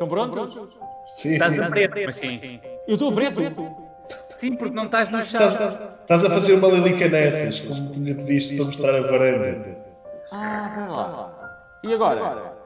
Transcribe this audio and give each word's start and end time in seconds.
Estão 0.00 0.08
prontos? 0.08 0.58
Sim, 1.14 1.34
Estás 1.34 1.56
sim. 1.56 1.60
a 1.60 1.68
preto, 1.68 1.94
mas 2.06 2.16
sim. 2.16 2.58
Eu 2.88 2.94
estou 2.94 3.12
preto. 3.12 3.42
Sim, 4.34 4.56
porque 4.56 4.74
não 4.74 4.86
estás 4.86 5.10
no 5.10 5.22
chão. 5.22 5.44
Estás, 5.44 5.74
estás 6.00 6.24
a 6.24 6.30
fazer 6.30 6.54
uma 6.54 6.68
lilica 6.68 7.06
nessas, 7.06 7.60
como 7.60 7.94
me 7.96 8.14
pediste 8.14 8.56
para 8.56 8.64
mostrar 8.64 8.96
a 8.96 9.02
varanda. 9.02 9.76
Ah, 10.32 10.72
vai 10.74 10.88
lá. 10.88 11.80
E 11.84 11.92
agora? 11.92 12.60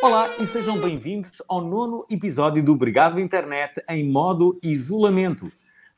Olá 0.00 0.30
e 0.38 0.46
sejam 0.46 0.78
bem-vindos 0.78 1.42
ao 1.48 1.60
nono 1.60 2.06
episódio 2.08 2.62
do 2.62 2.72
Obrigado 2.74 3.18
Internet 3.18 3.82
em 3.88 4.08
modo 4.08 4.60
isolamento. 4.62 5.50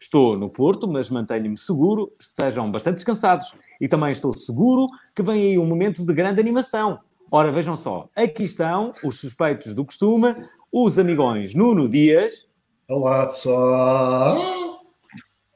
Estou 0.03 0.37
no 0.37 0.51
Porto, 0.51 0.89
mas 0.89 1.09
mantenho-me 1.09 1.57
seguro, 1.57 2.13
estejam 2.19 2.69
bastante 2.73 2.97
descansados. 2.97 3.55
E 3.81 3.87
também 3.87 4.11
estou 4.11 4.35
seguro 4.37 4.89
que 5.15 5.23
vem 5.23 5.41
aí 5.41 5.59
um 5.59 5.65
momento 5.65 6.05
de 6.05 6.13
grande 6.13 6.41
animação. 6.41 6.99
Ora, 7.31 7.53
vejam 7.53 7.77
só, 7.77 8.09
aqui 8.17 8.43
estão 8.43 8.93
os 9.05 9.21
suspeitos 9.21 9.73
do 9.75 9.85
costume, 9.85 10.35
os 10.73 10.99
amigões 10.99 11.55
Nuno 11.55 11.89
Dias 11.89 12.49
Olá, 12.89 13.27
pessoal. 13.27 14.83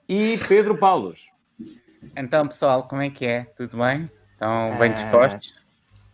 e 0.09 0.39
Pedro 0.47 0.79
Paulos. 0.79 1.27
Então, 2.17 2.47
pessoal, 2.47 2.87
como 2.87 3.03
é 3.03 3.11
que 3.11 3.27
é? 3.27 3.47
Tudo 3.57 3.77
bem? 3.79 4.09
Estão 4.33 4.71
Ah. 4.73 4.77
bem 4.79 4.93
dispostos? 4.93 5.55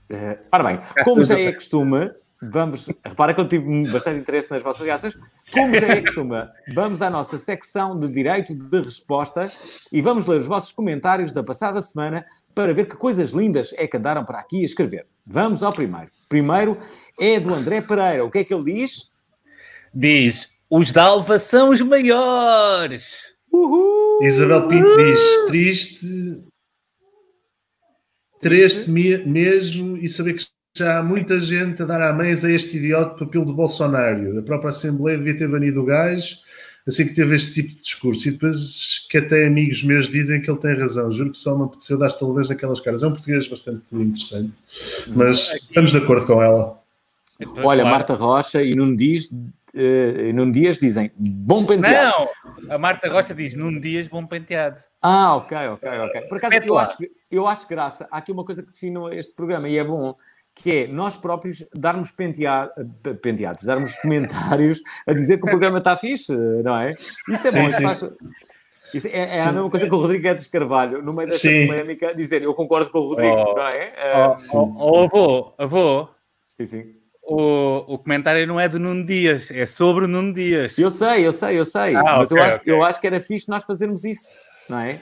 Eh, 0.08 0.38
ora 0.50 0.64
bem, 0.64 0.80
como 1.04 1.22
já 1.22 1.38
é 1.38 1.52
costume, 1.52 2.10
vamos. 2.42 2.88
Repara 3.04 3.32
que 3.32 3.40
eu 3.40 3.48
tive 3.48 3.90
bastante 3.90 4.20
interesse 4.20 4.50
nas 4.50 4.62
vossas 4.62 4.82
reações. 4.86 5.16
Como 5.52 5.74
já 5.74 5.86
é 5.88 6.00
costume, 6.00 6.36
vamos 6.74 7.00
à 7.00 7.08
nossa 7.08 7.38
secção 7.38 7.98
de 7.98 8.08
direito 8.08 8.54
de 8.54 8.80
resposta 8.80 9.50
e 9.92 10.02
vamos 10.02 10.26
ler 10.26 10.38
os 10.38 10.46
vossos 10.46 10.72
comentários 10.72 11.32
da 11.32 11.42
passada 11.42 11.80
semana 11.82 12.24
para 12.54 12.74
ver 12.74 12.86
que 12.86 12.96
coisas 12.96 13.30
lindas 13.30 13.72
é 13.78 13.86
que 13.86 13.96
andaram 13.96 14.24
para 14.24 14.38
aqui 14.38 14.62
a 14.62 14.64
escrever. 14.64 15.06
Vamos 15.26 15.62
ao 15.62 15.72
primeiro. 15.72 16.10
Primeiro 16.28 16.78
é 17.20 17.38
do 17.38 17.54
André 17.54 17.80
Pereira. 17.80 18.24
O 18.24 18.30
que 18.30 18.38
é 18.38 18.44
que 18.44 18.52
ele 18.52 18.64
diz? 18.64 19.12
Diz: 19.94 20.48
os 20.68 20.90
Dalva 20.90 21.38
são 21.38 21.70
os 21.70 21.80
maiores. 21.80 23.32
Uhul! 23.52 24.24
Isabel 24.24 24.66
Pinto 24.68 24.96
diz: 24.96 25.20
triste, 25.46 26.42
triste 28.40 28.90
me- 28.90 29.18
mesmo 29.18 29.96
e 29.98 30.08
saber 30.08 30.34
que 30.34 30.46
já 30.74 30.98
há 30.98 31.02
muita 31.02 31.38
gente 31.38 31.82
a 31.82 31.86
dar 31.86 32.00
à 32.00 32.12
mães 32.12 32.44
a 32.44 32.50
este 32.50 32.76
idiota 32.78 33.24
papel 33.24 33.44
de 33.44 33.52
Bolsonaro. 33.52 34.38
A 34.38 34.42
própria 34.42 34.70
Assembleia 34.70 35.18
devia 35.18 35.36
ter 35.36 35.48
banido 35.48 35.82
o 35.82 35.84
gajo 35.84 36.36
assim 36.86 37.06
que 37.06 37.14
teve 37.14 37.34
este 37.36 37.54
tipo 37.54 37.68
de 37.68 37.82
discurso. 37.82 38.28
E 38.28 38.32
depois 38.32 39.06
que 39.08 39.18
até 39.18 39.46
amigos 39.46 39.82
meus 39.84 40.08
dizem 40.08 40.40
que 40.40 40.50
ele 40.50 40.58
tem 40.58 40.76
razão. 40.76 41.10
Juro 41.10 41.30
que 41.30 41.38
só 41.38 41.56
me 41.56 41.64
apeteceu 41.64 41.98
dar 41.98 42.10
talvez 42.10 42.48
naquelas 42.48 42.80
caras. 42.80 43.02
É 43.02 43.06
um 43.06 43.12
português 43.12 43.46
bastante 43.48 43.82
interessante, 43.92 44.60
mas 45.08 45.52
estamos 45.54 45.90
de 45.90 45.98
acordo 45.98 46.26
com 46.26 46.42
ela. 46.42 46.80
Olha, 47.40 47.82
Claro. 47.82 47.86
Marta 47.86 48.14
Rocha 48.14 48.62
e 48.62 48.74
Nuno 48.74 48.96
Dias, 48.96 49.30
e 49.74 50.32
Nuno 50.32 50.52
Dias 50.52 50.78
dizem 50.78 51.10
bom 51.16 51.64
penteado. 51.64 52.16
Não! 52.16 52.72
A 52.74 52.78
Marta 52.78 53.08
Rocha 53.08 53.34
diz: 53.34 53.56
num 53.56 53.80
dias 53.80 54.06
bom 54.06 54.24
penteado. 54.24 54.80
Ah, 55.00 55.34
ok, 55.36 55.56
ok, 55.68 55.90
ok. 55.90 56.20
Por 56.22 56.38
acaso, 56.38 56.54
eu 56.54 56.78
acho, 56.78 56.96
eu 57.30 57.46
acho 57.48 57.68
graça. 57.68 58.06
Há 58.10 58.18
aqui 58.18 58.30
uma 58.30 58.44
coisa 58.44 58.62
que 58.62 58.70
define 58.70 58.98
este 59.16 59.34
programa 59.34 59.68
e 59.68 59.76
é 59.76 59.82
bom, 59.82 60.14
que 60.54 60.70
é 60.70 60.86
nós 60.86 61.16
próprios 61.16 61.64
darmos 61.74 62.10
pentea- 62.12 62.70
eh, 63.06 63.14
penteados, 63.14 63.64
darmos 63.64 63.94
comentários 63.96 64.80
a 65.06 65.12
dizer 65.12 65.38
que 65.38 65.46
o 65.46 65.48
programa 65.50 65.78
está 65.78 65.96
fixe, 65.96 66.32
não 66.62 66.76
é? 66.78 66.92
Isso 67.28 67.46
é 67.48 67.50
Sim, 67.50 67.56
bom. 67.58 67.68
Isso 67.68 67.76
sim. 67.78 67.82
faz- 67.82 68.04
isso 68.94 69.06
é, 69.08 69.38
é 69.38 69.42
a 69.42 69.52
mesma 69.52 69.70
coisa 69.70 69.88
que 69.88 69.94
o 69.94 69.98
Rodrigo 69.98 70.22
Guedes 70.22 70.46
Carvalho, 70.48 71.00
no 71.02 71.14
meio 71.14 71.28
desta 71.30 71.48
Sim. 71.48 71.66
polémica, 71.66 72.14
dizer 72.14 72.42
eu 72.42 72.52
concordo 72.54 72.90
com 72.90 72.98
o 72.98 73.08
Rodrigo, 73.08 73.34
Oh. 73.34 73.54
não 73.56 73.66
é? 73.68 73.92
Eh, 73.96 74.36
Oh, 74.52 74.58
oh, 74.58 74.74
oh, 74.78 75.04
avô, 75.04 75.54
avô, 75.56 76.08
sim, 76.42 76.66
sim. 76.66 76.84
o, 77.22 77.94
o 77.94 77.98
comentário 77.98 78.46
não 78.46 78.60
é 78.60 78.68
do 78.68 78.78
Nuno 78.78 79.06
Dias, 79.06 79.50
é 79.50 79.64
sobre 79.64 80.04
o 80.04 80.08
Nuno 80.08 80.34
Dias. 80.34 80.76
Eu 80.78 80.90
sei, 80.90 81.26
eu 81.26 81.32
sei, 81.32 81.58
eu 81.58 81.64
sei. 81.64 81.96
Ah, 81.96 82.18
mas 82.18 82.30
eu, 82.30 82.36
ok, 82.36 82.46
acho, 82.46 82.56
ok. 82.58 82.72
eu 82.74 82.82
acho 82.84 83.00
que 83.00 83.06
era 83.06 83.18
fixe 83.20 83.48
nós 83.48 83.64
fazermos 83.64 84.04
isso, 84.04 84.30
não 84.68 84.78
é? 84.80 85.00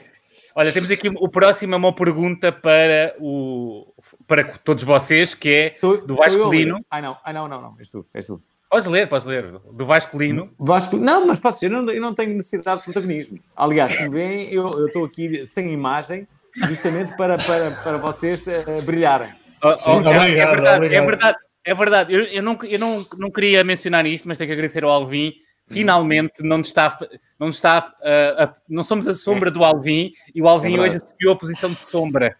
Olha, 0.55 0.71
temos 0.73 0.89
aqui 0.91 1.09
o 1.09 1.29
próximo 1.29 1.73
é 1.73 1.77
uma 1.77 1.93
pergunta 1.95 2.51
para, 2.51 3.15
o, 3.19 3.90
para 4.31 4.45
todos 4.59 4.85
vocês, 4.85 5.35
que 5.35 5.49
é 5.49 5.73
Sou, 5.75 6.07
do. 6.07 6.15
Vasculino. 6.15 6.79
Ah, 6.89 7.01
não, 7.01 7.17
ah, 7.21 7.33
não, 7.33 7.49
não, 7.49 7.61
não. 7.61 7.75
És 7.77 7.89
tu, 7.89 8.05
és 8.13 8.25
tu. 8.25 8.41
Podes 8.69 8.87
ler, 8.87 9.09
podes 9.09 9.27
ler. 9.27 9.59
Do 9.73 9.85
Vasculino. 9.85 10.49
Vasco, 10.57 10.95
não, 10.95 11.27
mas 11.27 11.37
pode 11.37 11.59
ser, 11.59 11.65
eu 11.65 11.81
não, 11.81 11.91
eu 11.91 11.99
não 11.99 12.13
tenho 12.13 12.33
necessidade 12.33 12.79
de 12.79 12.85
protagonismo. 12.85 13.37
Aliás, 13.57 13.93
veem, 14.09 14.49
eu 14.53 14.85
estou 14.85 15.03
aqui 15.03 15.45
sem 15.45 15.73
imagem, 15.73 16.25
justamente 16.55 17.13
para, 17.17 17.37
para, 17.37 17.71
para 17.71 17.97
vocês 17.97 18.47
eh, 18.47 18.63
brilharem. 18.85 19.33
Oh, 19.61 19.67
oh, 19.67 19.89
é, 19.89 19.97
obrigado, 19.97 20.29
é 20.29 20.45
verdade, 20.45 20.69
é 20.69 20.75
obrigado. 20.77 21.05
verdade, 21.05 21.37
é 21.65 21.75
verdade. 21.75 22.13
Eu, 22.13 22.23
eu, 22.23 22.41
não, 22.41 22.57
eu 22.63 22.79
não, 22.79 23.05
não 23.17 23.29
queria 23.29 23.65
mencionar 23.65 24.05
isto, 24.05 24.29
mas 24.29 24.37
tenho 24.37 24.47
que 24.47 24.53
agradecer 24.53 24.85
ao 24.85 24.91
Alvin. 24.91 25.33
Finalmente 25.67 26.41
não 26.41 26.59
nos 26.59 26.67
está, 26.67 26.97
não 27.37 27.49
está 27.49 27.93
uh, 27.99 28.43
a- 28.43 28.53
não 28.69 28.83
somos 28.83 29.07
a 29.07 29.13
sombra 29.13 29.51
do 29.51 29.63
Alvin 29.63 30.13
e 30.33 30.41
o 30.41 30.47
Alvin 30.47 30.77
É 30.77 30.79
hoje 30.79 30.95
assumiu 30.95 31.33
a 31.33 31.35
posição 31.35 31.73
de 31.73 31.83
sombra. 31.83 32.37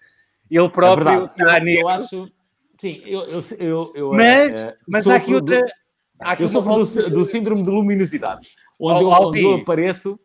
Ele 0.52 0.66
É 0.66 0.70
próprio 0.70 1.26
está 1.26 1.58
Eu, 1.58 1.64
nele. 1.64 1.82
eu 1.82 1.88
acho. 1.88 2.32
Sim, 2.78 3.02
eu. 3.06 3.22
eu, 3.24 3.40
eu, 3.60 3.94
eu 3.96 4.12
Mas, 4.12 4.50
eh, 4.66 4.78
mas 4.88 5.08
há 5.08 5.16
aqui 5.16 5.34
outra. 5.34 5.62
do- 5.62 5.72
há 6.20 6.32
aqui 6.34 6.44
eu 6.44 6.48
sofro 6.50 6.84
do, 6.84 7.10
do 7.10 7.24
síndrome 7.24 7.64
de 7.64 7.70
luminosidade. 7.70 8.42
Onde, 8.80 9.04
Oh, 9.04 9.08
eu, 9.14 9.28
onde 9.28 9.44
eu 9.44 9.54
apareço. 9.56 10.20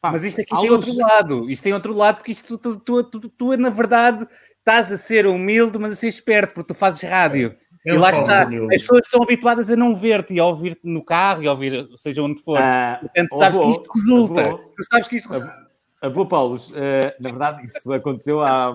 pá, 0.00 0.12
Mas 0.12 0.24
isto 0.24 0.40
aqui 0.40 0.56
tem 0.56 0.70
outro 0.70 0.96
lado. 0.96 1.50
Isto 1.50 1.62
tem 1.62 1.74
outro 1.74 1.92
lado, 1.92 2.16
porque 2.16 2.32
isto 2.32 2.56
tu, 2.56 2.78
tu, 2.80 3.04
tu, 3.04 3.28
tu, 3.28 3.56
na 3.58 3.68
verdade, 3.68 4.26
estás 4.58 4.90
a 4.92 4.96
ser 4.96 5.26
humilde, 5.26 5.78
mas 5.78 5.92
a 5.92 5.96
ser 5.96 6.08
esperto, 6.08 6.54
porque 6.54 6.72
tu 6.72 6.78
fazes 6.78 7.02
rádio. 7.02 7.54
É 7.84 7.92
e 7.94 7.98
um 7.98 8.00
lá 8.00 8.10
está. 8.10 8.42
As 8.44 8.80
pessoas 8.82 9.04
estão 9.04 9.22
habituadas 9.22 9.68
a 9.68 9.76
não 9.76 9.94
ver-te 9.94 10.34
e 10.34 10.40
a 10.40 10.44
ouvir-te 10.46 10.80
no 10.84 11.04
carro 11.04 11.42
e 11.42 11.48
a 11.48 11.50
ouvir, 11.52 11.86
seja 11.96 12.22
onde 12.22 12.40
for. 12.42 12.58
Ah, 12.58 12.98
Portanto, 13.00 13.28
oh, 13.32 13.38
sabes 13.38 13.58
que 13.58 13.64
avô, 13.64 13.70
isto 13.72 13.92
resulta. 13.92 14.40
avô, 14.42 14.58
Tu 14.76 14.84
sabes 14.84 15.08
que 15.08 15.16
isto 15.16 15.28
resulta. 15.28 15.70
Avô 16.02 16.24
Paulos, 16.24 16.72
eh, 16.74 17.14
na 17.20 17.28
verdade, 17.28 17.62
isso 17.64 17.92
aconteceu 17.92 18.40
há, 18.40 18.72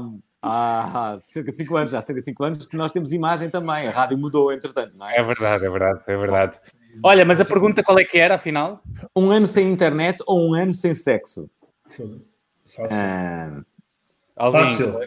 há, 0.48 1.18
cerca 1.20 1.52
de 1.52 1.58
5 1.58 1.76
anos, 1.78 1.94
há 1.94 2.02
cerca 2.02 2.20
de 2.22 2.26
5 2.26 2.44
anos 2.44 2.66
que 2.66 2.78
nós 2.78 2.92
temos 2.92 3.12
imagem 3.14 3.50
também. 3.50 3.88
A 3.88 3.92
rádio 3.92 4.18
mudou, 4.18 4.52
entretanto, 4.52 4.94
não 4.98 5.10
é? 5.10 5.18
É 5.18 5.24
verdade, 5.24 5.66
é 5.66 5.70
verdade, 5.70 6.04
é 6.08 6.18
verdade. 6.18 6.60
Olha, 7.04 7.26
mas 7.26 7.42
a 7.42 7.46
pergunta 7.46 7.84
qual 7.84 8.00
é 8.00 8.04
que 8.06 8.18
era, 8.18 8.36
afinal? 8.36 8.82
Um 9.16 9.32
ano 9.32 9.46
sem 9.48 9.70
internet 9.70 10.24
ou 10.26 10.50
um 10.50 10.54
ano 10.54 10.74
sem 10.74 10.94
sexo? 10.94 11.50
Fácil. 12.76 12.98
Ah, 12.98 13.62
Alvin, 14.36 14.60
Fácil. 14.60 15.00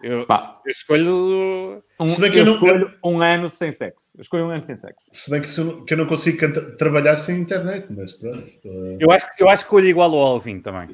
Eu, 0.00 0.26
pá, 0.26 0.52
eu 0.64 0.70
escolho. 0.70 1.82
um, 1.98 2.06
Se 2.06 2.20
bem 2.20 2.30
que 2.30 2.36
eu 2.38 2.42
eu 2.42 2.46
não- 2.46 2.54
escolho 2.54 2.94
um 3.04 3.20
ano 3.20 3.48
sem 3.48 3.72
sexo. 3.72 4.16
Eu 4.16 4.20
escolho 4.22 4.44
um 4.46 4.50
ano 4.50 4.62
sem 4.62 4.76
sexo. 4.76 5.10
Se 5.12 5.28
bem 5.28 5.40
que, 5.42 5.48
se 5.48 5.60
eu- 5.60 5.84
que 5.84 5.92
eu 5.92 5.98
não 5.98 6.06
consigo 6.06 6.38
trabalhar 6.76 7.16
sem 7.16 7.40
internet, 7.40 7.86
mas 7.90 8.12
pronto. 8.12 8.46
Eu 9.00 9.10
acho, 9.10 9.26
eu 9.40 9.48
acho 9.48 9.64
que 9.64 9.66
escolho 9.66 9.86
igual 9.86 10.10
ao 10.14 10.20
Alvin 10.34 10.60
também. 10.60 10.88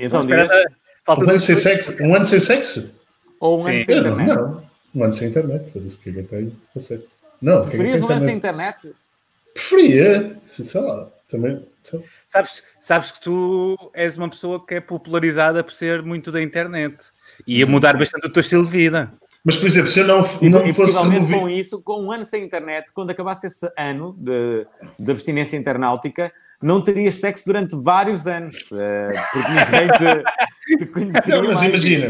Então, 0.00 0.20
Espera, 0.20 0.46
dias, 0.46 0.64
falta 1.04 1.24
um 1.24 1.30
ano 1.30 1.40
sem 1.40 1.56
sexo? 1.56 1.96
Um 2.02 2.14
ano 2.14 2.24
sem 2.24 2.40
sexo? 2.40 2.94
ou 3.38 3.60
um 3.60 3.64
Sim. 3.64 3.70
ano 3.70 3.84
sem 3.84 3.96
Eu 3.96 4.02
não, 4.02 4.10
internet? 4.12 4.36
não. 4.38 4.62
Um 4.94 5.04
ano 5.04 5.12
sem 5.12 5.28
internet. 5.28 5.72
Foda-se 5.72 5.98
que 5.98 6.12
para 6.22 6.82
sexo. 6.82 7.20
Não, 7.40 7.62
Preferias 7.62 8.02
um 8.02 8.08
ano 8.08 8.24
sem 8.24 8.36
internet? 8.36 8.76
internet? 8.78 8.96
Preferia. 9.54 10.36
Sei 10.46 10.80
lá. 10.80 11.08
Também. 11.28 11.64
sei. 11.84 12.04
Sabes, 12.26 12.62
sabes 12.78 13.10
que 13.12 13.20
tu 13.20 13.76
és 13.94 14.16
uma 14.16 14.28
pessoa 14.28 14.64
que 14.66 14.74
é 14.74 14.80
popularizada 14.80 15.62
por 15.62 15.72
ser 15.72 16.02
muito 16.02 16.32
da 16.32 16.42
internet 16.42 16.96
e 17.46 17.62
a 17.62 17.66
mudar 17.66 17.96
bastante 17.96 18.26
o 18.26 18.30
teu 18.32 18.40
estilo 18.40 18.64
de 18.66 18.70
vida. 18.72 19.12
Mas, 19.44 19.56
por 19.56 19.66
exemplo, 19.68 19.88
se 19.88 20.00
eu 20.00 20.06
não, 20.06 20.28
E, 20.42 20.48
não 20.50 20.66
e 20.66 20.74
fosse 20.74 21.00
removido. 21.00 21.38
com 21.40 21.48
isso, 21.48 21.80
com 21.82 22.02
um 22.02 22.12
ano 22.12 22.24
sem 22.24 22.44
internet, 22.44 22.92
quando 22.92 23.10
acabasse 23.10 23.46
esse 23.46 23.70
ano 23.78 24.14
de, 24.18 24.66
de 24.98 25.10
abstinência 25.10 25.56
internautica, 25.56 26.32
não 26.62 26.82
terias 26.82 27.16
sexo 27.16 27.44
durante 27.46 27.74
vários 27.76 28.26
anos. 28.26 28.66
eh, 28.72 29.08
porque 29.32 29.48
ninguém 29.48 29.88
te, 29.98 30.78
te 30.78 30.86
conheceria 30.92 31.36
Não, 31.40 31.48
mas 31.48 31.56
mais. 31.58 31.68
imagina, 31.70 32.08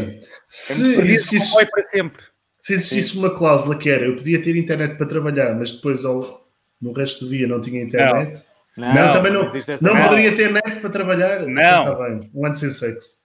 se 0.49 0.73
Perdido 0.95 1.05
existisse, 1.13 1.51
foi 1.51 1.65
para 1.65 1.83
sempre. 1.83 2.21
se 2.61 2.73
existisse 2.73 3.17
uma 3.17 3.33
cláusula 3.35 3.77
que 3.77 3.89
era 3.89 4.05
eu 4.05 4.15
podia 4.15 4.41
ter 4.43 4.55
internet 4.55 4.97
para 4.97 5.05
trabalhar, 5.07 5.55
mas 5.55 5.73
depois 5.73 6.03
ao, 6.05 6.47
no 6.81 6.91
resto 6.93 7.25
do 7.25 7.31
dia 7.31 7.47
não 7.47 7.61
tinha 7.61 7.81
internet. 7.81 8.43
Não, 8.77 8.93
Não, 8.93 9.13
também 9.13 9.33
não, 9.33 9.43
existe 9.43 9.71
essa 9.73 9.83
não 9.85 10.01
poderia 10.01 10.35
ter 10.35 10.51
net 10.51 10.79
para 10.79 10.89
trabalhar. 10.89 11.41
Não. 11.41 11.51
Então 11.51 11.91
Está 11.93 12.05
bem. 12.09 12.19
Um 12.33 12.45
ano 12.45 12.55
sem 12.55 12.69
sexo. 12.69 13.19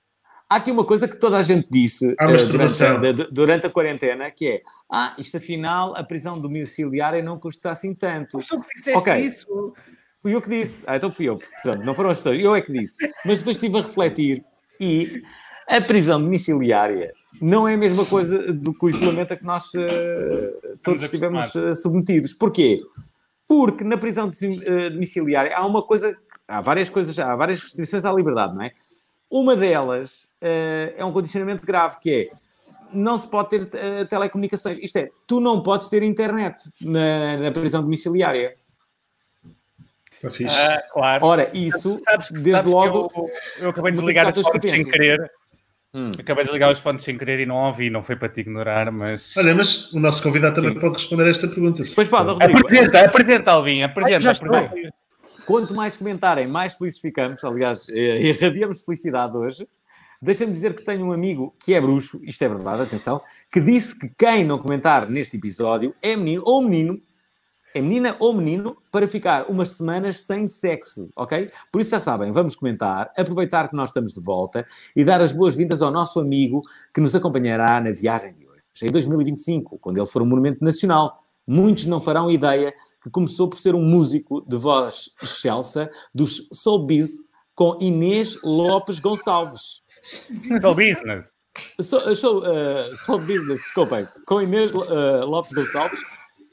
Há 0.48 0.56
aqui 0.56 0.70
uma 0.70 0.84
coisa 0.84 1.08
que 1.08 1.16
toda 1.18 1.36
a 1.38 1.42
gente 1.42 1.66
disse 1.70 2.06
Há 2.18 2.24
eh, 2.24 2.26
durante, 2.26 2.32
masturbação. 2.42 2.96
a- 2.98 3.12
de- 3.12 3.28
durante 3.32 3.66
a 3.66 3.70
quarentena, 3.70 4.30
que 4.30 4.46
é 4.48 4.62
ah, 4.92 5.12
isto 5.18 5.36
afinal, 5.38 5.96
a 5.96 6.04
prisão 6.04 6.40
domiciliária 6.40 7.20
não 7.22 7.36
custa 7.38 7.70
assim 7.70 7.92
tanto. 7.94 8.36
Mas 8.36 8.46
tu 8.46 8.60
que 8.60 8.74
disseste 8.76 8.98
Ok. 8.98 9.16
isso. 9.20 9.74
Fui 10.26 10.34
eu 10.34 10.42
que 10.42 10.50
disse. 10.50 10.82
Ah, 10.88 10.96
então 10.96 11.08
fui 11.08 11.28
eu. 11.28 11.38
Portanto, 11.38 11.84
não 11.84 11.94
foram 11.94 12.10
as 12.10 12.16
pessoas, 12.16 12.36
eu 12.40 12.52
é 12.52 12.60
que 12.60 12.72
disse. 12.72 12.96
Mas 13.24 13.38
depois 13.38 13.56
estive 13.56 13.78
a 13.78 13.82
refletir 13.82 14.44
e 14.80 15.22
a 15.68 15.80
prisão 15.80 16.20
domiciliária 16.20 17.12
não 17.40 17.68
é 17.68 17.74
a 17.74 17.76
mesma 17.76 18.04
coisa 18.04 18.52
do 18.52 18.74
que 18.74 18.86
o 18.86 18.88
isolamento 18.88 19.34
a 19.34 19.36
que 19.36 19.44
nós 19.44 19.72
eh, 19.76 20.52
todos 20.82 21.04
estivemos 21.04 21.54
eh, 21.54 21.72
submetidos. 21.74 22.34
Porquê? 22.34 22.80
Porque 23.46 23.84
na 23.84 23.96
prisão 23.96 24.28
eh, 24.64 24.90
domiciliária 24.90 25.56
há 25.56 25.64
uma 25.64 25.80
coisa, 25.80 26.18
há 26.48 26.60
várias 26.60 26.90
coisas, 26.90 27.16
há 27.20 27.36
várias 27.36 27.62
restrições 27.62 28.04
à 28.04 28.12
liberdade, 28.12 28.56
não 28.56 28.64
é? 28.64 28.72
Uma 29.30 29.54
delas 29.54 30.24
uh, 30.42 30.92
é 30.96 31.04
um 31.04 31.12
condicionamento 31.12 31.64
grave, 31.64 31.98
que 32.00 32.10
é 32.10 32.28
não 32.92 33.16
se 33.16 33.28
pode 33.28 33.50
ter 33.50 33.62
uh, 33.62 34.06
telecomunicações. 34.08 34.76
Isto 34.80 34.96
é, 34.98 35.08
tu 35.24 35.38
não 35.38 35.62
podes 35.62 35.88
ter 35.88 36.02
internet 36.02 36.68
na, 36.80 37.36
na 37.38 37.52
prisão 37.52 37.80
domiciliária. 37.80 38.56
Ah, 40.48 40.82
claro. 40.92 41.26
Ora, 41.26 41.50
isso, 41.52 41.98
sabes, 42.02 42.30
desde 42.30 42.50
sabes 42.50 42.70
logo. 42.70 43.10
Eu, 43.14 43.64
eu, 43.64 43.70
acabei 43.70 43.92
de 43.92 43.98
desligar 43.98 44.26
as 44.26 44.40
fones 44.40 44.70
sem 44.70 44.84
querer. 44.84 45.30
Hum. 45.94 46.10
Acabei 46.18 46.44
de 46.44 46.52
ligar 46.52 46.72
os 46.72 46.78
fones 46.78 47.02
sem 47.02 47.16
querer 47.16 47.40
e 47.40 47.46
não 47.46 47.56
ouvi, 47.56 47.88
não 47.88 48.02
foi 48.02 48.16
para 48.16 48.28
te 48.28 48.40
ignorar, 48.40 48.90
mas. 48.90 49.36
Olha, 49.36 49.54
mas 49.54 49.92
o 49.92 50.00
nosso 50.00 50.22
convidado 50.22 50.56
também 50.56 50.74
Sim. 50.74 50.80
pode 50.80 50.94
responder 50.94 51.24
a 51.24 51.30
esta 51.30 51.48
pergunta. 51.48 51.82
Pois 51.94 52.08
pode, 52.08 52.30
Rodrigo. 52.30 52.58
Apresenta, 52.58 53.00
apresenta, 53.00 53.50
Alvin, 53.52 53.82
apresenta. 53.82 54.30
apresenta. 54.30 54.92
Quanto 55.46 55.74
mais 55.74 55.96
comentarem, 55.96 56.46
mais 56.46 56.74
felizes 56.74 57.00
ficamos. 57.00 57.42
Aliás, 57.44 57.88
eh, 57.88 58.20
irradiamos 58.20 58.82
felicidade 58.82 59.38
hoje. 59.38 59.66
Deixa-me 60.20 60.52
dizer 60.52 60.74
que 60.74 60.82
tenho 60.82 61.06
um 61.06 61.12
amigo 61.12 61.54
que 61.62 61.74
é 61.74 61.80
bruxo, 61.80 62.20
isto 62.24 62.42
é 62.42 62.48
verdade, 62.48 62.82
atenção, 62.82 63.20
que 63.52 63.60
disse 63.60 63.98
que 63.98 64.10
quem 64.18 64.44
não 64.44 64.58
comentar 64.58 65.08
neste 65.08 65.36
episódio 65.36 65.94
é 66.02 66.16
menino 66.16 66.42
ou 66.44 66.62
menino 66.62 67.00
é 67.76 67.80
menina 67.82 68.16
ou 68.18 68.32
menino 68.32 68.78
para 68.90 69.06
ficar 69.06 69.50
umas 69.50 69.72
semanas 69.72 70.20
sem 70.20 70.48
sexo, 70.48 71.10
ok? 71.14 71.50
Por 71.70 71.82
isso 71.82 71.90
já 71.90 72.00
sabem, 72.00 72.32
vamos 72.32 72.56
comentar, 72.56 73.10
aproveitar 73.14 73.68
que 73.68 73.76
nós 73.76 73.90
estamos 73.90 74.14
de 74.14 74.20
volta 74.22 74.66
e 74.94 75.04
dar 75.04 75.20
as 75.20 75.30
boas-vindas 75.30 75.82
ao 75.82 75.90
nosso 75.90 76.18
amigo 76.18 76.62
que 76.94 77.02
nos 77.02 77.14
acompanhará 77.14 77.78
na 77.80 77.92
viagem 77.92 78.32
de 78.32 78.46
hoje. 78.46 78.62
Em 78.82 78.90
2025, 78.90 79.78
quando 79.78 79.98
ele 79.98 80.06
for 80.06 80.22
um 80.22 80.26
monumento 80.26 80.64
nacional, 80.64 81.22
muitos 81.46 81.84
não 81.84 82.00
farão 82.00 82.30
ideia 82.30 82.72
que 83.02 83.10
começou 83.10 83.48
por 83.48 83.58
ser 83.58 83.74
um 83.74 83.82
músico 83.82 84.42
de 84.48 84.56
voz 84.56 85.10
excelsa 85.22 85.90
dos 86.14 86.48
Soul 86.52 86.86
Biz 86.86 87.10
com 87.54 87.76
Inês 87.78 88.40
Lopes 88.42 89.00
Gonçalves. 89.00 89.82
Soul 90.62 90.74
Business. 90.74 91.30
Uh, 91.78 92.14
soul 92.96 93.20
Business, 93.20 93.60
desculpem, 93.62 94.06
com 94.26 94.40
Inês 94.40 94.70
uh, 94.74 95.26
Lopes 95.26 95.52
Gonçalves 95.52 96.00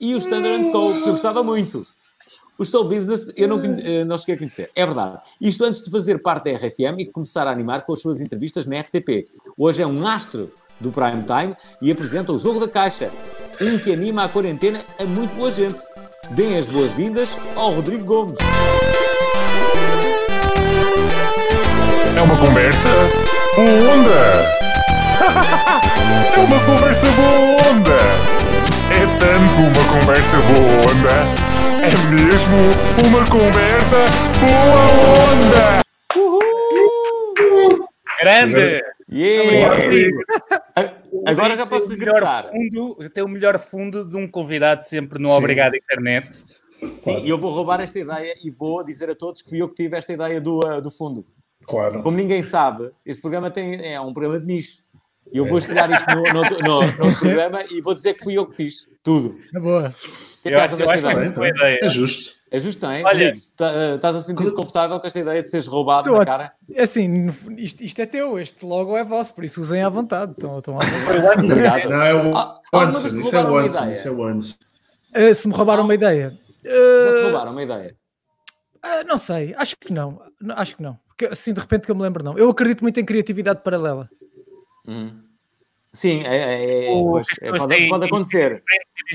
e 0.04 0.14
o 0.14 0.18
Standard 0.18 0.70
Co, 0.70 1.02
que 1.02 1.08
eu 1.08 1.14
gostava 1.14 1.42
muito. 1.42 1.88
O 2.58 2.66
Soul 2.66 2.90
Business 2.90 3.32
eu 3.38 3.48
não, 3.48 3.60
eh, 3.64 4.04
não 4.04 4.18
cheguei 4.18 4.36
a 4.36 4.38
conhecer, 4.38 4.70
é 4.76 4.86
verdade. 4.86 5.20
Isto 5.40 5.64
antes 5.64 5.82
de 5.82 5.90
fazer 5.90 6.22
parte 6.22 6.52
da 6.52 6.58
RFM 6.58 7.00
e 7.00 7.06
começar 7.06 7.48
a 7.48 7.52
animar 7.52 7.86
com 7.86 7.94
as 7.94 8.02
suas 8.02 8.20
entrevistas 8.22 8.66
na 8.66 8.80
RTP. 8.82 9.24
Hoje 9.58 9.82
é 9.82 9.88
um 9.88 10.06
astro 10.06 10.52
do 10.80 10.92
Prime 10.92 11.24
Time 11.24 11.56
e 11.82 11.90
apresenta 11.90 12.34
o 12.34 12.38
Jogo 12.38 12.60
da 12.60 12.68
Caixa, 12.68 13.10
um 13.62 13.80
que 13.80 13.94
anima 13.94 14.26
a 14.26 14.30
quarentena 14.30 14.82
a 15.00 15.06
muito 15.06 15.34
boa 15.36 15.50
gente. 15.50 15.82
Deem 16.32 16.58
as 16.58 16.68
boas-vindas 16.68 17.38
ao 17.56 17.74
Rodrigo 17.74 18.04
Gomes. 18.04 18.38
É 22.16 22.22
uma 22.22 22.38
conversa 22.38 22.90
boa 23.56 23.94
onda! 23.94 24.20
é 26.36 26.40
uma 26.40 26.60
conversa 26.66 27.08
boa 27.08 27.72
onda! 27.72 28.43
É 28.96 29.06
tanto 29.20 29.60
uma 29.60 29.84
conversa 30.00 30.38
boa 30.38 30.74
onda. 30.92 31.18
É 31.82 31.92
mesmo 32.14 32.58
uma 33.08 33.26
conversa 33.30 33.98
boa 34.40 34.82
onda. 35.32 35.82
Uhul. 36.16 37.88
Grande! 38.22 38.84
Yeah. 39.12 39.76
Agora 41.28 41.58
já 41.58 41.66
posso 41.66 41.90
regressar. 41.90 42.50
Fundo, 42.52 43.10
tem 43.10 43.24
o 43.24 43.28
melhor 43.28 43.60
fundo 43.60 44.08
de 44.08 44.16
um 44.16 44.28
convidado 44.28 44.84
sempre 44.86 45.20
no 45.20 45.30
Sim. 45.30 45.36
Obrigado 45.36 45.76
Internet. 45.76 46.44
Sim, 46.90 47.24
e 47.24 47.30
eu 47.30 47.38
vou 47.38 47.52
roubar 47.52 47.82
esta 47.82 48.00
ideia 48.00 48.34
e 48.44 48.52
vou 48.52 48.84
dizer 48.84 49.10
a 49.10 49.16
todos 49.16 49.42
que 49.42 49.50
fui 49.50 49.62
eu 49.62 49.70
que 49.70 49.76
tive 49.76 49.98
esta 49.98 50.14
ideia 50.14 50.40
do, 50.40 50.60
uh, 50.60 50.82
do 50.82 50.92
fundo. 50.92 51.26
Claro. 51.68 52.04
Como 52.04 52.18
ninguém 52.18 52.44
sabe, 52.44 52.92
este 53.06 53.22
programa 53.22 53.50
tem, 53.50 53.94
é 53.94 54.00
um 54.00 54.14
programa 54.14 54.40
de 54.40 54.46
nicho. 54.46 54.84
E 55.32 55.38
eu 55.38 55.46
vou 55.46 55.58
estrear 55.58 55.90
isto 55.92 56.06
no, 56.12 56.24
no, 56.24 56.42
no, 56.42 57.10
no, 57.10 57.16
programa 57.20 57.64
e 57.70 57.82
vou 57.82 57.96
dizer 57.96 58.14
que 58.14 58.24
fui 58.24 58.38
eu 58.38 58.46
que 58.46 58.56
fiz 58.56 58.88
tudo. 59.02 59.40
É 59.56 59.60
boa. 59.60 59.96
Que 60.42 60.50
eu 60.50 60.60
acho, 60.60 60.80
eu 60.80 60.90
acho 60.90 61.08
ideia? 61.08 61.32
boa 61.32 61.50
ideia. 61.50 61.80
É 61.82 61.90
justo. 61.90 62.34
É 62.54 62.60
justo, 62.60 62.86
não 62.86 62.92
é? 62.92 63.04
Olha, 63.04 63.34
tá, 63.58 63.96
estás 63.96 64.16
a 64.16 64.22
sentir 64.22 64.44
desconfortável 64.44 65.00
com 65.00 65.08
esta 65.08 65.20
ideia 65.20 65.42
de 65.42 65.50
seres 65.50 65.66
roubado 65.66 66.12
na 66.12 66.24
cara? 66.24 66.54
Assim, 66.78 67.28
isto, 67.58 67.84
isto, 67.84 68.00
é 68.00 68.06
teu, 68.06 68.38
este 68.38 68.64
logo 68.64 68.96
é 68.96 69.04
vosso, 69.04 69.34
por 69.34 69.44
isso 69.44 69.60
usem 69.60 69.82
à 69.82 69.90
vontade. 69.90 70.34
Estão, 70.34 70.60
estão 70.60 70.80
à 70.80 70.86
vontade. 70.86 71.46
Obrigado. 71.48 71.90
Não, 71.90 72.04
é 72.04 72.14
o 72.14 72.38
ah, 72.38 72.62
Onsen, 72.72 73.22
isso 73.22 73.36
é 73.36 73.44
o 73.44 73.58
Onsen, 73.58 73.92
isso 73.92 74.08
é 74.08 74.12
o. 74.12 74.30
Uh, 74.30 75.34
se 75.34 75.48
me 75.48 75.54
roubaram 75.56 75.84
uma 75.84 75.96
ideia. 75.96 76.38
Uh, 76.64 77.06
já 77.06 77.18
te 77.18 77.24
roubaram 77.24 77.52
uma 77.54 77.64
ideia? 77.64 77.96
Uh, 78.86 79.08
não 79.08 79.18
sei, 79.18 79.56
acho 79.58 79.76
que 79.76 79.92
não. 79.92 80.22
Acho 80.52 80.76
que 80.76 80.84
não. 80.84 81.00
Porque, 81.08 81.26
assim, 81.26 81.54
de 81.54 81.60
repente 81.60 81.86
que 81.86 81.92
eu 81.92 81.96
me 81.96 82.04
lembro, 82.04 82.24
não. 82.24 82.38
Eu 82.38 82.52
acredito 82.52 82.82
muito 82.82 83.00
em 83.00 83.06
criatividade 83.06 83.62
paralela. 83.64 84.08
Hum. 84.88 85.24
Sim, 85.94 86.24
é, 86.24 86.36
é, 86.36 86.86
é 86.86 86.88
pois, 86.88 87.28
é, 87.40 87.52
pode, 87.52 87.88
pode, 87.88 88.06
acontecer. 88.06 88.64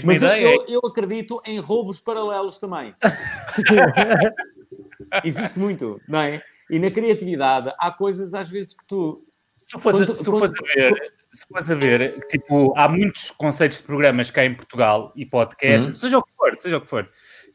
Mas 0.04 0.22
eu, 0.22 0.28
eu, 0.28 0.64
eu, 0.68 0.80
acredito 0.84 1.42
em 1.44 1.58
roubos 1.58 1.98
paralelos 1.98 2.60
também. 2.60 2.94
Existe 5.24 5.58
muito, 5.58 6.00
não 6.08 6.20
é? 6.20 6.40
E 6.70 6.78
na 6.78 6.88
criatividade 6.88 7.72
há 7.78 7.90
coisas 7.90 8.32
às 8.32 8.48
vezes 8.48 8.76
que 8.76 8.86
tu. 8.86 9.24
Se 9.56 9.66
tu 9.72 9.80
fores, 9.80 10.18
tu 10.20 10.38
fores 10.38 10.54
a 10.54 10.74
ver, 10.74 11.12
se 11.32 11.46
fores 11.46 11.70
a 11.70 11.74
ver, 11.74 12.26
tipo, 12.28 12.72
há 12.76 12.88
muitos 12.88 13.32
conceitos 13.32 13.78
de 13.78 13.84
programas 13.84 14.30
cá 14.30 14.44
em 14.44 14.54
Portugal 14.54 15.12
e 15.16 15.26
podcasts, 15.26 15.88
uhum. 15.88 16.00
seja 16.00 16.18
o 16.18 16.22
que 16.22 16.32
for, 16.36 16.58
seja 16.58 16.78
o 16.78 16.80
que 16.80 16.86
for, 16.86 17.10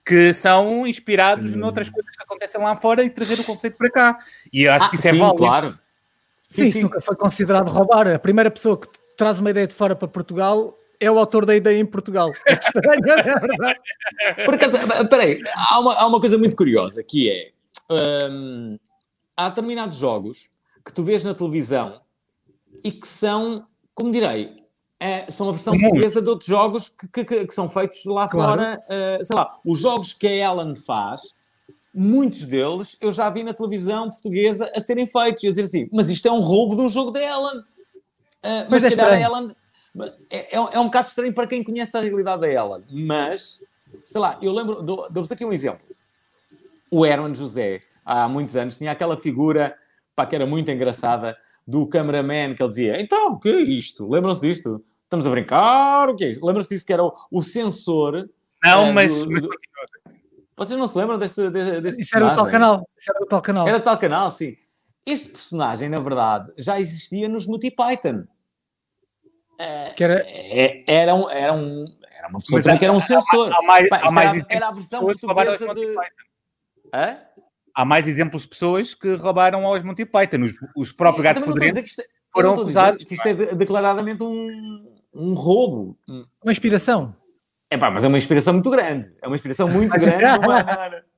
que 0.06 0.34
são 0.34 0.86
inspirados 0.86 1.54
uhum. 1.54 1.60
noutras 1.60 1.90
coisas 1.90 2.14
que 2.14 2.24
acontecem 2.24 2.62
lá 2.62 2.76
fora 2.76 3.04
e 3.04 3.10
trazer 3.10 3.40
o 3.40 3.46
conceito 3.46 3.78
para 3.78 3.90
cá. 3.90 4.20
E 4.52 4.64
eu 4.64 4.74
acho 4.74 4.86
ah, 4.86 4.90
que 4.90 4.96
isso 4.96 5.08
é 5.08 5.12
sim, 5.12 5.18
é 5.18 5.20
válido. 5.20 5.38
Claro. 5.38 5.80
Sim, 6.44 6.64
sim, 6.64 6.68
isso 6.68 6.82
nunca 6.82 7.02
foi 7.02 7.16
considerado 7.16 7.70
roubar. 7.70 8.08
A 8.08 8.20
primeira 8.20 8.52
pessoa 8.52 8.80
que 8.80 8.88
traz 9.16 9.40
uma 9.40 9.50
ideia 9.50 9.68
de 9.68 9.74
fora 9.74 9.96
para 9.96 10.08
Portugal, 10.08 10.78
é 11.00 11.12
o 11.12 11.20
autor 11.20 11.46
da 11.46 11.56
ideia 11.56 11.80
em 11.80 11.86
Portugal. 11.86 12.32
É 12.48 12.54
estranho, 12.54 13.10
é 13.10 13.40
verdade. 13.40 13.80
Por 14.46 14.54
acaso, 14.54 14.78
peraí, 15.10 15.40
há 15.56 15.80
uma, 15.80 15.94
há 15.96 16.08
uma 16.08 16.20
coisa 16.20 16.38
muito 16.38 16.56
curiosa 16.56 17.04
que 17.04 17.30
é 17.30 17.52
hum, 18.30 18.78
há 19.36 19.50
determinados 19.50 19.98
jogos 19.98 20.52
que 20.86 20.94
tu 20.94 21.04
vês 21.04 21.24
na 21.24 21.34
televisão 21.34 22.02
e 22.84 22.92
que 22.92 23.08
são, 23.08 23.68
como 23.94 24.12
direi, 24.12 24.54
é, 25.00 25.30
são 25.30 25.50
a 25.50 25.52
versão 25.52 25.78
portuguesa 25.78 26.22
de 26.22 26.30
outros 26.30 26.48
jogos 26.48 26.90
que, 26.90 27.26
que, 27.26 27.46
que 27.46 27.54
são 27.54 27.68
feitos 27.68 28.06
lá 28.06 28.28
claro. 28.28 28.52
fora. 28.52 28.84
Uh, 28.88 29.24
sei 29.24 29.36
lá, 29.36 29.60
os 29.66 29.80
jogos 29.80 30.14
que 30.14 30.28
a 30.28 30.52
Ellen 30.52 30.76
faz, 30.76 31.36
muitos 31.94 32.46
deles 32.46 32.98
eu 33.00 33.12
já 33.12 33.30
vi 33.30 33.44
na 33.44 33.54
televisão 33.54 34.10
portuguesa 34.10 34.72
a 34.76 34.82
serem 34.82 35.06
feitos 35.06 35.44
e 35.44 35.48
a 35.48 35.52
dizer 35.52 35.64
assim, 35.64 35.90
mas 35.92 36.10
isto 36.10 36.28
é 36.28 36.32
um 36.32 36.40
roubo 36.40 36.76
de 36.76 36.82
um 36.82 36.90
jogo 36.90 37.12
da 37.12 37.22
Ellen. 37.22 37.60
Uh, 37.60 38.68
mas, 38.70 38.84
mas 38.84 38.98
é 38.98 39.22
Ellen 39.22 39.56
é, 40.30 40.38
é, 40.38 40.56
é, 40.56 40.80
um 40.80 40.86
bocado 40.86 41.08
estranho 41.08 41.34
para 41.34 41.48
quem 41.48 41.64
conhece 41.64 41.96
a 41.96 42.02
realidade 42.02 42.42
da 42.42 42.50
Ellen. 42.50 42.84
Mas, 42.90 43.64
sei 44.02 44.20
lá, 44.20 44.40
eu 44.42 44.52
lembro, 44.52 44.82
dou-vos 44.82 45.32
aqui 45.32 45.46
um 45.46 45.54
exemplo. 45.54 45.86
O 46.90 47.06
Herman 47.06 47.34
José, 47.36 47.82
há 48.04 48.28
muitos 48.28 48.56
anos, 48.56 48.78
tinha 48.78 48.92
aquela 48.92 49.16
figura 49.18 49.76
pá, 50.16 50.26
que 50.26 50.36
era 50.36 50.46
muito 50.46 50.70
engraçada 50.72 51.38
do 51.66 51.88
cameraman 51.88 52.56
que 52.56 52.64
ele 52.64 52.70
dizia: 52.70 53.02
Então, 53.02 53.34
o 53.34 53.40
que 53.40 53.50
é 53.50 53.62
isto? 53.62 54.10
Lembram-se 54.10 54.42
disto? 54.42 54.84
Estamos 55.04 55.28
a 55.28 55.30
brincar? 55.30 56.10
O 56.10 56.16
que 56.16 56.26
é 56.26 56.32
isto? 56.32 56.46
Lembram-se 56.46 56.70
disso 56.70 56.86
que 56.86 56.94
era 56.94 57.04
o, 57.04 57.14
o 57.32 57.42
sensor? 57.44 58.30
Não, 58.64 58.90
uh, 58.90 58.94
mas. 58.94 59.26
Do, 59.26 59.42
do... 59.42 59.50
Vocês 60.66 60.80
não 60.80 60.88
se 60.88 60.98
lembram 60.98 61.18
deste, 61.18 61.50
deste 61.50 62.02
Isso 62.02 62.16
era 62.16 62.28
o 62.28 62.36
tal 62.36 62.48
canal. 62.48 62.90
Isso 62.98 63.12
era 63.12 63.24
o 63.24 63.26
tal 63.26 63.42
canal. 63.42 63.68
Era 63.68 63.78
o 63.78 63.82
tal 63.82 63.98
canal, 63.98 64.32
sim. 64.32 64.56
Este 65.06 65.30
personagem, 65.30 65.90
na 65.90 66.00
verdade, 66.00 66.52
já 66.58 66.80
existia 66.80 67.28
nos 67.28 67.46
Multi 67.46 67.70
Python. 67.70 68.24
Que 69.96 70.04
era... 70.04 70.24
É, 70.26 70.84
era, 70.88 71.14
um, 71.14 71.30
era, 71.30 71.54
um, 71.54 71.86
era 72.18 72.28
uma 72.28 72.40
pessoa 72.40 72.78
que 72.78 72.86
era 72.86 72.94
um 72.94 73.00
sensor. 73.00 73.52
Há, 73.52 73.58
há 73.58 73.62
mais, 73.62 73.90
Pá, 73.90 74.02
há 74.04 74.12
mais 74.12 74.34
era, 74.34 74.46
era 74.50 74.68
a 74.68 74.72
versão 74.72 75.02
portuguesa 75.02 75.76
de... 75.76 75.96
Hã? 76.94 77.18
Há 77.76 77.86
mais 77.86 78.08
exemplos 78.08 78.44
de 78.44 78.50
pessoas 78.50 78.94
que 78.94 79.16
roubaram 79.16 79.66
aos 79.66 79.82
Monty 79.84 80.06
Python. 80.06 80.44
Os, 80.44 80.54
os 80.76 80.92
próprios 80.92 81.24
gatos 81.24 81.44
fedorentes 81.44 82.00
é, 82.00 82.04
foram 82.32 82.54
acusados. 82.54 83.04
Isto 83.10 83.28
é 83.28 83.34
declaradamente 83.56 84.24
um, 84.24 84.88
um 85.14 85.34
roubo. 85.34 85.98
Uma 86.42 86.52
inspiração. 86.52 87.16
É 87.74 87.78
pá, 87.78 87.90
mas 87.90 88.04
é 88.04 88.08
uma 88.08 88.20
inspiração 88.20 88.54
muito 88.54 88.70
grande. 88.70 89.12
É 89.20 89.26
uma 89.26 89.36
inspiração 89.36 89.68
muito 89.68 89.98
grande. 89.98 90.22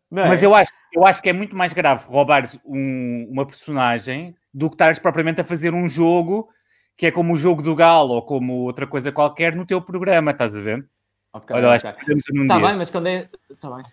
Não 0.10 0.22
é, 0.22 0.24
não 0.24 0.24
é? 0.24 0.30
Mas 0.30 0.44
eu 0.44 0.54
acho, 0.54 0.72
eu 0.94 1.06
acho 1.06 1.22
que 1.22 1.30
é 1.30 1.34
muito 1.34 1.56
mais 1.56 1.74
grave 1.74 2.06
roubares 2.08 2.58
um, 2.64 3.28
uma 3.30 3.46
personagem 3.46 4.36
do 4.54 4.70
que 4.70 4.76
estares 4.76 5.00
propriamente 5.00 5.42
a 5.42 5.44
fazer 5.44 5.74
um 5.74 5.90
jogo 5.90 6.48
que 6.96 7.08
é 7.08 7.12
como 7.12 7.34
o 7.34 7.38
jogo 7.38 7.62
do 7.62 7.76
Galo 7.76 8.14
ou 8.14 8.22
como 8.22 8.54
outra 8.62 8.88
coisa 8.88 9.12
qualquer 9.12 9.54
no 9.54 9.66
teu 9.66 9.82
programa, 9.82 10.32
estás 10.32 10.56
a 10.56 10.62
ver? 10.62 10.88
Okay, 11.34 11.56
Olha, 11.58 11.76
okay. 11.76 11.90
acho 11.90 12.06
que 12.06 12.14
Está 12.14 12.60
bem, 12.60 12.78
mas 12.78 12.92
quando 12.92 13.08
é. 13.08 13.30
Está 13.50 13.76
bem. 13.76 13.86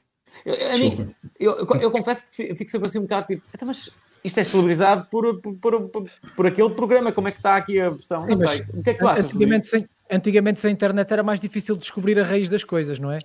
Eu, 0.44 0.78
mim, 0.78 1.14
eu, 1.40 1.56
eu, 1.56 1.80
eu, 1.80 1.90
confesso 1.90 2.30
que 2.30 2.54
fico 2.54 2.70
sempre 2.70 2.86
assim 2.86 2.98
um 3.00 3.02
bocado 3.02 3.26
tipo, 3.26 3.42
então, 3.52 3.66
mas 3.66 3.90
isto 4.24 4.38
é 4.38 4.44
celebrizado 4.44 5.06
por, 5.10 5.40
por, 5.40 5.54
por, 5.88 6.10
por, 6.36 6.46
aquele 6.46 6.70
programa, 6.70 7.12
como 7.12 7.28
é 7.28 7.32
que 7.32 7.38
está 7.38 7.56
aqui 7.56 7.80
a 7.80 7.90
versão? 7.90 8.20
Sim, 8.20 8.28
não 8.28 8.36
sei. 8.36 8.64
O 8.72 8.82
que 8.82 8.90
é 8.90 8.94
que 8.94 9.00
tu 9.00 9.08
achas? 9.08 9.24
Antigamente 9.26 9.68
sem, 9.68 9.88
antigamente 10.10 10.60
sem 10.60 10.72
internet 10.72 11.12
era 11.12 11.22
mais 11.22 11.40
difícil 11.40 11.76
descobrir 11.76 12.18
a 12.18 12.24
raiz 12.24 12.48
das 12.48 12.62
coisas, 12.62 12.98
não 12.98 13.10
é? 13.10 13.18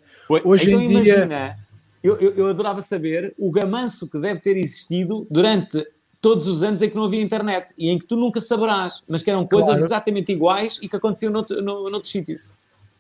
Hoje 0.44 0.70
então, 0.70 0.82
em 0.82 0.92
imagina, 0.92 1.26
dia. 1.26 1.56
Eu, 2.04 2.16
eu, 2.18 2.34
eu 2.36 2.48
adorava 2.48 2.82
saber 2.82 3.34
o 3.38 3.52
gamanço 3.52 4.10
que 4.10 4.20
deve 4.20 4.40
ter 4.40 4.56
existido 4.58 5.28
durante 5.30 5.86
todos 6.22 6.48
os 6.48 6.64
anos 6.64 6.82
em 6.82 6.90
que 6.90 6.96
não 6.96 7.06
havia 7.06 7.22
internet 7.22 7.68
e 7.78 7.90
em 7.90 8.00
que 8.00 8.06
tu 8.06 8.16
nunca 8.16 8.42
saberás, 8.42 9.04
mas 9.08 9.22
que 9.22 9.30
eram 9.30 9.46
coisas 9.46 9.70
Claro. 9.70 9.86
exatamente 9.86 10.32
iguais 10.32 10.80
e 10.82 10.90
que 10.90 10.96
aconteciam 10.96 11.32
noutro, 11.32 11.62
no, 11.62 11.90
noutros 11.90 12.12
sítios. 12.12 12.50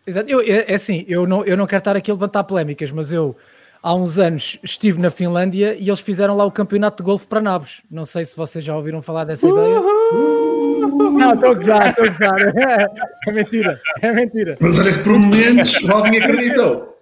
Exato. 0.05 0.29
Eu, 0.29 0.39
é, 0.41 0.71
é 0.71 0.75
assim, 0.75 1.03
eu 1.07 1.27
não, 1.27 1.43
eu 1.43 1.57
não 1.57 1.67
quero 1.67 1.79
estar 1.79 1.95
aqui 1.95 2.11
a 2.11 2.13
levantar 2.13 2.43
polémicas, 2.43 2.91
mas 2.91 3.11
eu 3.11 3.35
há 3.81 3.93
uns 3.95 4.17
anos 4.17 4.59
estive 4.63 4.99
na 4.99 5.09
Finlândia 5.09 5.75
e 5.79 5.87
eles 5.89 5.99
fizeram 5.99 6.35
lá 6.35 6.45
o 6.45 6.51
campeonato 6.51 7.03
de 7.03 7.05
golfe 7.05 7.27
para 7.27 7.41
nabos. 7.41 7.81
Não 7.89 8.03
sei 8.05 8.25
se 8.25 8.35
vocês 8.35 8.63
já 8.63 8.75
ouviram 8.75 9.01
falar 9.01 9.23
dessa 9.25 9.47
ideia. 9.47 9.79
Não, 9.79 11.33
estou 11.33 11.51
a 11.51 11.53
gozar, 11.53 11.89
estou 11.89 12.05
a 12.05 12.09
gozar. 12.09 12.37
É 13.27 13.31
mentira, 13.31 13.81
é 14.01 14.11
mentira. 14.13 14.55
Mas 14.61 14.79
olha 14.79 14.93
que 14.93 15.03
por 15.03 15.17
momentos 15.19 15.73
o 15.83 15.91
Alvin 15.91 16.17
acreditou. 16.17 16.97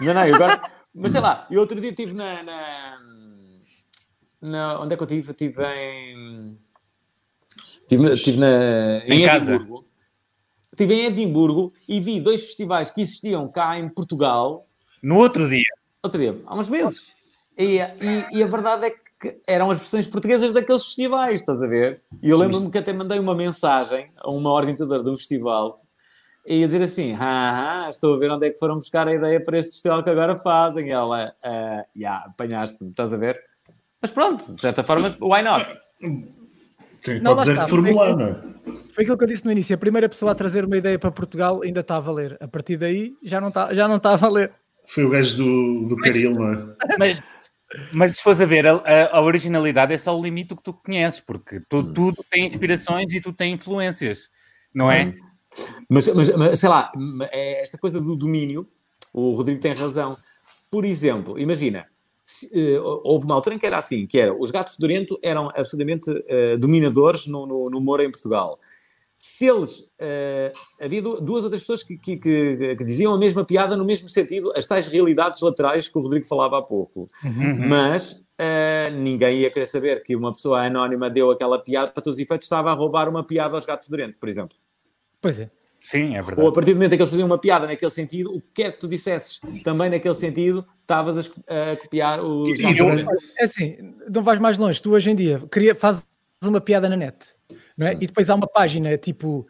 Não, 0.00 0.14
não, 0.14 0.20
agora. 0.22 0.60
Mas 0.94 1.12
sei 1.12 1.20
lá, 1.20 1.46
eu 1.50 1.60
outro 1.60 1.80
dia 1.80 1.90
estive 1.90 2.14
na, 2.14 2.42
na, 2.42 2.98
na- 4.40 4.80
Onde 4.80 4.94
é 4.94 4.96
que 4.96 5.02
eu 5.02 5.06
estive? 5.06 5.30
Estive 5.32 5.62
em. 5.64 6.58
Estive, 7.82 8.14
estive 8.14 8.38
na, 8.38 9.02
Em 9.06 9.24
casa. 9.26 9.54
Edimburgo. 9.56 9.84
Estive 10.72 10.94
em 10.94 11.06
Edimburgo 11.06 11.72
e 11.88 12.00
vi 12.00 12.20
dois 12.20 12.42
festivais 12.42 12.90
que 12.90 13.00
existiam 13.00 13.48
cá 13.50 13.76
em 13.78 13.88
Portugal 13.88 14.68
No 15.02 15.16
outro 15.16 15.48
dia. 15.48 15.64
Outro 16.02 16.20
dia, 16.20 16.40
há 16.46 16.54
uns 16.56 16.68
meses. 16.68 17.14
E, 17.56 17.78
e- 17.80 18.38
e 18.38 18.42
a 18.42 18.46
verdade 18.46 18.86
é 18.86 18.90
que 18.90 19.40
eram 19.48 19.70
as 19.70 19.78
versões 19.78 20.06
portuguesas 20.06 20.52
daqueles 20.52 20.84
festivais, 20.84 21.40
estás 21.40 21.60
a 21.60 21.66
ver? 21.66 22.00
E 22.22 22.30
eu 22.30 22.36
lembro-me 22.38 22.70
que 22.70 22.78
até 22.78 22.92
mandei 22.92 23.18
uma 23.18 23.34
mensagem 23.34 24.10
a 24.16 24.30
uma 24.30 24.52
organizadora 24.52 25.02
de 25.02 25.10
um 25.10 25.16
festival 25.16 25.82
e 26.46 26.58
ia 26.60 26.66
dizer 26.68 26.82
assim: 26.82 27.14
ah, 27.18 27.84
ah, 27.86 27.90
estou 27.90 28.14
a 28.14 28.18
ver 28.18 28.30
onde 28.30 28.46
é 28.46 28.50
que 28.50 28.58
foram 28.58 28.76
buscar 28.76 29.08
a 29.08 29.14
ideia 29.14 29.42
para 29.42 29.58
este 29.58 29.72
festival 29.72 30.04
que 30.04 30.10
agora 30.10 30.36
fazem. 30.38 30.86
E 30.86 30.90
ela, 30.90 31.34
ah, 31.42 31.84
já, 31.96 32.16
apanhaste-me, 32.18 32.90
estás 32.90 33.12
a 33.12 33.16
ver? 33.16 33.40
Mas 34.00 34.12
pronto, 34.12 34.54
de 34.54 34.60
certa 34.60 34.84
forma, 34.84 35.16
why 35.20 35.42
not? 35.42 35.66
Tem- 37.02 37.20
Não, 37.20 37.34
Pode 37.34 37.50
está. 37.50 37.64
que 37.64 37.70
formular, 37.70 38.16
não 38.16 38.26
é? 38.26 38.34
Foi 38.92 39.02
aquilo 39.02 39.18
que 39.18 39.24
eu 39.24 39.28
disse 39.28 39.44
no 39.44 39.50
início. 39.52 39.74
A 39.74 39.78
primeira 39.78 40.08
pessoa 40.08 40.30
a 40.32 40.34
trazer 40.34 40.64
uma 40.64 40.76
ideia 40.76 40.98
para 40.98 41.10
Portugal 41.10 41.60
ainda 41.64 41.80
está 41.80 41.96
a 41.96 42.00
valer. 42.00 42.36
A 42.40 42.46
partir 42.46 42.76
daí 42.76 43.14
já 43.22 43.40
não 43.40 43.48
está, 43.48 43.74
já 43.74 43.88
não 43.88 43.96
está 43.96 44.12
a 44.12 44.16
valer. 44.16 44.52
Foi 44.88 45.04
o 45.04 45.10
gajo 45.10 45.36
do, 45.36 45.88
do 45.88 45.96
Caril, 45.96 46.32
não 46.34 46.48
é? 46.52 46.76
Mas, 46.98 47.22
mas 47.92 48.16
se 48.16 48.22
fores 48.22 48.40
a 48.40 48.46
ver, 48.46 48.66
a, 48.66 48.76
a- 48.76 49.16
a 49.18 49.20
originalidade 49.22 49.92
é 49.92 49.98
só 49.98 50.18
o 50.18 50.22
limite 50.22 50.48
do 50.48 50.56
que 50.56 50.62
tu 50.62 50.72
conheces, 50.72 51.20
porque 51.20 51.60
tu, 51.68 51.92
tudo 51.92 52.24
tem 52.30 52.46
inspirações 52.46 53.12
e 53.12 53.20
tu 53.20 53.32
tem 53.32 53.52
influências, 53.54 54.30
não 54.74 54.90
é? 54.90 55.12
Mas, 55.88 56.08
mas- 56.14 56.34
mas, 56.36 56.58
sei 56.58 56.68
lá, 56.68 56.90
é 57.30 57.62
esta 57.62 57.76
coisa 57.78 58.00
do 58.00 58.16
domínio, 58.16 58.66
o 59.12 59.34
Rodrigo 59.34 59.60
tem 59.60 59.72
razão. 59.74 60.16
Por 60.70 60.84
exemplo, 60.84 61.38
imagina, 61.38 61.86
se, 62.24 62.48
eh, 62.54 62.78
houve 62.80 63.24
uma 63.24 63.34
altura 63.34 63.56
em 63.56 63.58
que 63.58 63.66
era 63.66 63.78
assim, 63.78 64.06
que 64.06 64.18
era, 64.18 64.34
os 64.34 64.50
gatos 64.50 64.76
fedorento 64.76 65.18
eram 65.22 65.48
absolutamente 65.50 66.10
eh, 66.28 66.56
dominadores 66.58 67.26
no, 67.26 67.46
no, 67.46 67.70
no 67.70 67.78
humor 67.78 68.00
em 68.00 68.10
Portugal. 68.10 68.58
Se 69.30 69.44
eles, 69.46 69.84
eh, 69.98 70.52
havia 70.80 71.02
du- 71.02 71.20
duas 71.20 71.44
outras 71.44 71.60
pessoas 71.60 71.82
que, 71.82 71.98
que, 71.98 72.16
que- 72.16 72.76
que 72.76 72.84
diziam 72.84 73.12
a 73.12 73.18
mesma 73.18 73.44
piada 73.44 73.76
no 73.76 73.84
mesmo 73.84 74.08
sentido, 74.08 74.50
as 74.56 74.66
tais 74.66 74.86
realidades 74.86 75.42
laterais 75.42 75.86
que 75.86 75.98
o 75.98 76.00
Rodrigo 76.00 76.24
falava 76.24 76.58
há 76.58 76.62
pouco. 76.62 77.06
Uhum. 77.22 77.68
Mas 77.68 78.24
eh, 78.38 78.88
ninguém 78.90 79.40
ia 79.40 79.50
querer 79.50 79.66
saber 79.66 80.02
que 80.02 80.16
uma 80.16 80.32
pessoa 80.32 80.62
anónima 80.62 81.10
deu 81.10 81.30
aquela 81.30 81.58
piada, 81.58 81.90
para 81.90 82.02
todos 82.02 82.16
os 82.18 82.22
efeitos 82.24 82.46
estava 82.46 82.70
a 82.70 82.74
roubar 82.74 83.06
uma 83.06 83.22
piada 83.22 83.54
aos 83.54 83.66
gatos 83.66 83.86
fedorento, 83.86 84.16
por 84.18 84.30
exemplo. 84.30 84.56
Pois 85.20 85.38
é. 85.40 85.50
Sim, 85.80 86.14
é 86.14 86.18
Ou 86.18 86.18
a 86.18 86.22
verdade. 86.22 86.52
partir 86.54 86.70
do 86.72 86.76
momento 86.76 86.92
em 86.94 86.96
que 86.96 87.02
eles 87.02 87.10
faziam 87.10 87.26
uma 87.26 87.38
piada 87.38 87.66
naquele 87.66 87.90
sentido, 87.90 88.34
o 88.34 88.40
que 88.40 88.48
quer 88.54 88.72
que 88.72 88.80
tu 88.80 88.88
dissesses 88.88 89.40
também 89.62 89.90
naquele 89.90 90.14
sentido, 90.14 90.66
estavas 90.80 91.30
a, 91.46 91.72
a 91.72 91.76
copiar 91.76 92.24
os 92.24 92.58
E- 92.58 92.62
gatos 92.62 92.78
e- 92.78 92.82
fedorento. 92.82 93.10
É 93.38 93.44
assim, 93.44 93.76
não 94.10 94.22
vais 94.22 94.40
mais 94.40 94.56
longe. 94.58 94.80
Tu 94.80 94.90
hoje 94.90 95.10
em 95.10 95.14
dia 95.14 95.40
fazes 95.78 96.02
uma 96.42 96.60
piada 96.60 96.88
na 96.88 96.96
net, 96.96 97.34
é? 97.86 97.92
E 97.94 98.06
depois 98.06 98.28
há 98.28 98.34
uma 98.34 98.46
página 98.48 98.96
tipo, 98.98 99.46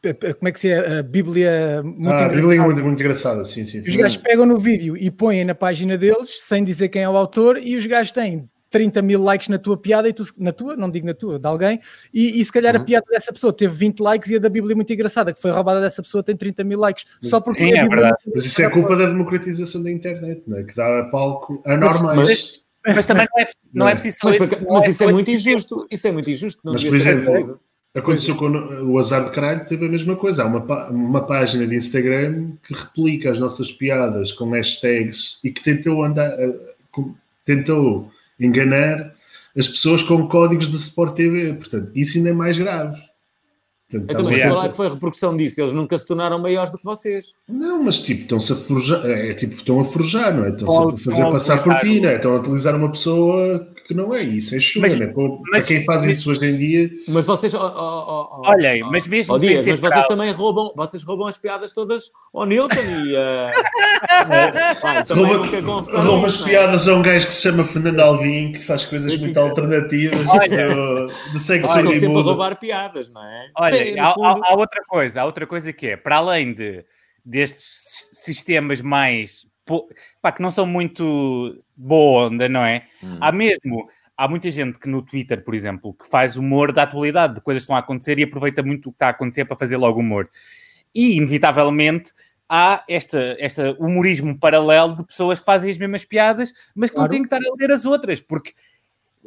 p- 0.00 0.34
como 0.34 0.48
é 0.48 0.52
que 0.52 0.60
se 0.60 0.68
é? 0.70 0.98
A 0.98 1.02
Bíblia 1.02 1.82
muito 1.82 2.08
Ah, 2.08 2.10
a 2.10 2.14
engraçada. 2.14 2.34
Bíblia 2.34 2.58
é 2.60 2.64
muito, 2.64 2.82
muito 2.82 3.00
engraçada, 3.00 3.44
sim, 3.44 3.64
sim. 3.64 3.80
Os 3.80 3.84
sim. 3.86 3.98
gajos 3.98 4.16
pegam 4.18 4.46
no 4.46 4.58
vídeo 4.58 4.96
e 4.96 5.10
põem 5.10 5.44
na 5.44 5.54
página 5.54 5.98
deles, 5.98 6.38
sem 6.42 6.62
dizer 6.62 6.88
quem 6.88 7.02
é 7.02 7.08
o 7.08 7.16
autor, 7.16 7.58
e 7.62 7.76
os 7.76 7.84
gajos 7.86 8.12
têm 8.12 8.48
30 8.70 9.00
mil 9.00 9.22
likes 9.22 9.48
na 9.48 9.58
tua 9.58 9.78
piada, 9.78 10.08
e 10.08 10.12
tu, 10.12 10.24
na 10.38 10.52
tua, 10.52 10.76
não 10.76 10.90
digo 10.90 11.06
na 11.06 11.14
tua, 11.14 11.38
de 11.38 11.46
alguém, 11.46 11.80
e, 12.12 12.38
e 12.38 12.44
se 12.44 12.52
calhar 12.52 12.76
a 12.76 12.84
piada 12.84 13.06
dessa 13.10 13.32
pessoa 13.32 13.50
teve 13.50 13.74
20 13.74 14.00
likes 14.00 14.28
e 14.30 14.36
a 14.36 14.38
da 14.38 14.50
Bíblia 14.50 14.76
muito 14.76 14.92
engraçada, 14.92 15.32
que 15.32 15.40
foi 15.40 15.50
roubada 15.50 15.80
dessa 15.80 16.02
pessoa, 16.02 16.22
tem 16.22 16.36
30 16.36 16.62
mil 16.64 16.78
likes. 16.78 17.06
Só 17.22 17.40
porque 17.40 17.60
Sim, 17.60 17.72
é 17.72 17.88
verdade. 17.88 18.16
Mas 18.32 18.44
isso 18.44 18.60
é 18.60 18.68
culpa 18.68 18.94
da 18.94 19.06
democratização 19.06 19.82
da 19.82 19.90
internet, 19.90 20.42
não 20.46 20.58
é? 20.58 20.64
Que 20.64 20.76
dá 20.76 21.04
palco 21.10 21.62
a 21.64 21.76
normais. 21.78 22.02
Mas, 22.02 22.26
mas 22.26 22.60
também 23.06 23.26
não 23.34 23.42
é, 23.42 23.48
não 23.72 23.88
é 23.88 23.92
preciso 23.92 24.18
Mas, 24.24 24.38
mas 24.38 24.84
é 24.84 24.90
isso 24.90 25.04
é 25.04 25.12
muito 25.12 25.30
injusto. 25.30 25.86
Isso 25.90 26.08
é 26.08 26.12
muito 26.12 26.30
injusto. 26.30 26.60
Não 26.64 26.72
Mas, 26.72 26.84
por 26.84 26.94
exemplo. 26.94 27.60
Aconteceu 27.94 28.36
com 28.36 28.48
o 28.48 28.98
Azar 28.98 29.24
de 29.24 29.30
Caralho, 29.32 29.66
teve 29.66 29.86
a 29.86 29.88
mesma 29.88 30.14
coisa. 30.14 30.42
Há 30.42 30.46
uma, 30.46 30.88
uma 30.88 31.26
página 31.26 31.66
de 31.66 31.74
Instagram 31.74 32.52
que 32.62 32.74
replica 32.74 33.30
as 33.30 33.40
nossas 33.40 33.72
piadas 33.72 34.30
com 34.30 34.50
hashtags 34.50 35.38
e 35.42 35.50
que 35.50 35.62
tentou 35.62 36.04
andar, 36.04 36.30
eh, 36.38 36.54
tentou 37.44 38.10
enganar 38.38 39.14
as 39.56 39.66
pessoas 39.66 40.02
com 40.02 40.28
códigos 40.28 40.70
de 40.70 40.76
Sport 40.76 41.16
TV. 41.16 41.54
Portanto, 41.54 41.90
isso 41.94 42.18
ainda 42.18 42.30
é 42.30 42.32
mais 42.32 42.56
grave. 42.56 42.96
Então, 43.92 44.24
mas 44.24 44.36
qual 44.36 44.64
é 44.64 44.68
que 44.68 44.76
foi 44.76 44.86
a 44.86 44.90
repercussão 44.90 45.34
disso? 45.34 45.60
Eles 45.60 45.72
nunca 45.72 45.96
se 45.96 46.06
tornaram 46.06 46.38
maiores 46.38 46.70
do 46.72 46.78
que 46.78 46.84
vocês. 46.84 47.34
Não, 47.48 47.82
mas 47.82 47.98
tipo, 48.00 48.20
estão-se 48.22 48.52
a 48.52 48.56
forjar, 48.56 49.06
é 49.06 49.32
tipo, 49.32 49.54
estão 49.54 49.80
a 49.80 49.84
forjar, 49.84 50.34
não 50.36 50.44
é? 50.44 50.50
Estão-se 50.50 50.74
Estão- 50.76 50.90
a 50.94 50.98
fazer 50.98 51.32
passar 51.32 51.62
por 51.62 51.74
ti, 51.80 52.00
não 52.00 52.08
é? 52.10 52.16
Estão 52.16 52.32
a 52.32 52.36
utilizar 52.36 52.76
uma 52.76 52.90
pessoa 52.90 53.66
que 53.88 53.94
não 53.94 54.14
é 54.14 54.22
isso, 54.22 54.54
é 54.54 54.60
chunga, 54.60 54.86
Mas- 54.86 54.98
né? 55.00 55.06
Para, 55.06 55.14
para 55.28 55.38
mas- 55.50 55.66
quem 55.66 55.82
faz 55.84 56.04
isso 56.04 56.30
hoje 56.30 56.44
em 56.44 56.56
dia, 56.56 56.90
Mas 57.08 57.24
vocês. 57.24 57.54
ó- 57.54 57.58
ó- 57.74 58.28
ó- 58.44 58.50
Olhem, 58.50 58.82
mas 58.82 59.06
mesmo 59.06 59.38
Dias, 59.38 59.66
mas 59.66 59.80
vocês 59.80 60.06
também 60.06 60.30
roubam, 60.30 60.70
vocês 60.76 61.02
roubam 61.02 61.26
as 61.26 61.38
piadas 61.38 61.72
todas 61.72 62.10
ao 62.34 62.44
Newton 62.44 62.74
e. 62.76 63.14
Uh, 63.14 64.80
pá, 64.80 65.02
também 65.08 65.24
rouba, 65.24 65.46
nunca 65.46 65.62
confessaram 65.62 66.10
rouba 66.10 66.26
as 66.26 66.40
é? 66.40 66.44
piadas 66.44 66.86
a 66.88 66.94
um 66.94 67.02
gajo 67.02 67.26
que 67.28 67.34
se 67.34 67.42
chama 67.42 67.64
Fernando 67.64 68.00
Alvim, 68.00 68.52
que 68.52 68.58
faz 68.64 68.84
coisas 68.84 69.16
muito 69.18 69.38
alternativas 69.40 70.26
Olha. 70.26 70.68
do, 70.74 71.06
do 71.32 71.38
sexo 71.38 71.70
Olha, 71.72 71.80
Estão 71.80 71.92
e 71.96 72.00
sempre 72.00 72.18
a 72.18 72.22
roubar 72.22 72.56
piadas, 72.58 73.08
não 73.08 73.24
é? 73.24 73.50
Olha, 73.58 73.86
Sim, 73.86 73.98
há, 73.98 74.12
fundo- 74.12 74.26
há- 74.44 74.52
há 74.52 74.54
outra 74.54 74.80
coisa, 74.86 75.22
há 75.22 75.24
outra 75.24 75.46
coisa 75.46 75.72
que 75.72 75.86
é, 75.88 75.96
para 75.96 76.16
além 76.16 76.52
de, 76.52 76.84
destes 77.24 78.08
sistemas 78.12 78.80
mais 78.82 79.46
pá, 80.20 80.32
que 80.32 80.42
não 80.42 80.50
são 80.50 80.66
muito 80.66 81.62
boa 81.76 82.26
onda, 82.28 82.48
não 82.48 82.64
é? 82.64 82.86
Hum. 83.02 83.18
Há 83.20 83.32
mesmo, 83.32 83.88
há 84.16 84.28
muita 84.28 84.50
gente 84.50 84.78
que 84.78 84.88
no 84.88 85.02
Twitter, 85.02 85.44
por 85.44 85.54
exemplo, 85.54 85.94
que 85.94 86.08
faz 86.08 86.36
humor 86.36 86.72
da 86.72 86.82
atualidade, 86.82 87.34
de 87.36 87.40
coisas 87.40 87.62
que 87.62 87.64
estão 87.64 87.76
a 87.76 87.80
acontecer 87.80 88.18
e 88.18 88.24
aproveita 88.24 88.62
muito 88.62 88.88
o 88.88 88.92
que 88.92 88.96
está 88.96 89.06
a 89.06 89.10
acontecer 89.10 89.44
para 89.44 89.56
fazer 89.56 89.76
logo 89.76 90.00
humor. 90.00 90.28
E, 90.94 91.16
inevitavelmente, 91.16 92.12
há 92.48 92.82
esta, 92.88 93.36
esta 93.38 93.76
humorismo 93.78 94.38
paralelo 94.38 94.96
de 94.96 95.04
pessoas 95.04 95.38
que 95.38 95.44
fazem 95.44 95.70
as 95.70 95.78
mesmas 95.78 96.04
piadas, 96.04 96.52
mas 96.74 96.90
que 96.90 96.96
não 96.96 97.02
Claro. 97.02 97.12
têm 97.12 97.22
que 97.22 97.34
estar 97.34 97.46
a 97.46 97.54
ler 97.58 97.72
as 97.72 97.84
outras, 97.84 98.20
porque 98.20 98.54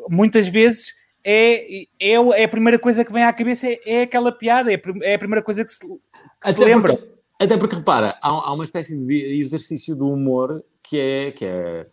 muitas 0.09 0.47
vezes 0.47 0.93
é, 1.23 1.83
é, 1.83 2.13
é 2.13 2.43
a 2.43 2.49
primeira 2.49 2.79
coisa 2.79 3.05
que 3.05 3.13
vem 3.13 3.23
à 3.23 3.31
cabeça, 3.31 3.67
é, 3.67 3.79
é 3.85 4.01
aquela 4.01 4.31
piada, 4.31 4.73
é, 4.73 4.81
é 5.03 5.13
a 5.13 5.19
primeira 5.19 5.43
coisa 5.43 5.63
que 5.63 5.71
se, 5.71 5.79
que 5.79 5.87
se 5.87 5.99
Até 6.41 6.65
lembra. 6.65 6.95
porque, 6.97 7.11
até 7.39 7.57
porque, 7.57 7.75
repara, 7.75 8.17
há, 8.21 8.27
há 8.29 8.53
uma 8.53 8.63
espécie 8.63 8.97
de 8.97 9.39
exercício 9.39 9.95
do 9.95 10.09
humor 10.11 10.63
que 10.83 10.99
é, 10.99 11.31
que, 11.31 11.45
é, 11.45 11.87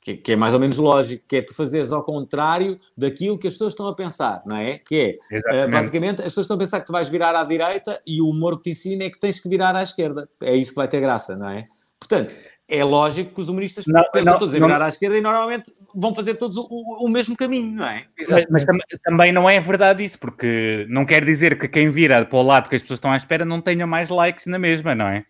que, 0.00 0.16
que 0.16 0.32
é 0.32 0.36
mais 0.36 0.52
ou 0.54 0.60
menos 0.60 0.76
lógico, 0.78 1.24
que 1.28 1.36
é 1.36 1.42
tu 1.42 1.54
fazeres 1.54 1.92
ao 1.92 2.02
contrário 2.02 2.76
daquilo 2.96 3.38
que 3.38 3.46
as 3.46 3.54
pessoas 3.54 3.72
estão 3.72 3.86
a 3.86 3.94
pensar, 3.94 4.42
não 4.46 4.56
é? 4.56 4.78
Que 4.78 5.18
é, 5.30 5.36
Exatamente. 5.36 5.70
basicamente, 5.72 6.20
as 6.20 6.26
pessoas 6.28 6.44
estão 6.44 6.56
a 6.56 6.58
pensar 6.60 6.80
que 6.80 6.86
tu 6.86 6.92
vais 6.92 7.08
virar 7.08 7.34
à 7.36 7.44
direita 7.44 8.00
e 8.06 8.20
o 8.20 8.28
humor 8.28 8.56
que 8.56 8.64
te 8.64 8.70
ensina 8.70 9.04
é 9.04 9.10
que 9.10 9.18
tens 9.20 9.38
que 9.38 9.48
virar 9.48 9.76
à 9.76 9.82
esquerda. 9.82 10.28
É 10.42 10.54
isso 10.56 10.72
que 10.72 10.76
vai 10.76 10.88
ter 10.88 11.00
graça, 11.00 11.36
não 11.36 11.48
é? 11.48 11.64
Portanto, 12.00 12.34
é 12.68 12.82
lógico 12.82 13.34
que 13.34 13.40
os 13.40 13.48
humoristas 13.48 13.84
Não, 13.86 14.02
pensam 14.12 14.32
não, 14.32 14.38
todos 14.40 14.54
a 14.54 14.58
não- 14.58 14.66
virar 14.66 14.82
à 14.84 14.88
esquerda 14.88 15.16
e 15.16 15.20
normalmente 15.20 15.72
vão 15.94 16.12
fazer 16.14 16.34
todos 16.34 16.56
o, 16.56 16.66
o- 16.68 17.06
o 17.06 17.08
mesmo 17.08 17.36
caminho, 17.36 17.76
não 17.76 17.86
é? 17.86 18.06
Mas, 18.28 18.44
mas 18.50 18.64
tam- 18.64 18.78
também 19.04 19.30
não 19.30 19.48
é 19.48 19.60
verdade 19.60 20.02
isso, 20.04 20.18
porque 20.18 20.84
não 20.88 21.04
quer 21.06 21.24
dizer 21.24 21.56
que 21.58 21.68
quem 21.68 21.88
vira 21.90 22.24
para 22.24 22.38
o 22.38 22.42
lado 22.42 22.68
que 22.68 22.74
as 22.74 22.82
pessoas 22.82 22.96
estão 22.96 23.12
à 23.12 23.16
espera 23.16 23.44
não 23.44 23.60
tenha 23.60 23.86
mais 23.86 24.08
likes 24.08 24.46
na 24.46 24.58
mesma, 24.58 24.94
não 24.96 25.06
é? 25.06 25.24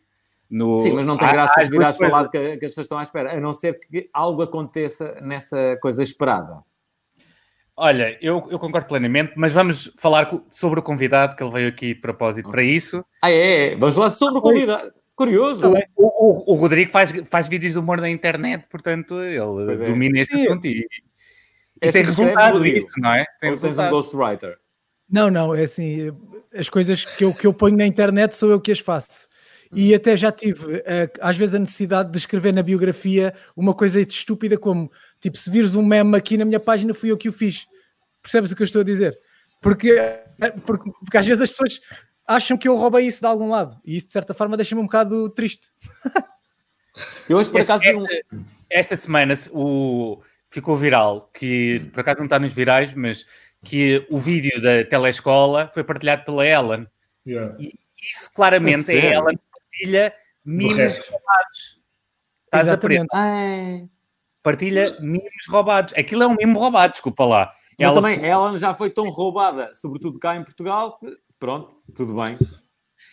No- 0.52 0.78
Sim, 0.78 0.92
mas 0.92 1.06
não 1.06 1.16
tem 1.16 1.28
graça 1.32 1.62
as 1.62 1.70
virares 1.70 1.96
duas 1.96 1.98
para 1.98 2.08
o 2.08 2.12
lado 2.20 2.30
que, 2.30 2.38
que 2.58 2.66
as 2.66 2.72
pessoas 2.72 2.84
estão 2.84 2.98
à 2.98 3.02
espera, 3.02 3.32
a 3.32 3.40
não 3.40 3.54
ser 3.54 3.78
que 3.80 4.10
algo 4.12 4.42
aconteça 4.42 5.16
nessa 5.22 5.78
coisa 5.80 6.02
esperada. 6.02 6.62
Olha, 7.74 8.18
eu, 8.20 8.46
eu 8.50 8.58
concordo 8.58 8.86
plenamente, 8.86 9.32
mas 9.34 9.52
vamos 9.52 9.90
falar 9.96 10.30
sobre 10.50 10.78
o 10.80 10.82
convidado 10.82 11.34
que 11.34 11.42
ele 11.42 11.50
veio 11.50 11.68
aqui 11.70 11.94
de 11.94 12.00
propósito 12.02 12.50
para 12.50 12.62
isso. 12.62 13.02
Ah, 13.22 13.30
é? 13.30 13.68
é. 13.68 13.76
Vamos 13.76 13.94
falar 13.94 14.10
sobre 14.10 14.38
o 14.40 14.42
convidado. 14.42 14.92
Curioso. 15.14 15.72
Tá. 15.72 15.80
O, 15.96 16.06
o- 16.06 16.52
o 16.52 16.56
Rodrigo 16.56 16.90
faz, 16.90 17.12
faz 17.30 17.48
vídeos 17.48 17.72
de 17.72 17.78
humor 17.78 17.98
na 17.98 18.10
internet, 18.10 18.66
portanto, 18.70 19.22
ele 19.22 19.36
é. 19.38 19.86
domina 19.88 20.20
este 20.20 20.34
Sim. 20.36 20.46
assunto 20.48 20.66
e, 20.66 20.86
e 21.82 21.90
tem 21.90 22.02
resultado 22.04 22.66
isso, 22.66 22.92
não 22.98 23.14
é? 23.14 23.24
Tem 23.40 23.50
Ou 23.52 23.56
tens 23.56 23.64
um 23.64 23.68
resultado. 23.68 23.90
ghostwriter? 23.90 24.58
Não, 25.10 25.30
não, 25.30 25.54
é 25.54 25.62
assim, 25.64 26.10
as 26.54 26.68
coisas 26.68 27.04
que 27.06 27.24
eu, 27.24 27.34
que 27.34 27.46
eu 27.46 27.54
ponho 27.54 27.76
na 27.76 27.86
internet 27.86 28.36
sou 28.36 28.50
eu 28.50 28.60
que 28.60 28.70
as 28.72 28.78
faço. 28.80 29.28
E 29.72 29.94
até 29.94 30.14
já 30.16 30.30
tive, 30.30 30.82
eh, 30.84 31.10
às 31.20 31.36
vezes, 31.36 31.54
a 31.54 31.58
necessidade 31.58 32.10
de 32.12 32.18
escrever 32.18 32.52
na 32.52 32.62
biografia 32.62 33.32
uma 33.56 33.74
coisa 33.74 34.00
estúpida 34.00 34.58
como, 34.58 34.92
tipo, 35.18 35.38
se 35.38 35.50
vires 35.50 35.74
um 35.74 35.84
meme 35.84 36.16
aqui 36.16 36.36
na 36.36 36.44
minha 36.44 36.60
página, 36.60 36.92
fui 36.92 37.10
eu 37.10 37.16
que 37.16 37.28
o 37.28 37.32
fiz. 37.32 37.66
Percebes 38.20 38.52
o 38.52 38.56
que 38.56 38.62
eu 38.62 38.66
estou 38.66 38.82
a 38.82 38.84
dizer? 38.84 39.18
Porque, 39.62 39.96
porque, 40.66 40.90
porque 40.90 41.16
às 41.16 41.26
vezes 41.26 41.42
as 41.42 41.50
pessoas 41.50 41.80
acham 42.26 42.58
que 42.58 42.68
eu 42.68 42.76
roubei 42.76 43.06
isso 43.06 43.20
de 43.20 43.26
algum 43.26 43.48
lado 43.48 43.80
e 43.84 43.96
isso 43.96 44.06
de 44.06 44.12
certa 44.12 44.34
forma 44.34 44.56
deixa-me 44.56 44.80
um 44.80 44.86
bocado 44.86 45.30
triste. 45.30 45.68
Eu 47.26 47.38
hoje 47.38 47.50
por 47.50 47.62
acaso 47.62 47.82
esta, 47.84 48.18
esta 48.68 48.96
semana 48.96 49.32
o, 49.50 50.20
ficou 50.50 50.76
viral, 50.76 51.30
que 51.32 51.88
por 51.90 52.00
acaso 52.00 52.18
não 52.18 52.26
está 52.26 52.38
nos 52.38 52.52
virais, 52.52 52.92
mas 52.92 53.24
que 53.64 54.06
o 54.10 54.18
vídeo 54.18 54.60
da 54.60 54.84
telescola 54.84 55.70
foi 55.72 55.82
partilhado 55.82 56.24
pela 56.26 56.46
Ellen. 56.46 56.86
Yeah. 57.26 57.56
E 57.58 57.72
isso 57.98 58.30
claramente 58.34 58.92
é, 58.92 59.06
é 59.06 59.14
Ellen 59.14 59.38
partilha 59.76 60.14
mimos 60.44 60.98
roubados. 60.98 61.80
Estás 62.44 62.66
Exatamente. 62.66 63.06
a 63.12 63.18
aprender. 63.18 63.88
Partilha 64.42 64.96
mimos 65.00 65.46
roubados. 65.48 65.94
Aquilo 65.96 66.22
é 66.22 66.26
um 66.26 66.34
mimo 66.36 66.58
roubado, 66.58 66.92
desculpa 66.92 67.24
lá. 67.24 67.52
Mas 67.78 67.88
Ela- 67.88 67.94
também, 67.94 68.24
Ellen 68.24 68.58
já 68.58 68.74
foi 68.74 68.90
tão 68.90 69.08
roubada, 69.08 69.70
sobretudo 69.72 70.18
cá 70.18 70.36
em 70.36 70.44
Portugal, 70.44 70.98
que 70.98 71.16
pronto, 71.38 71.74
tudo 71.96 72.14
bem. 72.14 72.38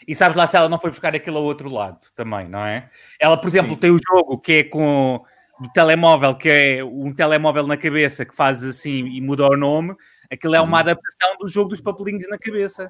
E 0.07 0.13
sabes 0.15 0.37
lá 0.37 0.45
se 0.47 0.57
ela 0.57 0.69
não 0.69 0.79
foi 0.79 0.89
buscar 0.89 1.15
aquilo 1.15 1.37
ao 1.37 1.43
outro 1.43 1.69
lado 1.69 1.99
também, 2.15 2.47
não 2.47 2.65
é? 2.65 2.89
Ela, 3.19 3.37
por 3.39 3.47
exemplo, 3.47 3.73
Sim. 3.73 3.77
tem 3.79 3.91
o 3.91 3.99
jogo 4.05 4.39
que 4.39 4.53
é 4.53 4.63
com 4.63 5.23
do 5.59 5.69
telemóvel, 5.73 6.35
que 6.35 6.49
é 6.49 6.83
um 6.83 7.13
telemóvel 7.13 7.67
na 7.67 7.75
cabeça 7.75 8.25
que 8.25 8.33
faz 8.33 8.63
assim 8.63 9.05
e 9.07 9.19
muda 9.19 9.45
o 9.45 9.57
nome. 9.57 9.93
Aquilo 10.31 10.55
é 10.55 10.61
uma 10.61 10.69
Uhum. 10.69 10.75
adaptação 10.77 11.37
do 11.37 11.47
jogo 11.49 11.69
dos 11.69 11.81
papelinhos 11.81 12.29
na 12.29 12.37
cabeça. 12.37 12.89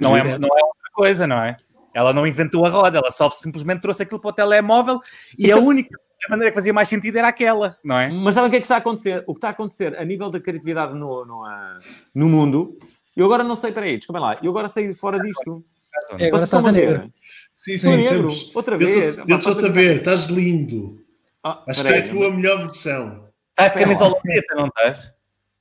Não 0.00 0.16
é, 0.16 0.22
não 0.24 0.48
é 0.48 0.64
outra 0.64 0.90
coisa, 0.94 1.26
não 1.26 1.42
é? 1.42 1.58
Ela 1.98 2.12
não 2.12 2.24
inventou 2.24 2.64
a 2.64 2.68
roda, 2.68 2.98
ela 2.98 3.10
só 3.10 3.28
simplesmente 3.30 3.80
trouxe 3.80 4.04
aquilo 4.04 4.20
para 4.20 4.28
o 4.30 4.32
telemóvel 4.32 5.00
e 5.36 5.46
Isso 5.46 5.56
a 5.56 5.58
é- 5.58 5.62
única 5.62 5.98
maneira 6.30 6.52
que 6.52 6.54
fazia 6.54 6.72
mais 6.72 6.88
sentido 6.88 7.16
era 7.16 7.26
aquela, 7.26 7.76
não 7.84 7.98
é? 7.98 8.08
Mas 8.08 8.36
sabe 8.36 8.46
o 8.46 8.50
que 8.50 8.56
é 8.56 8.60
que 8.60 8.66
está 8.66 8.76
a 8.76 8.78
acontecer? 8.78 9.24
O 9.26 9.34
que 9.34 9.38
está 9.38 9.48
a 9.48 9.50
acontecer 9.50 9.98
a 9.98 10.04
nível 10.04 10.30
da 10.30 10.38
criatividade 10.38 10.94
no, 10.94 11.24
no, 11.24 11.44
ah, 11.44 11.78
no 12.14 12.28
mundo, 12.28 12.78
eu 13.16 13.26
agora 13.26 13.42
não 13.42 13.56
sei, 13.56 13.72
peraí, 13.72 13.96
desculpem 13.96 14.22
lá, 14.22 14.38
eu 14.40 14.50
agora 14.50 14.68
saí 14.68 14.94
fora 14.94 15.18
disto. 15.18 15.64
É, 16.18 16.28
agora 16.28 16.44
estás 16.44 16.64
a 16.64 16.68
a 16.68 16.72
negro. 16.72 17.12
Sim, 17.52 17.78
sim, 17.78 17.96
negro, 17.96 18.16
temos. 18.28 18.52
outra 18.54 18.76
vez. 18.78 19.16
Pá, 19.16 19.24
Eu 19.26 19.40
passa- 19.40 19.66
a 19.66 19.70
ver, 19.72 19.96
estás 19.96 20.26
lindo. 20.26 21.04
Ah, 21.42 21.64
Acho 21.66 21.82
que 21.82 21.88
é 21.88 21.98
a 21.98 22.08
tua 22.08 22.30
melhor 22.30 22.58
versão. 22.66 23.24
Estás 23.50 23.72
de 23.72 23.78
camisola 23.80 24.14
preta, 24.20 24.54
não 24.54 24.66
estás? 24.68 25.12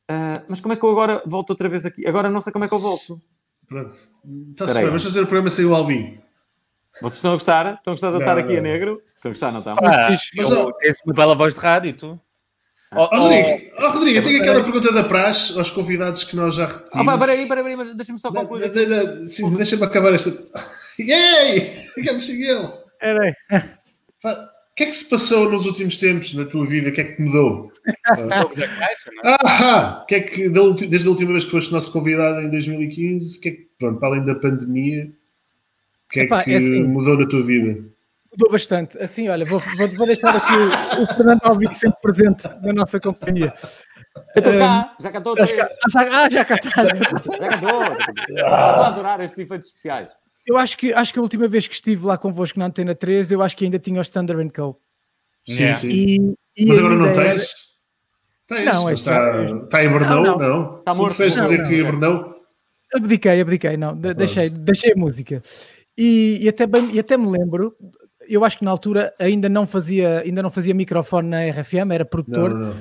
ah, 0.08 0.44
mas 0.48 0.62
como 0.62 0.74
é 0.74 0.75
que 0.75 0.84
eu 0.84 0.91
agora 0.91 1.24
volto 1.25 1.50
outra 1.50 1.67
vez 1.67 1.84
aqui? 1.86 2.06
Agora 2.08 2.29
não 2.29 2.41
sei 2.41 2.53
como 2.53 2.65
é 2.65 2.67
que 2.67 2.74
eu 2.75 2.79
volto. 2.79 3.20
Pronto. 3.67 3.98
Está-se 4.51 4.74
bem, 4.75 4.86
vamos 4.86 5.03
fazer 5.03 5.20
o 5.22 5.25
programa 5.27 5.50
sem 5.50 5.65
o 5.65 5.74
Albin. 5.75 6.20
Vocês 7.01 7.16
estão 7.16 7.32
a 7.32 7.36
gostar? 7.36 7.74
Estão 7.75 7.92
a 7.92 7.96
gostar 7.96 8.12
de 8.12 8.18
estar 8.20 8.38
aqui 8.38 8.54
não. 8.54 8.60
a 8.60 8.62
negro? 8.62 9.01
Estão 9.16 9.30
a 9.30 9.34
gostar, 9.34 9.51
não 9.51 9.60
estão? 9.60 9.75
Ah. 9.77 10.10
Mas, 10.36 10.50
eu- 10.50 10.68
ó- 10.68 10.72
tens 10.74 10.98
uma 11.06 11.13
bela 11.13 11.36
voz 11.36 11.54
de 11.56 11.60
rádio, 11.60 11.94
tu. 11.94 12.20
Oh, 12.94 13.00
Ó, 13.01 13.10
oh, 13.12 13.18
Rodrigo, 13.24 13.72
ó, 13.80 13.89
Rodrigo, 13.92 14.18
eu 14.20 14.24
tenho 14.24 14.42
aquela 14.42 14.63
pergunta 14.63 14.94
da 14.94 15.04
praxe 15.04 15.58
aos 15.58 15.70
convidados 15.70 16.24
que 16.24 16.38
nós 16.38 16.56
já 16.56 16.68
repetimos. 16.68 16.94
Ah, 16.94 17.04
pá, 17.04 17.18
peraí, 17.18 17.46
peraí, 17.46 17.62
peraí, 17.63 17.75
mas 17.75 17.96
deixa-me 17.96 18.18
só 18.18 18.32
concluir. 18.32 18.72
Deixa-me 18.72 19.84
acabar 19.84 20.13
esta. 20.13 20.32
Yay! 20.98 21.84
Digamos 21.98 22.25
sem 22.25 22.42
ele. 22.42 22.70
Era 23.01 23.24
aí. 23.24 23.62
Pá, 24.24 24.50
O 24.72 24.75
que 24.77 24.84
é 24.84 24.86
que 24.86 24.94
se 24.96 25.10
passou 25.10 25.51
nos 25.51 25.66
últimos 25.66 25.98
tempos 25.98 26.34
na 26.34 26.46
tua 26.46 26.66
vida? 26.66 26.88
O 26.89 26.94
que 26.94 27.01
é 27.01 27.04
que 27.04 27.22
mudou? 27.22 27.74
é? 27.86 27.94
Ah, 29.24 30.00
o 30.04 30.06
que 30.06 30.16
é 30.16 30.20
que 30.22 30.50
desde 30.50 31.08
a 31.08 31.12
última 31.12 31.32
vez 31.34 31.44
que 31.44 31.51
foste 31.51 31.74
nosso 31.74 31.92
convidado 31.92 32.39
em 32.42 32.50
2015, 32.50 33.38
o 33.38 33.42
que 33.42 33.50
é 33.50 33.51
que, 33.51 33.68
pronto, 33.77 34.00
para 34.00 34.10
além 34.10 34.25
da 34.25 34.36
pandemia, 34.36 35.12
o 36.07 36.13
que 36.13 36.19
é 36.21 36.23
Epá, 36.23 36.43
que 36.43 36.53
é 36.53 36.57
assim. 36.57 36.83
mudou 36.83 37.17
na 37.17 37.27
tua 37.27 37.43
vida? 37.43 37.83
Mudou 38.31 38.51
bastante. 38.51 38.97
Assim, 38.97 39.29
olha, 39.29 39.45
vou, 39.45 39.59
vou, 39.77 39.87
vou 39.89 40.05
deixar 40.07 40.35
aqui 40.35 40.53
o, 40.53 41.03
o 41.03 41.07
Fernando 41.15 41.41
Alvim 41.43 41.71
sempre 41.73 41.99
presente 42.01 42.47
na 42.63 42.73
nossa 42.73 42.99
companhia. 42.99 43.53
Eu 44.35 44.39
estou 44.39 44.53
cá, 44.57 44.95
já 44.99 45.11
cá 45.11 45.17
estou 45.19 45.31
outra 45.31 45.45
Já 45.45 45.55
vez. 45.55 45.67
cá- 45.67 45.75
já- 45.89 46.23
Ah, 46.25 46.29
já 46.29 46.45
cá 46.45 46.55
está. 46.55 46.85
Já 46.85 46.95
cá 46.95 47.17
estou. 47.17 47.33
já 47.35 47.47
cá 47.49 47.55
estou. 47.55 47.83
Estou 48.29 48.45
a 48.47 48.87
adorar 48.87 49.21
estes 49.21 49.37
efeitos 49.37 49.67
especiais. 49.67 50.11
Eu 50.45 50.57
acho 50.57 50.77
que, 50.77 50.93
acho 50.93 51.11
que 51.13 51.19
a 51.19 51.21
última 51.21 51.48
vez 51.48 51.67
que 51.67 51.74
estive 51.75 52.05
lá 52.05 52.17
convosco 52.17 52.57
na 52.57 52.65
Antena 52.67 52.96
3, 52.96 53.31
eu 53.31 53.41
acho 53.41 53.55
que 53.57 53.65
ainda 53.65 53.77
tinha 53.79 54.00
o 54.00 54.01
Standard 54.01 54.50
Co. 54.53 54.79
Sim, 55.46 55.53
Yeah. 55.63 55.79
sim. 55.79 55.87
E, 55.89 56.15
e 56.57 56.65
Mas 56.67 56.79
agora 56.79 56.96
não 56.96 57.05
ainda 57.05 57.22
era- 57.22 57.29
tens? 57.39 57.50
Tens, 58.48 58.65
Não, 58.65 58.89
está, 58.89 59.46
já- 59.46 59.57
está 59.57 59.83
em 59.83 59.89
Brnão, 59.89 60.24
Não, 60.24 60.37
não? 60.39 60.79
Está 60.79 60.93
morto. 60.96 61.13
Tu 61.13 61.17
fez 61.17 61.33
dizer 61.33 61.57
não, 61.59 61.70
que 61.70 61.81
não. 61.83 61.91
Brnão? 61.91 62.35
Abdiquei, 62.96 63.41
abdiquei, 63.41 63.75
não, 63.77 63.93
de- 63.96 64.13
deixei, 64.13 64.50
deixei 64.50 64.93
a 64.93 64.96
música. 64.96 65.41
E, 65.98 66.38
e 66.42 66.50
até 66.50 66.68
bem, 66.68 66.90
e 66.92 67.00
até 67.00 67.18
me 67.18 67.27
lembro, 67.27 67.75
eu 68.29 68.46
acho 68.46 68.57
que 68.57 68.66
na 68.66 68.72
altura 68.72 69.14
ainda 69.20 69.50
não 69.50 69.66
fazia, 69.66 70.20
ainda 70.20 70.44
não 70.44 70.51
fazia 70.51 70.74
microfone 70.74 71.27
na 71.27 71.50
RFM, 71.50 71.92
era 71.92 72.05
produtor, 72.05 72.53
não, 72.53 72.68
não. 72.68 72.75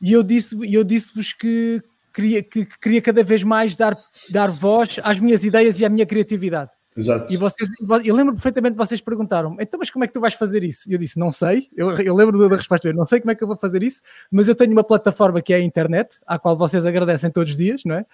e 0.00 0.12
eu 0.12 0.22
disse, 0.22 0.56
e 0.64 0.74
eu 0.74 0.84
disse-vos 0.84 1.32
que 1.32 1.82
queria, 2.14 2.42
que, 2.42 2.64
que 2.64 2.78
queria 2.78 3.02
cada 3.02 3.22
vez 3.22 3.42
mais 3.42 3.76
dar, 3.76 3.96
dar 4.30 4.50
voz 4.50 4.98
às 5.02 5.18
minhas 5.18 5.44
ideias 5.44 5.78
e 5.78 5.84
à 5.84 5.88
minha 5.88 6.06
criatividade. 6.06 6.70
Exato. 6.96 7.32
E 7.32 7.36
vocês, 7.36 7.68
eu 8.04 8.14
lembro 8.14 8.34
perfeitamente 8.34 8.76
vocês 8.76 9.00
perguntaram, 9.00 9.56
então, 9.60 9.78
mas 9.78 9.90
como 9.90 10.04
é 10.04 10.08
que 10.08 10.12
tu 10.12 10.20
vais 10.20 10.34
fazer 10.34 10.64
isso? 10.64 10.90
E 10.90 10.92
eu 10.92 10.98
disse, 10.98 11.18
não 11.18 11.30
sei, 11.30 11.68
eu, 11.76 11.90
eu 12.00 12.14
lembro 12.14 12.48
da 12.48 12.56
resposta, 12.56 12.88
eu 12.88 12.94
não 12.94 13.06
sei 13.06 13.20
como 13.20 13.30
é 13.30 13.34
que 13.34 13.44
eu 13.44 13.48
vou 13.48 13.56
fazer 13.56 13.82
isso, 13.82 14.00
mas 14.30 14.48
eu 14.48 14.56
tenho 14.56 14.72
uma 14.72 14.82
plataforma 14.82 15.40
que 15.40 15.52
é 15.52 15.56
a 15.56 15.60
internet, 15.60 16.18
à 16.26 16.38
qual 16.38 16.56
vocês 16.56 16.84
agradecem 16.84 17.30
todos 17.30 17.52
os 17.52 17.56
dias, 17.56 17.82
não 17.84 17.94
é? 17.94 18.06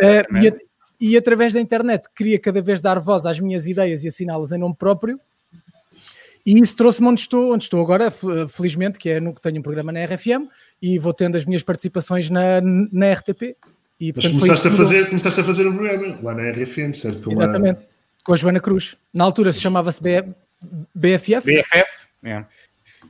Eh, 0.00 0.24
e, 0.42 0.66
e 1.00 1.16
através 1.16 1.52
da 1.52 1.60
internet 1.60 2.04
queria 2.14 2.38
cada 2.38 2.60
vez 2.62 2.80
dar 2.80 2.98
voz 3.00 3.26
às 3.26 3.38
minhas 3.40 3.66
ideias 3.66 4.04
e 4.04 4.08
assiná-las 4.08 4.52
em 4.52 4.58
nome 4.58 4.74
próprio. 4.78 5.20
E 6.44 6.58
isso 6.60 6.76
trouxe-me 6.76 7.08
onde 7.08 7.20
estou, 7.22 7.52
onde 7.52 7.64
estou 7.64 7.80
agora, 7.82 8.08
fe- 8.10 8.46
felizmente, 8.48 8.98
que 9.00 9.08
é 9.10 9.18
no 9.20 9.34
que 9.34 9.40
tenho 9.40 9.58
um 9.58 9.62
programa 9.62 9.90
na 9.92 10.04
RFM 10.04 10.46
e 10.80 10.96
vou 10.98 11.12
tendo 11.12 11.36
as 11.36 11.44
minhas 11.44 11.62
participações 11.64 12.30
na, 12.30 12.60
na 12.60 13.12
RTP. 13.14 13.56
E, 13.98 14.12
Mas 14.14 14.24
portanto, 14.24 14.30
foi 14.32 14.40
começaste 14.40 14.68
a, 14.68 14.70
fazer, 14.70 15.06
começaste 15.08 15.40
a 15.40 15.44
fazer 15.44 15.66
um 15.66 15.74
programa 15.76 16.18
lá 16.22 16.34
na 16.34 16.50
RFM, 16.50 16.92
certo? 16.94 17.22
Com 17.24 17.32
Exatamente. 17.32 17.80
Com 18.22 18.32
a 18.32 18.36
Joana 18.36 18.60
Cruz. 18.60 18.96
Na 19.12 19.24
altura 19.24 19.52
se 19.52 19.60
chamava-se 19.60 20.00
BFF 20.00 20.34
BFF? 20.94 21.50
Yeah. 22.24 22.48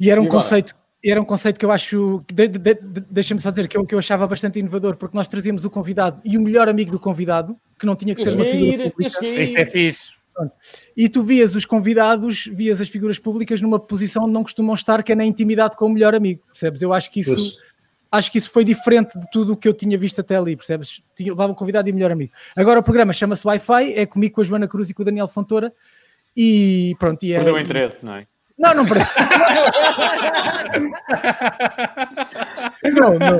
e 0.00 0.10
era 0.10 0.20
um 0.20 0.24
E 0.24 0.28
conceito. 0.28 0.74
Era 1.10 1.20
um 1.20 1.24
conceito 1.24 1.58
que 1.58 1.64
eu 1.64 1.70
acho, 1.70 2.24
de- 2.32 2.48
de- 2.48 2.58
de- 2.58 3.00
deixa-me 3.10 3.40
só 3.40 3.50
dizer, 3.50 3.68
que 3.68 3.76
eu, 3.76 3.86
que 3.86 3.94
eu 3.94 3.98
achava 3.98 4.26
bastante 4.26 4.58
inovador, 4.58 4.96
porque 4.96 5.16
nós 5.16 5.28
trazíamos 5.28 5.64
o 5.64 5.70
convidado 5.70 6.20
e 6.24 6.36
o 6.36 6.40
melhor 6.40 6.68
amigo 6.68 6.90
do 6.90 6.98
convidado, 6.98 7.56
que 7.78 7.86
não 7.86 7.94
tinha 7.94 8.14
que 8.14 8.22
ser 8.24 8.34
uma 8.34 8.42
a 8.44 8.46
figura 8.46 8.90
pública, 8.90 9.24
Isso 9.26 9.56
é 9.58 9.62
ir. 9.62 9.70
fixe. 9.70 10.16
e 10.96 11.08
tu 11.08 11.22
vias 11.22 11.54
os 11.54 11.64
convidados, 11.64 12.46
vias 12.52 12.80
as 12.80 12.88
figuras 12.88 13.18
públicas 13.18 13.60
numa 13.62 13.78
posição 13.78 14.24
onde 14.24 14.32
não 14.32 14.42
costumam 14.42 14.74
estar, 14.74 15.02
que 15.02 15.12
é 15.12 15.14
na 15.14 15.24
intimidade 15.24 15.76
com 15.76 15.86
o 15.86 15.88
melhor 15.88 16.14
amigo, 16.14 16.42
percebes? 16.46 16.82
Eu 16.82 16.92
acho 16.92 17.10
que 17.10 17.20
isso, 17.20 17.34
Pois. 17.34 17.54
acho 18.12 18.30
que 18.32 18.38
isso 18.38 18.50
foi 18.50 18.62
diferente 18.64 19.18
de 19.18 19.30
tudo 19.30 19.52
o 19.54 19.56
que 19.56 19.66
eu 19.66 19.72
tinha 19.72 19.96
visto 19.96 20.20
até 20.20 20.36
ali, 20.36 20.54
percebes? 20.56 21.02
Tinha, 21.16 21.30
levava 21.32 21.52
o 21.52 21.54
convidado 21.54 21.88
e 21.88 21.92
o 21.92 21.94
melhor 21.94 22.10
amigo. 22.10 22.32
Agora 22.54 22.80
o 22.80 22.82
programa 22.82 23.12
chama-se 23.14 23.46
Wi-Fi, 23.46 23.94
é 23.94 24.04
comigo 24.04 24.34
com 24.34 24.40
a 24.42 24.44
Joana 24.44 24.68
Cruz 24.68 24.90
e 24.90 24.94
com 24.94 25.00
o 25.02 25.04
Daniel 25.06 25.26
Fontoura, 25.28 25.72
e 26.36 26.94
pronto. 26.98 27.24
E 27.24 27.32
é, 27.32 27.36
Perdeu 27.36 27.54
o 27.54 27.58
interesse, 27.58 28.04
não 28.04 28.16
é? 28.16 28.26
Não, 28.58 28.74
não 28.74 28.86
perdeu. 28.86 29.06
não, 32.94 33.18
não. 33.18 33.38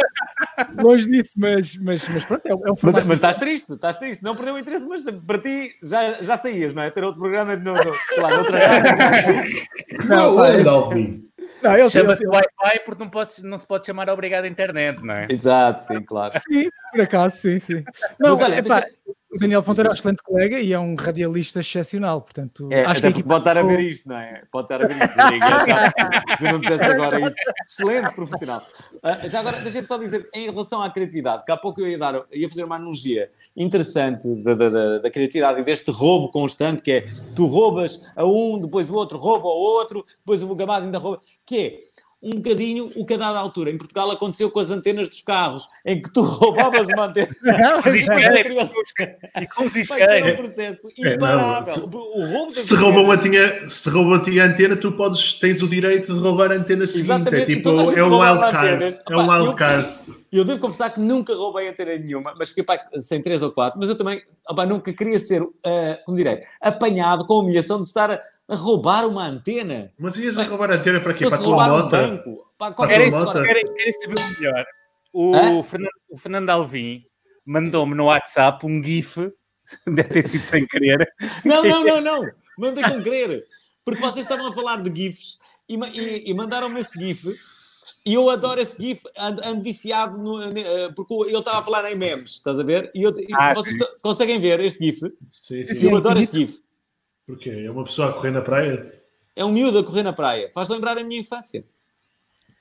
Longe 0.84 1.08
disso, 1.08 1.32
mas, 1.36 1.76
mas, 1.76 2.08
mas 2.08 2.24
pronto, 2.24 2.46
é, 2.46 2.54
um- 2.54 2.66
é 2.66 2.70
Mas, 2.82 2.94
mas 3.04 3.12
estás 3.14 3.36
triste, 3.36 3.72
estás 3.72 3.96
triste. 3.98 4.22
Não 4.22 4.34
perdeu 4.34 4.54
o 4.54 4.58
interesse, 4.58 4.86
mas 4.86 5.02
para 5.04 5.38
ti 5.38 5.70
já, 5.82 6.12
já 6.22 6.36
saías, 6.38 6.74
não 6.74 6.82
é? 6.82 6.90
Ter 6.90 7.04
outro 7.04 7.20
programa 7.20 7.56
no, 7.56 7.72
no, 7.72 7.82
sei 7.82 8.22
lá, 8.22 8.36
noutra 8.36 8.58
Não, 10.04 10.16
Não, 10.16 10.36
pá, 10.36 10.42
onde, 10.42 10.60
é- 10.60 10.68
Albin? 10.68 11.22
não, 11.35 11.35
ele, 11.62 11.90
Chama-se 11.90 12.22
ele- 12.24 12.30
Wi-Fi 12.30 12.80
porque 12.84 13.02
não, 13.02 13.10
pode, 13.10 13.30
não 13.42 13.58
se 13.58 13.66
pode 13.66 13.86
chamar 13.86 14.08
obrigado 14.08 14.44
à 14.44 14.48
internet, 14.48 15.00
não 15.02 15.14
é? 15.14 15.26
Exato, 15.30 15.86
sim, 15.86 16.02
claro. 16.02 16.34
Sim, 16.50 16.68
por 16.92 17.00
acaso, 17.00 17.36
sim, 17.36 17.58
sim. 17.58 17.84
Não, 18.18 18.30
Mas 18.30 18.40
olha, 18.42 18.54
epá, 18.56 18.80
deixa- 18.80 18.96
o 19.28 19.38
Daniel 19.38 19.62
Fonteira 19.62 19.90
é 19.90 19.92
um 19.92 19.94
excelente 19.94 20.22
colega 20.22 20.58
e 20.60 20.72
é 20.72 20.78
um 20.78 20.94
radialista 20.94 21.60
excepcional, 21.60 22.22
portanto, 22.22 22.68
É, 22.72 22.84
acho 22.86 23.02
que 23.02 23.08
equipa 23.08 23.28
pode 23.28 23.40
estar 23.40 23.58
a 23.58 23.62
ver 23.62 23.80
isto, 23.80 24.08
não 24.08 24.16
é? 24.16 24.42
Pode 24.50 24.64
estar 24.64 24.82
a 24.82 24.86
ver 24.88 24.96
isto. 24.96 25.20
É 25.20 25.36
engraçado. 25.36 25.92
Se 26.38 26.46
eu 26.46 26.52
não 26.52 26.60
dissesse 26.60 26.84
agora 26.84 27.20
isso, 27.20 27.34
excelente 27.68 28.14
profissional. 28.14 28.62
Ah, 29.02 29.28
já 29.28 29.40
agora, 29.40 29.60
deixa-me 29.60 29.86
só 29.86 29.98
dizer, 29.98 30.28
em 30.32 30.48
relação 30.50 30.80
à 30.80 30.88
criatividade, 30.90 31.44
que 31.44 31.52
há 31.52 31.56
pouco 31.56 31.80
eu 31.82 31.88
ia, 31.88 31.98
dar, 31.98 32.22
ia 32.32 32.48
fazer 32.48 32.64
uma 32.64 32.76
analogia 32.76 33.28
interessante 33.54 34.26
da, 34.42 34.54
da, 34.54 34.70
da- 34.70 34.98
da 34.98 35.10
criatividade 35.10 35.60
e 35.60 35.64
deste 35.64 35.90
roubo 35.90 36.30
constante, 36.30 36.80
que 36.80 36.92
é 36.92 37.04
tu 37.34 37.46
roubas 37.46 38.00
a 38.14 38.24
um, 38.24 38.58
depois 38.60 38.90
o 38.90 38.94
outro 38.94 39.18
rouba 39.18 39.48
ao 39.48 39.56
outro, 39.58 40.06
depois 40.18 40.42
o 40.42 40.54
gamado 40.54 40.86
ainda 40.86 40.98
rouba, 40.98 41.20
que 41.44 41.58
é 41.58 41.80
um 42.22 42.30
bocadinho 42.40 42.90
o 42.96 43.04
que 43.04 43.14
a 43.14 43.16
dada 43.18 43.38
altura 43.38 43.70
em 43.70 43.76
Portugal 43.78 44.10
aconteceu 44.10 44.50
com 44.50 44.58
as 44.58 44.70
antenas 44.70 45.08
dos 45.08 45.20
carros, 45.20 45.68
em 45.84 46.00
que 46.00 46.10
tu 46.12 46.22
roubavas 46.24 46.88
uma 46.88 47.04
antena. 47.06 47.28
Não, 47.42 47.82
Com 47.82 47.88
os 47.88 47.94
isqueiros. 47.94 48.24
Vai 48.96 49.42
E 49.42 49.46
com 49.46 49.64
os 49.64 49.76
um 49.76 49.78
isqueiros. 49.80 50.36
processo 50.36 50.88
É, 50.98 51.04
não, 51.10 51.14
imparável. 51.14 51.84
o 51.84 52.26
roubo 52.32 52.50
Se 52.52 52.74
roubam 52.74 53.10
a 53.12 53.18
tinha, 53.18 53.68
se 53.68 53.88
roubam 53.90 54.14
a 54.14 54.22
tinha 54.22 54.44
antena, 54.46 54.76
tu 54.76 54.92
podes, 54.92 55.34
tens 55.34 55.62
o 55.62 55.68
direito 55.68 56.12
de 56.14 56.18
roubar 56.18 56.50
a 56.50 56.54
antena 56.54 56.86
seguinte. 56.86 57.04
Exatamente, 57.10 57.42
É 57.52 57.54
tipo, 57.56 57.68
é 57.68 58.04
um 58.04 58.18
wildcard. 58.18 58.84
É 59.10 59.16
um 59.16 59.20
eu- 59.20 59.30
wildcard. 59.44 59.98
Eu 60.32 60.44
devo 60.44 60.58
confessar 60.58 60.90
que 60.90 61.00
nunca 61.00 61.34
roubei 61.34 61.68
antena 61.68 61.96
nenhuma, 61.96 62.34
mas 62.36 62.48
fiquei 62.48 62.64
pá, 62.64 62.78
sem 62.98 63.22
três 63.22 63.42
ou 63.42 63.52
quatro. 63.52 63.78
Mas 63.78 63.88
eu 63.88 63.96
também 63.96 64.20
opá, 64.50 64.66
nunca 64.66 64.92
queria 64.92 65.18
ser, 65.18 65.42
ah, 65.64 65.98
como 66.04 66.16
direi, 66.16 66.40
apanhado 66.60 67.24
com 67.26 67.34
a 67.34 67.38
humilhação 67.38 67.80
de 67.80 67.86
estar 67.86 68.20
a, 68.48 68.54
roubar 68.54 69.06
uma 69.06 69.26
antena. 69.26 69.92
Mas 69.98 70.16
ias 70.16 70.38
a 70.38 70.44
roubar 70.44 70.70
a 70.70 70.74
antena 70.74 71.00
para 71.00 71.14
quê? 71.14 71.26
Para 71.26 71.36
a 71.36 71.38
tua 71.38 71.48
roubar 71.48 71.72
um 71.72 71.78
moto? 71.78 71.90
banco. 71.90 72.52
Qualquer 72.58 73.10
tua 73.10 73.42
Querem, 73.42 73.66
saber 74.02 74.20
o 74.20 74.40
melhor? 74.40 74.66
o, 75.12 75.62
Fernando, 75.62 75.90
o 76.10 76.18
Fernando 76.18 76.50
Alvim 76.50 77.04
mandou-me 77.44 77.94
no 77.94 78.06
WhatsApp 78.06 78.66
um 78.66 78.82
GIF, 78.82 79.16
deve 79.86 80.04
ter 80.04 80.28
sido 80.28 80.42
sem 80.42 80.66
querer. 80.66 81.08
Não, 81.44 81.62
não, 81.64 81.84
não, 81.84 82.00
não, 82.00 82.30
mandei 82.58 82.84
com 82.84 83.02
querer, 83.02 83.44
porque 83.84 84.00
vocês 84.00 84.26
estavam 84.26 84.48
a 84.48 84.54
falar 84.54 84.82
de 84.82 84.94
GIFs 84.94 85.38
e, 85.68 85.76
e, 85.76 86.30
e 86.30 86.34
mandaram-me 86.34 86.80
esse 86.80 86.98
GIF. 86.98 87.34
E 88.04 88.14
eu 88.14 88.30
adoro 88.30 88.60
esse 88.60 88.80
GIF, 88.80 89.02
ando, 89.18 89.42
ando 89.44 89.62
viciado, 89.62 90.16
no, 90.16 90.38
uh, 90.38 90.94
porque 90.94 91.12
ele 91.12 91.38
estava 91.38 91.58
a 91.58 91.62
falar 91.62 91.90
em 91.90 91.96
memes, 91.96 92.34
estás 92.34 92.58
a 92.58 92.62
ver? 92.62 92.88
E, 92.94 93.02
eu, 93.02 93.10
e 93.18 93.26
ah, 93.34 93.52
vocês 93.54 93.76
conseguem 94.00 94.38
ver 94.38 94.60
este 94.60 94.84
GIF? 94.84 95.00
Sim, 95.28 95.64
sim. 95.64 95.90
Eu 95.90 95.96
adoro 95.96 96.20
este 96.20 96.36
GIF. 96.36 96.65
Porquê? 97.26 97.50
É 97.50 97.70
uma 97.70 97.84
pessoa 97.84 98.10
a 98.10 98.12
correr 98.12 98.30
na 98.30 98.40
praia? 98.40 98.94
É 99.34 99.44
um 99.44 99.50
miúdo 99.50 99.78
a 99.78 99.84
correr 99.84 100.02
na 100.02 100.12
praia. 100.12 100.50
Faz 100.54 100.68
lembrar 100.68 100.96
a 100.96 101.04
minha 101.04 101.20
infância. 101.20 101.64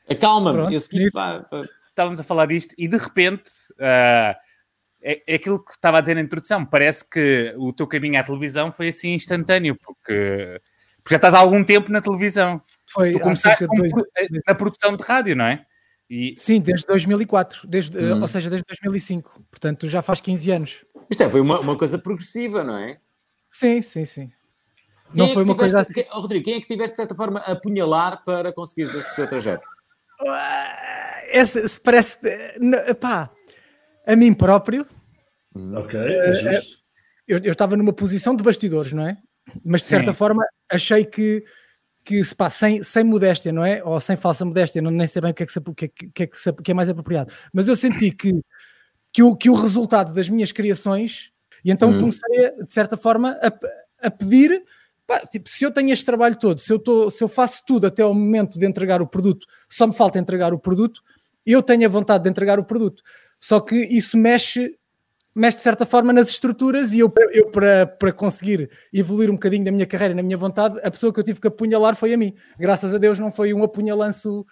Acalma-me. 0.09 0.75
Esse 0.75 0.89
GIF 0.91 1.11
vai, 1.13 1.43
Estávamos 1.89 2.19
a 2.19 2.23
falar 2.23 2.47
disto 2.47 2.75
e 2.77 2.87
de 2.87 2.97
repente 2.97 3.49
uh, 3.79 4.35
é, 5.01 5.21
é, 5.27 5.35
aquilo 5.35 5.63
que 5.63 5.71
estava 5.71 5.99
a 5.99 6.01
dizer 6.01 6.15
na 6.15 6.21
introdução. 6.21 6.65
Parece 6.65 7.07
que 7.07 7.53
o 7.57 7.71
teu 7.71 7.87
caminho 7.87 8.19
à 8.19 8.23
televisão 8.23 8.71
foi 8.71 8.89
assim 8.89 9.13
instantâneo, 9.13 9.75
porque, 9.75 10.59
porque 10.97 11.13
já 11.13 11.17
estás 11.17 11.33
há 11.35 11.39
algum 11.39 11.63
tempo 11.63 11.91
na 11.91 12.01
televisão. 12.01 12.59
Foi, 12.91 13.13
tu 13.13 13.19
começaste 13.19 13.67
dois... 13.67 13.91
na 14.47 14.55
produção 14.55 14.97
de 14.97 15.03
rádio, 15.03 15.35
não 15.35 15.45
é? 15.45 15.65
E... 16.09 16.33
Sim, 16.35 16.59
desde 16.59 16.85
2004, 16.87 17.67
desde, 17.67 17.97
hum. 17.97 18.21
ou 18.21 18.27
seja, 18.27 18.49
desde 18.49 18.65
2005. 18.67 19.43
Portanto, 19.49 19.87
já 19.87 20.01
faz 20.01 20.19
15 20.21 20.51
anos. 20.51 20.85
Isto 21.09 21.23
é, 21.23 21.29
foi 21.29 21.39
uma, 21.39 21.59
uma 21.59 21.77
coisa 21.77 21.97
progressiva, 21.97 22.63
não 22.63 22.77
é? 22.77 22.97
Sim, 23.51 23.81
sim, 23.81 24.05
sim. 24.05 24.31
Quem 25.11 25.17
não 25.17 25.25
é 25.25 25.33
foi 25.33 25.43
uma 25.43 25.53
tiveste, 25.53 25.57
coisa 25.57 25.79
assim. 25.81 25.93
Quem, 25.93 26.07
oh, 26.11 26.19
Rodrigo, 26.21 26.45
quem 26.45 26.53
é 26.55 26.61
que 26.61 26.67
tiveste, 26.67 26.91
de 26.91 26.97
certa 26.97 27.15
forma, 27.15 27.39
a 27.39 27.51
apunhalar 27.51 28.23
para 28.23 28.51
conseguires 28.53 28.93
este 28.95 29.15
teu 29.15 29.27
trajeto? 29.27 29.67
Esse, 31.29 31.79
parece. 31.79 32.19
Pá, 32.99 33.29
a 34.05 34.15
mim 34.15 34.33
próprio. 34.33 34.85
Ok, 35.75 35.99
é 35.99 36.33
justo. 36.33 36.85
Eu, 37.27 37.39
eu 37.39 37.51
estava 37.51 37.75
numa 37.75 37.93
posição 37.93 38.35
de 38.35 38.43
bastidores, 38.43 38.93
não 38.93 39.07
é? 39.07 39.17
Mas 39.63 39.81
de 39.81 39.87
certa 39.87 40.11
Sim. 40.11 40.17
forma 40.17 40.45
achei 40.69 41.05
que 41.05 41.43
que 42.05 42.23
se 42.23 42.35
pá, 42.35 42.51
sem, 42.51 42.83
sem 42.83 43.03
modéstia, 43.03 43.51
não 43.51 43.65
é? 43.65 43.83
Ou 43.83 43.99
sem 43.99 44.15
falsa 44.15 44.45
modéstia, 44.45 44.79
não, 44.79 44.91
nem 44.91 45.07
sei 45.07 45.23
bem 45.23 45.31
o 45.31 45.33
que 45.33 45.41
é 45.41 45.45
que, 45.47 45.51
se, 45.51 45.57
o 45.57 45.73
que, 45.73 45.85
é, 45.85 45.87
que, 45.87 46.23
é, 46.23 46.27
que, 46.27 46.37
se, 46.37 46.53
que 46.53 46.69
é 46.69 46.73
mais 46.73 46.87
apropriado. 46.87 47.33
Mas 47.51 47.67
eu 47.67 47.75
senti 47.75 48.11
que, 48.11 48.31
que, 49.11 49.23
o, 49.23 49.35
que 49.35 49.49
o 49.49 49.55
resultado 49.55 50.13
das 50.13 50.29
minhas 50.29 50.51
criações, 50.51 51.31
e 51.63 51.71
então 51.71 51.89
hum. 51.89 51.99
comecei, 51.99 52.51
de 52.63 52.71
certa 52.71 52.95
forma, 52.95 53.31
a, 53.41 54.07
a 54.07 54.11
pedir. 54.11 54.63
Pá, 55.07 55.19
tipo, 55.19 55.47
se 55.49 55.63
eu 55.63 55.71
tenho 55.71 55.91
este 55.91 56.05
trabalho 56.05 56.35
todo, 56.35 56.59
se 56.59 56.71
eu, 56.73 56.79
tô, 56.79 57.09
se 57.09 57.23
eu 57.23 57.27
faço 57.27 57.63
tudo 57.65 57.87
até 57.87 58.01
ao 58.01 58.13
momento 58.13 58.57
de 58.57 58.65
entregar 58.65 59.01
o 59.01 59.07
produto, 59.07 59.45
só 59.69 59.85
me 59.85 59.93
falta 59.93 60.17
entregar 60.17 60.53
o 60.53 60.59
produto, 60.59 61.01
eu 61.45 61.61
tenho 61.61 61.85
a 61.85 61.89
vontade 61.89 62.23
de 62.23 62.29
entregar 62.29 62.59
o 62.59 62.65
produto. 62.65 63.03
Só 63.39 63.59
que 63.59 63.75
isso 63.75 64.17
mexe 64.17 64.75
mexe 65.35 65.57
de 65.57 65.63
certa 65.63 65.85
forma 65.85 66.13
nas 66.13 66.29
estruturas 66.29 66.93
e 66.93 66.99
eu, 66.99 67.13
eu 67.33 67.51
para, 67.51 67.85
para 67.85 68.13
conseguir 68.13 68.69
evoluir 68.93 69.29
um 69.29 69.33
bocadinho 69.33 69.65
na 69.65 69.71
minha 69.71 69.85
carreira, 69.85 70.15
na 70.15 70.23
minha 70.23 70.37
vontade, 70.37 70.79
a 70.81 70.89
pessoa 70.89 71.11
que 71.11 71.19
eu 71.19 71.23
tive 71.25 71.41
que 71.41 71.47
apunhalar 71.47 71.93
foi 71.97 72.13
a 72.13 72.17
mim. 72.17 72.33
Graças 72.57 72.93
a 72.93 72.97
Deus 72.97 73.19
não 73.19 73.29
foi 73.29 73.53
um 73.53 73.61
apunhalanço 73.61 74.45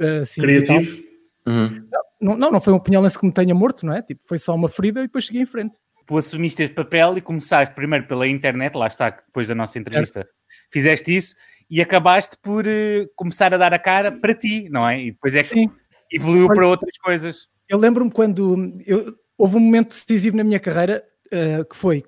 uh, 0.00 0.22
assim, 0.22 0.40
criativo. 0.40 1.02
Uhum. 1.46 1.86
Não, 2.18 2.36
não, 2.38 2.50
não 2.50 2.60
foi 2.62 2.72
um 2.72 2.76
apunhalanço 2.76 3.20
que 3.20 3.26
me 3.26 3.32
tenha 3.32 3.54
morto, 3.54 3.84
não 3.84 3.92
é? 3.92 4.00
Tipo, 4.00 4.22
foi 4.26 4.38
só 4.38 4.54
uma 4.54 4.70
ferida 4.70 5.00
e 5.00 5.02
depois 5.02 5.26
segui 5.26 5.40
em 5.40 5.46
frente. 5.46 5.76
Tu 6.06 6.16
assumiste 6.16 6.62
este 6.62 6.74
papel 6.74 7.18
e 7.18 7.20
começaste 7.20 7.74
primeiro 7.74 8.06
pela 8.06 8.26
internet, 8.26 8.74
lá 8.76 8.86
está, 8.86 9.10
depois 9.10 9.48
da 9.48 9.54
nossa 9.54 9.78
entrevista, 9.78 10.20
é. 10.20 10.24
fizeste 10.70 11.14
isso 11.14 11.34
e 11.70 11.80
acabaste 11.80 12.36
por 12.42 12.66
uh, 12.66 13.08
começar 13.16 13.54
a 13.54 13.56
dar 13.56 13.72
a 13.72 13.78
cara 13.78 14.12
para 14.12 14.34
ti, 14.34 14.68
não 14.68 14.86
é? 14.86 15.00
E 15.00 15.12
depois 15.12 15.34
é 15.34 15.42
que 15.42 15.48
Sim. 15.48 15.70
evoluiu 16.12 16.44
Olha, 16.46 16.54
para 16.54 16.68
outras 16.68 16.98
coisas. 16.98 17.48
Eu 17.66 17.78
lembro-me 17.78 18.10
quando 18.10 18.76
eu, 18.86 19.16
houve 19.38 19.56
um 19.56 19.60
momento 19.60 19.88
decisivo 19.88 20.36
na 20.36 20.44
minha 20.44 20.60
carreira 20.60 21.02
uh, 21.32 21.64
que 21.64 21.74
foi 21.74 22.02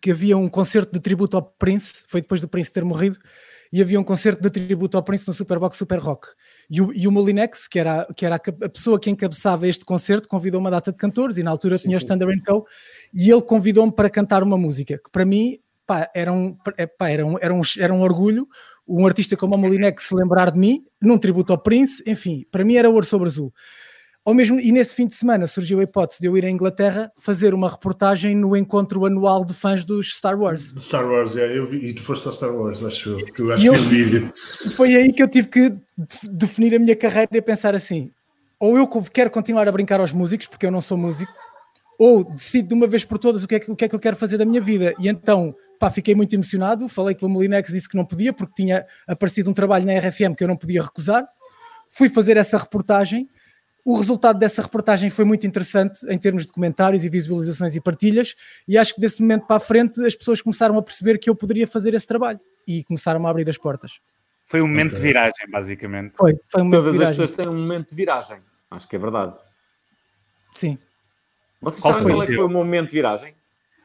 que 0.00 0.10
havia 0.10 0.38
um 0.38 0.48
concerto 0.48 0.92
de 0.92 1.00
tributo 1.00 1.36
ao 1.36 1.42
Prince, 1.42 2.02
foi 2.08 2.22
depois 2.22 2.40
do 2.40 2.48
Prince 2.48 2.72
ter 2.72 2.84
morrido, 2.84 3.18
e 3.72 3.80
havia 3.80 4.00
um 4.00 4.04
concerto 4.04 4.42
de 4.42 4.50
tributo 4.50 4.96
ao 4.96 5.02
Prince 5.02 5.26
no 5.26 5.32
Superbox 5.32 5.76
Super 5.76 5.98
Rock. 5.98 6.28
E 6.68 6.80
o, 6.80 6.92
e 6.92 7.06
o 7.06 7.12
Molinex, 7.12 7.68
que 7.68 7.78
era, 7.78 8.06
que 8.16 8.26
era 8.26 8.36
a, 8.36 8.68
pessoa 8.68 8.98
que 8.98 9.10
encabeçava 9.10 9.66
este 9.68 9.84
concerto, 9.84 10.28
convidou 10.28 10.60
uma 10.60 10.70
data 10.70 10.90
de 10.90 10.98
cantores, 10.98 11.38
e 11.38 11.42
na 11.42 11.50
altura 11.50 11.78
sim, 11.78 11.84
tinha 11.84 11.98
sim. 11.98 12.04
o 12.04 12.06
Standard 12.06 12.42
Co. 12.42 12.66
E 13.14 13.30
ele 13.30 13.42
convidou-me 13.42 13.92
para 13.92 14.10
cantar 14.10 14.42
uma 14.42 14.58
música, 14.58 14.98
que 14.98 15.10
para 15.10 15.24
mim 15.24 15.58
pá, 15.86 16.10
era, 16.14 16.32
um, 16.32 16.56
é, 16.76 16.86
pá, 16.86 17.10
era, 17.10 17.24
um, 17.24 17.36
era, 17.40 17.54
um, 17.54 17.60
era 17.78 17.94
um 17.94 18.02
orgulho 18.02 18.48
um 18.90 19.06
artista 19.06 19.36
como 19.36 19.54
o 19.54 19.58
Molinex 19.58 20.02
se 20.02 20.14
lembrar 20.14 20.50
de 20.50 20.58
mim, 20.58 20.84
num 21.00 21.16
tributo 21.16 21.52
ao 21.52 21.58
Prince, 21.58 22.02
enfim, 22.04 22.44
para 22.50 22.64
mim 22.64 22.74
era 22.74 22.90
ouro 22.90 23.06
sobre 23.06 23.28
azul. 23.28 23.54
Ou 24.30 24.34
mesmo, 24.34 24.60
e 24.60 24.70
nesse 24.70 24.94
fim 24.94 25.08
de 25.08 25.16
semana 25.16 25.44
surgiu 25.48 25.80
a 25.80 25.82
hipótese 25.82 26.20
de 26.20 26.28
eu 26.28 26.36
ir 26.36 26.44
à 26.44 26.48
Inglaterra 26.48 27.10
fazer 27.18 27.52
uma 27.52 27.68
reportagem 27.68 28.36
no 28.36 28.56
encontro 28.56 29.04
anual 29.04 29.44
de 29.44 29.52
fãs 29.52 29.84
dos 29.84 30.14
Star 30.14 30.38
Wars. 30.38 30.72
Star 30.78 31.04
Wars, 31.04 31.36
é, 31.36 31.58
eu 31.58 31.66
vi, 31.66 31.88
e 31.88 31.92
tu 31.92 32.00
foste 32.00 32.28
ao 32.28 32.32
Star 32.32 32.54
Wars, 32.54 32.84
acho 32.84 33.10
eu, 33.10 33.16
que 33.16 33.42
eu 33.42 33.50
acho 33.50 33.60
que 33.60 33.66
eu, 33.66 33.88
vídeo. 33.88 34.32
Foi 34.76 34.94
aí 34.94 35.12
que 35.12 35.20
eu 35.20 35.26
tive 35.26 35.48
que 35.48 35.74
definir 36.30 36.76
a 36.76 36.78
minha 36.78 36.94
carreira 36.94 37.28
e 37.32 37.42
pensar 37.42 37.74
assim: 37.74 38.12
ou 38.60 38.78
eu 38.78 38.88
quero 39.12 39.32
continuar 39.32 39.66
a 39.66 39.72
brincar 39.72 39.98
aos 39.98 40.12
músicos, 40.12 40.46
porque 40.46 40.64
eu 40.64 40.70
não 40.70 40.80
sou 40.80 40.96
músico, 40.96 41.32
ou 41.98 42.22
decido 42.22 42.68
de 42.68 42.74
uma 42.74 42.86
vez 42.86 43.04
por 43.04 43.18
todas 43.18 43.42
o 43.42 43.48
que 43.48 43.56
é 43.56 43.58
que, 43.58 43.72
o 43.72 43.74
que, 43.74 43.84
é 43.84 43.88
que 43.88 43.94
eu 43.96 44.00
quero 44.00 44.14
fazer 44.14 44.38
da 44.38 44.44
minha 44.44 44.60
vida. 44.60 44.94
E 45.00 45.08
então, 45.08 45.52
pá, 45.80 45.90
fiquei 45.90 46.14
muito 46.14 46.32
emocionado, 46.32 46.88
falei 46.88 47.16
com 47.16 47.26
o 47.26 47.28
Molinex, 47.28 47.72
disse 47.72 47.88
que 47.88 47.96
não 47.96 48.04
podia, 48.04 48.32
porque 48.32 48.62
tinha 48.62 48.86
aparecido 49.08 49.50
um 49.50 49.54
trabalho 49.54 49.84
na 49.84 49.98
RFM 49.98 50.36
que 50.38 50.44
eu 50.44 50.48
não 50.48 50.56
podia 50.56 50.84
recusar. 50.84 51.26
Fui 51.90 52.08
fazer 52.08 52.36
essa 52.36 52.56
reportagem 52.56 53.28
o 53.90 53.96
resultado 53.96 54.38
dessa 54.38 54.62
reportagem 54.62 55.10
foi 55.10 55.24
muito 55.24 55.46
interessante 55.46 55.98
em 56.08 56.18
termos 56.18 56.46
de 56.46 56.52
comentários 56.52 57.04
e 57.04 57.08
visualizações 57.08 57.74
e 57.74 57.80
partilhas, 57.80 58.34
e 58.66 58.78
acho 58.78 58.94
que 58.94 59.00
desse 59.00 59.20
momento 59.20 59.46
para 59.46 59.56
a 59.56 59.60
frente 59.60 60.04
as 60.04 60.14
pessoas 60.14 60.40
começaram 60.40 60.78
a 60.78 60.82
perceber 60.82 61.18
que 61.18 61.28
eu 61.28 61.34
poderia 61.34 61.66
fazer 61.66 61.94
esse 61.94 62.06
trabalho 62.06 62.38
e 62.66 62.84
começaram 62.84 63.26
a 63.26 63.30
abrir 63.30 63.48
as 63.48 63.58
portas. 63.58 64.00
Foi 64.46 64.62
um 64.62 64.68
momento 64.68 64.92
okay. 64.92 65.00
de 65.00 65.06
viragem, 65.08 65.50
basicamente. 65.50 66.16
Foi, 66.16 66.38
foi 66.48 66.62
um 66.62 66.64
momento 66.64 66.82
Todas 66.82 66.92
de 66.92 66.98
viragem. 66.98 67.24
as 67.24 67.30
pessoas 67.30 67.46
têm 67.46 67.52
um 67.52 67.58
momento 67.58 67.88
de 67.90 67.96
viragem, 67.96 68.38
acho 68.70 68.88
que 68.88 68.96
é 68.96 68.98
verdade. 68.98 69.38
Sim. 70.54 70.78
Vocês 71.60 71.82
qual 71.82 71.94
sabem 71.94 72.12
qual 72.12 72.22
é 72.22 72.26
que 72.26 72.34
foi 72.34 72.44
o 72.44 72.48
momento 72.48 72.90
de 72.90 72.96
viragem? 72.96 73.34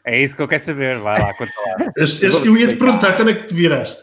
É 0.03 0.21
isso 0.21 0.35
que 0.35 0.41
eu 0.41 0.47
quero 0.47 0.63
saber, 0.63 0.99
vai 0.99 1.19
lá, 1.19 1.33
conta 1.33 1.51
lá. 1.65 1.93
eu 2.45 2.57
ia 2.57 2.67
te 2.67 2.75
perguntar 2.75 3.15
quando 3.15 3.31
é 3.31 3.33
que 3.33 3.47
te 3.47 3.55
viraste. 3.55 4.01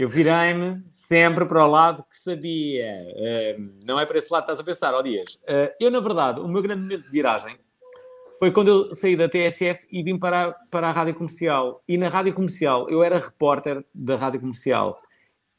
Eu 0.00 0.08
virei-me 0.08 0.82
sempre 0.90 1.44
para 1.44 1.62
o 1.62 1.70
lado 1.70 2.02
que 2.08 2.16
sabia. 2.16 2.86
Uh, 3.10 3.70
não 3.86 4.00
é 4.00 4.06
para 4.06 4.16
esse 4.16 4.32
lado 4.32 4.46
que 4.46 4.50
estás 4.50 4.58
a 4.58 4.64
pensar, 4.64 4.94
ó 4.94 5.02
Dias. 5.02 5.34
Uh, 5.42 5.70
eu, 5.78 5.90
na 5.90 6.00
verdade, 6.00 6.40
o 6.40 6.48
meu 6.48 6.62
grande 6.62 6.80
momento 6.80 7.04
de 7.04 7.12
viragem 7.12 7.58
foi 8.38 8.50
quando 8.50 8.68
eu 8.68 8.94
saí 8.94 9.14
da 9.14 9.28
TSF 9.28 9.86
e 9.92 10.02
vim 10.02 10.18
para, 10.18 10.56
para 10.70 10.88
a 10.88 10.90
rádio 10.90 11.16
comercial. 11.16 11.84
E 11.86 11.98
na 11.98 12.08
rádio 12.08 12.32
comercial, 12.32 12.88
eu 12.88 13.04
era 13.04 13.18
repórter 13.18 13.84
da 13.94 14.16
rádio 14.16 14.40
comercial. 14.40 14.96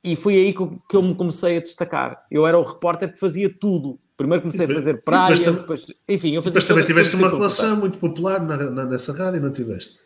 E 0.04 0.16
foi 0.16 0.34
aí 0.34 0.54
que, 0.56 0.68
que 0.90 0.98
eu 0.98 1.04
me 1.04 1.14
comecei 1.14 1.58
a 1.58 1.62
destacar. 1.62 2.26
Eu 2.32 2.48
era 2.48 2.58
o 2.58 2.64
repórter 2.64 3.14
que 3.14 3.20
fazia 3.20 3.48
tudo. 3.60 4.00
Primeiro 4.18 4.42
comecei 4.42 4.66
a 4.66 4.74
fazer 4.74 5.04
praias, 5.04 5.40
depois, 5.40 5.86
enfim, 6.10 6.34
eu 6.34 6.42
fazia. 6.42 6.60
Mas 6.62 6.68
também 6.68 6.86
tiveste 6.86 7.16
uma 7.16 7.30
relação 7.30 7.76
muito 7.76 8.00
popular 8.00 8.44
na, 8.44 8.58
na, 8.58 8.86
nessa 8.86 9.14
rádio, 9.14 9.40
não 9.40 9.52
tiveste? 9.52 10.00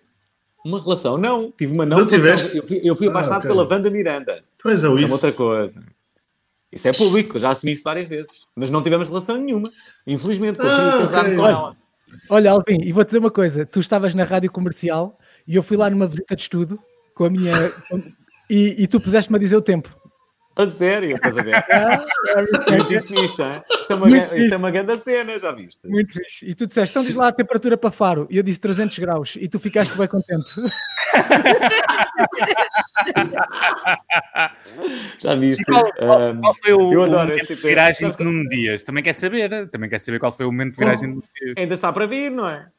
Uma 0.66 0.82
relação? 0.82 1.16
Não, 1.16 1.54
tive 1.56 1.72
uma 1.74 1.86
não, 1.86 2.00
não 2.00 2.08
relação. 2.08 2.50
Eu 2.56 2.68
fui, 2.68 2.82
eu 2.84 2.96
fui 2.96 3.06
ah, 3.06 3.12
apaixonado 3.12 3.46
okay. 3.46 3.52
pela 3.52 3.70
Wanda 3.70 3.92
Miranda. 3.92 4.44
Pois 4.62 4.84
é, 4.84 4.88
isso. 4.94 5.06
é 5.06 5.12
outra 5.12 5.32
coisa. 5.32 5.84
Isso 6.72 6.88
é 6.88 6.92
público, 6.92 7.38
já 7.38 7.52
assumi 7.52 7.74
isso 7.74 7.84
várias 7.84 8.08
vezes. 8.08 8.42
Mas 8.56 8.72
não 8.72 8.82
tivemos 8.82 9.08
relação 9.08 9.38
nenhuma. 9.38 9.72
Infelizmente, 10.08 10.56
porque 10.56 10.68
ah, 10.68 10.74
eu 10.74 10.84
queria 10.86 11.00
casar-me 11.02 11.30
okay. 11.30 11.40
com 11.40 11.48
ela. 11.48 11.78
Olha, 12.30 12.52
Alvin, 12.52 12.82
e 12.82 12.92
vou-te 12.92 13.10
dizer 13.10 13.20
uma 13.20 13.30
coisa: 13.30 13.64
tu 13.64 13.80
estavas 13.80 14.16
na 14.16 14.24
rádio 14.24 14.52
comercial 14.52 15.20
e 15.48 15.56
eu 15.56 15.62
fui 15.62 15.78
lá 15.78 15.88
numa 15.88 16.08
visita 16.08 16.36
de 16.36 16.42
estudo 16.42 16.80
com 17.14 17.26
a 17.26 17.30
minha. 17.30 17.72
e, 18.50 18.84
e 18.84 18.88
tu 18.88 19.00
puseste-me 19.00 19.38
a 19.38 19.40
dizer 19.40 19.56
o 19.56 19.62
tempo. 19.62 19.96
A 20.58 20.68
sério, 20.68 21.16
estás 21.16 21.38
a 21.38 21.44
ver? 21.44 21.56
Ah, 21.72 22.06
é 22.68 22.78
muito 22.78 23.02
fixe, 23.04 23.44
hein? 23.44 23.62
Isso 23.82 23.92
é, 23.92 23.96
uma, 23.96 24.10
isto 24.10 24.54
é 24.54 24.58
uma 24.58 24.72
grande 24.72 24.98
cena, 25.00 25.38
já 25.38 25.52
viste? 25.52 25.86
Muito 25.88 26.14
fixe. 26.14 26.46
E 26.46 26.56
tu 26.56 26.66
disseste, 26.66 26.94
então 26.94 27.04
diz 27.04 27.16
lá 27.16 27.28
a 27.28 27.32
temperatura 27.32 27.78
para 27.78 27.92
Faro. 27.92 28.26
E 28.30 28.38
eu 28.38 28.44
disse 28.44 28.60
300 28.60 28.98
graus. 29.00 29.38
E 29.40 29.48
tu 29.48 29.60
ficaste 29.60 29.98
bem 29.98 30.08
contente. 30.08 30.54
já 35.20 35.36
viste? 35.36 35.64
Qual, 35.66 35.84
qual, 35.94 36.36
qual, 36.38 36.56
foi 36.56 36.74
o, 36.74 36.94
eu 36.94 37.04
adoro 37.04 37.28
o 37.28 37.32
momento 37.32 37.48
de 37.48 37.56
viragem 37.56 38.10
de 38.10 38.24
Nuno 38.24 38.50
Dias? 38.50 38.84
Também 38.84 39.04
quer 39.04 39.14
saber. 39.14 39.70
Também 39.70 39.90
quer 39.90 40.00
saber 40.00 40.20
qual 40.20 40.32
foi 40.32 40.46
o 40.46 40.52
momento 40.52 40.74
de 40.74 40.80
viragem. 40.80 41.20
Oh, 41.20 41.24
ainda 41.60 41.74
está 41.74 41.94
para 41.94 42.08
vir, 42.08 42.32
não 42.32 42.48
é? 42.48 42.70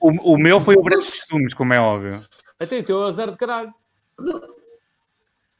o, 0.00 0.34
o 0.34 0.38
meu 0.38 0.60
foi 0.60 0.76
o 0.76 0.82
branco 0.82 1.04
de 1.04 1.10
costumes, 1.10 1.54
como 1.54 1.72
é 1.72 1.80
óbvio. 1.80 2.22
Até 2.60 2.78
o 2.78 2.82
teu 2.82 3.06
é 3.06 3.12
zero 3.12 3.32
de 3.32 3.38
caralho. 3.38 3.72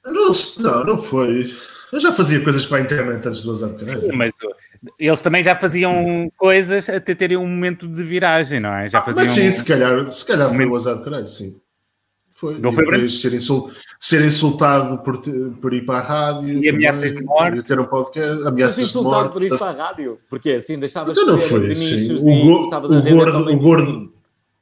Não. 0.04 0.32
Não, 0.58 0.84
não, 0.84 0.96
foi. 0.96 1.54
Eu 1.92 2.00
já 2.00 2.10
fazia 2.10 2.40
coisas 2.40 2.64
para 2.64 2.78
a 2.78 2.80
internet 2.80 3.28
antes 3.28 3.42
do 3.42 3.52
Azar 3.52 3.70
Sim, 3.80 4.12
mas 4.14 4.32
uh, 4.42 4.90
eles 4.98 5.20
também 5.20 5.42
já 5.42 5.54
faziam 5.54 6.32
coisas 6.36 6.88
até 6.88 7.14
terem 7.14 7.36
um 7.36 7.46
momento 7.46 7.86
de 7.86 8.02
viragem, 8.02 8.60
não 8.60 8.72
é? 8.72 8.88
Já 8.88 9.00
ah, 9.00 9.02
faziam. 9.02 9.24
Mas 9.24 9.32
sim, 9.32 9.50
se 9.50 9.62
calhar, 9.64 10.10
se 10.10 10.24
calhar 10.24 10.54
foi 10.54 10.66
o 10.66 10.74
Azar 10.74 10.96
de 10.96 11.04
Caralho, 11.04 11.28
sim. 11.28 11.60
Foi. 12.30 12.58
Não 12.58 12.72
foi 12.72 12.84
depois 12.86 13.20
ser, 13.20 13.34
insul- 13.34 13.70
ser 14.00 14.24
insultado 14.24 14.98
por, 14.98 15.22
por 15.60 15.72
ir 15.74 15.84
para 15.84 15.98
a 15.98 16.02
rádio. 16.02 16.64
E 16.64 16.68
ameaças 16.68 17.12
também, 17.12 17.18
de 17.20 17.24
morte. 17.28 17.58
e 17.58 17.62
ter 17.62 17.78
um 17.78 17.84
podcast, 17.84 18.48
ameaças 18.48 18.76
de 18.76 18.82
insultado 18.82 19.14
morte. 19.14 19.32
por 19.34 19.42
isso 19.42 19.58
para 19.58 19.82
a 19.82 19.86
rádio. 19.86 20.18
Porque 20.28 20.50
assim, 20.50 20.78
deixavas 20.78 21.16
Então 21.16 21.24
de 21.24 21.30
não 21.30 21.38
ser 21.40 21.48
foi 21.48 21.66
de 21.66 21.74
nichos 21.74 22.22
O, 22.22 22.30
e 22.30 22.42
go- 22.42 22.64
o 22.64 23.02
gordo, 23.02 23.52
o, 23.52 23.56
gordo, 23.58 24.14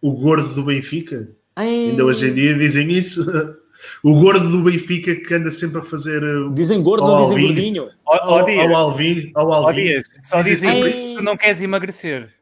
o 0.03 0.13
gordo 0.13 0.49
do 0.55 0.65
Benfica. 0.65 1.31
Ai, 1.57 1.91
Ainda 1.91 2.05
hoje 2.05 2.29
em 2.29 2.35
dia 2.35 2.55
dizem 2.55 2.91
isso. 2.91 3.25
O 4.03 4.21
gordo 4.21 4.49
do 4.49 4.63
Benfica 4.63 5.15
que 5.15 5.35
anda 5.35 5.51
sempre 5.51 5.79
a 5.79 5.83
fazer 5.83 6.23
uh, 6.23 6.53
Dizem 6.53 6.83
gordo, 6.83 7.05
Ao 7.05 7.11
não 7.11 7.17
dizem 7.17 7.43
Alvin. 7.43 7.47
gordinho. 7.47 7.91
Ao, 8.07 8.45
Dias, 8.45 8.67
ao 8.67 8.75
Alvin. 8.77 9.31
Ao 9.35 9.53
Alvin. 9.53 9.77
Dias, 9.77 10.03
só 10.23 10.43
Dizem 10.43 10.93
se 10.93 11.15
tu 11.17 11.23
não 11.23 11.37
queres 11.37 11.61
emagrecer. 11.61 12.35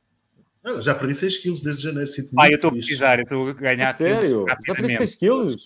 Ah, 0.64 0.80
já 0.80 0.94
perdi 0.94 1.14
6 1.14 1.38
quilos 1.38 1.62
desde 1.62 1.82
janeiro. 1.84 2.10
muito 2.32 2.50
eu 2.50 2.56
estou 2.56 2.68
a 2.68 2.72
precisar, 2.72 3.18
eu 3.18 3.22
estou 3.22 3.48
a 3.48 3.52
ganhar 3.52 3.90
A 3.90 3.94
sério? 3.94 4.44
Já 4.48 4.54
rapidamente. 4.54 4.96
6 4.98 5.14
quilos? 5.16 5.64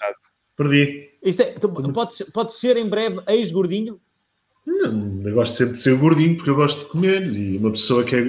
Perdi. 0.56 1.11
Isto 1.22 1.42
é, 1.42 1.46
tu 1.52 1.68
podes, 1.68 2.22
podes 2.32 2.54
ser 2.56 2.76
em 2.76 2.88
breve 2.88 3.20
ex-gordinho? 3.28 4.00
Não, 4.66 5.20
eu 5.24 5.35
gosto 5.35 5.56
sempre 5.56 5.72
de 5.74 5.80
ser 5.80 5.96
gordinho 5.96 6.37
porque 6.37 6.50
eu 6.50 6.54
gosto 6.54 6.80
de 6.80 6.85
comer. 6.87 7.26
E 7.26 7.56
uma 7.56 7.70
pessoa 7.72 8.04
que 8.04 8.14
é. 8.14 8.22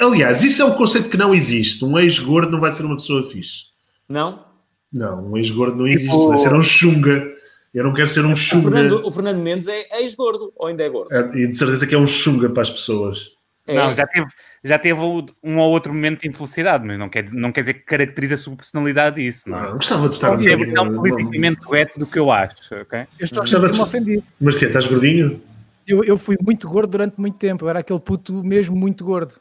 Aliás, 0.00 0.42
isso 0.42 0.62
é 0.62 0.64
um 0.64 0.74
conceito 0.74 1.08
que 1.08 1.16
não 1.16 1.34
existe. 1.34 1.84
Um 1.84 1.98
ex-gordo 1.98 2.50
não 2.52 2.60
vai 2.60 2.70
ser 2.70 2.84
uma 2.84 2.96
pessoa 2.96 3.28
fixe. 3.28 3.64
Não? 4.08 4.44
Não, 4.92 5.30
um 5.32 5.36
ex-gordo 5.36 5.76
não 5.76 5.86
existe. 5.86 6.06
Tipo- 6.10 6.28
Vai 6.28 6.36
ser 6.36 6.54
um 6.54 6.62
chunga. 6.62 7.36
Eu 7.74 7.84
não 7.84 7.92
quero 7.92 8.08
ser 8.08 8.24
um 8.24 8.32
O 8.32 8.36
chunga. 8.36 8.62
Fernando, 8.62 9.06
o 9.06 9.10
Fernando 9.10 9.42
Mendes 9.42 9.68
é 9.68 9.86
ex-gordo, 10.00 10.52
ou 10.56 10.66
ainda 10.68 10.82
é 10.82 10.88
gordo? 10.88 11.12
É, 11.12 11.20
E 11.38 11.46
de 11.48 11.56
certeza 11.56 11.86
que 11.86 11.94
é 11.94 11.98
um 11.98 12.06
chunga 12.06 12.48
para 12.48 12.62
as 12.62 12.70
pessoas. 12.70 13.30
É. 13.66 13.74
Não, 13.74 13.92
já 13.92 14.06
teve, 14.06 14.26
já 14.64 14.78
teve 14.78 14.98
um 14.98 15.58
ou 15.58 15.70
outro 15.70 15.92
momento 15.92 16.22
de 16.22 16.28
infelicidade, 16.28 16.86
mas 16.86 16.98
não 16.98 17.10
quer, 17.10 17.24
dizer- 17.24 17.36
não 17.36 17.52
quer 17.52 17.60
dizer 17.60 17.74
que 17.74 17.80
caracteriza 17.84 18.32
a 18.34 18.38
sua 18.38 18.56
personalidade 18.56 19.24
isso, 19.24 19.46
não 19.48 19.60
Não, 19.60 19.68
é? 19.68 19.72
gostava 19.72 20.08
de 20.08 20.14
estar. 20.14 20.28
É 20.42 20.54
a 20.54 20.56
versão 20.56 20.94
politicamente 20.94 21.60
correta 21.60 21.92
do 22.00 22.06
que 22.06 22.18
eu 22.18 22.30
acho, 22.32 22.56
ok? 22.80 23.00
Eu 23.18 23.24
estou 23.24 23.42
a 23.42 23.46
sentir-me 23.46 23.80
ofendido. 23.82 24.24
Mas 24.40 24.54
que 24.54 24.64
Estás 24.64 24.86
gordinho? 24.86 25.42
Eu, 25.86 26.02
eu 26.02 26.16
fui 26.16 26.36
muito 26.42 26.66
gordo 26.66 26.90
durante 26.92 27.20
muito 27.20 27.36
tempo. 27.36 27.66
Eu 27.66 27.68
era 27.68 27.80
aquele 27.80 28.00
puto 28.00 28.42
mesmo 28.42 28.74
muito 28.74 29.04
gordo. 29.04 29.34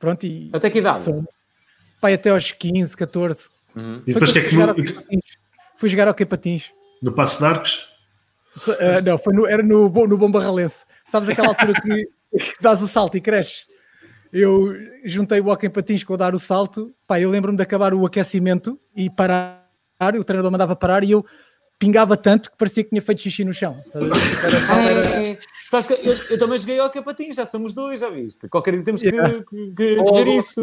Pronto, 0.00 0.24
e. 0.26 0.50
Até 0.52 0.68
que 0.68 0.78
idade? 0.78 1.04
Pai, 2.00 2.14
até 2.14 2.30
aos 2.30 2.50
15, 2.50 2.96
14. 2.96 3.48
Uhum. 3.76 4.02
E 4.06 4.12
depois 4.12 4.30
Foi 4.30 4.40
que 4.42 4.46
é 4.46 4.50
quando 4.50 4.50
fui 4.50 4.58
jogar 4.58 4.68
ao 4.68 4.74
que. 4.74 4.82
Quei 4.82 4.94
Patins. 4.94 5.24
Fui 5.76 5.88
jogar 5.88 6.08
ao 6.08 6.14
Quei 6.14 6.26
Patins. 6.26 6.72
No 7.02 7.12
Passo 7.12 7.38
de 7.38 7.44
Arcos? 7.46 7.88
Ah, 8.80 9.00
não, 9.00 9.18
foi 9.18 9.34
no- 9.34 9.46
era 9.46 9.62
no, 9.62 9.88
no 9.88 10.16
Bom 10.16 10.30
Barralense. 10.30 10.84
Sabes 11.04 11.28
aquela 11.28 11.48
altura 11.48 11.74
que, 11.80 12.06
que 12.38 12.62
dás 12.62 12.80
o 12.82 12.88
salto 12.88 13.16
e 13.16 13.20
cresces? 13.20 13.66
Eu 14.32 14.74
juntei 15.04 15.40
o 15.40 15.46
hockey 15.48 15.66
em 15.66 15.70
patins 15.70 16.02
com 16.02 16.14
o 16.14 16.16
dar 16.16 16.34
o 16.34 16.38
salto. 16.38 16.92
Pá, 17.06 17.20
eu 17.20 17.30
lembro-me 17.30 17.56
de 17.56 17.62
acabar 17.62 17.94
o 17.94 18.04
aquecimento 18.06 18.78
e 18.96 19.08
parar. 19.10 19.64
O 20.18 20.24
treinador 20.24 20.50
mandava 20.50 20.74
parar 20.74 21.04
e 21.04 21.12
eu 21.12 21.24
pingava 21.84 22.16
tanto 22.16 22.50
que 22.50 22.56
parecia 22.56 22.82
que 22.82 22.90
tinha 22.90 23.02
feito 23.02 23.20
xixi 23.20 23.44
no 23.44 23.52
chão. 23.52 23.76
Estás 23.86 24.04
a 24.04 24.08
ver? 24.08 24.16
Era- 24.44 24.56
era- 24.56 25.18
Ai, 25.18 25.38
sabes 25.70 25.86
que 25.86 26.08
eu, 26.08 26.14
eu 26.30 26.38
também 26.38 26.58
joguei 26.58 26.78
ao 26.78 26.88
Capatinho, 26.90 27.34
já 27.34 27.44
somos 27.44 27.74
dois, 27.74 28.00
já 28.00 28.08
viste? 28.10 28.48
Qualquer 28.48 28.72
dia 28.72 28.84
temos 28.84 29.00
que, 29.02 29.08
Yeah. 29.08 29.44
que- 29.48 29.72
que 29.76 29.98
Oh, 30.00 30.14
ver 30.14 30.28
isso. 30.28 30.62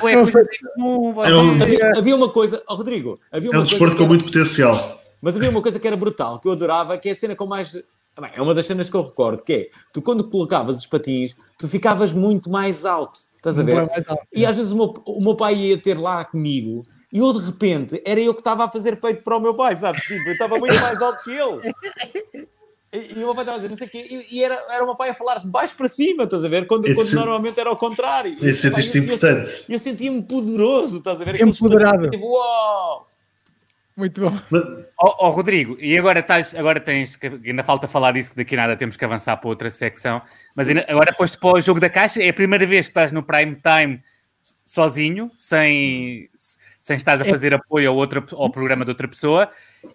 Comum, 0.00 1.12
vocês- 1.12 1.32
É 1.32 1.34
um- 1.36 1.62
Havia, 1.62 1.92
havia 1.96 2.16
uma 2.16 2.28
coisa, 2.30 2.62
oh, 2.68 2.74
Rodrigo, 2.74 3.18
havia 3.32 3.48
É 3.48 3.52
uma 3.52 3.58
um 3.58 3.60
coisa 3.62 3.70
desporto 3.70 3.92
que 3.94 3.98
com 3.98 4.04
era- 4.04 4.08
muito 4.12 4.24
potencial. 4.26 5.00
Mas 5.20 5.36
havia 5.36 5.50
uma 5.50 5.60
coisa 5.62 5.78
que 5.78 5.86
era 5.86 5.96
brutal, 5.96 6.38
que 6.38 6.48
eu 6.48 6.52
adorava, 6.52 6.96
que 6.96 7.08
é 7.08 7.12
a 7.12 7.16
cena 7.16 7.34
com 7.36 7.46
mais. 7.46 7.76
Ah, 8.16 8.20
bem, 8.22 8.30
É 8.34 8.40
uma 8.42 8.54
das 8.54 8.66
cenas 8.66 8.88
que 8.88 8.96
eu 8.96 9.02
recordo, 9.02 9.42
que 9.42 9.52
é 9.52 9.68
tu 9.92 10.00
quando 10.02 10.24
colocavas 10.24 10.76
os 10.78 10.86
patins, 10.86 11.36
tu 11.58 11.68
ficavas 11.68 12.12
muito 12.12 12.50
mais 12.50 12.84
alto. 12.84 13.18
Estás 13.36 13.58
a 13.58 13.62
ver? 13.62 13.78
alto. 13.80 13.92
E 14.34 14.44
às 14.46 14.56
vezes 14.56 14.72
o 14.72 14.76
meu, 14.76 14.94
o 15.06 15.20
meu 15.20 15.34
pai 15.36 15.54
ia 15.54 15.78
ter 15.78 15.98
lá 15.98 16.24
comigo 16.24 16.84
e 17.12 17.18
eu 17.18 17.32
de 17.32 17.44
repente 17.46 18.02
era 18.04 18.20
eu 18.20 18.34
que 18.34 18.40
estava 18.40 18.64
a 18.64 18.68
fazer 18.68 18.96
peito 19.00 19.22
para 19.22 19.36
o 19.36 19.40
meu 19.40 19.54
pai, 19.54 19.76
sabes? 19.76 20.02
Tipo, 20.04 20.28
eu 20.28 20.32
estava 20.32 20.58
muito 20.58 20.74
mais 20.80 21.00
alto 21.02 21.22
que 21.24 21.30
ele. 21.32 21.72
E, 22.92 23.12
e 23.12 23.14
o 23.22 23.26
meu 23.26 23.34
pai 23.36 23.44
estava 23.44 23.52
a 23.52 23.60
dizer, 23.60 23.70
não 23.70 23.76
sei 23.76 23.86
o 23.86 23.90
quê, 23.90 24.06
e, 24.10 24.36
e 24.36 24.42
era, 24.44 24.54
era 24.70 24.82
o 24.82 24.86
meu 24.86 24.96
pai 24.96 25.10
a 25.10 25.14
falar 25.14 25.38
de 25.38 25.46
baixo 25.48 25.76
para 25.76 25.88
cima, 25.88 26.24
estás 26.24 26.44
a 26.44 26.48
ver? 26.48 26.66
Quando, 26.66 26.92
quando 26.92 27.06
se- 27.06 27.14
normalmente 27.14 27.58
era 27.60 27.70
ao 27.70 27.76
contrário. 27.76 28.36
E 28.44 28.52
sentiste 28.52 28.92
Pá, 28.92 28.98
eu- 28.98 29.02
eu- 29.10 29.14
importante. 29.14 29.64
Eu, 29.68 29.78
sentia-me 29.78 30.22
poderoso, 30.22 30.98
estás 30.98 31.20
a 31.20 31.24
ver? 31.24 31.40
Empoderado. 31.40 32.10
Tipo, 32.10 32.26
uau! 32.26 33.08
Muito 33.96 34.20
bom. 34.20 34.32
Mas, 34.50 34.62
Ó 34.98 35.26
ó, 35.26 35.30
Rodrigo, 35.30 35.76
e 35.80 35.96
agora, 35.98 36.20
estás, 36.20 36.54
agora 36.54 36.80
tens, 36.80 37.16
que 37.16 37.26
ainda 37.26 37.62
falta 37.62 37.86
falar 37.86 38.12
disso, 38.12 38.30
que 38.32 38.36
daqui 38.38 38.54
a 38.54 38.58
nada 38.58 38.76
temos 38.76 38.96
que 38.96 39.04
avançar 39.04 39.36
para 39.36 39.48
outra 39.48 39.70
secção, 39.70 40.20
mas 40.54 40.68
ainda- 40.68 40.84
agora 40.88 41.12
foste 41.12 41.38
para 41.38 41.58
o 41.58 41.60
jogo 41.60 41.78
da 41.80 41.88
caixa, 41.90 42.22
é 42.22 42.28
a 42.30 42.34
primeira 42.34 42.66
vez 42.66 42.86
que 42.86 42.90
estás 42.90 43.12
no 43.12 43.22
prime 43.22 43.56
time 43.56 44.02
sozinho, 44.64 45.30
sem, 45.36 46.28
sem 46.80 46.96
estás 46.96 47.20
a 47.20 47.26
É. 47.26 47.30
fazer 47.30 47.52
apoio 47.52 47.90
ao, 47.90 47.96
outra, 47.96 48.24
ao 48.32 48.50
programa 48.50 48.84
de 48.84 48.90
outra 48.90 49.06
pessoa, 49.06 49.50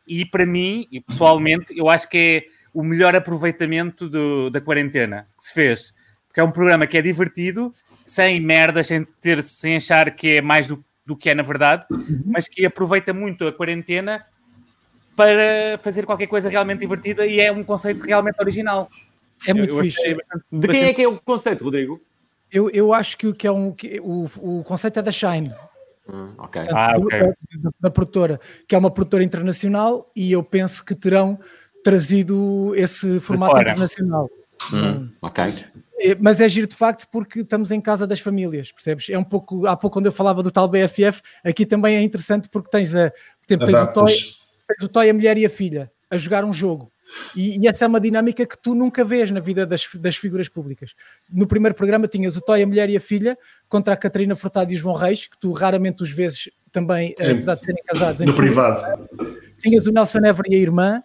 e 0.07 0.25
para 0.25 0.45
mim, 0.45 0.87
e 0.91 1.01
pessoalmente, 1.01 1.77
eu 1.77 1.89
acho 1.89 2.07
que 2.09 2.17
é 2.17 2.45
o 2.73 2.83
melhor 2.83 3.15
aproveitamento 3.15 4.07
do- 4.09 4.49
da 4.49 4.61
quarentena 4.61 5.27
que 5.37 5.43
se 5.45 5.53
fez, 5.53 5.93
porque 6.27 6.39
é 6.39 6.43
um 6.43 6.51
programa 6.51 6.85
que 6.85 6.97
é 6.97 7.01
divertido, 7.01 7.73
sem 8.03 8.39
merdas, 8.39 8.87
sem, 8.87 9.03
ter, 9.19 9.41
sem 9.41 9.77
achar 9.77 10.11
que 10.11 10.37
é 10.37 10.41
mais 10.41 10.67
do, 10.67 10.83
do 11.05 11.15
que 11.15 11.29
é 11.29 11.33
na 11.35 11.41
verdade, 11.43 11.85
mas 12.25 12.47
que 12.47 12.65
aproveita 12.65 13.13
muito 13.13 13.47
a 13.47 13.51
quarentena 13.53 14.25
para 15.15 15.77
fazer 15.81 16.05
qualquer 16.05 16.27
coisa 16.27 16.49
realmente 16.49 16.79
divertida 16.81 17.25
e 17.25 17.39
é 17.39 17.51
um 17.51 17.63
conceito 17.63 18.03
realmente 18.03 18.35
original. 18.39 18.89
É 19.47 19.53
muito 19.53 19.71
Eu- 19.73 19.77
eu 19.77 19.83
fixe. 19.83 20.13
bastante- 20.13 20.45
De 20.51 20.67
quem 20.67 20.83
é 20.85 20.93
que 20.93 21.01
é 21.01 21.07
o 21.07 21.17
conceito, 21.19 21.63
Rodrigo? 21.63 22.01
Eu, 22.51 22.69
eu 22.69 22.93
acho 22.93 23.17
que, 23.17 23.27
o 23.27 23.33
que 23.33 23.47
é 23.47 23.51
um, 23.51 23.71
que 23.71 23.99
o, 24.01 24.29
o 24.37 24.63
conceito 24.63 24.99
é 24.99 25.01
da 25.01 25.11
Shine. 25.11 25.53
Ok. 26.07 26.61
Portanto, 26.65 26.71
Ah, 26.75 26.93
do- 26.93 27.05
ok. 27.05 27.19
da, 27.19 27.69
da- 27.81 27.91
produtora, 27.91 28.39
que 28.67 28.75
é 28.75 28.77
uma 28.77 28.91
produtora 28.91 29.23
internacional, 29.23 30.11
e 30.15 30.31
eu 30.31 30.43
penso 30.43 30.83
que 30.83 30.95
terão 30.95 31.39
trazido 31.83 32.73
esse 32.75 33.19
formato 33.19 33.59
internacional. 33.59 34.29
Hum, 34.73 35.11
ok. 35.21 35.43
É, 35.99 36.15
Mas 36.19 36.41
é 36.41 36.49
giro 36.49 36.67
de 36.67 36.75
facto 36.75 37.07
porque 37.11 37.41
estamos 37.41 37.71
em 37.71 37.79
casa 37.79 38.07
das 38.07 38.19
famílias, 38.19 38.71
percebes? 38.71 39.09
É 39.09 39.17
um 39.17 39.23
pouco, 39.23 39.65
há 39.67 39.75
pouco 39.77 39.93
quando 39.95 40.07
eu 40.07 40.11
falava 40.11 40.41
do 40.41 40.51
tal 40.51 40.67
BFF, 40.67 41.21
aqui 41.43 41.65
também 41.65 41.95
é 41.95 42.01
interessante 42.01 42.49
porque 42.49 42.69
tens, 42.69 42.95
a, 42.95 43.11
por 43.11 43.53
exemplo, 43.53 43.65
tens 43.67 43.81
o, 43.81 43.93
toy, 43.93 44.13
tens 44.67 44.83
o 44.83 44.87
Toy, 44.89 45.09
a 45.09 45.13
mulher 45.13 45.37
e 45.37 45.45
a 45.45 45.49
filha 45.49 45.91
a 46.09 46.17
jogar 46.17 46.43
um 46.43 46.53
jogo. 46.53 46.91
E, 47.35 47.59
e 47.63 47.67
essa 47.67 47.85
é 47.85 47.87
uma 47.87 47.99
dinâmica 47.99 48.45
que 48.45 48.57
tu 48.57 48.73
nunca 48.75 49.03
vês 49.05 49.29
na 49.31 49.39
vida 49.39 49.65
das, 49.65 49.87
das 49.95 50.15
figuras 50.15 50.49
públicas. 50.49 50.93
No 51.31 51.45
primeiro 51.47 51.75
programa 51.75 52.07
tinhas 52.07 52.35
o 52.35 52.41
Toy, 52.41 52.61
a 52.63 52.67
mulher 52.67 52.89
e 52.89 52.97
a 52.97 52.99
filha 52.99 53.37
contra 53.69 53.93
a 53.93 53.97
Catarina 53.97 54.35
Furtado 54.35 54.71
e 54.71 54.75
o 54.75 54.79
João 54.79 54.95
Reis, 54.95 55.27
que 55.27 55.37
tu 55.39 55.51
raramente 55.51 56.01
os 56.03 56.11
vezes 56.11 56.49
também, 56.71 57.09
Sim. 57.17 57.31
apesar 57.31 57.55
de 57.55 57.63
serem 57.63 57.83
casados. 57.85 58.21
em 58.21 58.25
No 58.25 58.35
privado. 58.35 59.07
Tinhas 59.59 59.87
o 59.87 59.91
Nelson 59.91 60.19
Ever 60.25 60.45
e 60.49 60.55
a 60.55 60.59
irmã. 60.59 61.01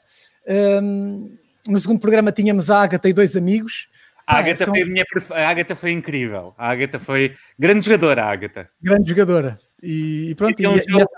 Hum, 0.48 1.36
no 1.68 1.78
segundo 1.78 2.00
programa 2.00 2.32
tínhamos 2.32 2.70
a 2.70 2.82
Agatha 2.82 3.08
e 3.08 3.12
dois 3.12 3.36
amigos. 3.36 3.88
A 4.26 4.36
Ah, 4.36 4.38
Agatha, 4.38 4.64
são- 4.64 4.74
foi 4.74 4.82
a, 4.82 4.86
minha 4.86 5.04
prefe- 5.04 5.32
a 5.34 5.48
Agatha 5.48 5.74
foi 5.76 5.90
incrível. 5.92 6.54
A 6.56 6.70
Agatha 6.70 6.98
foi 6.98 7.34
grande 7.58 7.84
jogadora, 7.86 8.24
a 8.24 8.30
Agatha. 8.32 8.68
grande 8.82 9.08
jogadora. 9.10 9.58
E, 9.82 10.30
e 10.30 10.34
pronto, 10.34 10.52
E 10.52 10.54
tem 10.56 10.66
um 10.68 10.76
e- 10.76 10.80
e 10.80 10.90
jogo 10.92 11.08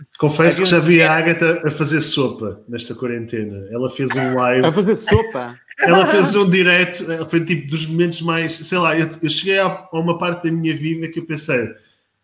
é 0.00 0.18
Confesso 0.18 0.62
que 0.62 0.68
já 0.68 0.78
vi 0.78 1.02
a 1.02 1.12
Agatha 1.12 1.62
a 1.66 1.70
fazer 1.70 2.00
sopa 2.00 2.62
nesta 2.68 2.94
quarentena. 2.94 3.66
Ela 3.70 3.90
fez 3.90 4.10
um 4.14 4.20
A 4.20 4.34
live, 4.34 4.72
fazer 4.72 4.96
sopa. 4.96 5.58
ela 5.78 6.06
fez 6.06 6.34
um 6.34 6.48
direto, 6.48 7.04
foi 7.28 7.44
tipo 7.44 7.66
dos 7.70 7.86
momentos 7.86 8.20
mais, 8.22 8.54
sei 8.54 8.78
lá, 8.78 8.98
eu, 8.98 9.08
eu 9.22 9.30
cheguei 9.30 9.58
a, 9.58 9.66
a 9.66 9.98
uma 9.98 10.18
parte 10.18 10.44
da 10.48 10.52
minha 10.56 10.74
vida 10.76 11.08
que 11.08 11.18
eu 11.20 11.26
pensei, 11.26 11.68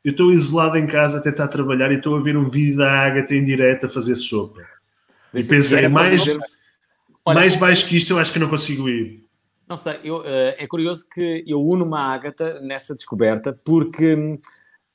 eu 0.04 0.10
estou 0.12 0.32
isolado 0.32 0.76
em 0.78 0.86
casa 0.86 1.18
a 1.18 1.20
tentar 1.20 1.48
trabalhar 1.48 1.90
e 1.90 1.96
estou 1.96 2.16
a 2.16 2.20
ver 2.20 2.36
um 2.36 2.48
vídeo 2.48 2.78
da 2.78 2.90
Agatha 2.90 3.34
em 3.34 3.44
direto 3.44 3.86
a 3.86 3.88
fazer 3.88 4.14
sopa. 4.16 4.60
E 5.34 5.42
pensei, 5.44 5.88
mais- 5.88 6.26
Olha, 7.24 7.40
mais 7.40 7.56
baixo 7.56 7.86
que 7.88 7.96
isto 7.96 8.12
eu 8.12 8.18
acho 8.20 8.32
que 8.32 8.38
não 8.38 8.48
consigo 8.48 8.88
ir. 8.88 9.24
Não 9.68 9.76
sei, 9.76 9.94
eu, 10.04 10.22
eh, 10.24 10.54
é 10.60 10.66
curioso 10.68 11.08
que 11.12 11.42
eu 11.44 11.60
uno-me 11.60 11.96
à 11.96 11.98
Ágata 12.02 12.60
nessa 12.60 12.94
descoberta, 12.94 13.52
porque 13.64 14.14
hum, 14.14 14.38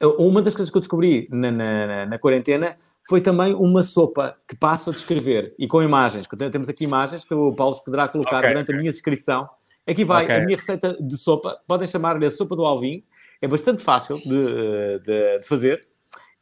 uma 0.08 0.42
das 0.42 0.54
coisas 0.56 0.72
que 0.72 0.78
eu 0.78 0.82
descobri 0.82 1.28
na, 1.32 1.52
na- 1.52 1.88
na- 1.88 2.06
na 2.06 2.20
quarentena 2.20 2.76
foi 3.08 3.22
também 3.22 3.54
uma 3.54 3.82
sopa 3.84 4.36
que 4.48 4.56
passo 4.56 4.90
a 4.90 4.94
descrever 4.94 5.54
e 5.60 5.68
com 5.68 5.82
imagens. 5.82 6.28
que 6.28 6.36
Temos 6.36 6.70
aqui 6.70 6.84
imagens 6.84 7.24
que 7.24 7.34
o 7.34 7.54
Paulo 7.54 7.76
poderá 7.84 8.08
colocar 8.08 8.38
Ok, 8.40 8.50
durante 8.50 8.74
a 8.74 8.78
minha 8.78 8.92
descrição. 8.92 9.50
Aqui 9.88 10.04
vai 10.06 10.24
Ok. 10.26 10.36
a 10.36 10.40
minha 10.46 10.56
receita 10.56 10.96
de 11.02 11.18
sopa, 11.18 11.60
podem 11.68 11.88
chamar-lhe 11.88 12.26
a 12.26 12.32
sopa 12.32 12.56
do 12.56 12.64
Alvin, 12.66 13.04
é 13.42 13.48
bastante 13.48 13.84
fácil 13.84 14.18
de, 14.18 15.00
de- 15.00 15.40
de 15.40 15.48
fazer. 15.48 15.88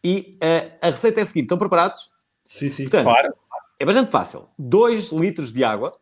E 0.04 0.38
eh, 0.42 0.72
a 0.82 0.88
receita 0.88 1.20
é 1.20 1.24
a 1.24 1.26
seguinte: 1.26 1.44
estão 1.46 1.58
preparados? 1.58 2.10
Sim, 2.44 2.70
sim. 2.70 2.84
Portanto, 2.84 3.04
Claro. 3.06 3.34
é 3.80 3.86
bastante 3.86 4.12
fácil. 4.12 4.48
2 4.58 5.12
litros 5.12 5.52
de 5.52 5.64
água, 5.64 5.98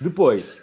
depois 0.00 0.60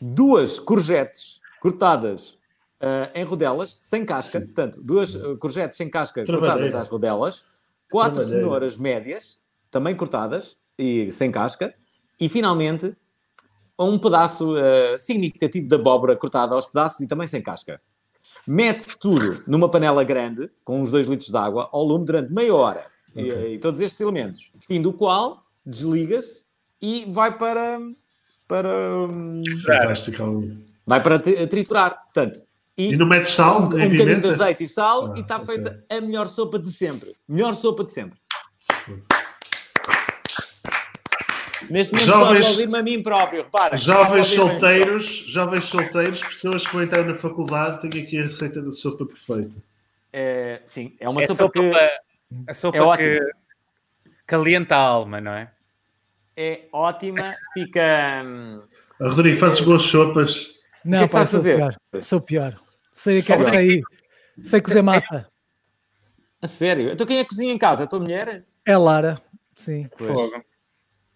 duas 0.00 0.58
courgettes 0.58 1.40
cortadas 1.60 2.38
ah, 2.80 3.10
em 3.14 3.24
rodelas, 3.24 3.70
sem 3.74 4.04
casca, 4.04 4.40
portanto, 4.40 4.80
duas 4.82 5.16
ah, 5.16 5.36
courgettes 5.38 5.76
sem 5.76 5.88
casca 5.90 6.24
cortadas 6.24 6.74
às 6.74 6.88
rodelas, 6.88 7.44
quatro 7.90 8.20
cenouras 8.22 8.76
médias, 8.76 9.38
também 9.70 9.94
cortadas 9.94 10.58
e 10.78 11.10
sem 11.10 11.30
casca, 11.30 11.72
e 12.20 12.28
finalmente 12.28 12.94
um 13.78 13.98
pedaço 13.98 14.54
ah, 14.56 14.96
significativo 14.98 15.68
de 15.68 15.74
abóbora 15.74 16.16
cortada 16.16 16.54
aos 16.54 16.66
pedaços 16.66 17.00
e 17.00 17.06
também 17.06 17.26
sem 17.26 17.42
casca. 17.42 17.80
Mete-se 18.46 18.98
tudo 18.98 19.42
numa 19.46 19.68
panela 19.70 20.04
grande, 20.04 20.50
com 20.64 20.80
uns 20.80 20.90
2 20.90 21.06
litros 21.08 21.30
de 21.30 21.36
água, 21.36 21.68
ao 21.72 21.82
lume 21.84 22.04
durante 22.04 22.32
meia 22.32 22.54
hora. 22.54 22.86
e, 23.14 23.30
Ok. 23.32 23.54
e 23.54 23.58
todos 23.58 23.80
estes 23.80 24.00
elementos. 24.00 24.52
Fim 24.66 24.80
do 24.82 24.92
qual 24.92 25.42
desliga-se 25.64 26.44
e 26.80 27.04
vai 27.08 27.36
para 27.36 27.78
para 28.46 28.68
hum, 29.08 29.42
vai 30.86 31.02
para 31.02 31.18
tri- 31.18 31.46
triturar. 31.48 32.02
Portanto, 32.04 32.40
e, 32.76 32.92
E 32.92 32.96
não 32.96 33.06
metes 33.06 33.30
sal, 33.30 33.62
um, 33.62 33.64
um 33.64 33.68
bocadinho 33.68 34.20
de 34.20 34.26
azeite 34.28 34.64
e 34.64 34.68
sal 34.68 35.12
Ah, 35.12 35.14
e 35.16 35.20
está 35.20 35.36
ok. 35.36 35.46
feita 35.54 35.84
a 35.90 36.00
melhor 36.00 36.26
sopa 36.28 36.58
de 36.58 36.70
sempre. 36.70 37.14
Melhor 37.28 37.54
sopa 37.54 37.84
de 37.84 37.92
sempre. 37.92 38.18
Neste 41.70 41.92
momento 41.94 42.06
Jovens- 42.12 42.32
estou 42.34 42.46
a 42.46 42.50
ouvir-me 42.52 42.78
a 42.78 42.82
mim 42.82 43.02
próprio, 43.02 43.42
repara. 43.42 43.76
Jovens 43.76 44.26
solteiros, 44.28 45.04
jovens 45.26 45.64
solteiros, 45.64 46.20
pessoas 46.20 46.64
que 46.66 46.72
vão 46.72 46.82
entrar 46.82 47.02
na 47.04 47.16
faculdade, 47.16 47.80
tenho 47.88 48.04
aqui 48.04 48.18
a 48.20 48.24
receita 48.24 48.62
da 48.62 48.70
sopa 48.72 49.04
perfeita. 49.06 49.56
É, 50.12 50.62
sim, 50.66 50.94
é 51.00 51.08
uma 51.08 51.22
É 51.22 51.26
sopa, 51.26 51.44
sopa 51.44 51.58
que 51.60 51.72
a 52.48 52.54
sopa 52.54 52.78
é 52.78 52.96
que 52.96 53.20
calienta 54.26 54.76
a 54.76 54.80
alma, 54.80 55.20
não 55.20 55.32
é? 55.32 55.50
é 56.36 56.62
ótima, 56.72 57.34
fica... 57.52 58.22
hum, 58.24 58.60
Ah, 59.00 59.08
Rodrigo, 59.08 59.38
fazes 59.38 59.60
boas 59.60 59.82
sopas. 59.82 60.54
Não, 60.84 60.98
que 60.98 61.04
é 61.04 61.08
que 61.08 61.12
pá, 61.12 61.18
sabes 61.26 61.30
fazer? 61.32 61.56
pior. 61.56 61.76
Sou 62.02 62.20
pior. 62.20 62.56
Sei, 62.98 63.20
que, 63.22 63.30
Ok. 63.30 63.50
sei, 63.50 63.82
sei 64.42 64.60
cozer 64.62 64.80
massa. 64.80 65.26
A 66.40 66.48
sério? 66.48 66.90
Então 66.90 67.06
quem 67.06 67.18
é 67.18 67.22
que 67.24 67.28
cozinha 67.28 67.52
em 67.52 67.58
casa? 67.58 67.84
A 67.84 67.86
tua 67.86 68.00
mulher? 68.00 68.42
É 68.64 68.76
Lara, 68.76 69.20
sim. 69.54 69.86
Pois. 69.98 70.10
Fogo. 70.12 70.42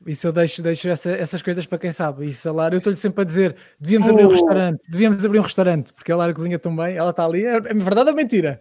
Isso 0.06 0.26
eu 0.26 0.32
deixo, 0.32 0.62
deixo 0.62 0.88
essa- 0.90 1.10
essas 1.12 1.40
coisas 1.40 1.64
para 1.64 1.78
quem 1.78 1.90
sabe. 1.90 2.26
Isso, 2.28 2.46
a 2.48 2.52
Lara, 2.52 2.74
eu 2.74 2.78
estou-lhe 2.78 2.98
sempre 2.98 3.22
a 3.22 3.24
dizer: 3.24 3.56
devíamos 3.80 4.08
abrir 4.10 4.24
um 4.24 4.28
Oh. 4.28 4.32
restaurante, 4.32 4.80
devíamos 4.90 5.24
abrir 5.24 5.38
um 5.38 5.42
restaurante, 5.42 5.92
porque 5.94 6.12
a 6.12 6.16
Lara 6.16 6.34
cozinha 6.34 6.58
tão 6.58 6.76
bem, 6.76 6.96
ela 6.96 7.10
está 7.10 7.24
ali. 7.24 7.44
É, 7.46 7.56
é 7.56 7.60
verdade 7.74 8.10
ou 8.10 8.16
mentira? 8.16 8.60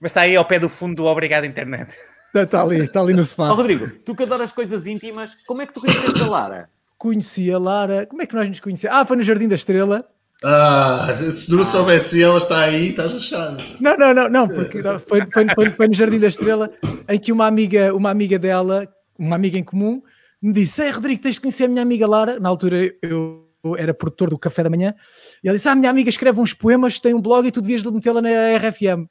Mas 0.00 0.10
está 0.10 0.22
aí 0.22 0.34
ao 0.34 0.44
pé 0.44 0.58
do 0.58 0.68
fundo 0.68 0.96
do 0.96 1.04
Obrigado 1.04 1.44
Internet. 1.44 1.94
Está 2.34 2.62
ali, 2.62 2.80
está 2.82 3.00
ali 3.00 3.14
no 3.14 3.24
sofá. 3.24 3.44
Ó 3.50 3.54
Rodrigo, 3.54 3.88
tu 4.04 4.12
que 4.16 4.24
adoras 4.24 4.50
coisas 4.50 4.86
íntimas, 4.88 5.36
como 5.46 5.62
é 5.62 5.66
que 5.66 5.72
tu 5.72 5.80
conheceste 5.80 6.20
a 6.20 6.26
Lara? 6.26 6.68
Conheci 6.98 7.52
a 7.52 7.58
Lara. 7.58 8.06
Como 8.06 8.22
é 8.22 8.26
que 8.26 8.34
nós 8.34 8.48
nos 8.48 8.58
conhecemos? 8.58 8.96
Ah, 8.96 9.04
foi 9.04 9.16
no 9.16 9.22
Jardim 9.22 9.46
da 9.46 9.54
Estrela. 9.54 10.08
Ah, 10.46 11.08
se 11.32 11.50
não 11.50 11.64
soubesse 11.64 12.22
ela 12.22 12.36
está 12.38 12.60
aí, 12.64 12.90
estás 12.90 13.14
achado. 13.14 13.64
Não, 13.80 13.96
não, 13.96 14.12
não, 14.12 14.28
não, 14.28 14.46
porque 14.48 14.82
foi, 14.82 15.22
foi- 15.32 15.46
foi- 15.54 15.70
foi 15.70 15.88
no 15.88 15.94
Jardim 15.94 16.18
da 16.18 16.28
Estrela 16.28 16.70
em 17.08 17.18
que 17.18 17.32
uma 17.32 17.46
amiga, 17.46 17.94
uma 17.94 18.10
amiga 18.10 18.38
dela, 18.38 18.86
uma 19.18 19.36
amiga 19.36 19.58
em 19.58 19.64
comum, 19.64 20.02
me 20.42 20.52
disse: 20.52 20.82
Ei, 20.82 20.90
Rodrigo, 20.90 21.22
tens 21.22 21.36
de 21.36 21.40
conhecer 21.40 21.64
a 21.64 21.68
minha 21.68 21.80
amiga 21.82 22.06
Lara. 22.06 22.38
Na 22.38 22.50
altura 22.50 22.92
eu 23.02 23.42
era 23.78 23.94
produtor 23.94 24.28
do 24.28 24.38
Café 24.38 24.62
da 24.62 24.68
Manhã. 24.68 24.94
E 25.42 25.48
ela 25.48 25.56
disse: 25.56 25.66
Ah, 25.68 25.72
a 25.72 25.76
minha 25.76 25.90
amiga 25.90 26.10
escreve 26.10 26.38
uns 26.38 26.52
poemas, 26.52 26.98
tem 26.98 27.14
um 27.14 27.22
blog 27.22 27.46
e 27.48 27.50
tu 27.50 27.62
devias 27.62 27.82
metê-la 27.82 28.20
na 28.20 28.28
RFM. 28.58 29.06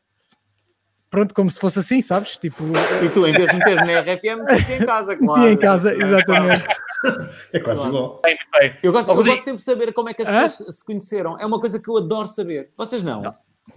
Pronto, 1.13 1.32
como 1.36 1.47
se 1.52 1.60
fosse 1.60 1.78
assim, 1.78 2.02
sabes? 2.02 2.39
Tipo, 2.39 2.63
E 3.06 3.10
tu, 3.10 3.28
em 3.28 3.34
vez 3.34 3.47
de 3.47 3.56
meteres 3.56 3.86
na 3.86 3.99
RFM, 4.02 4.43
metia 4.49 4.78
em 4.78 4.84
casa, 4.84 5.13
claro. 5.15 5.39
metia 5.41 5.54
em 5.54 5.58
casa, 5.58 5.93
exatamente. 5.95 6.65
É 7.54 7.60
quase 7.60 7.82
Claro. 7.82 7.95
igual. 7.95 8.21
Bem, 8.26 8.38
bem. 8.60 8.76
Eu 8.82 8.91
gosto, 8.91 9.10
eu 9.12 9.15
gosto 9.17 9.36
sempre 9.45 9.56
de 9.58 9.62
saber 9.62 9.93
como 9.93 10.10
é 10.10 10.13
que 10.15 10.23
as 10.23 10.28
Hã? 10.28 10.41
pessoas 10.41 10.76
se 10.80 10.84
conheceram. 10.84 11.39
É 11.39 11.45
uma 11.45 11.60
coisa 11.60 11.80
que 11.80 11.88
eu 11.88 11.97
adoro 11.97 12.26
saber. 12.26 12.71
Vocês 12.76 13.04
não? 13.04 13.23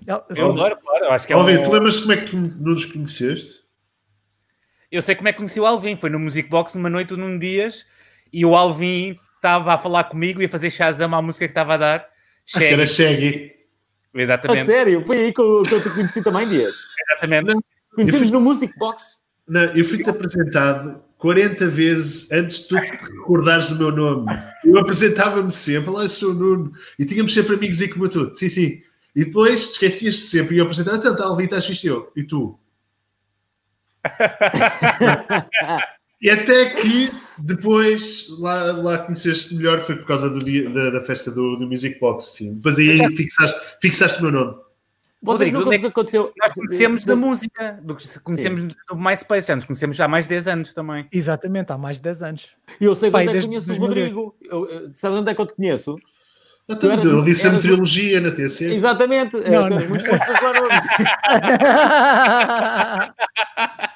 Ela- 0.06 0.24
Eu 0.34 0.50
adoro, 0.50 0.78
claro. 0.78 1.04
Eu 1.04 1.10
acho 1.12 1.26
que 1.26 1.32
é 1.34 1.36
Alvin, 1.36 1.58
um... 1.58 1.62
tu 1.64 1.70
lembras 1.72 2.00
como 2.00 2.12
é 2.12 2.16
que 2.16 2.30
tu 2.30 2.36
nos 2.38 2.86
conheceste? 2.86 3.60
Eu 4.90 5.02
sei 5.02 5.14
como 5.14 5.28
é 5.28 5.32
que 5.32 5.36
conheci 5.36 5.60
o 5.60 5.66
Alvin. 5.66 5.94
Foi 5.94 6.08
no 6.08 6.18
Music 6.18 6.48
Box 6.48 6.74
numa 6.74 6.88
noite 6.88 7.12
ou 7.12 7.18
num 7.18 7.38
dias 7.38 7.84
e 8.32 8.46
o 8.46 8.56
Alvin 8.56 9.18
estava 9.36 9.74
a 9.74 9.78
falar 9.78 10.04
comigo 10.04 10.40
e 10.40 10.46
a 10.46 10.48
fazer 10.48 10.70
Shazam 10.70 11.14
à 11.14 11.20
música 11.20 11.46
que 11.46 11.50
estava 11.52 11.74
a 11.74 11.76
dar. 11.76 12.06
Que 12.46 12.64
era 12.64 12.86
Shaggy. 12.86 13.55
Shaggy. 14.16 14.20
A 14.20 14.22
Exatamente. 14.22 14.66
sério? 14.66 15.04
Foi 15.04 15.16
aí 15.18 15.32
que 15.32 15.40
eu, 15.40 15.62
que 15.62 15.74
eu 15.74 15.82
te 15.82 15.90
conheci 15.90 16.22
também, 16.22 16.48
Dias. 16.48 16.76
Exatamente. 17.10 17.58
Conhecemos 17.94 18.30
no 18.30 18.40
Music 18.40 18.76
Box. 18.78 19.22
Não, 19.48 19.62
eu 19.76 19.84
fui-te 19.84 20.08
apresentado 20.08 21.02
40 21.18 21.68
vezes 21.68 22.30
antes 22.32 22.58
de 22.58 22.68
tu 22.68 22.78
te 22.78 22.86
recordares 22.86 23.68
do 23.68 23.76
meu 23.76 23.92
nome. 23.92 24.26
Eu 24.64 24.78
apresentava-me 24.78 25.50
sempre, 25.52 25.90
lá 25.90 26.02
eu 26.02 26.08
sou 26.08 26.30
o 26.32 26.34
Nuno, 26.34 26.72
e 26.98 27.04
tínhamos 27.04 27.32
sempre 27.32 27.54
amigos 27.54 27.80
aí 27.80 27.88
como 27.88 28.08
tu. 28.08 28.34
Sim, 28.34 28.48
sim. 28.48 28.82
E 29.14 29.24
depois 29.24 29.70
esquecias-te 29.70 30.22
sempre 30.22 30.56
e 30.56 30.58
eu 30.58 30.64
apresentava, 30.64 30.98
então, 30.98 31.16
tá, 31.16 31.24
Alvin, 31.24 31.44
estás 31.44 31.64
fixe 31.64 31.86
eu. 31.86 32.12
E 32.14 32.22
tu? 32.24 32.58
E 36.20 36.30
até 36.30 36.70
que 36.70 37.12
depois 37.38 38.26
lá, 38.38 38.72
lá 38.72 38.98
conheceste 38.98 39.54
melhor 39.54 39.80
foi 39.84 39.96
por 39.96 40.06
causa 40.06 40.30
do 40.30 40.42
dia, 40.42 40.68
da, 40.70 40.90
da 40.90 41.00
festa 41.02 41.30
do, 41.30 41.56
do 41.56 41.66
Music 41.66 42.00
Box, 42.00 42.36
sim. 42.36 42.54
Depois 42.54 42.78
aí 42.78 42.96
fixaste, 43.14 43.60
fixaste 43.80 44.18
o 44.20 44.22
meu 44.22 44.32
nome. 44.32 44.54
Vocês 45.22 45.50
Rodrigo, 45.50 45.58
nunca 45.58 45.68
onde 45.68 45.76
é 45.76 45.80
vos 45.80 45.88
aconteceu. 45.90 46.32
Nós 46.38 46.52
conhecemos 46.54 47.04
da 47.04 47.16
música, 47.16 47.78
do 47.82 47.96
que 47.96 48.20
conhecemos 48.20 48.74
do 48.88 48.96
MySpace, 48.96 49.48
já 49.48 49.56
nos 49.56 49.64
conhecemos 49.64 49.96
já 49.96 50.04
há 50.04 50.08
mais 50.08 50.24
de 50.26 50.28
10 50.30 50.48
anos 50.48 50.72
também. 50.74 51.06
Exatamente, 51.12 51.72
há 51.72 51.78
mais 51.78 51.96
de 51.96 52.02
10 52.02 52.22
anos. 52.22 52.46
E 52.80 52.84
eu 52.84 52.94
sei 52.94 53.10
Pai, 53.10 53.26
onde 53.26 53.38
é 53.38 53.40
que 53.40 53.46
conheço 53.46 53.72
o 53.72 53.76
2002. 53.78 54.12
Rodrigo. 54.12 54.36
Eu, 54.44 54.66
eu- 54.70 54.94
sabes 54.94 55.18
onde 55.18 55.30
é 55.30 55.34
que 55.34 55.40
eu 55.40 55.46
te 55.46 55.54
conheço? 55.54 55.96
Então, 56.68 56.90
eras- 56.92 57.04
ele 57.06 57.22
disse 57.22 57.46
a 57.46 57.50
eras- 57.50 57.62
trilogia 57.62 58.20
na 58.20 58.30
TC. 58.30 58.64
Exatamente. 58.72 59.36
Não, 59.36 59.42
É, 59.42 59.70
não. 59.70 59.88
muito 59.88 60.04
bom 60.04 60.18
para 60.18 60.36
falar 60.38 60.60
nomes. 60.60 60.84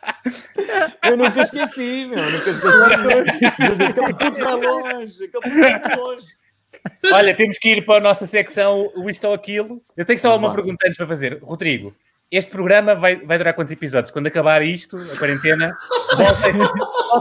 Eu 1.05 1.17
nunca 1.17 1.43
esqueci, 1.43 2.07
meu. 2.07 2.31
Nunca 2.31 2.51
esqueci. 2.51 3.45
Aquele 3.85 4.15
puto 4.15 4.45
vai 4.45 4.57
longe. 4.57 5.25
Aquele 5.25 5.81
puto 5.81 6.01
longe. 6.01 6.41
Olha, 7.13 7.35
temos 7.35 7.59
que 7.59 7.69
ir 7.71 7.85
para 7.85 7.97
a 7.97 8.01
nossa 8.01 8.27
secção 8.27 8.91
o 8.97 9.11
Isto 9.11 9.27
ou 9.27 9.35
Aquilo. 9.35 9.83
Eu 9.97 10.05
tenho 10.05 10.19
só 10.19 10.29
Vamos 10.31 10.43
uma 10.43 10.49
lá. 10.49 10.55
pergunta 10.55 10.87
antes 10.87 10.97
para 10.97 11.07
fazer. 11.07 11.39
Rodrigo, 11.43 11.95
este 12.31 12.51
programa 12.51 12.95
vai, 12.95 13.17
vai 13.17 13.39
durar 13.39 13.55
quantos 13.55 13.73
episódios? 13.73 14.11
Quando 14.13 14.29
acabar 14.29 14.63
isto, 14.63 14.97
a 14.97 15.19
quarentena, 15.19 15.75
volta 16.17 16.51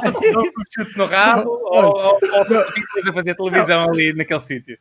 o 0.09 0.63
chute 0.69 0.97
no 0.97 1.05
rabo 1.05 1.49
ou, 1.49 1.83
ou, 1.83 2.19
ou 2.21 3.09
a 3.09 3.13
fazer 3.13 3.35
televisão 3.35 3.89
ali 3.89 4.13
naquele 4.13 4.39
sítio? 4.39 4.77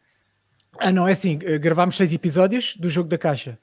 Ah, 0.79 0.93
não, 0.93 1.09
é 1.09 1.13
assim, 1.13 1.39
eh, 1.43 1.59
gravámos 1.59 1.97
seis 1.97 2.13
episódios 2.13 2.77
do 2.77 2.91
Jogo 2.91 3.09
da 3.09 3.17
Caixa. 3.19 3.59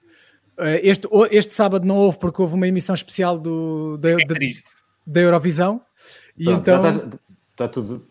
Eh, 0.57 0.81
Este, 0.83 1.07
este 1.31 1.53
sábado 1.53 1.85
não 1.85 1.97
houve 1.97 2.17
porque 2.19 2.41
houve 2.41 2.55
uma 2.55 2.67
emissão 2.67 2.93
especial 2.95 3.37
do, 3.37 3.97
da, 3.97 4.11
É 4.11 4.15
da- 4.25 4.35
da 5.07 5.21
Eurovisão. 5.21 5.81
E 6.37 6.45
Pronto, 6.45 6.59
então. 6.61 6.75
estás- 6.89 7.19
está 7.51 7.67
tudo. 7.67 8.07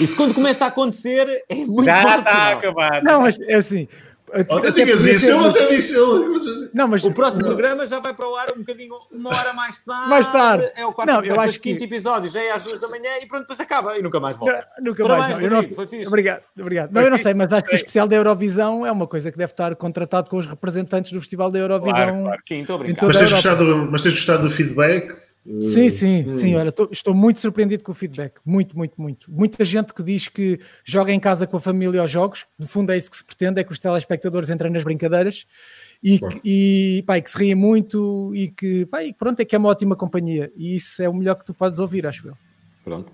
Isso 0.00 0.16
quando 0.16 0.34
começa 0.34 0.64
a 0.64 0.68
acontecer 0.68 1.44
é 1.48 1.54
muito 1.56 1.84
Já 1.84 2.02
fácil. 2.02 2.18
está 2.18 2.48
acabado. 2.50 3.04
Não, 3.04 3.20
mas 3.22 3.38
é 3.40 3.54
assim. 3.54 3.86
Até 4.32 4.70
digas 4.70 5.04
isso, 5.04 5.30
eu 5.30 5.44
até 5.48 5.66
disse. 5.66 5.92
eu- 5.94 6.30
Não, 6.72 6.86
mas 6.88 7.02
O 7.04 7.12
próximo 7.12 7.44
programa 7.44 7.86
já 7.86 7.98
vai 8.00 8.14
para 8.14 8.28
o 8.28 8.34
ar 8.36 8.48
um 8.54 8.58
bocadinho, 8.60 8.94
uma 9.12 9.30
hora 9.30 9.52
mais 9.52 9.78
tarde. 9.84 10.08
Mais 10.10 10.28
tarde. 10.28 10.64
É 10.76 10.86
o 10.86 10.92
quarto 10.92 11.08
Não, 11.08 11.16
eu 11.16 11.20
episódio, 11.22 11.42
acho 11.42 11.60
quinto 11.60 11.84
episódio, 11.84 12.30
já 12.30 12.40
é 12.42 12.50
às 12.52 12.62
duas 12.62 12.78
da 12.80 12.88
manhã 12.88 13.10
e 13.22 13.26
pronto, 13.26 13.40
depois 13.42 13.60
acaba 13.60 13.98
e 13.98 14.02
nunca 14.02 14.20
mais 14.20 14.36
volta. 14.36 14.66
Nunca 14.80 15.02
Parabéns, 15.02 15.26
mais. 15.28 15.38
Não, 15.38 15.44
eu 15.44 15.50
não- 15.50 15.56
Rodrigo, 15.56 15.74
foi 15.74 15.86
fixe. 15.86 16.08
Obrigado, 16.08 16.42
obrigado. 16.58 16.92
Não, 16.92 17.02
eu 17.02 17.10
não 17.10 17.18
sei, 17.18 17.34
mas 17.34 17.52
acho 17.52 17.64
que 17.64 17.72
o 17.72 17.74
especial 17.74 18.06
da 18.08 18.16
Eurovisão 18.16 18.86
é 18.86 18.92
uma 18.92 19.06
coisa 19.06 19.30
que 19.32 19.38
deve 19.38 19.52
estar 19.52 19.74
contratado 19.76 20.28
com 20.30 20.36
os 20.36 20.46
representantes 20.46 21.12
do 21.12 21.20
Festival 21.20 21.50
da 21.50 21.58
Eurovisão. 21.58 21.92
Claro, 21.94 22.22
claro. 22.22 22.40
Sim, 22.44 22.60
estou 22.60 22.76
a 22.76 22.78
brincar. 22.78 23.06
Mas 23.06 23.16
tens, 23.18 23.32
gostado, 23.32 23.88
mas 23.90 24.02
tens 24.02 24.14
gostado 24.14 24.42
do 24.48 24.50
feedback? 24.50 25.29
Sim, 25.62 25.88
sim, 25.88 26.24
Hum. 26.26 26.32
sim. 26.38 26.54
Olha, 26.54 26.70
tô- 26.70 26.88
estou 26.92 27.14
muito 27.14 27.40
surpreendido 27.40 27.82
com 27.82 27.92
o 27.92 27.94
feedback. 27.94 28.34
Muito, 28.44 28.76
muito, 28.76 29.00
muito. 29.00 29.30
Muita 29.32 29.64
gente 29.64 29.94
que 29.94 30.02
diz 30.02 30.28
que 30.28 30.60
joga 30.84 31.12
em 31.12 31.18
casa 31.18 31.46
com 31.46 31.56
a 31.56 31.60
família 31.60 32.00
aos 32.02 32.10
jogos. 32.10 32.44
No 32.58 32.68
fundo, 32.68 32.92
é 32.92 32.96
isso 32.96 33.10
que 33.10 33.16
se 33.16 33.24
pretende: 33.24 33.58
é 33.60 33.64
que 33.64 33.72
os 33.72 33.78
telespectadores 33.78 34.50
entrem 34.50 34.70
nas 34.70 34.84
brincadeiras 34.84 35.46
e, 36.02 36.18
Claro. 36.18 36.34
que, 36.40 36.40
e, 36.98 37.02
pá, 37.06 37.16
e 37.16 37.22
que 37.22 37.30
se 37.30 37.38
riem 37.38 37.54
muito 37.54 38.32
e 38.34 38.48
que, 38.48 38.84
pá, 38.86 39.02
e 39.02 39.14
pronto, 39.14 39.40
é 39.40 39.44
que 39.44 39.56
é 39.56 39.58
uma 39.58 39.70
ótima 39.70 39.96
companhia. 39.96 40.52
E 40.56 40.74
isso 40.76 41.02
é 41.02 41.08
o 41.08 41.14
melhor 41.14 41.34
que 41.36 41.44
tu 41.46 41.54
podes 41.54 41.78
ouvir, 41.78 42.06
acho 42.06 42.28
eu. 42.28 42.36
Pronto. 42.84 43.10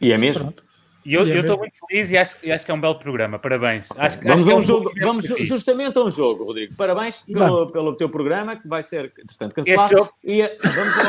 E 0.00 0.12
é 0.12 0.16
mesmo. 0.16 0.42
Pronto. 0.44 0.64
E 1.06 1.14
eu 1.14 1.20
é 1.22 1.24
estou 1.24 1.42
mesmo. 1.42 1.58
muito 1.58 1.78
feliz 1.88 2.10
e 2.10 2.18
acho, 2.18 2.36
e 2.42 2.50
acho 2.52 2.64
que 2.64 2.70
é 2.70 2.74
um 2.74 2.80
belo 2.80 2.98
programa. 2.98 3.38
Parabéns. 3.38 3.88
Acho, 3.96 4.18
que- 4.18 4.24
Vamos 4.24 4.42
acho 4.42 4.44
que 4.44 4.50
a 4.50 4.54
é 4.54 4.56
um 4.58 4.62
jogo, 4.62 4.92
vamos 5.00 5.24
justamente 5.38 5.96
a 5.96 6.02
um 6.02 6.10
jogo, 6.10 6.44
Rodrigo. 6.44 6.74
Parabéns 6.74 7.22
pelo, 7.22 7.70
pelo 7.70 7.94
teu 7.96 8.08
programa, 8.08 8.56
que 8.56 8.66
vai 8.66 8.82
ser, 8.82 9.12
entretanto, 9.18 9.54
cancelado. 9.54 9.84
Este 9.84 9.94
jogo- 9.96 10.12
E 10.24 10.42
eh, 10.42 10.58
vamos 10.62 10.98
a 10.98 11.02
um. 11.02 11.06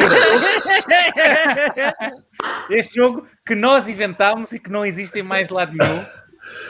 Este 2.70 2.96
jogo 2.96 3.26
que 3.46 3.56
nós 3.56 3.88
inventámos 3.90 4.52
e 4.52 4.60
que 4.60 4.70
não 4.70 4.86
existe 4.86 5.18
em 5.20 5.24
mais 5.24 5.50
lado 5.50 5.76
nenhum, 5.76 6.06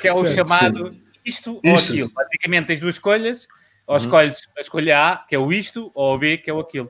que 0.01 0.07
é 0.07 0.13
o 0.13 0.23
Certo, 0.25 0.36
chamado 0.47 0.95
isto 1.25 1.59
ou 1.63 1.75
aquilo. 1.75 2.09
Basicamente 2.13 2.67
tens 2.67 2.80
duas 2.80 2.95
escolhas, 2.95 3.47
ou 3.86 3.95
Uhum. 3.95 4.01
escolhes 4.01 4.38
a 4.57 4.61
escolha 4.61 4.99
A, 5.11 5.17
que 5.17 5.36
é 5.36 5.39
o 5.39 5.51
isto, 5.51 5.91
ou 5.93 6.15
o 6.15 6.17
B, 6.17 6.38
que 6.38 6.49
é 6.49 6.53
o 6.53 6.59
aquilo. 6.59 6.89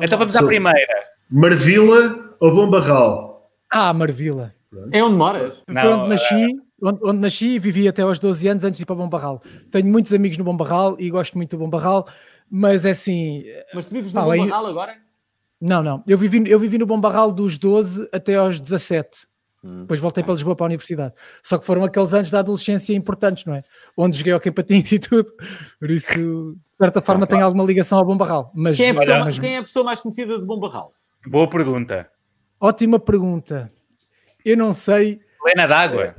Então 0.00 0.18
vamos 0.18 0.34
à 0.36 0.40
Sou- 0.40 0.48
primeira. 0.48 1.04
Marvila 1.30 2.34
ou 2.40 2.54
Bombarral? 2.54 3.50
Ah, 3.70 3.92
Marvila. 3.92 4.52
É 4.92 5.02
onde 5.02 5.16
moras? 5.16 5.62
Foi 5.64 5.74
Não, 5.74 6.00
onde 6.04 6.08
nasci, 6.14 6.56
onde, 6.82 6.98
onde 7.02 7.18
nasci 7.20 7.46
e 7.54 7.58
vivi 7.58 7.86
até 7.88 8.02
aos 8.02 8.18
12 8.18 8.48
anos 8.48 8.64
antes 8.64 8.78
de 8.78 8.82
ir 8.82 8.86
para 8.86 8.96
Bom 8.96 9.08
Barral. 9.08 9.40
Tenho 9.70 9.86
muitos 9.86 10.12
amigos 10.12 10.36
no 10.36 10.44
Bom 10.44 10.56
Barral 10.56 10.96
e 10.98 11.10
gosto 11.10 11.36
muito 11.36 11.56
do 11.56 11.58
Bom 11.58 11.70
Barral, 11.70 12.06
mas 12.50 12.84
é 12.84 12.90
assim, 12.90 13.44
Mas 13.72 13.86
tu 13.86 13.94
vives 13.94 14.12
no 14.12 14.20
Ah, 14.20 14.24
Bom 14.24 14.30
aí- 14.32 14.40
Barral 14.40 14.66
agora? 14.66 14.94
não, 15.60 15.82
não. 15.82 16.02
Eu 16.06 16.18
vivi, 16.18 16.48
eu 16.50 16.58
vivi 16.58 16.76
no 16.78 16.86
Bom 16.86 17.00
Barral 17.00 17.30
dos 17.32 17.56
12 17.56 18.08
até 18.12 18.34
aos 18.36 18.60
17. 18.60 19.26
Depois 19.80 19.98
voltei 19.98 20.22
para 20.22 20.34
Lisboa 20.34 20.54
para 20.54 20.66
a 20.66 20.68
universidade. 20.68 21.14
Só 21.42 21.56
que 21.56 21.64
foram 21.64 21.84
aqueles 21.84 22.12
anos 22.12 22.30
da 22.30 22.40
adolescência 22.40 22.94
importantes, 22.94 23.44
não 23.46 23.54
é? 23.54 23.62
Onde 23.96 24.18
joguei 24.18 24.32
ao 24.34 24.40
patins 24.40 24.92
e 24.92 24.98
tudo. 24.98 25.32
Por 25.80 25.90
isso, 25.90 26.52
de 26.70 26.76
certa 26.76 27.00
forma, 27.00 27.26
tem 27.26 27.40
alguma 27.40 27.64
ligação 27.64 27.98
ao 27.98 28.04
Bom 28.04 28.16
Barral. 28.16 28.52
Mas, 28.54 28.76
Quem 28.76 28.86
é, 28.86 28.90
a 28.90 28.94
pessoa, 28.94 29.18
mas- 29.24 29.38
quem 29.38 29.54
é 29.54 29.58
a 29.58 29.62
pessoa 29.62 29.84
mais 29.84 30.00
conhecida 30.00 30.38
de 30.38 30.44
Bom 30.44 30.60
Barral? 30.60 30.92
Boa 31.26 31.48
pergunta. 31.48 32.10
Ótima 32.60 32.98
pergunta. 32.98 33.70
Eu 34.44 34.56
não 34.56 34.72
sei. 34.74 35.20
Helena 35.46 35.66
d'Água. 35.66 36.14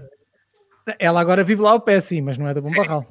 Ela 0.99 1.19
agora 1.21 1.43
vive 1.43 1.61
lá 1.61 1.71
ao 1.71 1.79
pé, 1.81 1.99
sim, 1.99 2.21
mas 2.21 2.37
não 2.37 2.47
é 2.47 2.53
da 2.53 2.61
Bom 2.61 2.71
Barral. 2.71 3.05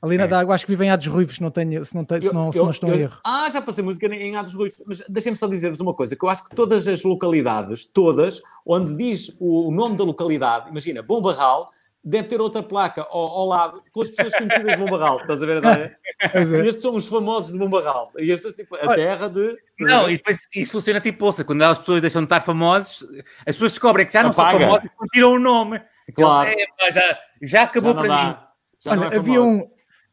Ali 0.00 0.16
na 0.16 0.24
É. 0.24 0.28
d'água, 0.28 0.54
acho 0.54 0.64
que 0.64 0.70
vivem 0.72 0.90
Ados 0.90 1.06
Ruivos, 1.08 1.34
se 1.36 1.42
não, 1.42 1.50
tenho, 1.50 1.84
se 1.84 1.94
não, 1.94 2.04
tenho, 2.04 2.22
se 2.22 2.32
não, 2.32 2.52
se 2.52 2.58
não 2.58 2.70
estou 2.70 2.88
em 2.90 2.92
eu- 2.92 2.98
erro. 3.00 3.16
Ah, 3.26 3.48
já 3.52 3.60
passei 3.60 3.82
música 3.82 4.06
em 4.06 4.36
Ados 4.36 4.54
Ruivos, 4.54 4.82
mas 4.86 5.02
deixem-me 5.08 5.36
só 5.36 5.46
dizer-vos 5.48 5.80
uma 5.80 5.92
coisa, 5.92 6.14
que 6.14 6.24
eu 6.24 6.28
acho 6.28 6.48
que 6.48 6.54
todas 6.54 6.86
as 6.86 7.02
localidades, 7.02 7.84
todas, 7.84 8.40
onde 8.64 8.94
diz 8.94 9.36
o, 9.40 9.68
o 9.68 9.70
nome 9.72 9.96
da 9.96 10.04
localidade, 10.04 10.70
imagina, 10.70 11.02
Bom 11.02 11.20
Barral, 11.20 11.68
deve 12.04 12.28
ter 12.28 12.40
outra 12.40 12.62
placa 12.62 13.02
ao, 13.10 13.20
ao 13.20 13.46
lado 13.46 13.82
com 13.90 14.00
as 14.02 14.08
pessoas 14.10 14.32
conhecidas 14.36 14.76
de 14.76 14.76
Bom 14.76 14.88
Barral, 14.88 15.18
estás 15.20 15.42
a 15.42 15.46
ver? 15.46 15.60
não 15.60 15.68
é? 15.70 15.96
É. 16.20 16.42
E 16.42 16.68
estes 16.68 16.80
são 16.82 16.94
os 16.94 17.08
famosos 17.08 17.52
de 17.52 17.58
Bom 17.58 17.68
Barral. 17.68 18.12
E 18.18 18.30
estes, 18.30 18.52
tipo, 18.52 18.76
a 18.76 18.80
Olha- 18.86 18.94
terra 18.94 19.28
de... 19.28 19.56
Não, 19.80 20.08
e 20.08 20.16
depois 20.16 20.38
isso 20.54 20.72
funciona 20.72 21.00
tipo 21.00 21.18
bolsa. 21.18 21.42
Quando 21.44 21.62
as 21.62 21.76
pessoas 21.78 22.00
deixam 22.00 22.22
de 22.22 22.26
estar 22.26 22.40
famosos, 22.40 23.02
as 23.40 23.56
pessoas 23.56 23.72
descobrem 23.72 24.06
que 24.06 24.12
já 24.12 24.22
não 24.22 24.30
Apaga. 24.30 24.50
são 24.52 24.60
famosas 24.60 24.84
e 24.86 25.06
tiram 25.12 25.32
o 25.32 25.38
nome. 25.40 25.82
Claro. 26.14 26.48
Eles, 26.50 26.62
"Epá, 26.64 26.90
já, 26.92 27.18
já 27.42 27.62
acabou 27.64 27.92
já 27.92 27.98
para 27.98 28.02
mim. 28.04 28.08
dá. 28.32 28.48
Não 28.86 28.92
Olha, 28.92 29.14
é 29.14 29.18
havia, 29.18 29.42
um, 29.42 29.68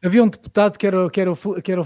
havia 0.06 0.22
um 0.22 0.28
deputado 0.28 0.78
que 0.78 0.86
era, 0.86 1.06
o- 1.06 1.10
que 1.10 1.20
era, 1.20 1.32
o, 1.32 1.62
que 1.62 1.72
era 1.72 1.80
o, 1.82 1.84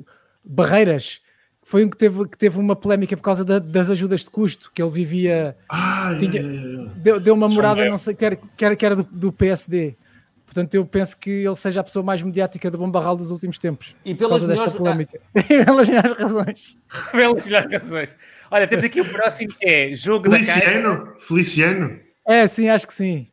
o 0.00 0.04
Barreiras, 0.44 1.20
que 1.62 1.70
foi 1.70 1.84
um 1.84 1.90
que 1.90 1.96
teve, 1.96 2.26
que 2.28 2.36
teve 2.38 2.58
uma 2.58 2.74
polémica 2.74 3.16
por 3.16 3.22
causa 3.22 3.44
da- 3.44 3.58
das 3.58 3.90
ajudas 3.90 4.20
de 4.20 4.30
custo, 4.30 4.70
que 4.74 4.82
ele 4.82 4.90
vivia, 4.90 5.56
Ah, 5.68 6.14
Tinha- 6.18 6.40
é, 6.40 6.44
é, 6.44 6.86
é. 6.86 6.90
deu, 6.96 7.20
deu 7.20 7.34
uma 7.34 7.48
morada, 7.48 7.84
não 7.84 7.98
sei, 7.98 8.14
que 8.14 8.24
era, 8.24 8.36
que 8.36 8.64
era, 8.64 8.76
que 8.76 8.86
era 8.86 8.96
do, 8.96 9.02
do 9.04 9.32
PSD. 9.32 9.96
Portanto, 10.44 10.74
eu 10.74 10.84
penso 10.84 11.16
que 11.16 11.30
ele 11.30 11.54
seja 11.54 11.80
a 11.80 11.84
pessoa 11.84 12.04
mais 12.04 12.20
mediática 12.22 12.68
do 12.72 12.76
Bom 12.76 12.90
Barral 12.90 13.14
dos 13.14 13.30
últimos 13.30 13.56
tempos. 13.56 13.94
E 14.04 14.16
pelas 14.16 14.44
melhores... 14.44 14.72
polémica. 14.72 15.20
Pelas 15.46 15.88
melhores 15.88 16.18
razões. 16.18 16.78
Pelas 17.12 17.44
melhores 17.44 17.72
razões. 17.72 18.16
Olha, 18.50 18.66
temos 18.66 18.84
aqui 18.84 19.00
o 19.00 19.04
próximo 19.04 19.54
que 19.56 19.64
é 19.68 19.94
jogo 19.94 20.28
da 20.28 20.38
caixa. 20.38 20.52
Feliciano? 20.54 21.12
Feliciano? 21.20 22.00
É, 22.26 22.48
sim, 22.48 22.68
acho 22.68 22.84
que 22.88 22.94
sim. 22.94 23.28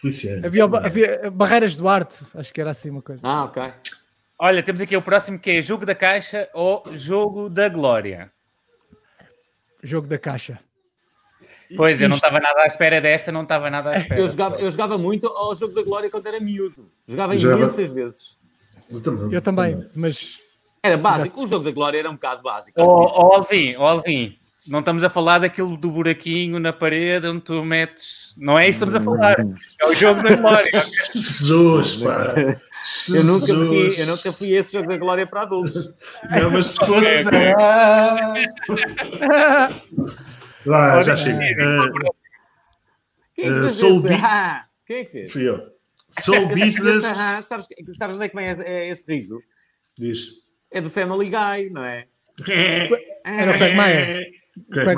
Feliciano. 0.00 0.46
Havia, 0.46 0.66
Ba- 0.68 0.86
havia 0.86 1.30
Barreiras 1.30 1.76
Duarte, 1.76 2.24
acho 2.34 2.52
que 2.52 2.60
era 2.60 2.70
assim 2.70 2.90
uma 2.90 3.02
coisa. 3.02 3.20
Ah, 3.24 3.44
ok. 3.44 3.62
Olha, 4.40 4.62
temos 4.62 4.80
aqui 4.80 4.96
o 4.96 5.02
próximo 5.02 5.38
que 5.38 5.50
é 5.50 5.62
jogo 5.62 5.84
da 5.84 5.94
caixa 5.94 6.48
ou 6.54 6.84
jogo 6.92 7.48
da 7.48 7.68
glória. 7.68 8.30
Jogo 9.82 10.06
da 10.06 10.18
caixa. 10.18 10.58
Pois, 11.76 12.00
eu 12.00 12.08
não 12.08 12.16
estava 12.16 12.40
nada 12.40 12.62
à 12.62 12.66
espera 12.66 13.00
desta, 13.00 13.30
não 13.30 13.42
estava 13.42 13.68
nada 13.70 13.90
à 13.90 13.98
espera. 13.98 14.20
Eu 14.20 14.28
jogava, 14.28 14.56
eu 14.60 14.70
jogava 14.70 14.96
muito 14.96 15.26
ao 15.26 15.54
Jogo 15.54 15.74
da 15.74 15.82
Glória 15.82 16.10
quando 16.10 16.26
era 16.26 16.40
miúdo. 16.40 16.90
Jogava 17.06 17.34
imensas 17.34 17.92
vezes. 17.92 18.38
Eu 18.90 19.02
também. 19.02 19.32
Eu 19.34 19.42
também, 19.42 19.90
mas 19.94 20.38
Era 20.82 20.96
básico. 20.96 21.42
O 21.42 21.46
Jogo 21.46 21.64
da 21.64 21.70
Glória 21.70 21.98
era 21.98 22.08
um 22.08 22.14
bocado 22.14 22.42
básico. 22.42 22.80
Ó 22.80 22.84
ó, 22.84 23.36
Alvin, 23.36 23.76
ó, 23.76 23.86
Alvin, 23.86 24.37
não 24.68 24.80
estamos 24.80 25.02
a 25.04 25.10
falar 25.10 25.38
daquilo 25.38 25.76
do 25.76 25.90
buraquinho 25.90 26.58
na 26.60 26.72
parede 26.72 27.26
onde 27.26 27.40
tu 27.40 27.64
metes. 27.64 28.34
Não 28.36 28.58
é 28.58 28.68
isso 28.68 28.80
que 28.84 28.88
estamos 28.90 28.94
a 28.94 29.16
falar. 29.16 29.40
É 29.40 29.86
o 29.86 29.94
jogo 29.94 30.22
da 30.22 30.36
glória. 30.36 30.70
Jesus, 31.14 31.96
pá. 31.96 32.34
Eu 33.08 33.24
nunca, 33.24 33.46
Jesus. 33.46 33.70
meti, 33.70 34.00
eu 34.00 34.06
nunca 34.06 34.32
fui 34.32 34.50
esse 34.52 34.72
Jogo 34.72 34.88
da 34.88 34.96
Glória 34.96 35.26
para 35.26 35.42
adultos. 35.42 35.92
Não, 36.30 36.50
mas 36.50 36.68
se 36.68 36.76
fosse. 36.76 37.26
Ok. 37.26 37.54
Ah. 37.60 38.34
Vá, 40.64 41.02
já 41.02 41.16
chega. 41.16 41.42
é, 41.42 41.54
Ah, 41.62 41.88
Quem 43.34 43.44
é 43.44 43.48
que 43.48 43.58
Eh, 43.58 43.68
fez? 43.70 44.02
Beat. 44.02 44.20
Ah, 44.24 44.66
quem 44.86 44.96
é 44.98 45.04
que 45.04 45.10
fez? 45.10 45.32
fui 45.32 45.48
eu. 45.48 45.60
Soul 46.20 46.46
Business. 46.48 47.04
Ah, 47.18 47.42
sabes, 47.46 47.66
sabes 47.96 48.16
onde 48.16 48.24
é 48.24 48.28
que 48.28 48.36
vem 48.36 48.46
esse, 48.48 48.62
é 48.62 48.88
esse 48.88 49.12
riso? 49.12 49.38
Diz. 49.98 50.28
É 50.70 50.80
do 50.80 50.88
Family 50.90 51.26
Guy, 51.30 51.70
não 51.70 51.84
é? 51.84 52.06
era 53.26 53.50
o 53.52 53.54
Craig 53.58 53.74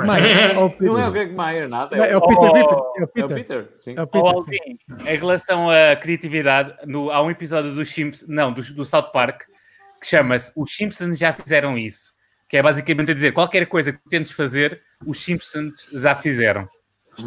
Mayer. 0.05 0.57
Ou 0.59 0.67
o 0.79 0.83
Não 0.83 0.99
é 0.99 1.07
o. 1.07 1.11
Greg 1.11 1.33
Mayer, 1.33 1.69
nada. 1.69 1.95
Não, 1.97 2.03
É 2.05 2.11
É 2.11 2.17
o 2.17 2.21
Peter 2.21 2.49
Oh. 2.51 2.93
É 2.97 3.03
o 3.03 3.09
é 3.15 3.25
o 3.25 3.29
Peter. 3.29 3.69
Sim. 3.75 3.95
É 3.97 4.01
o 4.01 4.07
Peter. 4.07 4.27
sim. 4.29 4.35
Alvin, 4.35 4.77
em 5.09 5.15
relação 5.17 5.69
à 5.69 5.95
criatividade, 5.95 6.73
no- 6.85 7.11
há 7.11 7.21
um 7.21 7.29
episódio 7.31 7.73
dos 7.73 7.89
Simpsons, 7.93 8.27
não, 8.29 8.51
do, 8.53 8.61
do 8.73 8.85
South 8.85 9.11
Park, 9.11 9.41
que 10.01 10.07
chama-se 10.07 10.51
Os 10.55 10.75
Simpsons 10.75 11.17
já 11.19 11.31
fizeram 11.33 11.77
isso. 11.77 12.13
Que 12.49 12.57
é 12.57 12.63
basicamente 12.63 13.11
a 13.11 13.13
dizer 13.13 13.31
qualquer 13.31 13.65
coisa 13.65 13.93
que 13.93 13.99
tentes 14.09 14.31
fazer, 14.33 14.81
os 15.05 15.23
Simpsons 15.23 15.87
já 15.93 16.15
fizeram. 16.15 16.67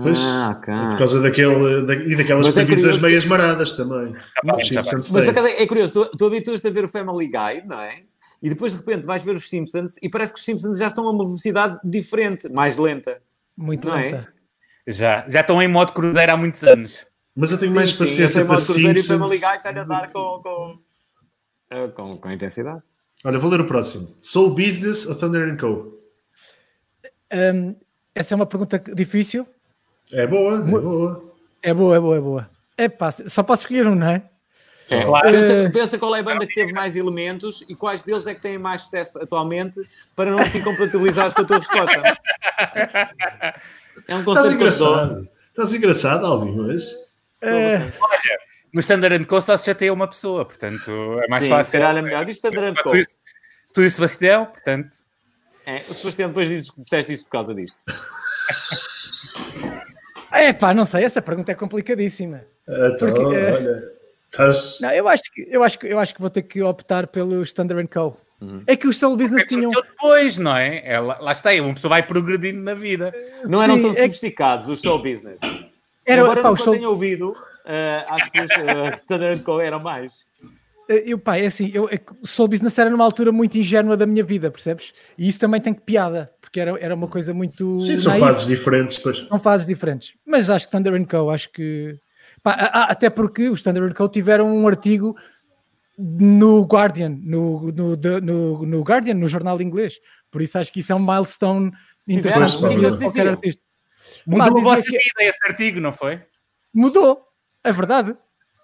Pois, 0.02 0.18
Ah, 0.18 0.56
ok. 0.58 0.74
Por 0.90 0.98
causa 0.98 1.20
daquele, 1.20 1.82
da, 1.86 1.94
e 1.94 2.16
daquelas 2.16 2.46
Mas 2.46 2.56
é 2.56 2.64
previsões 2.64 2.96
curioso 2.96 3.06
meias 3.06 3.24
maradas 3.26 3.72
também. 3.72 4.12
tá 4.12 4.56
bem. 4.56 4.64
Simpsons 4.66 5.10
Mas 5.10 5.26
é 5.26 5.66
curioso, 5.66 6.06
tu, 6.06 6.16
tu 6.16 6.26
habituas-te 6.26 6.66
a 6.66 6.70
ver 6.70 6.84
o 6.84 6.88
Family 6.88 7.26
Guy, 7.26 7.62
não 7.66 7.80
é? 7.80 8.02
E 8.44 8.50
depois 8.50 8.72
de 8.74 8.78
repente 8.78 9.06
vais 9.06 9.24
ver 9.24 9.34
os 9.34 9.48
Simpsons 9.48 9.96
e 10.02 10.08
parece 10.10 10.34
que 10.34 10.38
os 10.38 10.44
Simpsons 10.44 10.76
já 10.76 10.86
estão 10.88 11.08
a 11.08 11.10
uma 11.10 11.24
velocidade 11.24 11.80
diferente, 11.82 12.46
mais 12.50 12.76
lenta. 12.76 13.22
Muito 13.56 13.88
Não 13.88 13.96
é? 13.96 14.02
lenta. 14.10 14.28
Já, 14.86 15.24
já 15.30 15.40
estão 15.40 15.62
em 15.62 15.66
modo 15.66 15.94
cruzeiro 15.94 16.30
há 16.30 16.36
muitos 16.36 16.62
anos. 16.62 17.06
Mas 17.34 17.52
eu 17.52 17.58
tenho 17.58 17.70
Sim, 17.70 17.76
mais 17.76 17.88
sim, 17.88 17.94
eu 17.94 17.98
paciência 18.00 18.28
sei 18.28 18.44
para 18.44 18.52
modo 18.52 18.66
Cruzeiro 18.66 18.98
e 18.98 19.00
o 19.00 19.02
Simpsons. 19.02 19.18
Family 19.18 19.38
Guy 19.38 19.56
está 19.56 19.70
a 19.70 19.84
dar 19.84 20.12
com, 20.12 20.40
com, 20.42 20.78
eh, 21.70 21.88
com, 21.88 22.16
com 22.18 22.30
intensidade. 22.30 22.82
Olha, 23.24 23.38
vou 23.38 23.50
ler 23.50 23.62
o 23.62 23.66
próximo. 23.66 24.14
Soul 24.20 24.50
Business 24.54 25.06
ou 25.06 25.14
Thunder 25.14 25.48
and 25.48 25.56
Co? 25.56 25.98
Hum, 27.32 27.74
essa 28.14 28.34
é 28.34 28.36
uma 28.36 28.44
pergunta 28.44 28.78
difícil. 28.94 29.48
É 30.12 30.26
boa, 30.26 30.58
é 30.58 30.62
boa. 30.62 31.34
É 31.62 31.72
boa, 31.72 31.96
é 31.96 32.00
boa, 32.00 32.16
é 32.16 32.20
boa. 32.20 32.50
É 32.76 32.88
pá, 32.90 33.10
só 33.10 33.42
posso 33.42 33.62
escolher 33.62 33.86
um, 33.86 33.94
não 33.94 34.08
é? 34.08 34.22
É. 34.90 35.02
Claro. 35.02 35.30
Pensa, 35.30 35.52
Eh, 35.54 35.68
pensa 35.70 35.98
qual 35.98 36.14
é 36.14 36.20
a 36.20 36.22
banda 36.22 36.46
que 36.46 36.54
teve 36.54 36.72
mais 36.72 36.94
elementos 36.96 37.64
e 37.68 37.74
quais 37.74 38.02
deles 38.02 38.26
é 38.26 38.34
que 38.34 38.40
têm 38.40 38.58
mais 38.58 38.82
sucesso 38.82 39.18
atualmente 39.22 39.80
para 40.14 40.30
não 40.30 40.38
te 40.50 40.58
incompatibilizares 40.58 41.32
com 41.32 41.42
a 41.42 41.44
tua 41.44 41.58
resposta. 41.58 42.02
É 44.06 44.14
um 44.14 44.20
Estás 44.20 44.24
conceito 44.24 44.44
dou. 44.44 44.52
engraçado. 44.54 45.28
Estás 45.50 45.74
engraçado, 45.74 46.26
Alvin, 46.26 46.56
mas... 46.56 46.82
É, 47.40 47.78
No 48.72 48.80
Standard 48.80 49.24
Co 49.26 49.40
só 49.40 49.56
se 49.56 49.66
chateia 49.66 49.92
uma 49.92 50.08
pessoa, 50.08 50.44
portanto 50.44 50.90
é 51.22 51.28
mais 51.28 51.44
Sim, 51.44 51.50
fácil. 51.50 51.70
se 51.70 51.78
calhar 51.78 51.96
é 51.96 52.02
melhor. 52.02 52.24
Diz 52.24 52.36
Standard 52.36 52.70
Enquanto 52.72 52.84
Co. 52.90 52.96
isso, 52.96 53.10
Se 53.64 53.72
tu 53.72 53.82
e 53.82 53.86
o 53.86 53.90
Sebastião, 53.90 54.46
portanto. 54.46 54.96
É, 55.64 55.76
o 55.88 55.94
Sebastião 55.94 56.28
depois 56.28 56.48
dizes 56.48 56.70
que 56.70 56.82
disseste 56.82 57.12
isso 57.12 57.24
por 57.24 57.30
causa 57.30 57.54
disto. 57.54 57.76
é 60.32 60.52
pá, 60.52 60.74
não 60.74 60.84
sei, 60.84 61.04
essa 61.04 61.22
pergunta 61.22 61.52
é 61.52 61.54
complicadíssima. 61.54 62.42
Então, 62.68 63.12
Porque, 63.12 63.36
eh, 63.36 63.52
olha, 63.52 63.93
estás... 64.34 64.78
Não, 64.80 64.90
eu 64.90 65.08
acho 65.08 65.22
que, 65.32 65.48
eu 65.50 65.62
acho 65.62 65.78
que, 65.78 65.86
eu 65.86 65.98
acho 65.98 66.14
que 66.14 66.20
vou 66.20 66.30
ter 66.30 66.42
que 66.42 66.62
optar 66.62 67.06
pelo 67.06 67.42
Standard 67.42 67.88
Co. 67.88 68.16
É 68.66 68.76
que 68.76 68.86
os 68.86 68.98
Soul 68.98 69.16
Business 69.16 69.46
tinham. 69.46 69.70
Aconteceu 69.70 69.90
depois, 69.90 70.38
não 70.38 70.54
é? 70.56 70.82
é 70.84 71.00
lá, 71.00 71.18
lá 71.18 71.32
está, 71.32 71.50
uma 71.54 71.72
pessoa 71.72 71.88
vai 71.90 72.02
progredindo 72.02 72.60
na 72.60 72.74
vida. 72.74 73.14
Não 73.46 73.62
eram 73.62 73.76
Sim, 73.76 73.82
tão 73.82 73.90
é 73.90 73.94
que- 73.94 74.00
sofisticados 74.02 74.68
os 74.68 74.82
show 74.82 74.98
business. 74.98 75.40
Era, 76.04 76.20
Embora 76.20 76.42
pá, 76.42 76.48
eu 76.48 76.54
nunca 76.54 76.70
tenha 76.70 76.88
ouvido, 76.88 77.34
eh, 77.64 78.04
acho 78.06 78.30
que 78.30 78.42
os 78.42 78.50
uh, 78.50 78.94
Standard 78.96 79.42
Co 79.42 79.60
eram 79.60 79.80
mais. 79.80 80.26
Eu, 80.86 81.18
pá, 81.18 81.38
é 81.38 81.46
assim, 81.46 81.70
eu, 81.72 81.88
é 81.88 81.98
Soul 82.22 82.48
Business 82.48 82.78
era 82.78 82.90
numa 82.90 83.04
altura 83.04 83.32
muito 83.32 83.56
ingênua 83.56 83.96
da 83.96 84.04
minha 84.04 84.22
vida, 84.22 84.50
percebes? 84.50 84.92
E 85.16 85.26
isso 85.26 85.40
também 85.40 85.58
tem 85.58 85.72
que 85.72 85.80
piada, 85.80 86.30
porque 86.42 86.60
era, 86.60 86.78
era 86.78 86.94
uma 86.94 87.08
coisa 87.08 87.32
muito. 87.32 87.78
Sim, 87.78 87.96
são 87.96 88.18
fases 88.18 88.46
diferentes, 88.46 88.98
pois. 88.98 89.26
São 89.26 89.40
fases 89.40 89.66
diferentes. 89.66 90.12
Mas 90.26 90.50
acho 90.50 90.66
que 90.66 90.72
Thunder 90.72 91.06
Co. 91.06 91.30
Acho 91.30 91.50
que. 91.50 91.98
Pá, 92.44 92.52
a- 92.52 92.78
a- 92.82 92.84
até 92.92 93.10
porque 93.10 93.48
os 93.48 93.60
Thunder 93.62 93.92
Co. 93.92 94.08
tiveram 94.08 94.46
um 94.56 94.68
artigo 94.68 95.16
no 95.98 96.62
Guardian, 96.64 97.18
no, 97.22 97.72
no, 97.72 97.96
no, 98.20 98.66
no 98.66 98.82
Guardian, 98.82 99.14
no 99.14 99.28
jornal 99.28 99.60
inglês. 99.60 99.94
Por 100.30 100.42
isso 100.42 100.58
acho 100.58 100.72
que 100.72 100.80
isso 100.80 100.92
é 100.92 100.94
um 100.94 101.04
milestone 101.04 101.72
interessante 102.08 102.56
vida 102.56 102.68
de 102.68 102.86
eles 102.86 102.96
qualquer 102.98 103.28
artista. 103.28 103.62
Mudou 104.26 104.52
Pá, 104.54 104.60
a 104.60 104.62
vossa 104.62 104.82
que- 104.82 104.90
vida 104.98 105.12
esse 105.20 105.38
artigo, 105.46 105.80
não 105.80 105.92
foi? 105.92 106.20
Mudou, 106.72 107.22
é 107.64 107.72
verdade. 107.72 108.16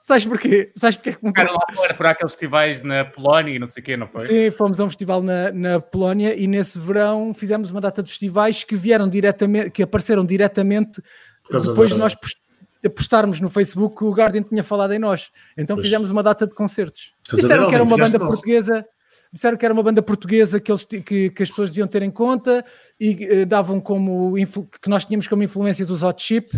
Sabes 0.03 0.25
porquê? 0.25 0.73
Sabes 0.77 0.97
porquê 0.97 1.13
que 1.13 1.25
mudou? 1.25 1.41
Ficaram 1.41 1.55
lá 1.55 1.75
fora 1.75 1.95
por 1.95 2.07
aqueles 2.07 2.33
festivais 2.33 2.83
na 2.83 3.05
Polónia 3.05 3.55
e 3.55 3.59
não 3.61 3.67
sei 3.69 3.81
o 3.81 3.85
quê, 3.85 3.97
não 3.97 4.09
foi? 4.09 4.27
Sim, 4.27 4.51
fomos 4.51 4.81
a 4.81 4.85
um 4.85 4.89
festival 4.89 5.23
na, 5.23 5.53
na 5.53 5.81
Polónia 5.81 6.35
e 6.37 6.49
nesse 6.49 6.79
verão 6.81 7.33
fizemos 7.33 7.71
uma 7.71 7.81
data 7.81 8.03
de 8.03 8.11
festivais 8.11 8.65
que 8.65 8.75
vieram 8.75 9.09
diretamente, 9.09 9.71
que 9.71 9.83
apareceram 9.85 10.25
diretamente 10.27 11.01
depois 11.49 11.91
de 11.91 11.97
nós 11.97 12.15
post- 12.15 12.40
postarmos 12.89 13.41
no 13.41 13.51
Facebook 13.51 13.97
que 13.97 14.05
o 14.05 14.11
Guardian 14.13 14.43
tinha 14.43 14.63
falado 14.65 14.93
em 14.95 14.99
nós. 14.99 15.31
Então 15.57 15.77
Pois. 15.77 15.85
fizemos 15.87 16.11
uma 16.11 16.23
data 16.23 16.47
de 16.47 16.55
concertos. 16.55 17.13
Estás 17.23 17.43
Disseram 17.43 17.69
que 17.69 17.75
era 17.75 17.85
uma 17.85 17.97
banda 17.97 18.19
portuguesa. 18.19 18.85
Disseram 19.33 19.57
que 19.57 19.65
era 19.65 19.73
uma 19.75 19.83
banda 19.83 20.03
portuguesa 20.03 20.59
que, 20.59 20.73
eles, 20.73 20.85
que, 20.85 21.31
que 21.31 21.43
as 21.43 21.49
pessoas 21.51 21.71
deviam 21.71 21.87
ter 21.87 22.03
em 22.03 22.11
conta 22.11 22.65
e 22.99 23.25
eh, 23.31 23.45
davam 23.45 23.81
como 23.81 24.35
que 24.35 24.89
nós 24.89 25.05
tínhamos 25.05 25.29
como 25.29 25.43
influências 25.43 25.89
os 25.89 26.03
Hot 26.03 26.21
Chip, 26.21 26.51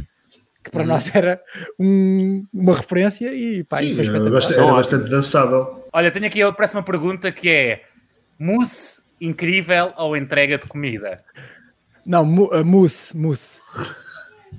que 0.65 0.71
para 0.71 0.83
nós 0.85 1.15
era 1.15 1.39
um- 1.79 2.47
uma 2.51 2.75
referência 2.75 3.35
e 3.35 3.63
pá, 3.65 3.83
e 3.83 3.89
Sim, 3.89 3.95
foi 3.97 4.05
espetacular. 4.05 4.33
bastante, 4.33 4.59
era 4.61 4.73
bastante 4.73 5.11
dançável. 5.11 5.85
Olha, 5.93 6.11
tenho 6.11 6.25
aqui 6.27 6.41
a 6.41 6.51
próxima 6.53 6.83
pergunta 6.83 7.31
que 7.31 7.51
é: 7.51 7.83
mousse 8.39 9.03
incrível 9.21 9.93
ou 9.99 10.17
entrega 10.17 10.57
de 10.57 10.67
comida? 10.67 11.23
Não, 12.07 12.25
mu- 12.25 12.51
uh, 12.55 12.65
mousse, 12.65 13.15
mousse. 13.15 13.61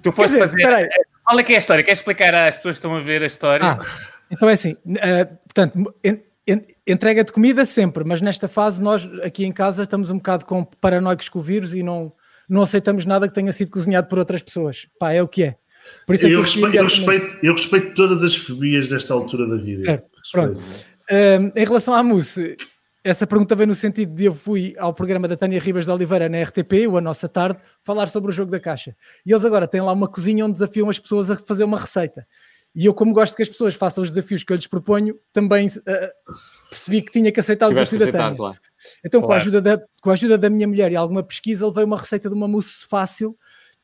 Tu 0.03 0.11
foste 0.11 0.29
dizer, 0.33 0.39
fazer 0.39 0.59
espera 0.59 0.77
aí. 0.77 0.85
a 0.85 1.12
Qual 1.25 1.39
é 1.39 1.43
que 1.43 1.53
é 1.53 1.55
a 1.55 1.59
história? 1.59 1.83
Quer 1.83 1.93
explicar 1.93 2.33
às 2.35 2.55
pessoas 2.55 2.75
que 2.75 2.79
estão 2.79 2.95
a 2.95 2.99
ver 2.99 3.21
a 3.23 3.25
história? 3.25 3.65
Ah, 3.65 3.85
então 4.29 4.49
é 4.49 4.53
assim, 4.53 4.73
uh, 4.73 5.37
portanto, 5.45 5.95
en, 6.03 6.19
en, 6.47 6.61
entrega 6.85 7.23
de 7.23 7.31
comida 7.31 7.65
sempre, 7.65 8.03
mas 8.03 8.21
nesta 8.21 8.47
fase 8.47 8.81
nós 8.81 9.07
aqui 9.23 9.45
em 9.45 9.51
casa 9.51 9.83
estamos 9.83 10.09
um 10.09 10.17
bocado 10.17 10.45
com 10.45 10.63
paranoicos 10.63 11.29
com 11.29 11.39
o 11.39 11.41
vírus 11.41 11.73
e 11.73 11.83
não, 11.83 12.11
não 12.49 12.61
aceitamos 12.61 13.05
nada 13.05 13.27
que 13.27 13.33
tenha 13.33 13.51
sido 13.51 13.71
cozinhado 13.71 14.07
por 14.07 14.19
outras 14.19 14.41
pessoas. 14.41 14.87
Pá, 14.99 15.13
é 15.13 15.21
o 15.21 15.27
que 15.27 15.43
é. 15.43 15.55
Por 16.05 16.15
isso 16.15 16.25
é 16.25 16.29
eu, 16.29 16.41
respeito, 16.41 16.75
eu, 16.75 16.83
respeito, 16.83 17.37
eu 17.43 17.53
respeito 17.53 17.93
todas 17.93 18.23
as 18.23 18.35
fobias 18.35 18.89
nesta 18.89 19.13
altura 19.13 19.47
da 19.47 19.57
vida. 19.57 19.83
Certo, 19.83 20.09
pronto. 20.31 20.59
Uh, 20.59 21.51
em 21.55 21.65
relação 21.65 21.93
à 21.93 22.01
mousse, 22.01 22.57
essa 23.03 23.27
pergunta 23.27 23.55
vem 23.55 23.67
no 23.67 23.75
sentido 23.75 24.15
de 24.15 24.25
eu 24.25 24.33
fui 24.33 24.73
ao 24.77 24.93
programa 24.93 25.27
da 25.27 25.35
Tânia 25.35 25.59
Ribas 25.59 25.85
de 25.85 25.91
Oliveira 25.91 26.29
na 26.29 26.41
RTP, 26.41 26.87
o 26.87 26.97
A 26.97 27.01
Nossa 27.01 27.27
Tarde, 27.27 27.59
falar 27.81 28.07
sobre 28.07 28.31
o 28.31 28.33
jogo 28.33 28.49
da 28.49 28.59
caixa. 28.59 28.95
E 29.25 29.31
eles 29.31 29.43
agora 29.43 29.67
têm 29.67 29.81
lá 29.81 29.91
uma 29.91 30.07
cozinha 30.07 30.45
onde 30.45 30.53
desafiam 30.53 30.89
as 30.89 30.97
pessoas 30.97 31.29
a 31.29 31.35
fazer 31.35 31.65
uma 31.65 31.79
receita. 31.79 32.25
E 32.75 32.85
eu, 32.85 32.93
como 32.93 33.13
gosto 33.13 33.35
que 33.35 33.43
as 33.43 33.49
pessoas 33.49 33.75
façam 33.75 34.03
os 34.03 34.09
desafios 34.09 34.43
que 34.43 34.51
eu 34.51 34.55
lhes 34.55 34.65
proponho, 34.65 35.15
também 35.31 35.67
uh, 35.67 36.33
percebi 36.69 37.01
que 37.01 37.11
tinha 37.11 37.31
que 37.31 37.39
aceitar 37.39 37.67
o 37.67 37.73
desafio 37.73 37.99
da 37.99 38.11
Tânia. 38.11 38.35
Claro. 38.35 38.57
Então, 39.05 39.21
claro. 39.21 39.27
com, 39.27 39.33
a 39.33 39.35
ajuda 39.35 39.61
da, 39.61 39.83
com 40.01 40.09
a 40.09 40.13
ajuda 40.13 40.37
da 40.37 40.49
minha 40.49 40.67
mulher 40.67 40.91
e 40.91 40.95
alguma 40.95 41.21
pesquisa, 41.21 41.67
levei 41.67 41.83
uma 41.83 41.97
receita 41.97 42.29
de 42.29 42.35
uma 42.35 42.47
mousse 42.47 42.87
fácil 42.87 43.37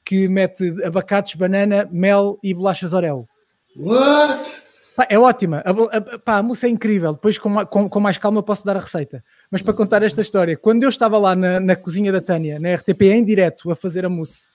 que 0.04 0.28
mete 0.28 0.84
abacates, 0.84 1.36
banana, 1.36 1.88
mel 1.92 2.40
e 2.42 2.54
bolachas 2.54 2.94
Oreo. 2.94 3.28
What? 3.76 4.69
Pá, 5.00 5.08
é 5.10 5.18
ótima. 5.18 5.64
A, 5.66 5.70
a, 5.98 6.20
pá, 6.20 6.38
a 6.40 6.44
mousse 6.44 6.66
é 6.66 6.70
incrível. 6.70 7.14
Depois, 7.14 7.40
com, 7.40 7.66
com, 7.68 7.88
com, 7.88 8.00
mais 8.02 8.18
calma, 8.18 8.44
posso 8.44 8.66
dar 8.66 8.76
a 8.76 8.82
receita. 8.82 9.24
Mas 9.50 9.62
para 9.62 9.74
contar 9.74 10.04
esta 10.04 10.20
história, 10.20 10.58
quando 10.58 10.84
eu 10.84 10.90
estava 10.90 11.18
lá 11.18 11.34
na, 11.38 11.58
na 11.58 11.74
cozinha 11.74 12.12
da 12.12 12.20
Tânia, 12.20 12.60
na 12.60 12.76
RTP, 12.76 13.04
em 13.04 13.24
direto, 13.24 13.72
a 13.72 13.76
fazer 13.76 14.06
a 14.06 14.10
mousse, 14.10 14.46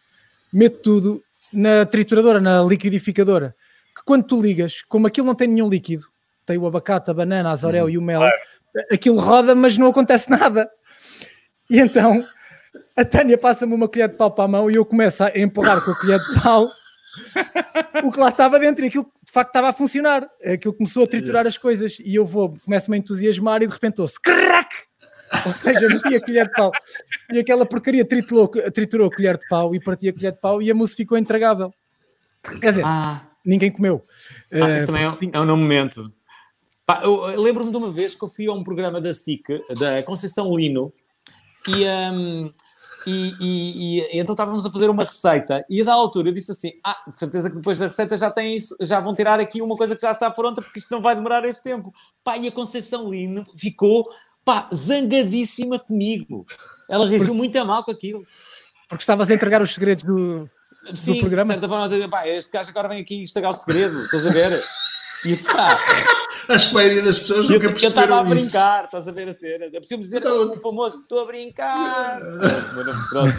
meto 0.52 0.80
tudo 0.82 1.22
na 1.50 1.86
trituradora, 1.86 2.42
na 2.42 2.62
liquidificadora. 2.62 3.56
Que 3.96 4.04
quando 4.04 4.24
tu 4.24 4.38
ligas, 4.38 4.82
como 4.86 5.06
aquilo 5.06 5.26
não 5.26 5.34
tem 5.34 5.48
nenhum 5.48 5.66
líquido, 5.66 6.04
tem 6.44 6.58
o 6.58 6.66
abacate, 6.66 7.10
a 7.10 7.14
banana, 7.14 7.48
a 7.48 7.52
azorel 7.52 7.86
hum, 7.86 7.90
e 7.90 7.96
o 7.96 8.02
mel, 8.02 8.20
claro. 8.20 8.36
aquilo 8.92 9.18
roda, 9.18 9.54
mas 9.54 9.78
não 9.78 9.86
acontece 9.86 10.28
nada. 10.28 10.68
E 11.70 11.80
então 11.80 12.22
a 12.94 13.02
Tânia 13.02 13.38
passa-me 13.38 13.72
uma 13.72 13.88
colher 13.88 14.10
de 14.10 14.16
pau 14.16 14.30
para 14.30 14.44
a 14.44 14.48
mão 14.48 14.70
e 14.70 14.74
eu 14.74 14.84
começo 14.84 15.24
a 15.24 15.32
empurrar 15.34 15.82
com 15.82 15.90
a 15.90 15.98
colher 15.98 16.18
de 16.18 16.42
pau 16.42 16.68
o 18.04 18.10
que 18.10 18.20
lá 18.20 18.28
estava 18.28 18.58
dentro 18.58 18.84
e 18.84 18.88
aquilo 18.88 19.10
facto 19.34 19.48
estava 19.48 19.68
a 19.68 19.72
funcionar. 19.72 20.28
Aquilo 20.42 20.72
começou 20.72 21.04
a 21.04 21.06
triturar 21.06 21.46
as 21.46 21.58
coisas 21.58 21.98
e 21.98 22.14
eu 22.14 22.24
vou, 22.24 22.56
começo-me 22.64 22.96
a 22.96 22.98
entusiasmar 22.98 23.62
e 23.62 23.66
de 23.66 23.72
repente 23.72 24.00
ouço 24.00 24.20
crack! 24.22 24.74
Ou 25.46 25.54
seja, 25.54 25.88
meti 25.88 26.14
a 26.14 26.20
colher 26.20 26.46
de 26.46 26.52
pau 26.52 26.70
e 27.32 27.38
aquela 27.40 27.66
porcaria 27.66 28.04
triturou, 28.04 28.48
triturou 28.72 29.08
a 29.08 29.10
colher 29.10 29.36
de 29.36 29.46
pau 29.48 29.74
e 29.74 29.80
partia 29.80 30.10
a 30.10 30.12
colher 30.12 30.32
de 30.32 30.40
pau 30.40 30.62
e 30.62 30.70
a 30.70 30.74
mousse 30.74 30.94
ficou 30.94 31.18
intragável. 31.18 31.74
Quer 32.60 32.70
dizer, 32.70 32.84
ah. 32.84 33.26
ninguém 33.44 33.70
comeu. 33.70 34.04
Ah, 34.52 34.76
isso 34.76 34.84
uh, 34.84 34.86
também 34.86 35.02
é, 35.02 35.36
é 35.36 35.40
um 35.40 35.56
momento. 35.56 36.12
Pá, 36.86 37.00
eu, 37.02 37.30
eu 37.30 37.40
lembro-me 37.40 37.70
de 37.70 37.76
uma 37.76 37.90
vez 37.90 38.14
que 38.14 38.22
eu 38.22 38.28
fui 38.28 38.46
a 38.46 38.52
um 38.52 38.62
programa 38.62 39.00
da 39.00 39.12
SIC, 39.12 39.44
da 39.78 40.02
Conceição 40.02 40.54
Lino, 40.54 40.92
e 41.66 41.84
um, 41.84 42.52
e, 43.06 43.34
e, 43.40 44.00
e, 44.00 44.20
então 44.20 44.32
estávamos 44.32 44.64
a 44.64 44.70
fazer 44.70 44.88
uma 44.88 45.04
receita 45.04 45.64
e 45.68 45.82
da 45.82 45.92
altura 45.92 46.28
eu 46.28 46.34
disse 46.34 46.52
assim: 46.52 46.72
Ah, 46.82 47.02
de 47.06 47.16
certeza 47.16 47.50
que 47.50 47.56
depois 47.56 47.78
da 47.78 47.86
receita 47.86 48.16
já 48.16 48.30
tem 48.30 48.56
isso, 48.56 48.76
já 48.80 49.00
vão 49.00 49.14
tirar 49.14 49.40
aqui 49.40 49.60
uma 49.60 49.76
coisa 49.76 49.94
que 49.94 50.02
já 50.02 50.12
está 50.12 50.30
pronta, 50.30 50.62
porque 50.62 50.78
isto 50.78 50.90
não 50.90 51.02
vai 51.02 51.14
demorar 51.14 51.44
esse 51.44 51.62
tempo. 51.62 51.92
Pá, 52.22 52.36
e 52.36 52.48
a 52.48 52.52
Conceição 52.52 53.10
Lino 53.10 53.46
ficou 53.56 54.08
pá, 54.44 54.68
zangadíssima 54.74 55.78
comigo. 55.78 56.46
Ela 56.88 57.06
reagiu 57.06 57.28
porque, 57.28 57.38
muito 57.38 57.58
a 57.58 57.64
mal 57.64 57.82
com 57.82 57.90
aquilo. 57.90 58.26
Porque 58.88 59.02
estavas 59.02 59.30
a 59.30 59.34
entregar 59.34 59.62
os 59.62 59.72
segredos 59.72 60.04
do, 60.04 60.48
Sim, 60.92 61.14
do 61.14 61.20
programa. 61.20 61.46
De 61.46 61.60
certa 61.60 61.68
forma, 61.68 61.88
dizer, 61.88 62.08
pá, 62.08 62.28
este 62.28 62.52
gajo 62.52 62.70
agora 62.70 62.88
vem 62.88 63.00
aqui 63.00 63.22
estragar 63.22 63.50
o 63.50 63.54
segredo, 63.54 64.04
estás 64.04 64.26
a 64.26 64.30
ver? 64.30 64.64
E 65.24 65.36
pá. 65.36 65.80
Acho 66.48 66.68
que 66.68 66.70
a 66.70 66.74
maioria 66.74 67.02
das 67.02 67.18
pessoas 67.18 67.48
nunca 67.48 67.70
perceberam 67.70 67.82
Eu 67.82 67.88
estava 67.88 68.20
a 68.20 68.24
brincar, 68.24 68.76
isso. 68.76 68.84
estás 68.84 69.08
a 69.08 69.12
ver 69.12 69.28
a 69.28 69.34
cena. 69.34 69.64
É 69.64 69.70
preciso 69.70 70.00
dizer 70.00 70.20
não. 70.20 70.52
o 70.52 70.60
famoso, 70.60 71.00
estou 71.00 71.20
a 71.20 71.26
brincar. 71.26 72.20
Pronto. 73.10 73.34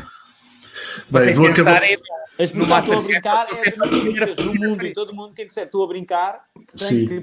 Vocês 1.10 1.38
Bem, 1.38 1.54
pensarem... 1.54 1.98
As 2.38 2.52
pessoas 2.52 2.84
estão 2.84 3.00
a 3.00 3.02
brincar 3.02 3.48
é 3.64 4.44
no 4.44 4.54
mundo. 4.54 4.94
Todo 4.94 5.14
mundo, 5.14 5.34
quem 5.34 5.48
disser 5.48 5.66
estou 5.66 5.84
a 5.84 5.88
brincar, 5.88 6.46
tem 6.78 7.06
que, 7.08 7.22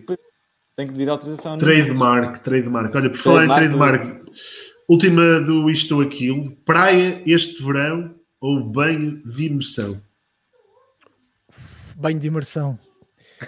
tem 0.76 0.86
que 0.86 0.92
pedir 0.92 1.08
autorização. 1.08 1.58
Trademark, 1.58 2.40
trademark. 2.40 2.94
Olha, 2.94 3.10
por 3.10 3.18
falar 3.18 3.44
em 3.44 3.48
trademark, 3.48 4.22
última 4.88 5.40
do 5.40 5.68
Isto 5.68 5.96
ou 5.96 6.02
Aquilo, 6.02 6.52
praia 6.64 7.22
este 7.26 7.62
verão 7.62 8.14
ou 8.40 8.64
banho 8.64 9.22
de 9.26 9.46
imersão? 9.46 10.00
Banho 11.96 12.18
de 12.18 12.26
imersão. 12.26 12.78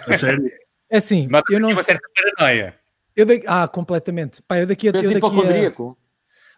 A 0.07 0.17
sério? 0.17 0.51
É 0.95 0.99
assim, 0.99 1.27
Mas 1.29 1.43
eu 1.49 1.59
não 1.59 1.71
uma 1.71 1.83
certa 1.83 2.07
paranoia. 2.15 2.73
Eu 3.13 3.25
daqui... 3.25 3.43
Ah, 3.47 3.67
completamente. 3.67 4.41
Pá, 4.43 4.59
eu 4.59 4.65
daqui 4.65 4.87
a. 4.87 4.91
Eu 4.91 5.19
daqui 5.19 5.77
a... 5.77 5.95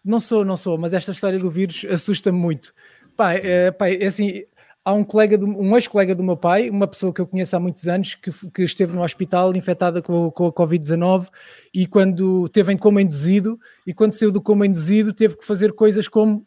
Não 0.06 0.20
sou, 0.20 0.46
não 0.46 0.56
sou, 0.56 0.78
mas 0.78 0.94
esta 0.94 1.12
história 1.12 1.40
do 1.40 1.50
vírus 1.50 1.84
assusta-me 1.90 2.38
muito. 2.38 2.72
Pá, 3.16 3.34
é, 3.34 3.72
pá, 3.72 3.90
é 3.90 4.06
assim, 4.06 4.44
há 4.86 4.94
um 4.94 5.04
colega, 5.04 5.40
do, 5.40 5.48
um 5.48 5.76
ex-colega 5.76 6.14
do 6.14 6.24
meu 6.24 6.38
pai, 6.38 6.70
uma 6.70 6.88
pessoa 6.88 7.12
que 7.12 7.20
eu 7.20 7.26
conheço 7.26 7.56
há 7.56 7.60
muitos 7.60 7.88
anos, 7.88 8.14
que, 8.14 8.32
que 8.50 8.62
esteve 8.62 8.94
no 8.94 9.02
hospital 9.02 9.56
infectada 9.56 10.04
com, 10.04 10.30
com 10.30 10.46
a 10.46 10.54
Covid-19 10.54 11.30
e 11.74 11.88
quando 11.88 12.48
teve 12.50 12.72
em 12.72 12.78
coma 12.78 13.02
induzido, 13.02 13.60
e 13.88 13.94
quando 13.94 14.12
saiu 14.12 14.32
do 14.32 14.42
coma 14.42 14.68
induzido, 14.68 15.14
teve 15.14 15.36
que 15.36 15.46
fazer 15.46 15.74
coisas 15.74 16.08
como 16.08 16.46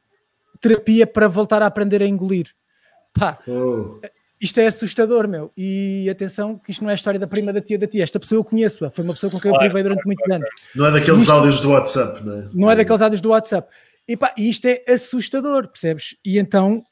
terapia 0.61 1.09
para 1.09 1.27
voltar 1.27 1.61
a 1.61 1.67
aprender 1.67 2.03
a 2.03 2.07
engolir. 2.07 2.55
Pá, 3.13 3.37
oh 3.49 3.99
isto 4.41 4.59
é 4.59 4.67
assustador, 4.67 5.29
meu. 5.29 5.53
E 5.57 6.09
atenção, 6.11 6.59
que 6.59 6.71
isto 6.71 6.83
não 6.83 6.91
é 6.91 6.93
a 6.93 6.97
história 6.97 7.21
da 7.21 7.27
prima 7.27 7.53
da 7.53 7.61
tia 7.61 7.79
da 7.79 7.87
tia. 7.87 8.03
Esta 8.03 8.19
pessoa 8.19 8.39
eu 8.39 8.45
conheço, 8.45 8.91
foi 8.91 9.05
uma 9.05 9.13
pessoa 9.13 9.31
com 9.31 9.39
quem 9.39 9.53
eu 9.53 9.59
privei 9.59 9.83
durante 9.83 10.05
muitos 10.07 10.31
anos. 10.31 10.49
Não 10.75 10.87
é 10.87 10.91
daqueles 10.91 11.21
isto, 11.21 11.33
áudios 11.33 11.61
do 11.61 11.71
WhatsApp, 11.71 12.25
não 12.25 12.37
é? 12.37 12.49
Não 12.53 12.71
é 12.71 12.77
daqueles 12.77 13.03
áudios 13.03 13.21
do 13.21 13.31
WhatsApp. 13.31 13.69
E 14.09 14.17
pá, 14.17 14.35
isto 14.39 14.67
é 14.67 14.83
assustador, 14.89 15.69
percebes? 15.69 16.17
E 16.25 16.39
então, 16.39 16.83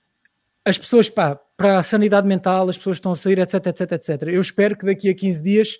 as 0.64 0.76
pessoas, 0.76 1.08
pá, 1.08 1.40
para 1.56 1.78
a 1.78 1.82
sanidade 1.82 2.26
mental, 2.26 2.68
as 2.68 2.76
pessoas 2.76 2.98
estão 2.98 3.12
a 3.12 3.16
sair, 3.16 3.38
etc, 3.38 3.66
etc, 3.66 3.92
etc. 3.92 4.22
Eu 4.28 4.40
espero 4.40 4.76
que 4.76 4.84
daqui 4.84 5.08
a 5.08 5.14
15 5.14 5.42
dias 5.42 5.78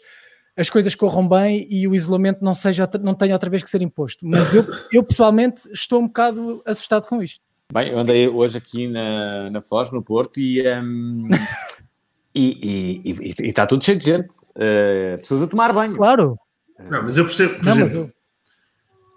as 0.57 0.69
coisas 0.69 0.95
corram 0.97 1.29
bem 1.29 1.69
e 1.71 1.87
o 1.87 1.95
isolamento 1.95 2.43
não, 2.43 2.53
seja, 2.53 2.89
não 3.01 3.14
tenha 3.14 3.33
outra 3.33 3.49
vez 3.49 3.62
que 3.62 3.71
ser 3.71 3.81
imposto. 3.81 4.27
Mas 4.27 4.53
eu, 4.53 4.66
eu 4.93 5.05
pessoalmente 5.05 5.71
estou 5.73 6.01
um 6.01 6.09
bocado 6.09 6.62
assustado 6.66 7.07
com 7.07 7.23
isto. 7.23 7.41
Bem, 7.71 7.91
eu 7.91 7.99
andei 7.99 8.27
hoje 8.27 8.57
aqui 8.57 8.89
na, 8.89 9.51
na 9.51 9.61
Foz, 9.61 9.93
no 9.93 10.03
Porto, 10.03 10.41
e, 10.41 10.66
um, 10.81 11.27
e, 12.35 13.03
e, 13.05 13.12
e, 13.21 13.47
está 13.47 13.66
tudo 13.66 13.85
cheio 13.85 13.99
de 13.99 14.07
gente. 14.07 14.35
Uh, 14.57 15.19
pessoas 15.19 15.43
a 15.43 15.47
tomar 15.47 15.75
banho. 15.75 15.95
Claro. 15.95 16.39
Não, 16.79 17.03
mas 17.03 17.19
eu 17.19 17.27
percebo, 17.27 17.57
por 17.57 17.64
não, 17.66 17.73
exemplo, 17.73 18.12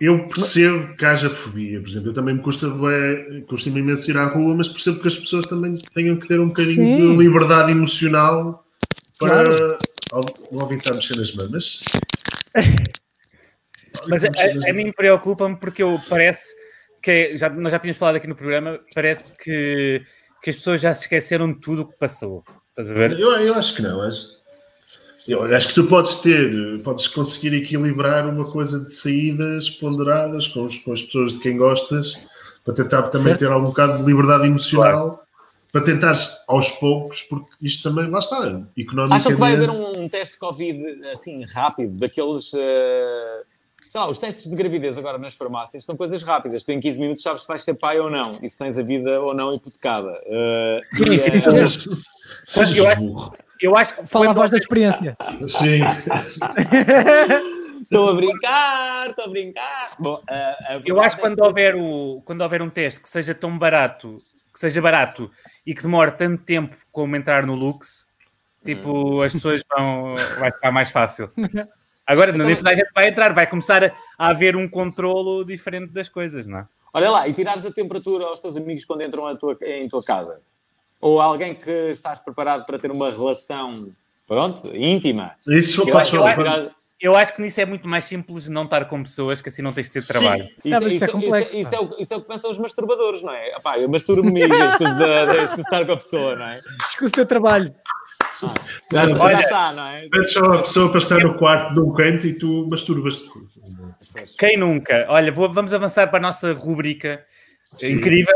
eu... 0.01 0.15
eu... 0.17 0.27
percebo 0.27 0.97
que 0.97 1.05
haja 1.05 1.29
fobia, 1.29 1.79
por 1.79 1.87
exemplo, 1.87 2.09
eu 2.09 2.13
também 2.13 2.35
me 2.35 2.41
custa, 2.41 2.67
é, 2.67 3.41
custa 3.47 3.69
imenso 3.69 4.11
ir 4.11 4.17
à 4.17 4.25
rua, 4.25 4.53
mas 4.53 4.67
percebo 4.67 4.99
que 4.99 5.07
as 5.07 5.15
pessoas 5.15 5.45
também 5.45 5.73
tenham 5.93 6.17
que 6.17 6.27
ter 6.27 6.37
um 6.37 6.49
bocadinho 6.49 6.83
Sim. 6.83 6.97
de 6.97 7.15
liberdade 7.15 7.71
emocional 7.71 8.65
para. 9.17 9.43
Claro. 9.47 9.77
Logo 10.51 10.73
está 10.73 10.91
a 10.91 10.95
mexer 10.95 11.15
nas 11.15 11.33
mamas. 11.33 11.79
Mas 14.09 14.23
a, 14.23 14.27
a, 14.27 14.69
a 14.69 14.73
mim 14.73 14.91
preocupa-me 14.91 15.55
porque 15.55 15.83
eu 15.83 15.99
parece 16.09 16.60
que 17.01 17.11
é, 17.11 17.37
já, 17.37 17.49
nós 17.49 17.71
já 17.71 17.79
tínhamos 17.79 17.97
falado 17.97 18.17
aqui 18.17 18.27
no 18.27 18.35
programa, 18.35 18.79
parece 18.93 19.35
que, 19.35 20.03
que 20.41 20.49
as 20.49 20.55
pessoas 20.55 20.79
já 20.79 20.93
se 20.93 21.03
esqueceram 21.03 21.51
de 21.51 21.59
tudo 21.59 21.81
o 21.81 21.87
que 21.87 21.97
passou. 21.97 22.43
Estás 22.69 22.91
a 22.91 22.93
ver? 22.93 23.19
Eu, 23.19 23.31
eu 23.31 23.55
acho 23.55 23.75
que 23.75 23.81
não. 23.81 24.01
Acho, 24.01 24.39
eu 25.27 25.43
acho 25.43 25.67
que 25.69 25.75
tu 25.75 25.85
podes 25.85 26.17
ter, 26.17 26.81
podes 26.83 27.07
conseguir 27.07 27.55
equilibrar 27.55 28.27
uma 28.27 28.49
coisa 28.49 28.79
de 28.79 28.93
saídas 28.93 29.69
ponderadas 29.69 30.47
com, 30.47 30.63
os, 30.63 30.77
com 30.77 30.93
as 30.93 31.01
pessoas 31.01 31.33
de 31.33 31.39
quem 31.39 31.57
gostas, 31.57 32.19
para 32.63 32.75
tentar 32.75 33.03
também 33.03 33.27
certo. 33.27 33.39
ter 33.39 33.51
algum 33.51 33.65
bocado 33.65 33.97
de 33.97 34.05
liberdade 34.05 34.45
emocional. 34.45 35.09
Claro. 35.09 35.31
Para 35.71 35.85
tentar 35.85 36.13
aos 36.49 36.69
poucos, 36.71 37.21
porque 37.21 37.49
isto 37.61 37.89
também 37.89 38.11
lá 38.11 38.19
está. 38.19 38.61
Economicamente... 38.75 39.13
Acham 39.13 39.31
que 39.31 39.39
vai 39.39 39.53
haver 39.53 39.69
um, 39.69 40.01
um 40.01 40.09
teste 40.09 40.33
de 40.33 40.39
Covid 40.39 41.07
assim 41.13 41.45
rápido, 41.45 41.97
daqueles 41.97 42.51
uh 42.51 43.50
sei 43.91 43.99
lá, 43.99 44.07
os 44.07 44.17
testes 44.17 44.49
de 44.49 44.55
gravidez 44.55 44.97
agora 44.97 45.17
nas 45.17 45.35
farmácias 45.35 45.83
são 45.83 45.97
coisas 45.97 46.23
rápidas. 46.23 46.63
Tu 46.63 46.71
em 46.71 46.79
15 46.79 46.97
minutos 46.97 47.21
sabes 47.21 47.41
se 47.41 47.47
vais 47.49 47.61
ser 47.61 47.73
pai 47.73 47.99
ou 47.99 48.09
não 48.09 48.39
e 48.41 48.47
se 48.47 48.57
tens 48.57 48.79
a 48.79 48.81
vida 48.81 49.19
ou 49.19 49.33
não 49.33 49.53
hipotecada. 49.53 50.13
Uh, 50.27 50.79
sim, 50.81 51.03
é... 51.19 52.79
eu, 52.79 52.87
acho, 52.87 53.31
eu 53.59 53.75
acho 53.75 53.95
que. 53.97 54.07
Fala 54.07 54.29
a 54.29 54.33
voz 54.33 54.49
da 54.49 54.57
experiência. 54.57 55.13
Sim. 55.49 55.81
Estou 57.81 58.11
a 58.11 58.13
brincar, 58.13 59.09
estou 59.09 59.25
a 59.25 59.27
brincar. 59.27 59.95
Bom, 59.99 60.15
uh, 60.15 60.81
eu 60.85 61.01
acho 61.01 61.17
que 61.17 61.23
quando 61.23 61.39
houver, 61.41 61.75
o, 61.75 62.21
quando 62.23 62.39
houver 62.39 62.61
um 62.61 62.69
teste 62.69 63.01
que 63.01 63.09
seja 63.09 63.35
tão 63.35 63.59
barato, 63.59 64.15
que 64.53 64.59
seja 64.61 64.81
barato 64.81 65.29
e 65.67 65.75
que 65.75 65.81
demore 65.81 66.11
tanto 66.11 66.41
tempo 66.43 66.77
como 66.93 67.17
entrar 67.17 67.45
no 67.45 67.55
Lux, 67.55 68.07
tipo, 68.63 69.17
hum. 69.17 69.21
as 69.21 69.33
pessoas 69.33 69.61
vão. 69.69 70.15
vai 70.39 70.49
ficar 70.49 70.71
mais 70.71 70.89
fácil. 70.91 71.29
Agora, 72.11 72.31
então, 72.31 72.45
nem 72.45 72.55
toda 72.55 72.69
a 72.71 72.75
gente 72.75 72.89
vai 72.93 73.07
entrar, 73.07 73.33
vai 73.33 73.47
começar 73.47 73.83
a, 74.17 74.27
haver 74.29 74.55
um 74.55 74.67
controlo 74.67 75.45
diferente 75.45 75.91
das 75.93 76.09
coisas, 76.09 76.45
não 76.45 76.59
é? 76.59 76.67
Olha 76.93 77.09
lá, 77.09 77.27
e 77.27 77.33
tirares 77.33 77.65
a 77.65 77.71
temperatura 77.71 78.25
aos 78.25 78.39
teus 78.39 78.57
amigos 78.57 78.83
quando 78.83 79.01
entram 79.05 79.33
tua, 79.37 79.57
em 79.61 79.87
tua 79.87 80.03
casa. 80.03 80.41
Ou 80.99 81.21
alguém 81.21 81.55
que 81.55 81.71
estás 81.89 82.19
preparado 82.19 82.65
para 82.65 82.77
ter 82.77 82.91
uma 82.91 83.09
relação, 83.09 83.75
pronto, 84.27 84.67
íntima? 84.75 85.31
Isso 85.47 85.87
Eu 85.87 85.97
acho- 85.97 86.15
eu 86.17 86.25
acho- 86.25 86.71
Eu 87.03 87.15
acho 87.15 87.33
que 87.35 87.41
nisso 87.41 87.59
é 87.59 87.65
muito 87.65 87.87
mais 87.87 88.03
simples 88.03 88.47
não 88.47 88.65
estar 88.65 88.85
com 88.85 89.01
pessoas 89.01 89.41
que 89.41 89.49
assim 89.49 89.63
não 89.63 89.73
tens 89.73 89.87
de 89.87 89.93
ter 89.93 90.05
trabalho. 90.05 90.43
Isso, 90.63 90.83
mas 90.83 90.83
isso 90.83 90.91
isso- 90.91 91.03
é 91.03 91.07
complexo, 91.07 91.57
isso- 91.57 91.75
é 91.75 91.79
o, 91.79 91.95
isso 91.97 92.13
é 92.13 92.17
o 92.17 92.21
que 92.21 92.27
pensam 92.27 92.51
os 92.51 92.59
masturbadores, 92.59 93.23
não 93.23 93.33
é? 93.33 93.55
Epá, 93.55 93.79
eu 93.79 93.89
masturbo-me 93.89 94.39
e 94.41 94.43
escuso 94.67 94.93
de, 94.95 95.25
de, 95.25 95.37
escuso 95.37 95.55
de 95.55 95.61
estar 95.61 95.83
com 95.83 95.93
a 95.93 95.97
pessoa, 95.97 96.35
não 96.35 96.45
é? 96.45 96.61
Escusa 96.89 97.09
o 97.09 97.15
teu 97.15 97.25
trabalho. 97.25 97.73
Já, 98.91 99.03
está, 99.05 99.23
Olha- 99.23 99.39
está, 99.39 99.71
não 99.73 99.83
é? 99.87 100.09
Só 100.25 100.39
a 100.45 100.61
pessoa 100.61 100.89
para 100.89 100.97
estar 100.99 101.19
no 101.19 101.37
quarto 101.37 101.73
de 101.73 101.79
um 101.79 101.93
canto 101.93 102.27
e 102.27 102.33
tu 102.33 102.67
masturbas-te. 102.69 103.29
Quem 104.37 104.57
nunca? 104.57 105.05
Olha, 105.09 105.31
vou- 105.31 105.51
vamos 105.51 105.73
avançar 105.73 106.07
para 106.07 106.19
a 106.19 106.21
nossa 106.21 106.53
rubrica 106.53 107.23
incrível 107.81 108.35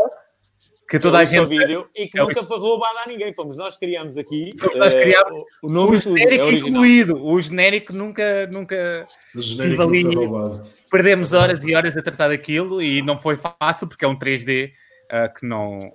que 0.87 0.99
toda 0.99 1.17
a 1.19 1.25
gente. 1.25 1.47
vídeo 1.49 1.87
e 1.95 2.07
que 2.07 2.19
É 2.19 2.21
nunca 2.21 2.43
foi 2.43 2.59
roubado 2.59 2.99
a 2.99 3.07
ninguém. 3.07 3.33
Fomos 3.33 3.57
nós 3.57 3.75
que 3.75 3.85
criamos 3.85 4.17
aqui. 4.17 4.51
Nós 4.75 4.93
eh, 4.93 5.03
criámos. 5.03 5.43
o, 5.63 5.67
o 5.67 5.69
nome 5.69 5.95
O 5.97 5.99
é 5.99 6.01
genérico 6.01 6.43
original. 6.45 6.69
incluído. 6.69 7.25
O 7.25 7.41
genérico 7.41 7.93
nunca, 7.93 8.47
nunca 8.47 9.05
O 9.35 9.41
genérico 9.41 9.81
ali- 9.81 10.03
não 10.03 10.13
foi 10.13 10.25
roubado. 10.27 10.67
perdemos 10.91 11.33
horas 11.33 11.65
e 11.65 11.73
horas 11.75 11.97
a 11.97 12.01
tratar 12.03 12.27
daquilo 12.29 12.81
e 12.81 13.01
não 13.01 13.19
foi 13.19 13.37
fácil 13.37 13.87
porque 13.87 14.05
é 14.05 14.07
um 14.07 14.17
3D 14.17 14.71
ah, 15.11 15.27
que 15.27 15.45
não, 15.47 15.91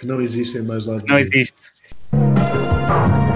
Que 0.00 0.06
não 0.06 0.20
existem 0.22 0.62
mais 0.62 0.86
lá. 0.86 1.02
não 1.06 1.18
existe. 1.18 1.72
Thank 2.88 3.26
you. 3.26 3.31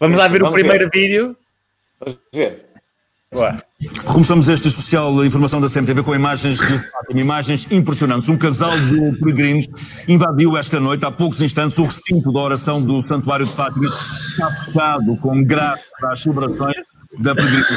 Vamos 0.00 0.18
lá 0.18 0.28
ver 0.28 0.42
o 0.42 0.46
Vamos 0.46 0.60
primeiro 0.60 0.90
vídeo. 0.92 1.36
Vamos 2.00 2.18
ver. 2.32 2.66
Boa. 3.32 3.56
Começamos 4.04 4.48
esta 4.48 4.68
especial 4.68 5.24
informação 5.24 5.60
da 5.60 5.68
CMTV 5.68 6.04
com 6.04 6.14
imagens 6.14 6.58
de 6.58 6.78
Fátima, 6.78 7.20
imagens 7.20 7.66
impressionantes. 7.70 8.28
Um 8.28 8.38
casal 8.38 8.78
de 8.78 9.18
peregrinos 9.18 9.66
invadiu 10.06 10.56
esta 10.56 10.78
noite, 10.78 11.04
há 11.04 11.10
poucos 11.10 11.40
instantes, 11.40 11.76
o 11.78 11.82
recinto 11.82 12.32
da 12.32 12.40
oração 12.40 12.80
do 12.80 13.02
Santuário 13.02 13.44
de 13.44 13.52
Fátima, 13.52 13.86
está 13.86 14.50
fechado 14.64 15.16
com 15.20 15.42
grave 15.42 15.80
às 16.04 16.22
celebrações 16.22 16.76
da 17.18 17.34
peregrinação 17.34 17.76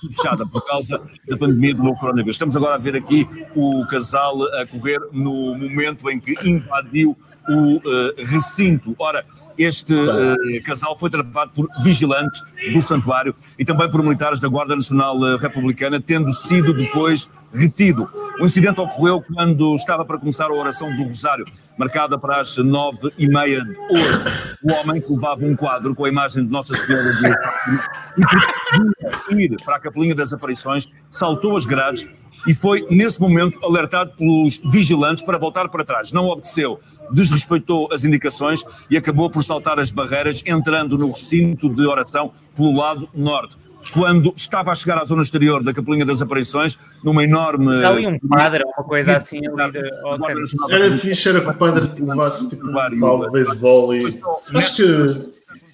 fechada 0.00 0.46
por 0.46 0.64
causa 0.64 1.00
da 1.28 1.36
pandemia 1.36 1.74
do 1.74 1.82
novo 1.82 1.98
coronavírus. 1.98 2.36
Estamos 2.36 2.56
agora 2.56 2.74
a 2.74 2.78
ver 2.78 2.96
aqui 2.96 3.28
o 3.54 3.86
casal 3.86 4.42
a 4.60 4.66
correr 4.66 5.00
no 5.12 5.56
momento 5.56 6.10
em 6.10 6.18
que 6.18 6.34
invadiu 6.46 7.16
o 7.48 7.80
eh, 7.84 8.24
recinto. 8.24 8.94
Ora, 8.98 9.24
este 9.56 9.94
eh, 9.94 10.60
casal 10.60 10.98
foi 10.98 11.10
travado 11.10 11.52
por 11.52 11.68
vigilantes 11.82 12.40
do 12.72 12.82
santuário 12.82 13.34
e 13.58 13.64
também 13.64 13.90
por 13.90 14.02
militares 14.02 14.40
da 14.40 14.48
Guarda 14.48 14.74
Nacional 14.74 15.16
eh, 15.26 15.36
Republicana, 15.36 16.00
tendo 16.00 16.32
sido 16.32 16.72
depois 16.72 17.28
retido. 17.52 18.08
O 18.40 18.46
incidente 18.46 18.80
ocorreu 18.80 19.22
quando 19.22 19.76
estava 19.76 20.04
para 20.04 20.18
começar 20.18 20.46
a 20.46 20.54
oração 20.54 20.94
do 20.96 21.04
Rosário, 21.04 21.46
marcada 21.78 22.18
para 22.18 22.40
as 22.40 22.56
nove 22.56 23.12
e 23.18 23.28
meia 23.28 23.62
de 23.64 23.76
hoje. 23.90 24.20
O 24.62 24.72
homem 24.72 25.00
que 25.00 25.12
levava 25.12 25.44
um 25.44 25.54
quadro 25.54 25.94
com 25.94 26.04
a 26.04 26.08
imagem 26.08 26.44
de 26.44 26.50
Nossa 26.50 26.74
Senhora 26.74 27.12
de 27.12 28.93
ir 29.30 29.56
para 29.64 29.76
a 29.76 29.80
Capelinha 29.80 30.14
das 30.14 30.32
Aparições, 30.32 30.86
saltou 31.10 31.56
as 31.56 31.64
grades 31.64 32.06
e 32.46 32.52
foi, 32.52 32.86
nesse 32.90 33.20
momento, 33.20 33.58
alertado 33.64 34.12
pelos 34.16 34.58
vigilantes 34.64 35.24
para 35.24 35.38
voltar 35.38 35.68
para 35.68 35.84
trás. 35.84 36.12
Não 36.12 36.26
obedeceu, 36.26 36.78
desrespeitou 37.10 37.88
as 37.92 38.04
indicações 38.04 38.62
e 38.90 38.96
acabou 38.96 39.30
por 39.30 39.42
saltar 39.42 39.78
as 39.78 39.90
barreiras, 39.90 40.42
entrando 40.46 40.98
no 40.98 41.08
recinto 41.08 41.68
de 41.68 41.86
oração 41.86 42.32
pelo 42.54 42.76
lado 42.76 43.08
norte. 43.14 43.56
Quando 43.92 44.32
estava 44.36 44.72
a 44.72 44.74
chegar 44.74 44.98
à 44.98 45.04
zona 45.04 45.22
exterior 45.22 45.62
da 45.62 45.72
Capelinha 45.72 46.04
das 46.04 46.20
Aparições, 46.20 46.78
numa 47.02 47.22
enorme. 47.22 47.76
Está 47.76 47.90
ali 47.90 48.06
um 48.06 48.18
padre, 48.18 48.64
uma 48.64 48.84
coisa 48.84 49.16
assim 49.16 49.40
ali. 49.46 49.72
De... 49.72 50.74
Era 50.74 50.90
fixe, 50.98 51.28
era 51.28 51.40
que 51.40 51.48
o 51.48 51.54
padre 51.54 51.88
levasse 52.02 52.48
tipo 52.48 52.66
um 52.66 53.30
beisebol 53.30 53.94
e. 53.94 54.20
Acho 54.54 54.76
que. 54.76 54.84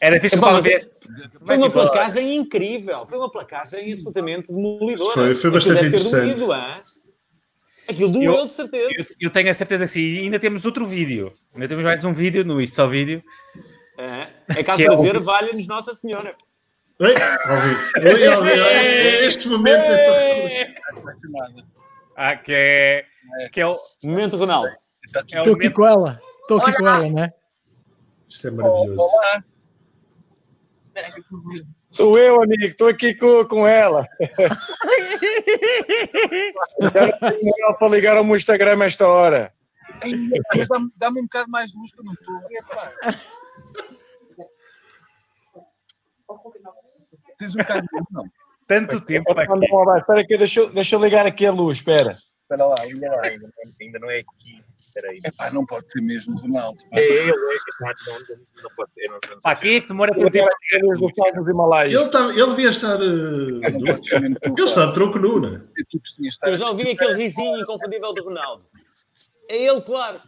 Era 0.02 0.20
fixe 0.20 0.34
É, 0.36 0.38
para 0.38 0.52
mas 0.54 0.64
ver. 0.64 0.90
Foi 1.44 1.56
uma 1.56 1.70
placagem 1.70 2.36
incrível. 2.36 3.06
Foi 3.08 3.18
uma 3.18 3.30
placagem 3.30 3.92
absolutamente 3.92 4.52
demolidora. 4.52 5.12
Foi- 5.14 5.34
foi 5.34 5.50
Aquilo 5.50 5.52
bastante 5.52 5.74
deve 5.76 5.90
ter 5.90 5.96
interessante. 6.06 6.38
doído? 6.38 6.52
Aquilo 7.88 8.08
doeu, 8.10 8.34
Eu- 8.34 8.46
de 8.46 8.52
certeza. 8.52 8.88
Eu, 8.98 9.06
eu 9.20 9.30
tenho 9.30 9.50
a 9.50 9.54
certeza 9.54 9.84
que 9.84 9.90
sim. 9.90 10.00
E 10.00 10.18
ainda 10.20 10.38
temos 10.38 10.64
outro 10.64 10.86
vídeo. 10.86 11.32
Ainda 11.54 11.66
temos 11.68 11.82
mais 11.84 12.04
um 12.04 12.14
vídeo 12.14 12.44
no 12.44 12.60
Isto 12.60 12.76
Só 12.76 12.86
Vídeo. 12.86 13.22
É 14.48 14.62
caso 14.62 14.76
Que 14.76 14.84
é 14.84 14.86
para 14.86 14.94
o- 14.94 15.02
dizer, 15.02 15.18
valha-nos 15.20 15.66
Nossa 15.66 15.92
Senhora. 15.94 16.34
Oi, 17.00 17.14
ouvi. 17.50 17.72
Oi, 18.14 18.28
ouvi. 18.36 18.50
Olha, 18.50 19.24
Este 19.26 19.48
momento 19.48 19.82
é 19.82 20.74
Ah, 22.16 22.36
que 22.36 22.52
é, 22.52 23.06
que 23.50 23.60
é 23.60 23.66
o. 23.66 23.78
Momento, 24.04 24.36
Ronaldo. 24.36 24.68
É 24.68 24.74
Estou 25.06 25.22
aqui 25.22 25.36
momento- 25.46 25.72
com 25.74 25.86
ela. 25.86 26.20
Estou 26.42 26.58
aqui 26.58 26.72
com 26.74 26.86
ela, 26.88 27.08
não 27.08 27.24
é? 27.24 27.32
Isto 28.28 28.48
é 28.48 28.50
maravilhoso. 28.50 29.08
Sou 31.88 32.18
eu, 32.18 32.42
amigo, 32.42 32.64
estou 32.64 32.88
aqui 32.88 33.14
com, 33.14 33.44
com 33.46 33.66
ela. 33.66 34.06
Já 36.92 37.06
não 37.06 37.18
tenho 37.30 37.52
ela 37.64 37.74
para 37.78 37.88
ligar 37.88 38.16
ao 38.16 38.24
meu 38.24 38.36
Instagram 38.36 38.82
a 38.82 38.84
esta 38.86 39.08
hora. 39.08 39.52
Dá-me 40.96 41.20
um 41.20 41.24
bocado 41.24 41.50
mais 41.50 41.70
de 41.72 41.78
luz 41.78 41.92
que 41.92 42.00
eu 42.00 42.04
não 42.04 42.12
estou. 42.12 42.34
Tens 47.40 47.54
um 47.54 47.58
bocado 47.58 47.80
de 47.82 48.02
não? 48.12 48.24
Tanto 48.68 49.00
tempo 49.00 49.32
aqui. 49.32 49.52
Espera 49.98 50.24
que 50.24 50.38
deixa, 50.38 50.60
eu- 50.60 50.72
deixa 50.72 50.94
eu 50.94 51.00
ligar 51.02 51.26
aqui 51.26 51.44
a 51.44 51.50
luz, 51.50 51.78
espera. 51.78 52.16
Espera 52.42 52.66
lá, 52.66 52.76
ainda 52.80 53.10
lá, 53.10 53.22
ainda, 53.24 53.50
ainda 53.80 53.98
não 53.98 54.08
é 54.10 54.18
aqui. 54.18 54.64
Espera 54.78 55.08
aí. 55.10 55.20
Epá, 55.24 55.50
não 55.50 55.64
pode 55.66 55.90
ser 55.90 56.00
mesmo, 56.00 56.36
Ronaldo. 56.38 56.80
É 56.92 57.00
ele, 57.00 57.30
é. 57.30 57.32
Epá, 57.32 57.94
não, 58.06 58.14
não, 58.14 58.62
não 58.62 58.70
pode 58.76 58.92
ser. 58.94 59.08
Não, 59.08 59.14
não, 59.28 59.38
Pá, 59.40 59.56
quem 59.56 59.76
é 59.76 59.80
que 59.80 59.88
demora 59.88 60.12
tanto 60.14 60.30
tempo 60.30 60.48
aqui 60.48 61.28
a 61.28 61.32
dos 61.32 61.48
Himalaias. 61.48 62.00
Ele, 62.00 62.10
tá, 62.10 62.20
ele 62.28 62.46
devia 62.50 62.70
estar. 62.70 62.96
uh, 62.96 63.00
tu, 63.00 64.14
ele 64.16 64.64
está 64.64 64.86
de 64.86 64.94
tronco 64.94 65.18
nu, 65.18 65.46
é? 65.46 65.58
de 65.58 66.30
Eu 66.44 66.56
já 66.56 66.68
ouvi 66.68 66.90
aquele 66.90 67.14
risinho 67.14 67.60
inconfundível 67.60 68.12
do 68.12 68.24
Ronaldo. 68.24 68.64
É 69.48 69.64
ele, 69.64 69.80
claro. 69.80 70.20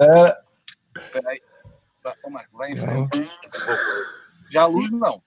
Ah, 0.00 0.38
Espera 0.96 1.28
aí. 1.30 1.40
Ó 2.24 2.30
Marco, 2.30 2.56
vai 2.56 2.72
em 2.72 2.76
frente. 2.76 3.30
Já 4.50 4.62
a 4.62 4.66
luz, 4.66 4.90
não. 4.90 5.22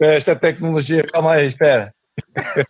Esta 0.00 0.34
tecnologia, 0.36 1.04
calma 1.04 1.34
aí, 1.34 1.46
espera. 1.46 1.94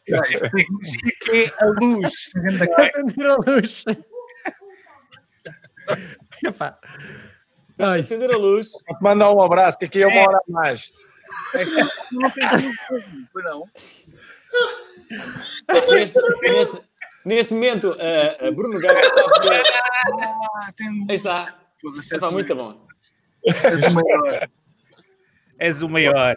Esta 0.06 0.50
tecnologia 0.50 1.12
que 1.20 1.30
é 1.30 1.50
a 1.60 1.66
luz. 1.80 2.32
Acender 2.78 3.26
a 3.26 3.36
luz. 3.36 3.84
Epá. 6.44 6.78
Ai, 7.78 8.00
Acender 8.00 8.30
a 8.30 8.36
luz. 8.36 8.72
Vou-te 8.86 9.02
mandar 9.02 9.32
um 9.32 9.40
abraço, 9.42 9.78
que 9.78 9.86
aqui 9.86 10.02
é 10.02 10.06
uma 10.06 10.20
hora 10.20 10.38
a 10.38 10.42
mais. 10.52 10.92
Não 12.12 12.30
tens 12.30 12.46
não. 13.34 13.64
Neste, 15.90 16.20
neste, 16.42 16.82
neste 17.24 17.54
momento, 17.54 17.96
a, 17.98 18.48
a 18.48 18.52
Bruno 18.52 18.78
Gaga 18.78 19.02
sabe 19.10 19.40
que. 19.40 19.48
Ah, 19.48 20.72
tem 20.76 20.90
luz. 20.90 21.06
Aí 21.08 21.16
está. 21.16 21.58
Está 22.12 22.30
muito 22.30 22.54
bom. 22.54 22.86
És 23.44 23.82
o 23.82 23.94
maior. 23.94 24.48
És 25.62 25.80
o 25.80 25.88
maior. 25.88 26.34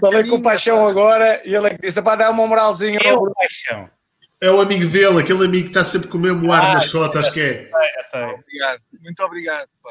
Falei 0.00 0.24
com 0.28 0.36
o 0.36 0.42
Paixão 0.42 0.86
agora 0.86 1.42
e 1.44 1.54
ele 1.54 1.66
é 1.66 1.70
que 1.70 1.82
disse 1.82 2.00
para 2.00 2.16
dar 2.16 2.30
uma 2.30 2.46
moralzinha 2.46 3.00
ao 3.10 3.16
Bruno. 3.20 3.32
paixão. 3.34 3.90
É 4.40 4.50
o 4.50 4.60
amigo 4.60 4.86
dele, 4.88 5.20
aquele 5.20 5.44
amigo 5.44 5.64
que 5.64 5.70
está 5.70 5.84
sempre 5.84 6.08
com 6.08 6.18
o 6.18 6.20
mesmo 6.20 6.52
ar 6.52 6.62
Ah, 6.64 6.74
nas 6.74 6.90
fotos, 6.90 7.28
que 7.30 7.40
é. 7.40 7.52
Sei, 7.54 7.92
já 7.94 8.02
sei. 8.02 8.22
Obrigado. 8.22 8.80
Muito 9.02 9.22
obrigado, 9.22 9.68
pá. 9.82 9.90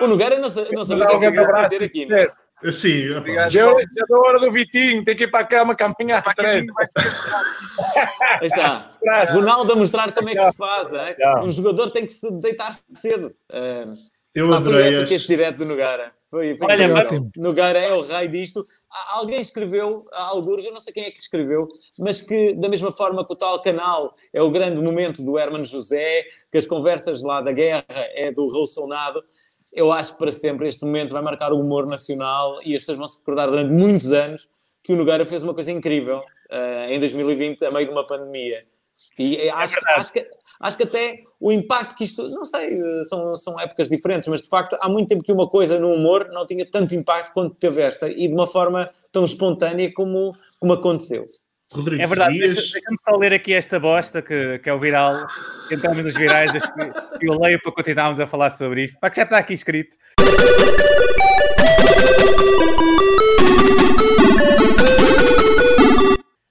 O. 0.00 0.06
Nogueira 0.06 0.36
não, 0.36 0.48
não 0.72 0.84
sabia 0.84 1.04
o 1.04 1.18
que 1.18 1.26
é 1.26 1.30
ia 1.30 1.62
dizer 1.64 1.82
aqui. 1.82 2.06
né? 2.06 2.26
Assim, 2.64 3.10
opa, 3.10 3.18
Obrigado. 3.18 3.50
Já 3.50 3.60
é 3.60 3.64
já 3.64 3.80
é 3.80 4.06
da 4.08 4.18
hora 4.18 4.38
do 4.40 4.50
Vitinho, 4.50 5.04
tem 5.04 5.14
que 5.14 5.24
ir 5.24 5.30
para 5.30 5.40
a 5.40 5.46
cama 5.46 5.74
caminhar 5.74 6.22
Para 6.22 6.34
ter 6.34 6.66
Aí 8.40 8.46
está. 8.46 8.92
Ronaldo 9.30 9.72
a 9.72 9.76
mostrar 9.76 10.12
como 10.12 10.28
é 10.30 10.34
que 10.34 10.50
se 10.50 10.56
faz. 10.56 10.88
Tchau. 10.88 11.44
Um 11.44 11.50
jogador 11.50 11.90
tem 11.90 12.06
que 12.06 12.12
se 12.12 12.30
deitar 12.40 12.72
cedo. 12.94 13.34
Ah, 13.52 13.92
eu 14.34 14.52
adorei 14.52 15.02
este. 15.02 15.14
este 15.14 15.28
direto 15.28 15.58
do 15.58 15.64
Nogueira. 15.66 16.12
Foi, 16.36 16.54
foi 16.54 16.66
Olha, 16.70 16.94
ótimo. 16.94 17.30
Nogueira 17.34 17.78
é 17.78 17.94
o 17.94 18.02
rei 18.02 18.28
disto. 18.28 18.66
Alguém 19.14 19.40
escreveu, 19.40 20.06
alguns, 20.12 20.66
eu 20.66 20.72
não 20.72 20.80
sei 20.80 20.92
quem 20.92 21.04
é 21.04 21.10
que 21.10 21.18
escreveu, 21.18 21.66
mas 21.98 22.20
que 22.20 22.54
da 22.54 22.68
mesma 22.68 22.92
forma 22.92 23.26
que 23.26 23.32
o 23.32 23.36
tal 23.36 23.62
canal 23.62 24.14
é 24.34 24.42
o 24.42 24.50
grande 24.50 24.78
momento 24.82 25.22
do 25.22 25.38
Hermano 25.38 25.64
José, 25.64 26.24
que 26.52 26.58
as 26.58 26.66
conversas 26.66 27.22
lá 27.22 27.40
da 27.40 27.52
guerra 27.52 27.84
é 27.88 28.30
do 28.30 28.48
Raul 28.48 28.66
eu 29.72 29.90
acho 29.90 30.12
que 30.12 30.18
para 30.18 30.30
sempre 30.30 30.68
este 30.68 30.84
momento 30.84 31.12
vai 31.12 31.22
marcar 31.22 31.54
o 31.54 31.58
humor 31.58 31.86
nacional 31.86 32.60
e 32.62 32.74
as 32.74 32.82
pessoas 32.82 32.98
vão 32.98 33.06
se 33.06 33.18
recordar 33.18 33.48
durante 33.48 33.70
muitos 33.70 34.12
anos 34.12 34.50
que 34.84 34.92
o 34.92 34.96
Nogueira 34.96 35.24
fez 35.24 35.42
uma 35.42 35.54
coisa 35.54 35.72
incrível 35.72 36.20
ah, 36.50 36.86
em 36.90 37.00
2020, 37.00 37.64
a 37.64 37.70
meio 37.70 37.86
de 37.86 37.92
uma 37.92 38.06
pandemia. 38.06 38.66
E 39.18 39.36
eh, 39.36 39.50
acho, 39.50 39.78
acho, 39.96 40.12
que, 40.12 40.26
acho 40.60 40.76
que 40.76 40.82
até 40.82 41.24
o 41.38 41.52
impacto 41.52 41.94
que 41.96 42.04
isto, 42.04 42.26
não 42.30 42.44
sei, 42.44 42.78
são, 43.04 43.34
são 43.34 43.60
épocas 43.60 43.88
diferentes, 43.88 44.26
mas 44.28 44.40
de 44.40 44.48
facto 44.48 44.76
há 44.80 44.88
muito 44.88 45.08
tempo 45.08 45.22
que 45.22 45.32
uma 45.32 45.48
coisa 45.48 45.78
no 45.78 45.90
humor 45.92 46.28
não 46.32 46.46
tinha 46.46 46.64
tanto 46.64 46.94
impacto 46.94 47.32
quanto 47.32 47.54
teve 47.56 47.82
esta 47.82 48.08
e 48.08 48.26
de 48.28 48.32
uma 48.34 48.46
forma 48.46 48.88
tão 49.12 49.24
espontânea 49.24 49.92
como, 49.92 50.34
como 50.58 50.72
aconteceu. 50.72 51.26
Rodrigo, 51.72 52.00
É 52.02 52.06
verdade, 52.06 52.32
seguias- 52.34 52.54
deixa- 52.54 52.72
deixa-me 52.72 52.96
só 53.04 53.16
ler 53.16 53.32
aqui 53.32 53.52
esta 53.52 53.78
bosta 53.80 54.22
que, 54.22 54.58
que 54.60 54.70
é 54.70 54.72
o 54.72 54.78
viral, 54.78 55.26
entramos 55.70 56.04
nos 56.04 56.14
virais, 56.14 56.54
acho 56.54 56.72
que 56.74 57.28
eu 57.28 57.38
leio 57.38 57.60
para 57.60 57.72
continuarmos 57.72 58.20
a 58.20 58.26
falar 58.26 58.50
sobre 58.50 58.84
isto. 58.84 58.98
Pá, 59.00 59.10
que 59.10 59.16
já 59.16 59.24
está 59.24 59.36
aqui 59.38 59.54
escrito. 59.54 59.96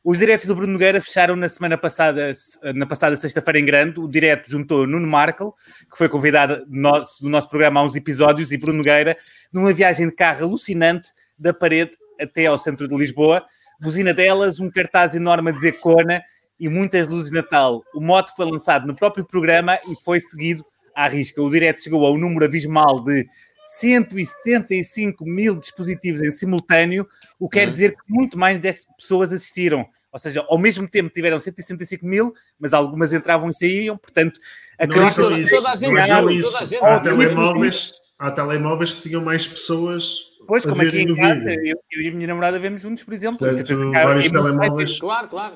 Os 0.07 0.19
diretos 0.19 0.45
do 0.45 0.55
Bruno 0.55 0.73
Nogueira 0.73 1.01
fecharam 1.01 1.35
na 1.35 1.49
semana 1.49 1.79
passada, 1.79 2.31
na 2.75 2.85
passada 2.85 3.17
sexta-feira 3.17 3.59
em 3.59 3.65
grande. 3.65 3.99
O 3.99 4.07
direto 4.07 4.47
juntou 4.47 4.85
Nuno 4.85 5.07
Markel, 5.07 5.55
que 5.91 5.97
foi 5.97 6.07
convidado 6.07 6.63
do 6.63 6.75
nosso, 6.75 7.23
do 7.23 7.27
nosso 7.27 7.49
programa 7.49 7.79
há 7.79 7.83
uns 7.83 7.95
episódios, 7.95 8.51
e 8.51 8.57
Bruno 8.59 8.77
Nogueira, 8.77 9.17
numa 9.51 9.73
viagem 9.73 10.07
de 10.07 10.13
carro 10.13 10.45
alucinante 10.45 11.09
da 11.39 11.55
parede 11.55 11.97
até 12.21 12.45
ao 12.45 12.59
centro 12.59 12.87
de 12.87 12.95
Lisboa. 12.95 13.43
Buzina 13.81 14.13
delas, 14.13 14.59
um 14.59 14.69
cartaz 14.69 15.15
enorme 15.15 15.49
a 15.49 15.53
dizer 15.55 15.79
Cona 15.79 16.21
e 16.59 16.69
muitas 16.69 17.07
luzes 17.07 17.31
de 17.31 17.37
Natal. 17.37 17.83
O 17.91 17.99
mote 17.99 18.31
foi 18.35 18.45
lançado 18.45 18.85
no 18.85 18.95
próprio 18.95 19.25
programa 19.25 19.79
e 19.87 19.95
foi 20.03 20.19
seguido 20.19 20.63
à 20.93 21.07
risca. 21.07 21.41
O 21.41 21.49
direto 21.49 21.81
chegou 21.81 22.05
ao 22.05 22.15
número 22.15 22.45
abismal 22.45 23.03
de 23.03 23.27
175 23.65 25.25
mil 25.25 25.55
dispositivos 25.55 26.21
em 26.21 26.29
simultâneo, 26.29 27.07
o 27.39 27.49
que 27.49 27.57
quer 27.57 27.71
dizer 27.71 27.95
que 27.95 28.03
muito 28.07 28.37
mais 28.37 28.57
de 28.57 28.61
10 28.61 28.85
pessoas 28.97 29.33
assistiram. 29.33 29.89
Ou 30.15 30.19
seja, 30.19 30.45
ao 30.47 30.57
mesmo 30.57 30.87
tempo 30.87 31.09
tiveram 31.13 31.37
165 31.37 32.05
mil, 32.05 32.33
mas 32.57 32.71
algumas 32.71 33.11
entravam 33.11 33.49
e 33.49 33.53
saíam, 33.53 33.97
portanto, 33.97 34.39
Não 34.79 34.85
acredito 34.85 35.13
só 35.13 35.23
toda- 35.23 35.39
isso, 35.41 35.55
toda 35.57 35.69
a 35.71 35.75
gente 35.75 35.91
não 35.91 36.05
só 36.07 36.21
toda 36.21 36.33
isso. 36.33 36.55
a 36.57 36.63
gente 36.63 36.85
Há 36.85 36.99
telemóveis, 37.01 37.93
há 38.17 38.31
telemóveis 38.31 38.93
que 38.93 39.01
tinham 39.01 39.21
mais 39.21 39.45
pessoas 39.45 40.31
Pois, 40.47 40.63
como 40.65 40.81
aqui 40.81 41.01
em 41.01 41.13
casa, 41.17 41.53
eu, 41.65 41.75
eu 41.91 42.01
e 42.01 42.07
a 42.07 42.11
minha 42.13 42.27
namorada 42.27 42.57
vemos 42.57 42.81
juntos, 42.81 43.03
por 43.03 43.13
exemplo. 43.13 43.39
Portanto, 43.39 43.91
vários 43.91 44.27
é 44.27 44.29
telemóveis. 44.29 44.99
Claro, 44.99 45.27
claro. 45.27 45.55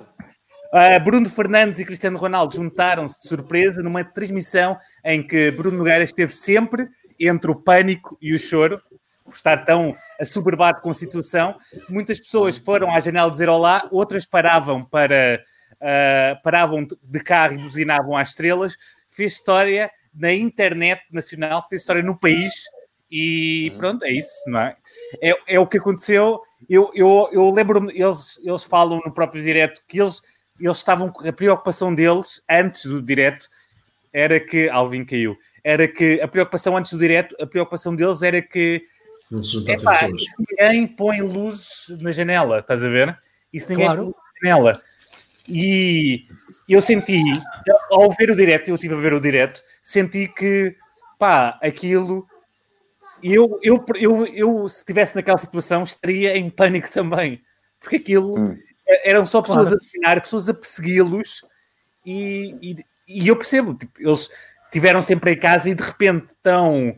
Uh, 0.73 1.03
Bruno 1.05 1.29
Fernandes 1.29 1.79
e 1.79 1.85
Cristiano 1.85 2.17
Ronaldo 2.17 2.57
juntaram-se 2.57 3.21
de 3.21 3.29
surpresa 3.29 3.81
numa 3.81 4.03
transmissão 4.03 4.77
em 5.05 5.25
que 5.25 5.51
Bruno 5.51 5.77
Nogueira 5.77 6.03
esteve 6.03 6.33
sempre 6.33 6.89
entre 7.17 7.49
o 7.49 7.55
pânico 7.55 8.17
e 8.21 8.33
o 8.33 8.39
choro, 8.39 8.81
por 9.29 9.35
estar 9.35 9.63
tão 9.63 9.95
assoberbado 10.19 10.81
com 10.81 10.89
a 10.89 10.93
situação. 10.93 11.55
Muitas 11.87 12.19
pessoas 12.19 12.57
foram 12.57 12.91
à 12.91 12.99
janela 12.99 13.31
dizer 13.31 13.47
olá, 13.47 13.87
outras 13.91 14.25
paravam 14.25 14.83
para 14.83 15.41
uh, 15.75 16.41
paravam 16.43 16.85
de 17.01 17.19
carro 17.21 17.53
e 17.53 17.57
buzinavam 17.59 18.17
às 18.17 18.29
estrelas. 18.29 18.75
Fez 19.09 19.33
história 19.33 19.89
na 20.13 20.33
internet 20.33 21.01
nacional, 21.11 21.65
fez 21.69 21.81
história 21.81 22.03
no 22.03 22.17
país 22.17 22.51
e 23.11 23.73
pronto, 23.77 24.03
é 24.03 24.11
isso, 24.11 24.33
não 24.47 24.59
é? 24.59 24.75
É, 25.21 25.35
é 25.47 25.59
o 25.59 25.67
que 25.67 25.77
aconteceu. 25.77 26.41
Eu, 26.69 26.91
eu, 26.93 27.29
eu 27.31 27.49
lembro-me, 27.49 27.91
eles, 27.93 28.39
eles 28.43 28.63
falam 28.63 29.01
no 29.03 29.11
próprio 29.11 29.41
direto 29.41 29.81
que 29.87 29.99
eles, 29.99 30.21
eles 30.59 30.77
estavam 30.77 31.11
a 31.25 31.31
preocupação 31.31 31.93
deles 31.93 32.41
antes 32.49 32.85
do 32.85 33.01
direto 33.01 33.47
era 34.13 34.39
que 34.39 34.69
Alvin 34.69 35.05
caiu. 35.05 35.37
Era 35.63 35.87
que 35.87 36.21
a 36.21 36.27
preocupação 36.27 36.75
antes 36.75 36.91
do 36.91 36.99
direto, 36.99 37.35
a 37.41 37.45
preocupação 37.45 37.95
deles 37.95 38.21
era 38.21 38.41
que 38.41 38.83
Não 39.29 39.41
se 39.41 39.51
juntassem 39.53 39.81
epá, 39.81 39.99
pessoas. 39.99 40.21
se 40.23 40.35
ninguém 40.39 40.87
põe 40.87 41.21
luzes 41.21 41.85
na 42.01 42.11
janela, 42.11 42.59
estás 42.59 42.83
a 42.83 42.89
ver? 42.89 43.17
Se 43.53 43.69
ninguém 43.69 43.85
Claro. 43.85 44.03
põe 44.03 44.13
na 44.13 44.49
janela. 44.49 44.81
E 45.47 46.27
eu 46.67 46.81
senti, 46.81 47.21
ao 47.91 48.11
ver 48.11 48.31
o 48.31 48.35
direto, 48.35 48.67
eu 48.69 48.75
estive 48.75 48.93
a 48.93 48.97
ver 48.97 49.13
o 49.13 49.19
direto, 49.21 49.61
senti 49.81 50.27
que, 50.27 50.75
pá, 51.17 51.57
aquilo. 51.61 52.27
Eu, 53.21 53.59
eu, 53.61 53.83
eu, 53.95 54.25
eu, 54.27 54.69
se 54.69 54.77
estivesse 54.77 55.15
naquela 55.15 55.37
situação, 55.37 55.83
estaria 55.83 56.37
em 56.37 56.49
pânico 56.49 56.89
também. 56.91 57.41
Porque 57.79 57.97
aquilo 57.97 58.37
Hum. 58.37 58.57
eram 59.03 59.25
só 59.25 59.41
pessoas 59.41 59.67
Claro. 59.69 59.79
a 59.81 59.85
dominar, 59.93 60.21
pessoas 60.21 60.49
a 60.49 60.53
persegui-los, 60.53 61.43
e, 62.05 62.55
e, 62.61 62.85
e 63.07 63.27
eu 63.27 63.35
percebo, 63.35 63.73
tipo, 63.73 63.91
eles 63.99 64.29
tiveram 64.71 65.01
sempre 65.01 65.33
em 65.33 65.37
casa 65.39 65.69
e 65.69 65.75
de 65.75 65.83
repente 65.83 66.27
estão. 66.29 66.95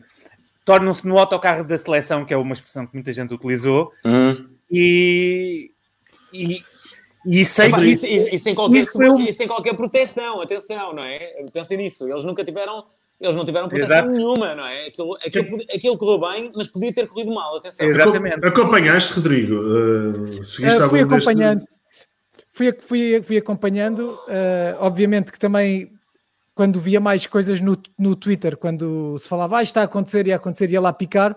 Tornam-se 0.64 1.06
no 1.06 1.18
autocarro 1.18 1.64
da 1.64 1.76
seleção, 1.78 2.24
que 2.24 2.32
é 2.32 2.36
uma 2.36 2.52
expressão 2.52 2.86
que 2.86 2.94
muita 2.94 3.12
gente 3.12 3.34
utilizou, 3.34 3.92
e. 4.70 5.70
e 6.32 6.62
e 7.24 7.44
sei 7.44 7.68
Epá, 7.68 7.78
que 7.78 7.84
e- 7.84 8.34
e 8.34 8.38
sem 8.38 8.52
qualquer, 8.52 8.78
isso 8.82 9.00
eu- 9.00 9.16
e 9.20 9.32
sem 9.32 9.46
qualquer 9.46 9.76
proteção, 9.76 10.40
atenção, 10.40 10.92
não 10.92 11.04
é? 11.04 11.44
Pensem 11.52 11.76
nisso, 11.78 12.08
eles 12.10 12.24
nunca 12.24 12.42
tiveram, 12.42 12.84
eles 13.20 13.36
não 13.36 13.44
tiveram 13.44 13.68
proteção 13.68 13.96
Exato. 13.98 14.10
nenhuma, 14.10 14.56
não 14.56 14.66
é? 14.66 14.86
Aquilo, 14.88 15.14
aquilo, 15.24 15.62
aquilo 15.72 15.96
correu 15.98 16.18
bem, 16.32 16.50
mas 16.52 16.66
podia 16.66 16.92
ter 16.92 17.06
corrido 17.06 17.32
mal, 17.32 17.56
atenção. 17.58 17.86
Exatamente. 17.86 18.34
Acom- 18.44 18.62
Acompanhaste, 18.62 19.12
Rodrigo? 19.14 19.54
Uh, 19.54 20.44
seguiste 20.44 20.82
Uh, 20.82 20.88
fui 20.88 21.00
algum 21.00 21.14
deste- 21.14 21.30
acompanhando, 21.30 21.64
fui, 22.52 22.72
fui, 22.72 23.22
fui 23.22 23.36
acompanhando. 23.36 24.18
uh, 24.26 24.76
obviamente 24.80 25.30
que 25.30 25.38
também, 25.38 25.92
quando 26.54 26.80
via 26.80 27.00
mais 27.00 27.26
coisas 27.26 27.60
no, 27.60 27.76
no 27.98 28.14
Twitter, 28.14 28.56
quando 28.56 29.16
se 29.18 29.28
falava, 29.28 29.58
ah, 29.58 29.62
isto 29.62 29.70
está 29.70 29.80
a 29.82 29.84
acontecer 29.84 30.26
e 30.26 30.32
a 30.32 30.36
acontecer, 30.36 30.70
ia 30.70 30.80
lá 30.80 30.92
picar. 30.92 31.32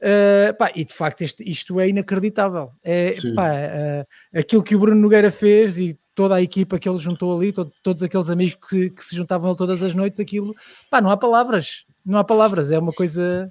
uh, 0.00 0.54
pá, 0.58 0.70
e 0.74 0.84
de 0.84 0.92
facto, 0.92 1.22
este- 1.22 1.48
isto 1.48 1.80
é 1.80 1.88
inacreditável. 1.88 2.70
É, 2.82 3.12
pá, 3.34 3.50
uh, 3.52 4.38
aquilo 4.38 4.62
que 4.62 4.76
o 4.76 4.78
Bruno 4.78 5.00
Nogueira 5.00 5.30
fez 5.30 5.78
e 5.78 5.98
toda 6.14 6.34
a 6.36 6.42
equipa 6.42 6.78
que 6.78 6.88
ele 6.88 6.98
juntou 6.98 7.36
ali, 7.36 7.52
to- 7.52 7.72
todos 7.82 8.02
aqueles 8.02 8.28
amigos 8.30 8.56
que, 8.68 8.90
que 8.90 9.04
se 9.04 9.16
juntavam 9.16 9.54
todas 9.54 9.82
as 9.82 9.94
noites, 9.94 10.20
aquilo, 10.20 10.54
pá, 10.90 11.00
não 11.00 11.10
há 11.10 11.16
palavras, 11.16 11.84
não 12.04 12.18
há 12.18 12.24
palavras, 12.24 12.70
é 12.70 12.78
uma 12.78 12.92
coisa. 12.92 13.50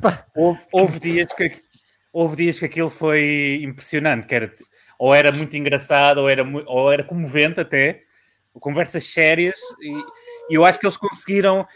Pá, 0.00 0.24
houve, 0.34 0.60
houve 0.72 1.00
dias 1.00 1.32
que 1.32 1.52
houve 2.12 2.36
dias 2.36 2.58
que 2.58 2.64
aquilo 2.64 2.88
foi 2.90 3.60
impressionante, 3.62 4.26
que 4.26 4.34
era, 4.34 4.52
ou 4.98 5.14
era 5.14 5.30
muito 5.30 5.54
engraçado, 5.56 6.18
ou 6.18 6.28
era, 6.30 6.42
ou 6.66 6.90
era 6.90 7.04
comovente 7.04 7.60
até, 7.60 8.02
conversas 8.60 9.04
sérias, 9.04 9.56
e, 9.80 10.02
eu 10.54 10.64
acho 10.64 10.78
que 10.78 10.86
eles 10.86 10.96
conseguiram 10.96 11.66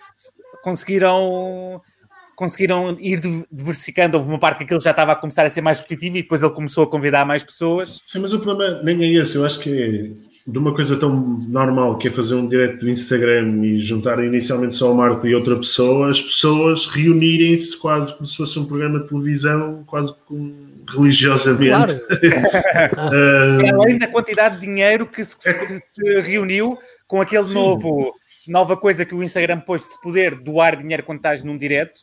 conseguiram 0.63 1.81
conseguiram 2.37 2.97
ir 2.99 3.21
div- 3.21 3.45
diversificando. 3.53 4.17
Houve 4.17 4.31
uma 4.31 4.39
parte 4.39 4.59
que 4.59 4.65
aquilo 4.65 4.81
já 4.81 4.93
estava 4.93 5.13
a 5.13 5.17
começar 5.17 5.45
a 5.45 5.51
ser 5.51 5.61
mais 5.61 5.79
repetitivo 5.79 6.17
e 6.17 6.23
depois 6.23 6.43
ele 6.43 6.53
começou 6.53 6.85
a 6.85 6.87
convidar 6.87 7.27
mais 7.27 7.45
pessoas. 7.45 8.01
Sim, 8.03 8.21
mas 8.21 8.33
o 8.33 8.41
problema 8.41 8.83
nem 8.83 9.03
é 9.05 9.21
esse. 9.21 9.37
Eu 9.37 9.45
acho 9.45 9.59
que 9.61 9.71
é 9.71 10.31
de 10.51 10.59
uma 10.59 10.75
coisa 10.75 10.97
tão 10.97 11.15
normal 11.49 11.99
que 11.99 12.09
é 12.09 12.11
fazer 12.11 12.35
um 12.35 12.49
direct 12.49 12.79
do 12.79 12.89
Instagram 12.89 13.63
e 13.65 13.79
juntar 13.79 14.25
inicialmente 14.25 14.75
só 14.75 14.91
o 14.91 14.97
Marco 14.97 15.27
e 15.27 15.35
outra 15.35 15.55
pessoa, 15.55 16.11
as 16.11 16.21
pessoas 16.21 16.87
reunirem-se 16.87 17.77
quase 17.77 18.15
como 18.15 18.27
se 18.27 18.37
fosse 18.39 18.59
um 18.59 18.65
programa 18.65 19.01
de 19.01 19.09
televisão, 19.09 19.85
quase 19.87 20.15
com- 20.27 20.70
religiosamente. 20.97 21.71
claro, 21.71 22.01
Ah, 22.97 23.75
Além 23.83 23.99
da 23.99 24.07
quantidade 24.09 24.57
de 24.61 24.67
dinheiro 24.67 25.07
que 25.07 25.25
se, 25.25 25.37
que 25.37 25.49
se 25.93 26.21
reuniu 26.23 26.79
com 27.07 27.21
aquele 27.21 27.45
Sim. 27.45 27.55
novo 27.55 28.15
nova 28.49 28.77
coisa 28.77 29.05
que 29.05 29.15
o 29.15 29.23
Instagram 29.23 29.61
pôs 29.61 29.83
de 29.83 29.89
se 29.93 30.01
poder 30.01 30.35
doar 30.35 30.77
dinheiro 30.77 31.03
quando 31.05 31.19
estás 31.19 31.45
num 31.45 31.57
direto. 31.57 32.01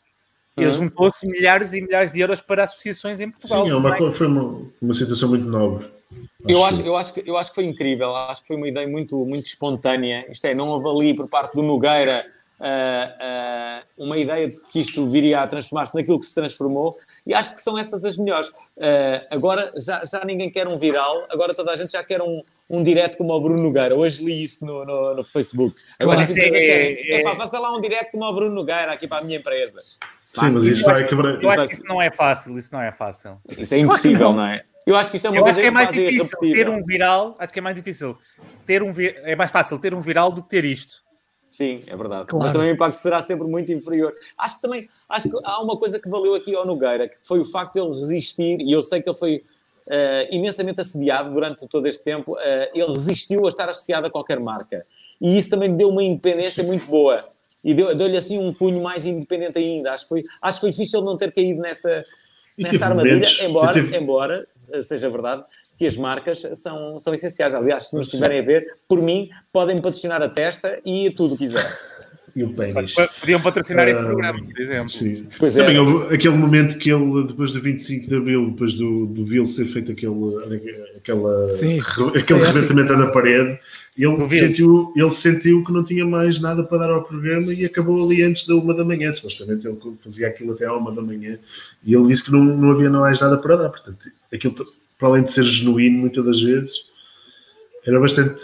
Ele 0.56 0.68
Uhum. 0.68 0.74
juntou-se 0.74 1.28
milhares 1.28 1.74
e 1.74 1.82
milhares 1.82 2.10
de 2.12 2.20
euros 2.20 2.42
para 2.42 2.64
associações 2.64 3.20
em 3.20 3.30
Portugal. 3.30 3.64
sim, 3.66 3.72
é 3.72 3.76
uma, 3.76 3.96
co- 3.98 4.12
foi 4.12 4.28
uma, 4.28 4.62
uma 4.82 4.94
situação 4.94 5.30
muito 5.30 5.46
nobre. 5.46 5.88
Eu 6.48 6.64
acho, 6.64 6.82
eu, 6.82 6.96
acho 6.96 7.14
que, 7.14 7.24
eu 7.30 7.36
acho 7.38 7.50
que 7.50 7.56
foi 7.56 7.66
incrível, 7.66 8.16
acho 8.16 8.42
que 8.42 8.48
foi 8.48 8.56
uma 8.58 8.68
ideia 8.68 8.88
muito, 8.88 9.18
muito 9.26 9.46
espontânea. 9.48 10.26
Isto 10.30 10.46
é, 10.46 10.56
não 10.56 10.70
houve 10.70 10.88
ali 10.88 11.14
por 11.16 11.28
parte 11.28 11.54
do 11.54 11.62
Nogueira 11.62 12.26
uh, 12.60 14.04
uh, 14.04 14.06
uma 14.06 14.18
ideia 14.18 14.50
de 14.50 14.60
que 14.60 14.80
isto 14.80 15.08
viria 15.10 15.42
a 15.42 15.48
transformar-se 15.48 15.96
naquilo 15.96 16.20
que 16.20 16.26
se 16.26 16.34
transformou, 16.34 16.96
e 17.26 17.34
acho 17.34 17.54
que 17.54 17.62
são 17.62 17.78
essas 17.78 18.04
as 18.04 18.18
melhores. 18.18 18.50
Uh, 18.50 19.26
agora 19.30 19.72
já, 19.78 20.04
já 20.04 20.24
ninguém 20.26 20.50
quer 20.50 20.68
um 20.68 20.78
viral, 20.78 21.26
agora 21.30 21.54
toda 21.54 21.72
a 21.72 21.76
gente 21.76 21.92
já 21.92 22.04
quer 22.04 22.22
um, 22.22 22.42
um 22.70 22.84
direto 22.84 23.18
como 23.18 23.34
o 23.34 23.40
Bruno 23.40 23.62
Nogueira. 23.62 23.96
Hoje 23.96 24.24
li 24.24 24.44
isso 24.44 24.66
no, 24.66 24.86
no, 24.86 25.16
no 25.16 25.24
Facebook. 25.24 25.76
Agora 26.00 26.22
as 26.22 26.32
empresas 26.32 26.60
querem, 26.60 26.96
é, 26.96 27.22
é, 27.22 27.36
faça 27.36 27.60
lá 27.60 27.76
um 27.76 27.80
direto 27.80 28.12
como 28.12 28.26
o 28.26 28.34
Bruno 28.34 28.54
Nogueira 28.54 28.92
aqui 28.92 29.08
para 29.08 29.20
a 29.20 29.24
minha 29.24 29.38
empresa. 29.38 29.80
Sim, 30.32 30.52
mas 30.52 30.66
isso 30.66 30.84
vai 30.84 31.06
quebrar. 31.06 31.42
Eu 31.42 31.50
acho 31.50 31.68
que 31.68 31.74
isso 31.74 31.86
não 31.86 32.02
é 32.02 32.12
fácil, 32.12 32.58
isso 32.58 32.70
não 32.72 32.82
é 32.82 32.92
fácil. 32.92 33.38
Isso 33.58 33.74
é 33.74 33.80
impossível, 33.80 34.30
não. 34.30 34.38
não 34.38 34.46
é? 34.46 34.64
Eu 34.86 34.96
acho 34.96 35.10
que 35.10 35.18
isto 35.18 35.26
é 35.26 35.30
uma 35.30 35.38
eu 35.38 35.44
coisa 35.44 35.60
acho 35.60 35.62
que 35.62 35.68
é 35.68 35.72
mais 35.72 35.92
difícil 35.92 36.38
ter 36.40 36.70
um 36.70 36.82
viral, 36.86 37.36
acho 37.38 37.52
que 37.52 37.60
é 37.60 37.62
mais 37.62 37.76
difícil 37.76 38.18
ter 38.66 38.82
um 38.82 38.94
é 38.98 39.36
mais 39.36 39.52
fácil 39.52 39.78
ter 39.80 39.94
um 39.94 40.00
viral 40.00 40.32
do 40.32 40.42
que 40.42 40.50
ter 40.50 40.64
isto. 40.64 41.04
Sim, 41.58 41.82
é 41.88 41.98
verdade. 41.98 42.28
Claro. 42.28 42.44
Mas 42.44 42.52
também 42.52 42.70
o 42.70 42.74
impacto 42.76 43.00
será 43.00 43.20
sempre 43.20 43.48
muito 43.48 43.74
inferior. 43.74 44.14
Acho 44.38 44.58
que 44.58 44.62
também 44.62 44.88
acho 45.10 45.28
que 45.28 45.36
há 45.44 45.60
uma 45.60 45.76
coisa 45.76 46.00
que 46.00 46.08
valeu 46.08 46.36
aqui 46.36 46.56
ao 46.56 46.64
Nogueira, 46.64 47.08
que 47.08 47.18
foi 47.24 47.40
o 47.40 47.44
facto 47.44 47.74
de 47.74 47.80
ele 47.80 48.00
resistir, 48.00 48.62
e 48.62 48.72
eu 48.72 48.84
sei 48.84 49.02
que 49.02 49.10
ele 49.10 49.18
foi 49.18 49.38
uh, 49.88 50.28
imensamente 50.30 50.80
assediado 50.80 51.34
durante 51.34 51.68
todo 51.68 51.88
este 51.88 52.04
tempo, 52.04 52.34
uh, 52.34 52.38
ele 52.76 52.94
resistiu 52.94 53.44
a 53.44 53.48
estar 53.50 53.68
associado 53.68 54.06
a 54.06 54.10
qualquer 54.12 54.40
marca. 54.40 54.86
E 55.20 55.36
isso 55.36 55.50
também 55.50 55.72
lhe 55.72 55.76
deu 55.76 55.90
uma 55.90 56.04
independência 56.04 56.64
muito 56.64 56.86
boa. 56.86 57.26
E 57.64 57.74
deu-lhe 57.74 57.96
deu 57.96 58.16
assim 58.16 58.38
um 58.38 58.54
punho 58.54 58.80
mais 58.80 59.04
independente 59.04 59.58
ainda. 59.58 59.94
Acho 59.94 60.04
que 60.04 60.10
foi, 60.10 60.24
acho 60.40 60.60
que 60.60 60.62
foi 60.62 60.70
difícil 60.70 61.00
ele 61.00 61.08
não 61.08 61.18
ter 61.18 61.34
caído 61.34 61.60
nessa, 61.60 62.04
nessa 62.56 62.86
armadilha, 62.86 63.28
embora, 63.44 63.74
tive... 63.74 63.98
embora 63.98 64.48
seja 64.84 65.10
verdade 65.10 65.44
que 65.78 65.86
as 65.86 65.96
marcas 65.96 66.48
são, 66.56 66.98
são 66.98 67.14
essenciais. 67.14 67.54
Aliás, 67.54 67.90
se 67.90 67.96
nos 67.96 68.08
estiverem 68.08 68.40
a 68.40 68.44
ver, 68.44 68.66
por 68.88 69.02
mim, 69.02 69.30
podem 69.54 69.80
patrocinar 69.80 70.22
a 70.22 70.30
testa 70.30 70.82
e 70.86 71.10
tudo 71.12 71.36
o 71.36 71.38
que 71.38 71.46
quiser. 71.46 71.78
E 72.38 72.44
o 72.44 72.54
pênis. 72.54 72.94
Podiam 73.20 73.42
patrocinar 73.42 73.88
uh, 73.88 73.90
este 73.90 74.04
programa, 74.04 74.40
por 74.44 74.60
exemplo. 74.62 74.90
Sim. 74.92 75.26
Pois 75.40 75.56
Também 75.56 75.76
é. 75.76 75.80
houve 75.80 76.14
aquele 76.14 76.38
momento 76.38 76.78
que 76.78 76.92
ele, 76.92 77.26
depois 77.26 77.52
do 77.52 77.60
25 77.60 78.08
de 78.08 78.16
Abril, 78.16 78.52
depois 78.52 78.74
do, 78.74 79.08
do 79.08 79.26
Vil 79.26 79.44
ser 79.48 79.66
feito 79.66 79.92
aquele, 79.92 80.14
aquela, 80.96 81.50
sim, 81.50 81.80
aquele 82.16 82.40
rebentamento 82.40 82.94
na 82.94 83.08
parede, 83.08 83.58
ele 83.98 84.30
sentiu, 84.30 84.94
ele 84.96 85.12
sentiu 85.12 85.64
que 85.64 85.72
não 85.72 85.84
tinha 85.84 86.06
mais 86.06 86.40
nada 86.40 86.64
para 86.64 86.78
dar 86.78 86.92
ao 86.92 87.04
programa 87.04 87.52
e 87.52 87.66
acabou 87.66 88.06
ali 88.06 88.22
antes 88.22 88.46
da 88.46 88.54
uma 88.54 88.72
da 88.72 88.86
manhã. 88.86 89.12
Supostamente 89.12 89.68
ele 89.68 89.78
fazia 90.04 90.28
aquilo 90.28 90.54
até 90.54 90.66
à 90.66 90.74
uma 90.74 90.92
da 90.92 91.02
manhã 91.02 91.40
e 91.84 91.96
ele 91.96 92.06
disse 92.06 92.24
que 92.24 92.32
não, 92.32 92.44
não 92.44 92.70
havia 92.70 92.92
mais 92.92 93.20
nada 93.20 93.36
para 93.40 93.56
dar. 93.56 93.70
Portanto, 93.70 94.12
aquilo 94.32 94.54
para 94.98 95.10
além 95.10 95.24
de 95.24 95.32
ser 95.32 95.44
genuíno, 95.44 96.00
muitas 96.00 96.26
das 96.26 96.42
vezes, 96.42 96.88
era 97.86 98.00
bastante, 98.00 98.42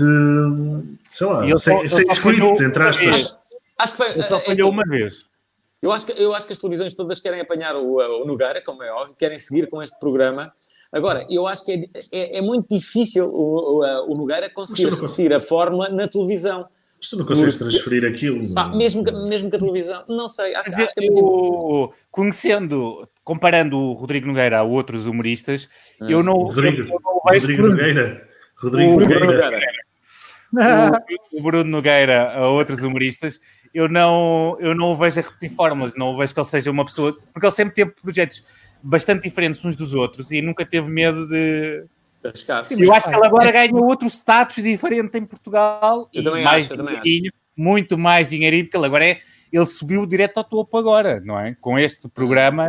sei 1.11 1.27
lá, 1.27 1.45
sem, 1.57 1.89
só, 1.89 1.95
sem 1.97 2.07
script, 2.11 2.63
entre 2.63 2.83
aspas. 2.83 3.37
Acho, 3.77 3.93
que 3.93 3.97
foi. 3.97 4.11
Ele 4.11 4.23
só 4.23 4.37
é 4.37 4.41
falhou 4.41 4.69
assim, 4.69 4.79
uma 4.79 4.83
vez. 4.83 5.25
Eu 5.81 5.91
acho, 5.91 6.05
que, 6.05 6.13
eu 6.13 6.33
acho 6.33 6.47
que 6.47 6.53
as 6.53 6.59
televisões 6.59 6.93
todas 6.93 7.19
querem 7.19 7.41
apanhar 7.41 7.75
o, 7.75 7.97
o 7.97 8.25
Nogueira, 8.25 8.61
como 8.61 8.81
é 8.83 8.91
óbvio, 8.93 9.15
querem 9.19 9.37
seguir 9.37 9.69
com 9.69 9.81
este 9.81 9.99
programa. 9.99 10.53
Agora, 10.89 11.25
eu 11.29 11.45
acho 11.45 11.65
que 11.65 11.71
é, 11.73 11.87
é, 12.09 12.37
é 12.37 12.41
muito 12.41 12.73
difícil 12.73 13.25
o, 13.25 13.81
o, 13.81 14.13
o 14.13 14.15
Nogueira 14.15 14.49
conseguir 14.49 14.89
repetir 14.89 15.33
a 15.33 15.41
fórmula 15.41 15.89
na 15.89 16.07
televisão. 16.07 16.65
Mas 16.97 17.09
tu 17.09 17.17
não 17.17 17.25
consegues 17.25 17.57
transferir 17.57 18.05
aquilo. 18.05 18.53
Pá, 18.53 18.69
mesmo, 18.69 19.03
que, 19.03 19.11
mesmo 19.11 19.49
que 19.49 19.57
a 19.57 19.59
televisão, 19.59 20.05
não 20.07 20.29
sei. 20.29 20.55
Acho, 20.55 20.69
acho 20.69 20.93
que 20.93 21.05
é 21.05 21.11
muito... 21.11 21.93
Conhecendo 22.09 23.05
comparando 23.23 23.77
o 23.77 23.93
Rodrigo 23.93 24.27
Nogueira 24.27 24.59
a 24.59 24.63
outros 24.63 25.05
humoristas, 25.05 25.69
hum. 26.01 26.09
eu 26.09 26.23
não, 26.23 26.33
Rodrigo, 26.33 26.81
eu, 26.81 26.99
não 27.01 27.21
vejo 27.29 27.47
Rodrigo 27.47 27.67
Nogueira. 27.67 28.27
Rodrigo 28.55 28.91
o, 28.91 28.99
Nogueira. 28.99 29.25
Nogueira. 29.25 31.03
O, 31.31 31.39
o, 31.39 31.43
Bruno 31.43 31.69
Nogueira 31.69 32.33
a 32.33 32.47
outros 32.47 32.83
humoristas, 32.83 33.39
eu 33.73 33.89
não, 33.89 34.55
eu 34.59 34.75
não 34.75 34.91
o 34.91 34.97
vejo 34.97 35.19
a 35.19 35.23
repetir 35.23 35.49
fórmulas, 35.49 35.95
não 35.95 36.09
o 36.09 36.17
vejo 36.17 36.33
que 36.33 36.39
ele 36.39 36.47
seja 36.47 36.69
uma 36.69 36.85
pessoa, 36.85 37.17
porque 37.31 37.45
ele 37.45 37.55
sempre 37.55 37.73
teve 37.73 37.91
projetos 37.91 38.43
bastante 38.83 39.23
diferentes 39.23 39.63
uns 39.63 39.75
dos 39.75 39.93
outros 39.93 40.31
e 40.31 40.41
nunca 40.41 40.65
teve 40.65 40.89
medo 40.89 41.27
de. 41.27 41.85
Sim, 42.65 42.81
eu 42.81 42.93
acho 42.93 43.09
que 43.09 43.15
ele 43.15 43.25
agora 43.25 43.51
ganha 43.51 43.75
outro 43.75 44.07
status 44.07 44.63
diferente 44.63 45.17
em 45.17 45.25
Portugal 45.25 46.07
eu 46.13 46.37
e 46.37 46.43
mais 46.43 46.71
acho, 46.71 46.81
dinheirinho, 46.81 47.33
muito 47.57 47.97
mais 47.97 48.29
dinheirinho, 48.29 48.63
porque 48.65 48.77
ele 48.77 48.85
agora 48.85 49.05
é. 49.05 49.19
Ele 49.51 49.65
subiu 49.67 50.03
direto 50.07 50.37
ao 50.39 50.43
topo 50.43 50.75
agora, 50.77 51.21
não 51.23 51.39
é? 51.39 51.55
Com 51.61 51.77
este 51.77 52.09
programa. 52.09 52.67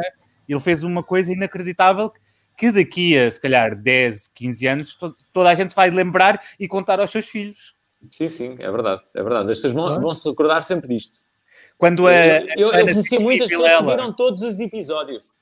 Ele 0.49 0.61
fez 0.61 0.83
uma 0.83 1.03
coisa 1.03 1.33
inacreditável 1.33 2.13
que 2.57 2.71
daqui 2.71 3.19
a, 3.19 3.31
se 3.31 3.41
calhar, 3.41 3.75
10, 3.77 4.29
15 4.35 4.67
anos, 4.67 4.95
to 4.95 5.15
toda 5.33 5.51
a 5.51 5.55
gente 5.55 5.75
vai 5.75 5.91
lembrar 5.91 6.41
e 6.59 6.69
contar 6.69 7.01
aos 7.01 7.11
seus 7.11 7.27
filhos. 7.27 7.75
Sim, 8.11 8.29
sim, 8.29 8.57
é 8.59 8.71
verdade, 8.71 9.03
é 9.15 9.23
verdade. 9.23 9.51
As 9.51 9.59
pessoas 9.59 9.73
vão, 9.73 10.01
vão 10.01 10.15
se 10.15 10.29
recordar 10.29 10.63
sempre 10.63 10.89
disto. 10.89 11.19
Quando 11.77 12.07
a, 12.07 12.15
eu, 12.15 12.47
eu, 12.57 12.73
eu 12.73 12.87
conheci 12.87 13.19
muitas 13.19 13.49
pessoas 13.49 13.77
que 13.77 13.85
viram 13.85 14.13
todos 14.13 14.43
os 14.43 14.61
episódios. 14.61 15.33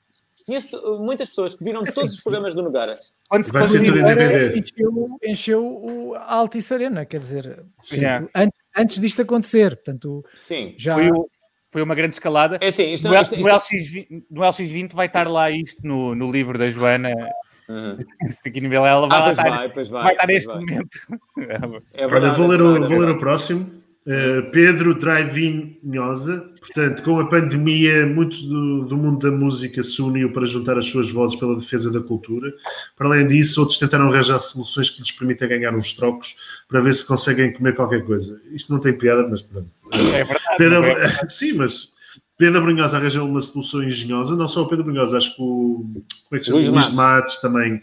Conheço 0.45 0.99
muitas 0.99 1.29
pessoas 1.29 1.55
que 1.55 1.63
viram 1.63 1.83
é 1.83 1.91
todos 1.91 2.15
os 2.15 2.21
programas 2.21 2.53
do 2.53 2.61
Nogueira. 2.61 2.99
Quando 3.29 3.45
se 3.45 3.53
Nogueira 3.53 4.57
encheu, 4.57 5.19
encheu 5.23 5.65
o 5.65 6.15
Altice 6.15 6.73
Arena, 6.73 7.05
quer 7.05 7.19
dizer, 7.19 7.63
yeah. 7.93 8.27
antes, 8.35 8.59
antes 8.75 8.99
disto 8.99 9.21
acontecer. 9.21 9.75
Portanto, 9.75 10.25
Sim. 10.33 10.75
Já... 10.77 10.95
Foi 10.95 11.09
o, 11.11 11.29
foi 11.73 11.81
uma 11.81 11.95
grande 11.95 12.13
escalada. 12.13 12.59
É 12.61 12.67
assim, 12.67 12.93
isto, 12.93 13.07
no, 13.07 13.15
isto, 13.15 13.33
isto, 13.35 13.49
no, 13.49 13.55
LX, 13.55 14.25
no 14.29 14.41
LX20 14.41 14.93
vai 14.93 15.07
estar 15.07 15.27
lá 15.27 15.49
isto 15.49 15.81
no, 15.83 16.13
no 16.13 16.31
livro 16.31 16.55
da 16.55 16.69
Joana. 16.69 17.09
Uhum. 17.67 17.97
Ela 18.85 19.07
vai, 19.07 19.21
ah, 19.21 19.31
estar, 19.31 19.49
vai, 19.49 19.69
vai, 19.69 19.85
vai 19.85 20.11
estar 20.13 20.27
neste 20.27 20.51
vai. 20.51 20.59
momento. 20.59 20.99
É 21.93 22.07
verdade, 22.07 22.25
Olha, 22.25 22.33
vou 22.35 22.47
ler 22.47 22.61
o, 22.61 22.75
é 22.75 22.87
vou 22.87 22.99
ler 22.99 23.09
o 23.09 23.17
próximo. 23.17 23.82
Uh, 24.05 24.51
Pedro 24.51 24.93
Drive-In 24.95 25.77
Nhosa, 25.81 26.51
portanto, 26.59 27.01
com 27.03 27.21
a 27.21 27.27
pandemia, 27.27 28.05
muito 28.05 28.35
do, 28.45 28.85
do, 28.85 28.97
mundo 28.97 29.19
da 29.19 29.31
música 29.33 29.81
se 29.81 30.01
uniu 30.01 30.29
para 30.33 30.45
juntar 30.45 30.77
as 30.77 30.85
suas 30.87 31.09
vozes 31.09 31.39
pela 31.39 31.55
defesa 31.55 31.89
da 31.89 32.01
cultura. 32.01 32.53
Para 32.97 33.07
além 33.07 33.27
disso, 33.27 33.61
outros 33.61 33.79
tentaram 33.79 34.09
arranjar 34.09 34.39
soluções 34.39 34.89
que 34.89 34.99
lhes 34.99 35.11
permitam 35.11 35.47
ganhar 35.47 35.73
uns 35.73 35.93
trocos 35.93 36.35
para 36.67 36.81
ver 36.81 36.93
se 36.93 37.05
conseguem 37.05 37.53
comer 37.53 37.75
qualquer 37.75 38.03
coisa. 38.03 38.41
Isto 38.51 38.73
não 38.73 38.79
tem 38.81 38.91
piada, 38.91 39.25
mas 39.25 39.41
pronto. 39.41 39.69
É 39.93 40.23
verdade. 40.25 40.57
Pedro, 40.57 40.83
é 40.83 41.07
Sim, 41.29 41.53
mas 41.53 41.93
Pedro 42.37 42.61
Brunhosa 42.61 42.97
arranjou 42.97 43.25
uma 43.25 43.39
solução 43.39 43.81
engenhosa, 43.81 44.35
não 44.35 44.49
só 44.49 44.63
o 44.63 44.67
Pedro 44.67 44.83
Brunhosa, 44.83 45.15
acho 45.17 45.33
que 45.33 45.41
o, 45.41 45.85
como 45.85 46.03
é 46.33 46.39
que 46.39 46.51
Luís, 46.51 46.67
Luís 46.67 46.89
Matos. 46.89 46.93
Matos 46.93 47.37
também, 47.37 47.81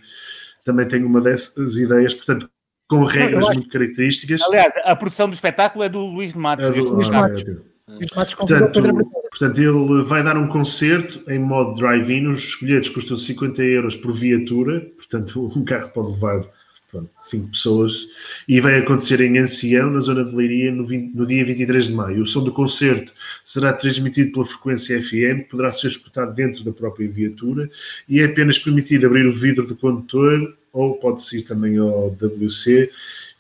também 0.67 0.87
tem 0.87 1.03
uma 1.03 1.21
dessas 1.21 1.77
ideias, 1.77 2.13
portanto, 2.13 2.51
com 2.91 3.05
regras 3.05 3.47
acho... 3.47 3.55
muito 3.55 3.71
características. 3.71 4.43
Aliás, 4.43 4.75
a 4.85 4.97
produção 4.97 5.29
do 5.29 5.35
espetáculo 5.35 5.85
é 5.85 5.89
do 5.89 6.01
Luís 6.01 6.33
de 6.33 6.39
Matos. 6.39 6.67
É 6.67 6.73
do, 6.73 6.95
Luís 6.95 7.09
ah, 7.09 7.13
Matos. 7.13 7.45
É, 7.47 8.17
Matos 8.17 8.35
portanto, 8.35 8.83
portanto, 9.31 9.59
ele 9.59 10.03
vai 10.03 10.25
dar 10.25 10.37
um 10.37 10.49
concerto 10.49 11.23
em 11.31 11.39
modo 11.39 11.77
drive-in. 11.77 12.27
Os 12.27 12.57
bilhetes 12.61 12.89
custam 12.89 13.17
50 13.17 13.63
euros 13.63 13.95
por 13.95 14.13
viatura, 14.13 14.81
portanto, 14.97 15.49
um 15.57 15.65
carro 15.65 15.89
pode 15.91 16.09
levar 16.09 16.45
pronto, 16.91 17.11
5 17.21 17.51
pessoas. 17.51 18.07
E 18.49 18.61
vai 18.61 18.77
acontecer 18.77 19.21
em 19.21 19.39
Ancião, 19.39 19.91
na 19.91 20.01
zona 20.01 20.25
de 20.25 20.35
Leiria, 20.35 20.73
no, 20.73 20.85
20, 20.85 21.15
no 21.15 21.27
dia 21.27 21.45
23 21.45 21.87
de 21.87 21.93
maio. 21.93 22.23
O 22.23 22.27
som 22.27 22.43
do 22.43 22.53
concerto 22.53 23.13
será 23.45 23.73
transmitido 23.73 24.33
pela 24.33 24.45
frequência 24.45 25.01
FM, 25.01 25.49
poderá 25.51 25.71
ser 25.71 25.89
escutado 25.89 26.35
dentro 26.35 26.65
da 26.65 26.73
própria 26.73 27.09
viatura 27.09 27.71
e 28.09 28.21
é 28.21 28.25
apenas 28.25 28.59
permitido 28.59 29.07
abrir 29.07 29.27
o 29.27 29.33
vidro 29.33 29.67
do 29.67 29.77
condutor 29.77 30.57
ou 30.73 30.95
pode-se 30.95 31.39
ir 31.39 31.43
também 31.43 31.79
ao 31.79 32.09
WC. 32.11 32.91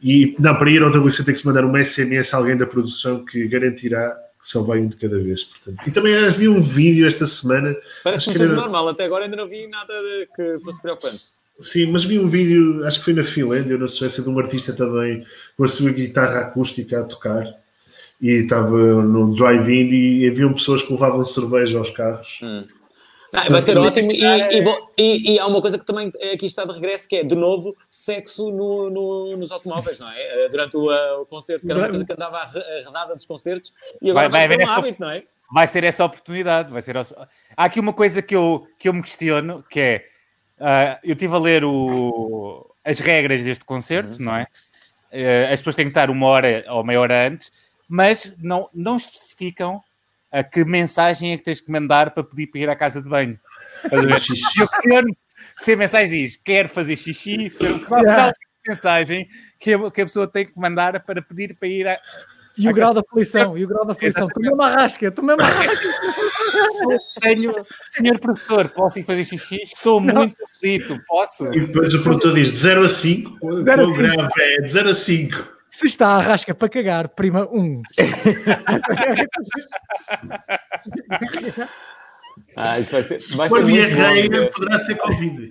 E 0.03 0.35
não, 0.39 0.57
para 0.57 0.71
ir 0.71 0.83
ao 0.83 0.91
WC 0.91 1.25
tem 1.25 1.35
que 1.35 1.41
se 1.41 1.47
mandar 1.47 1.65
um 1.65 1.85
SMS 1.85 2.33
a 2.33 2.39
alguém 2.39 2.57
da 2.57 2.67
produção 2.67 3.25
que 3.25 3.47
garantirá 3.47 4.17
que 4.41 4.49
só 4.49 4.63
vai 4.63 4.81
um 4.81 4.89
de 4.89 4.97
cada 4.97 5.19
vez. 5.19 5.45
Portanto. 5.45 5.87
E 5.87 5.91
também 5.91 6.31
vi 6.31 6.49
um 6.49 6.63
vídeo 6.63 7.07
esta 7.07 7.27
semana. 7.27 7.77
Parece-me 8.03 8.35
tudo 8.35 8.47
era... 8.47 8.55
normal, 8.55 8.89
até 8.89 9.05
agora 9.05 9.25
ainda 9.25 9.37
não 9.37 9.47
vi 9.47 9.67
nada 9.67 9.93
que 10.35 10.59
fosse 10.65 10.81
preocupante. 10.81 11.40
Sim, 11.61 11.87
mas 11.87 12.05
vi 12.05 12.19
um 12.19 12.27
vídeo, 12.27 12.85
acho 12.87 12.99
que 12.99 13.05
foi 13.05 13.15
na 13.15 13.23
Finlândia 13.23 13.75
ou 13.75 13.81
na 13.81 13.87
Suécia, 13.87 14.23
de 14.23 14.29
um 14.29 14.39
artista 14.39 14.73
também 14.73 15.25
com 15.57 15.65
a 15.65 15.69
sua 15.69 15.91
guitarra 15.93 16.41
acústica 16.41 17.01
a 17.01 17.05
tocar 17.05 17.45
e 18.21 18.31
estava 18.31 18.71
no 18.71 19.35
drive-in 19.35 19.91
e 19.93 20.29
haviam 20.29 20.53
pessoas 20.53 20.83
que 20.83 20.93
levavam 20.93 21.25
cerveja 21.25 21.79
aos 21.79 21.91
carros. 21.91 22.39
Hum. 22.43 22.65
Ah, 23.33 23.49
vai 23.49 23.63
ser 23.63 23.79
ótimo. 23.79 24.11
E, 24.11 24.25
e, 24.25 24.65
e, 24.99 25.35
e, 25.35 25.39
há 25.39 25.47
uma 25.47 25.61
coisa 25.61 25.79
que 25.79 25.87
também 25.87 26.13
aqui 26.33 26.47
está 26.47 26.65
de 26.65 26.73
regresso, 26.73 27.09
que 27.09 27.17
é, 27.17 27.23
de 27.23 27.37
novo, 27.37 27.77
sexo 27.89 28.51
no, 28.51 28.91
no, 28.91 29.37
nos 29.37 29.53
automóveis, 29.53 30.01
não 30.01 30.11
é? 30.11 30.45
Eh, 30.45 30.49
durante 30.49 30.77
o, 30.77 30.91
uh, 30.91 31.23
o 31.23 31.27
concerto, 31.27 31.65
que 31.65 31.71
era 31.71 31.81
uma 31.81 31.89
coisa 31.89 32.05
que 32.05 32.13
andava 32.13 32.39
arredada 32.39 33.15
dos 33.15 33.25
concertos, 33.25 33.73
e 34.03 34.11
agora 34.11 34.29
vai, 34.29 34.49
vai, 34.49 34.57
vai 34.57 34.67
ser 34.67 34.73
um 34.73 34.77
hábito, 34.77 35.01
não 35.01 35.11
é? 35.11 35.23
Vai 35.53 35.67
ser 35.67 35.85
essa 35.85 36.05
oportunidade. 36.05 36.73
Vai 36.73 36.83
ser... 36.83 36.97
Há 36.97 37.07
aqui 37.57 37.79
uma 37.79 37.93
coisa 37.93 38.21
que 38.21 38.35
eu, 38.35 38.67
que 38.79 38.89
eu 38.89 38.93
me 38.93 39.03
questiono, 39.03 39.65
que 39.69 39.79
é, 39.79 40.05
uh, 40.61 40.99
eu 41.03 41.13
estive 41.13 41.35
a 41.35 41.39
ler 41.39 41.65
o, 41.65 42.75
as 42.85 43.01
regras 43.01 43.43
deste 43.43 43.65
concerto, 43.65 44.19
uhum. 44.19 44.27
não 44.27 44.37
é? 44.37 44.47
Uh, 45.13 45.53
as 45.53 45.61
pessoas 45.61 45.77
têm 45.77 45.87
que 45.87 45.91
estar 45.91 46.11
uma 46.11 46.27
hora 46.27 46.65
ou 46.69 46.85
meia 46.85 47.01
hora 47.01 47.27
antes, 47.27 47.51
mas 47.89 48.35
não, 48.39 48.69
não 48.73 48.97
especificam 48.97 49.83
a 50.31 50.45
que 50.45 50.65
mensagem 50.65 51.33
é 51.33 51.37
que 51.37 51.45
tens 51.45 51.61
que 51.61 51.71
mandar 51.71 52.13
para 52.13 52.23
pedir 52.23 52.47
para 52.47 52.61
ir 52.61 52.71
à 52.71 52.77
casa 52.77 53.03
de 53.03 53.09
banho. 53.09 53.39
Eu 54.61 54.69
quero 54.83 55.07
se 55.57 55.73
a 55.73 55.77
mensagem 55.77 56.11
diz 56.11 56.37
quero 56.37 56.69
fazer 56.69 56.97
xixi, 56.97 57.51
ser 57.51 57.81
yeah. 57.91 58.33
mensagem 58.67 59.27
que 59.59 59.73
a, 59.73 59.91
que 59.91 60.01
a 60.03 60.05
pessoa 60.05 60.29
tem 60.29 60.47
que 60.47 60.59
mandar 60.59 61.01
para 61.01 61.21
pedir 61.21 61.57
para 61.57 61.69
ir 61.69 61.89
a. 61.89 61.99
E 62.61 62.69
o 62.69 62.75
grau 62.75 62.93
da 62.93 63.01
aflição, 63.01 63.57
e 63.57 63.65
o 63.65 63.69
grau 63.69 63.85
da 63.87 63.93
aflição. 63.93 64.29
Tomei 64.29 64.53
uma 64.53 64.69
rasca, 64.69 65.11
tomei 65.11 65.35
uma 65.35 65.45
rasca. 65.47 65.89
Tenho, 67.21 67.55
senhor 67.91 68.19
professor, 68.19 68.69
posso 68.71 68.99
ir 68.99 69.05
fazer 69.05 69.25
xixi? 69.25 69.57
Estou 69.63 70.01
Não. 70.01 70.15
muito 70.15 70.37
aflito, 70.45 71.01
posso? 71.07 71.47
E 71.55 71.61
depois 71.61 71.95
o 71.95 72.03
produtor 72.03 72.35
diz 72.35 72.51
de 72.53 72.59
0 72.59 72.85
a 72.85 72.89
5. 72.89 73.39
O 73.41 73.63
grave 73.63 74.07
é? 74.39 74.61
De 74.63 74.73
0 74.73 74.91
a 74.91 74.95
5. 74.95 75.47
Se 75.71 75.87
está 75.87 76.09
a 76.09 76.21
rasca 76.21 76.55
para 76.55 76.69
cagar, 76.69 77.09
prima 77.09 77.49
1. 77.51 77.83
Ah, 82.57 82.79
isso 82.79 82.93
vai 82.93 83.03
ser, 83.03 83.21
Se 83.21 83.37
vai 83.37 83.49
for 83.49 83.59
ser 83.59 83.65
muito 83.65 83.83
bom. 83.91 83.95
diarreia, 83.97 84.29
ver. 84.29 84.51
poderá 84.51 84.79
ser 84.79 84.95
Covid. 84.97 85.51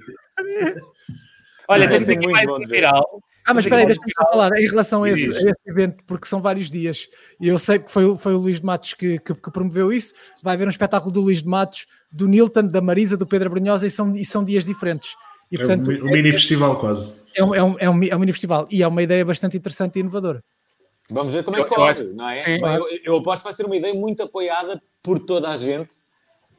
Olha, 1.67 1.87
temos 1.87 2.09
aqui 2.09 2.27
mais 2.27 2.51
um 2.51 2.59
viral. 2.67 3.21
Ah, 3.49 3.53
mas 3.53 3.65
espera 3.65 3.81
aí, 3.81 3.85
deixa-me 3.87 4.13
só 4.15 4.31
falar 4.31 4.57
em 4.59 4.67
relação 4.67 5.03
a 5.03 5.09
esse, 5.09 5.25
a 5.29 5.41
esse 5.51 5.53
evento, 5.67 6.03
porque 6.05 6.27
são 6.27 6.41
vários 6.41 6.69
dias. 6.69 7.07
E 7.41 7.47
eu 7.47 7.57
sei 7.59 7.79
que 7.79 7.91
foi, 7.91 8.05
o- 8.05 8.17
foi 8.17 8.33
o 8.33 8.37
Luís 8.37 8.59
de 8.59 8.65
Matos 8.65 8.93
que, 8.93 9.19
que, 9.19 9.33
que 9.33 9.51
promoveu 9.51 9.91
isso. 9.91 10.13
Vai 10.43 10.53
haver 10.55 10.67
um 10.67 10.69
espetáculo 10.69 11.11
do 11.11 11.21
Luís 11.21 11.41
de 11.41 11.47
Matos, 11.47 11.85
do 12.11 12.27
Nilton, 12.27 12.67
da 12.67 12.81
Marisa, 12.81 13.17
do 13.17 13.25
Pedro 13.27 13.49
Brunhosa, 13.49 13.85
e 13.87 13.89
são, 13.89 14.11
e 14.13 14.23
são 14.23 14.43
dias 14.43 14.65
diferentes. 14.65 15.11
E, 15.51 15.55
É 15.55 15.59
portanto, 15.59 15.89
um, 15.91 16.07
um 16.07 16.11
mini 16.11 16.31
festival 16.31 16.79
quase. 16.79 17.15
é, 17.35 17.43
um, 17.43 17.55
é, 17.55 17.63
um, 17.63 17.75
é, 17.79 17.89
um, 17.89 18.03
é 18.03 18.15
um 18.15 18.19
mini 18.19 18.31
festival. 18.31 18.67
E 18.69 18.83
é 18.83 18.87
uma 18.87 19.01
ideia 19.01 19.25
bastante 19.25 19.57
interessante 19.57 19.95
e 19.95 19.99
inovadora. 20.01 20.43
Vamos 21.09 21.33
ver 21.33 21.43
como 21.43 21.57
é 21.57 21.63
que 21.63 21.69
corre, 21.69 22.03
não 22.13 22.29
é? 22.29 22.35
sim. 22.35 22.59
eu, 22.63 22.85
eu 23.03 23.15
aposto 23.17 23.39
que 23.39 23.45
vai 23.45 23.53
ser 23.53 23.65
uma 23.65 23.75
ideia 23.75 23.95
muito 23.95 24.21
apoiada 24.21 24.79
por 25.01 25.17
toda 25.17 25.49
a 25.49 25.57
gente. 25.57 25.95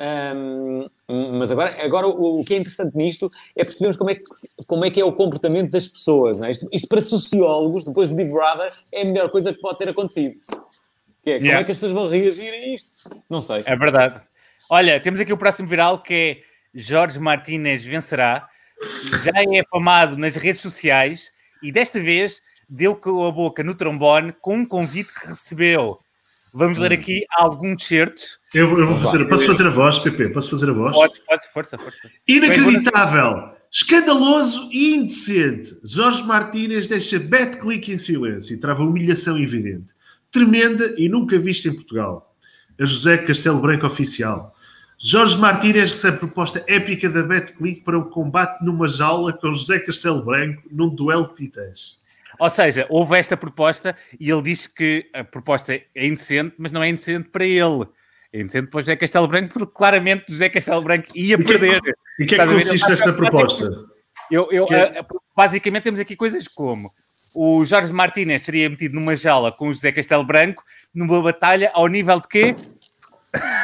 Ahm, 0.03 0.89
mas 1.39 1.53
agora, 1.53 1.77
agora 1.85 2.07
o, 2.07 2.41
o 2.41 2.45
que 2.45 2.55
é 2.55 2.57
interessante 2.57 2.97
nisto 2.97 3.31
é 3.55 3.63
percebermos 3.65 3.99
como 3.99 4.11
é 4.11 4.15
que, 4.15 4.25
como 4.67 4.85
é, 4.87 4.91
que 4.91 4.99
é 4.99 5.05
o 5.05 5.13
comportamento 5.13 5.71
das 5.71 5.87
pessoas. 5.87 6.41
É? 6.41 6.51
isto, 6.51 6.67
isto 6.73 6.89
para 6.89 7.03
sociólogos, 7.03 7.85
depois 7.85 8.09
do 8.09 8.15
Big 8.15 8.31
Brother, 8.31 8.73
é 8.93 9.03
a 9.03 9.05
melhor 9.05 9.29
coisa 9.29 9.53
que 9.53 9.61
pode 9.61 9.79
ter 9.79 9.91
acontecido. 9.91 10.41
Que 11.23 11.33
é, 11.33 11.35
como 11.35 11.47
Yeah. 11.47 11.61
é 11.61 11.65
que 11.65 11.73
as 11.73 11.77
pessoas 11.77 11.93
vão 11.93 12.09
reagir 12.09 12.51
a 12.51 12.75
isto? 12.75 12.91
Não 13.29 13.43
sei. 13.43 13.63
É 13.67 13.77
verdade. 13.77 14.23
Olha, 14.71 14.99
temos 14.99 15.21
aqui 15.21 15.33
o 15.35 15.37
próximo 15.37 15.69
viral 15.69 15.99
que 15.99 16.15
é 16.15 16.43
Jorge 16.75 17.19
Martínez 17.19 17.85
vencerá. 17.85 18.49
Já 19.23 19.33
é 19.35 19.61
afamado 19.61 20.17
nas 20.17 20.35
redes 20.37 20.63
sociais 20.63 21.31
e 21.63 21.71
desta 21.71 22.01
vez 22.01 22.41
deu 22.67 22.97
com 22.97 23.23
a 23.25 23.31
boca 23.31 23.63
no 23.63 23.75
trombone 23.75 24.33
com 24.33 24.55
um 24.55 24.65
convite 24.65 25.13
que 25.13 25.27
recebeu. 25.27 26.01
Vamos 26.53 26.79
ler 26.79 26.93
aqui 26.93 27.25
alguns 27.37 27.85
certos. 27.87 28.41
Eu, 28.53 28.79
eu 28.79 28.87
vou 28.87 28.99
fazer, 28.99 29.25
posso 29.27 29.47
fazer 29.47 29.67
a 29.67 29.71
voz, 29.71 29.99
PP? 29.99 30.31
Posso 30.31 30.51
fazer 30.51 30.71
a 30.71 30.73
voz? 30.73 30.93
Pode, 30.93 31.21
pode, 31.25 31.53
força, 31.53 31.79
força. 31.79 32.11
Inacreditável, 32.27 33.51
escandaloso 33.71 34.69
e 34.73 34.95
indecente. 34.95 35.79
Jorge 35.85 36.23
Martínez 36.25 36.87
deixa 36.87 37.19
Betclic 37.19 37.93
em 37.93 37.99
silêncio 37.99 38.55
e 38.55 38.59
trava 38.59 38.83
humilhação 38.83 39.39
evidente. 39.39 39.95
Tremenda 40.33 40.95
e 40.99 41.09
nunca 41.09 41.39
vista 41.39 41.69
em 41.69 41.75
Portugal. 41.75 42.35
A 42.79 42.85
José 42.85 43.19
Castelo 43.19 43.61
Branco 43.61 43.87
Oficial. 43.87 44.55
Jorge 44.99 45.39
Martínez 45.39 45.93
recebe 45.93 46.19
proposta 46.19 46.63
épica 46.67 47.09
da 47.09 47.23
Betclic 47.23 47.83
para 47.83 47.99
um 47.99 48.11
combate 48.11 48.63
numa 48.63 48.89
jaula 48.89 49.33
com 49.33 49.53
José 49.53 49.79
Castelo 49.79 50.23
Branco 50.23 50.63
num 50.71 50.89
duelo 50.89 51.29
de 51.29 51.37
titãs. 51.37 52.01
Ou 52.41 52.49
seja, 52.51 52.87
houve 52.89 53.19
esta 53.19 53.37
proposta 53.37 53.95
e 54.19 54.31
ele 54.31 54.41
diz 54.43 54.67
que 54.67 55.09
a 55.13 55.23
proposta 55.23 55.75
é 55.75 56.07
indecente, 56.07 56.55
mas 56.59 56.73
não 56.73 56.83
é 56.83 56.89
indecente 56.89 57.29
para 57.29 57.45
ele. 57.45 57.87
É 58.33 58.41
indecente 58.41 58.69
para 58.71 58.79
o 58.79 58.81
José 58.81 58.97
Castelo 58.97 59.29
Branco, 59.29 59.53
porque 59.53 59.73
claramente 59.75 60.25
o 60.29 60.33
José 60.33 60.49
Castelo 60.49 60.81
Branco 60.83 61.09
ia 61.15 61.35
E 61.35 61.39
que- 61.39 61.45
perder. 61.45 61.81
E 62.19 62.25
o 62.25 62.27
que 62.27 62.35
é 62.35 62.39
que 62.39 62.47
consiste 62.47 62.85
Ele 62.87 62.93
esta 62.95 63.13
proposta? 63.13 63.71
Eu, 64.31 64.51
eu, 64.51 64.67
Que- 64.67 64.75
eh, 64.75 65.05
basicamente 65.37 65.83
temos 65.83 66.01
aqui 66.01 66.17
coisas 66.17 66.49
como 66.49 66.91
o 67.35 67.65
Jorge 67.65 67.93
Martínez 67.93 68.43
seria 68.43 68.71
metido 68.71 68.95
numa 68.95 69.15
jaula 69.15 69.53
com 69.53 69.69
o 69.69 69.75
José 69.75 69.93
Castelo 69.93 70.25
Branco 70.25 70.65
numa 70.95 71.21
batalha 71.23 71.71
ao 71.75 71.87
nível 71.89 72.21
de 72.21 72.29
quê? 72.29 72.57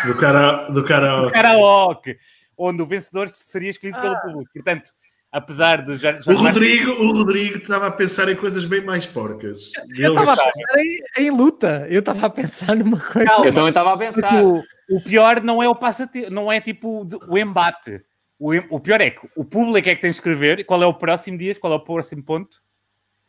Do 0.06 0.16
cara, 0.18 0.68
do 0.68 0.84
cara 0.84 1.30
Karaoke, 1.30 2.18
onde 2.58 2.82
o 2.82 2.86
vencedor 2.86 3.28
seria 3.28 3.70
escolhido 3.70 4.00
pelo 4.00 4.20
público. 4.20 4.50
Portanto, 4.54 4.90
apesar 5.36 5.82
de 5.82 5.96
Jorge, 5.96 6.18
O 6.30 6.34
Jorge 6.34 6.42
Rodrigo, 6.42 6.90
o 6.92 7.12
Rodrigo 7.12 7.58
estava 7.58 7.86
a 7.86 7.90
pensar 7.90 8.28
em 8.28 8.36
coisas 8.36 8.64
bem 8.64 8.82
mais 8.84 9.04
porcas. 9.06 9.70
Eu 9.96 10.14
estava 10.14 10.32
a 10.32 10.36
pensar 10.36 10.78
em, 10.78 11.00
em 11.26 11.30
luta. 11.30 11.86
Eu 11.90 12.00
estava 12.00 12.26
a 12.26 12.30
pensar 12.30 12.74
numa 12.74 12.98
coisa. 12.98 13.30
Eu 13.44 13.52
também 13.52 13.68
estava 13.68 13.92
a 13.92 13.98
pensar. 13.98 14.42
O, 14.44 14.62
o 14.90 15.02
pior 15.04 15.42
não 15.42 15.62
é 15.62 15.68
o 15.68 15.74
passatempo, 15.74 16.30
não 16.30 16.50
é 16.50 16.60
tipo 16.60 17.04
de- 17.04 17.18
o 17.28 17.36
embate. 17.36 18.00
O, 18.38 18.52
o 18.70 18.80
pior 18.80 19.00
é 19.00 19.10
que 19.10 19.26
o 19.36 19.44
público 19.44 19.88
é 19.88 19.94
que 19.94 20.00
tem 20.00 20.10
de 20.10 20.16
escrever 20.16 20.64
qual 20.64 20.82
é 20.82 20.86
o 20.86 20.94
próximo 20.94 21.36
dia, 21.38 21.54
qual 21.54 21.72
é 21.72 21.76
o 21.76 21.80
próximo 21.80 22.22
ponto. 22.22 22.58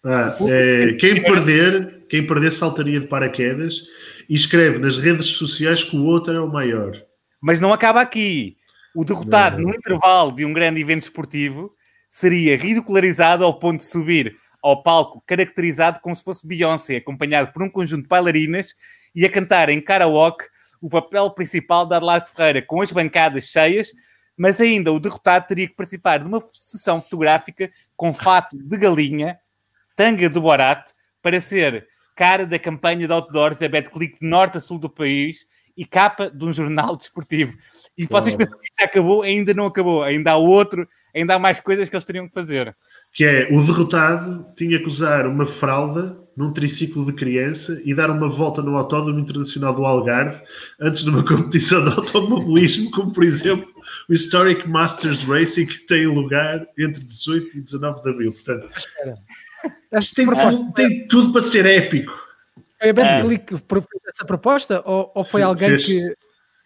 Ah, 0.06 0.38
é, 0.48 0.94
quem 0.94 1.22
perder, 1.22 2.06
quem 2.08 2.26
perder 2.26 2.52
saltaria 2.54 3.00
de 3.00 3.08
paraquedas 3.08 3.82
e 4.30 4.36
escreve 4.36 4.80
nas 4.80 4.96
redes 4.96 5.26
sociais 5.26 5.84
que 5.84 5.98
o 5.98 6.04
outro 6.06 6.34
é 6.34 6.40
o 6.40 6.48
maior. 6.48 6.94
Mas 7.42 7.60
não 7.60 7.74
acaba 7.74 8.00
aqui. 8.00 8.56
O 8.96 9.04
derrotado 9.04 9.58
Não. 9.62 9.70
no 9.70 9.76
intervalo 9.76 10.32
de 10.32 10.44
um 10.46 10.54
grande 10.54 10.82
evento 10.82 11.04
esportivo 11.04 11.74
seria 12.18 12.58
ridicularizado 12.58 13.46
ao 13.46 13.60
ponto 13.60 13.78
de 13.78 13.86
subir 13.86 14.36
ao 14.60 14.82
palco 14.82 15.22
caracterizado 15.28 16.00
como 16.00 16.16
se 16.16 16.24
fosse 16.24 16.48
Beyoncé, 16.48 16.96
acompanhado 16.96 17.54
por 17.54 17.62
um 17.62 17.70
conjunto 17.70 18.02
de 18.02 18.08
bailarinas 18.08 18.74
e 19.14 19.24
a 19.24 19.30
cantar 19.30 19.70
em 19.70 19.80
karaoke 19.80 20.46
o 20.82 20.90
papel 20.90 21.30
principal 21.32 21.86
da 21.86 21.98
Adelaide 21.98 22.30
Ferreira, 22.30 22.62
com 22.64 22.82
as 22.82 22.92
bancadas 22.92 23.46
cheias, 23.46 23.92
mas 24.36 24.60
ainda 24.60 24.92
o 24.92 25.00
derrotado 25.00 25.46
teria 25.48 25.68
que 25.68 25.76
participar 25.76 26.18
de 26.18 26.26
uma 26.26 26.44
sessão 26.52 27.02
fotográfica 27.02 27.72
com 27.96 28.12
fato 28.12 28.58
de 28.58 28.78
galinha, 28.78 29.40
tanga 29.96 30.28
do 30.28 30.42
Borat, 30.42 30.90
para 31.22 31.40
ser 31.40 31.88
cara 32.16 32.48
da 32.48 32.58
campanha 32.58 33.06
de 33.06 33.14
outdoors 33.14 33.58
da 33.58 33.70
BetClick 33.70 34.20
de 34.20 34.28
norte 34.28 34.58
a 34.58 34.62
sul 34.62 34.80
do 34.80 34.90
país 34.90 35.46
e 35.78 35.86
capa 35.86 36.30
de 36.30 36.44
um 36.44 36.52
jornal 36.52 36.98
desportivo. 36.98 37.56
E 37.98 38.06
vocês 38.06 38.34
Uau. 38.34 38.40
pensam 38.40 38.58
que 38.60 38.66
isto 38.66 38.80
já 38.80 38.86
acabou? 38.86 39.22
Ainda 39.22 39.54
não 39.54 39.68
acabou. 39.68 40.04
Ainda 40.04 40.32
há 40.32 40.38
outro, 40.38 40.88
ainda 41.16 41.36
há 41.36 41.40
mais 41.40 41.60
coisas 41.60 41.88
que 41.88 41.96
eles 41.96 42.06
teriam 42.06 42.28
que 42.28 42.34
fazer. 42.34 42.76
Que 43.14 43.24
é 43.24 43.48
o 43.52 43.64
derrotado 43.64 44.46
tinha 44.56 44.80
que 44.80 44.88
usar 44.88 45.28
uma 45.28 45.46
fralda 45.46 46.18
num 46.36 46.54
triciclo 46.54 47.04
de 47.04 47.14
criança 47.14 47.82
e 47.84 47.96
dar 47.96 48.12
uma 48.12 48.28
volta 48.28 48.62
no 48.62 48.78
Autódromo 48.78 49.20
Internacional 49.20 49.74
do 49.74 49.84
Algarve 49.84 50.40
antes 50.80 51.04
de 51.04 51.10
uma 51.10 51.24
competição 51.26 51.84
de 51.84 51.96
automobilismo, 51.96 52.92
como 52.92 53.12
por 53.12 53.24
exemplo 53.24 53.68
o 54.08 54.14
Historic 54.14 54.68
Masters 54.68 55.24
Racing, 55.24 55.66
que 55.66 55.80
tem 55.88 56.06
lugar 56.06 56.68
entre 56.78 57.04
18 57.04 57.58
e 57.58 57.62
19 57.62 58.04
de 58.04 58.10
abril. 58.10 58.34
Portanto, 58.34 58.70
Espera. 58.76 59.18
isto 60.00 60.16
tem, 60.16 60.26
tudo, 60.28 60.74
tem 60.74 61.08
tudo 61.08 61.32
para 61.32 61.42
ser 61.42 61.66
épico. 61.66 62.27
Foi 62.80 62.90
a 62.90 62.94
BetClick 62.94 63.46
que 63.56 63.62
propôs 63.64 64.02
essa 64.08 64.26
proposta 64.26 64.82
ou, 64.86 65.12
ou 65.16 65.24
foi 65.24 65.42
alguém 65.42 65.70
fez. 65.70 65.86
que. 65.86 66.16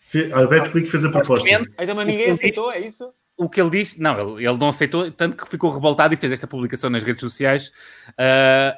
Fe- 0.09 0.31
A 0.33 0.45
Betclic 0.45 0.89
fez 0.89 1.05
a 1.05 1.09
proposta. 1.09 1.47
Então, 1.49 1.95
mas 1.95 2.05
ninguém 2.05 2.31
aceitou, 2.31 2.71
é 2.71 2.79
isso? 2.79 3.13
o 3.37 3.49
que 3.49 3.59
ele 3.59 3.69
disse, 3.71 3.99
não, 3.99 4.35
ele, 4.35 4.45
ele 4.45 4.57
não 4.57 4.69
aceitou, 4.69 5.09
tanto 5.09 5.35
que 5.35 5.49
ficou 5.49 5.73
revoltado 5.73 6.13
e 6.13 6.17
fez 6.17 6.31
esta 6.33 6.45
publicação 6.45 6.89
nas 6.91 7.01
redes 7.01 7.21
sociais, 7.21 7.71
ah, 8.17 8.77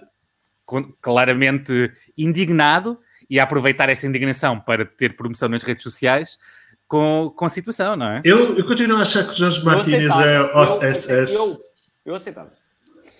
com- 0.64 0.94
claramente 1.02 1.92
indignado 2.18 2.98
e 3.30 3.40
a 3.40 3.44
aproveitar 3.44 3.90
esta 3.90 4.06
indignação 4.08 4.60
para 4.60 4.86
ter 4.86 5.16
promoção 5.18 5.50
nas 5.50 5.64
redes 5.64 5.84
sociais 5.84 6.38
com, 6.88 7.34
com 7.36 7.46
a 7.46 7.50
situação, 7.50 7.96
não 7.98 8.10
é? 8.10 8.22
Eu, 8.24 8.56
eu 8.58 8.66
continuo 8.66 8.98
a 8.98 9.02
achar 9.02 9.24
que 9.26 9.32
o 9.32 9.34
Jorge 9.34 9.60
Eu 9.60 9.66
Martínez 9.66 10.14
é 10.20 10.38
Eu- 10.38 10.56
OSS. 10.56 11.10
Eu, 11.34 11.58
eu 12.06 12.16
aceitava. 12.16 12.54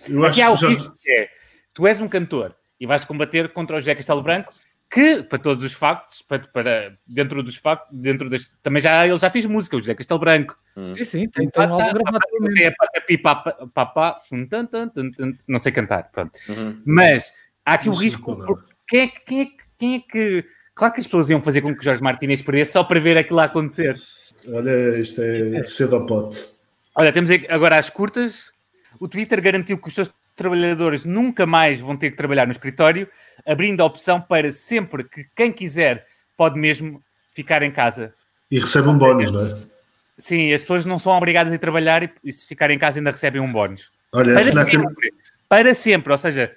Eu 0.08 0.24
acho 0.24 0.30
Aqui 0.30 0.42
há 0.42 0.56
que 0.56 0.64
o 0.66 0.92
que 0.96 1.10
é, 1.10 1.28
tu 1.74 1.86
és 1.86 2.00
um 2.00 2.08
cantor 2.08 2.54
e 2.80 2.86
vais 2.86 3.04
combater 3.04 3.48
contra 3.52 3.76
o 3.76 3.80
José 3.80 3.94
Castelo 3.94 4.22
Branco, 4.22 4.52
que, 4.90 5.22
para 5.22 5.38
todos 5.38 5.64
os 5.64 5.72
factos, 5.72 6.22
para, 6.22 6.40
para- 6.46 6.96
dentro 7.06 7.42
dos 7.42 7.56
factos, 7.56 7.88
dentro 7.98 8.28
das, 8.28 8.48
também 8.62 8.80
já, 8.80 9.06
ele 9.06 9.18
já 9.18 9.30
fez 9.30 9.44
música, 9.46 9.76
o 9.76 9.80
José 9.80 9.94
Castelo 9.94 10.20
Branco. 10.20 10.56
Sim, 10.94 11.04
sim, 11.04 11.28
tem, 11.28 11.48
tem 11.48 11.66
um 11.66 11.72
álbum 11.74 11.92
gravado. 11.92 12.18
É 12.60 12.72
não 15.48 15.58
sei 15.58 15.72
cantar, 15.72 16.10
pronto. 16.12 16.32
Uhum. 16.48 16.82
Mas 16.84 17.32
há 17.64 17.74
aqui 17.74 17.88
o 17.88 17.92
risco, 17.94 18.36
porque 18.44 18.72
quem 18.86 19.00
é, 19.00 19.08
que- 19.08 19.20
quem, 19.24 19.40
é, 19.40 19.44
que- 19.46 19.56
quem 19.78 19.94
é 19.96 20.00
que... 20.00 20.44
Claro 20.74 20.94
que 20.94 21.00
as 21.00 21.06
pessoas 21.06 21.30
iam 21.30 21.42
fazer 21.42 21.60
com 21.62 21.72
que 21.72 21.80
o 21.80 21.82
Jorge 21.84 22.02
Martínez 22.02 22.42
perdesse 22.42 22.72
só 22.72 22.82
para 22.84 22.98
ver 23.00 23.16
aquilo 23.16 23.40
a 23.40 23.44
acontecer. 23.44 23.96
Olha, 24.48 24.98
isto 24.98 25.22
é 25.22 25.64
cedo 25.64 25.96
ao 25.96 26.04
pote. 26.06 26.48
Olha, 26.96 27.12
temos 27.12 27.30
agora 27.48 27.78
as 27.78 27.88
curtas. 27.88 28.52
O 29.00 29.08
Twitter 29.08 29.40
garantiu 29.40 29.78
que 29.78 29.88
os 29.88 29.94
seus 29.94 30.10
trabalhadores 30.34 31.04
nunca 31.04 31.46
mais 31.46 31.80
vão 31.80 31.96
ter 31.96 32.10
que 32.10 32.16
trabalhar 32.16 32.46
no 32.46 32.52
escritório, 32.52 33.08
abrindo 33.46 33.80
a 33.80 33.84
opção 33.84 34.20
para 34.20 34.52
sempre 34.52 35.04
que 35.04 35.26
quem 35.34 35.52
quiser 35.52 36.06
pode 36.36 36.58
mesmo 36.58 37.02
ficar 37.32 37.62
em 37.62 37.70
casa. 37.70 38.14
E 38.50 38.58
recebe 38.58 38.88
um 38.88 38.98
bónus, 38.98 39.30
não 39.30 39.46
é? 39.46 39.58
Sim, 40.16 40.52
as 40.52 40.60
pessoas 40.60 40.84
não 40.84 40.98
são 40.98 41.12
obrigadas 41.12 41.52
a 41.52 41.56
ir 41.56 41.58
trabalhar 41.58 42.02
e, 42.02 42.10
e 42.22 42.32
se 42.32 42.46
ficarem 42.46 42.76
em 42.76 42.78
casa 42.78 42.98
ainda 42.98 43.10
recebem 43.10 43.40
um 43.40 43.50
bónus. 43.50 43.90
Olha, 44.12 44.34
Para 44.34 44.64
sempre. 44.66 45.12
Para 45.48 45.74
sempre. 45.74 46.12
Ou 46.12 46.18
seja, 46.18 46.52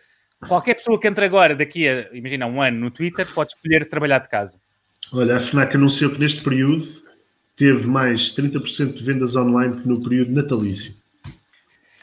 qualquer 0.48 0.76
pessoa 0.76 1.00
que 1.00 1.08
entre 1.08 1.26
agora, 1.26 1.56
daqui 1.56 1.88
a, 1.88 2.08
imagina, 2.14 2.46
um 2.46 2.62
ano 2.62 2.80
no 2.80 2.92
Twitter, 2.92 3.26
pode 3.34 3.54
escolher 3.54 3.86
trabalhar 3.90 4.20
de 4.20 4.30
casa. 4.30 4.60
olha, 5.12 5.38
a 5.38 5.40
FNAC 5.40 5.76
anunciou 5.76 6.12
que 6.12 6.20
neste 6.20 6.44
período 6.44 6.86
teve 7.56 7.88
mais 7.88 8.36
30% 8.36 8.94
de 8.94 9.04
vendas 9.04 9.36
online 9.36 9.82
que 9.82 9.88
no 9.88 10.02
período 10.02 10.32
natalício. 10.32 10.94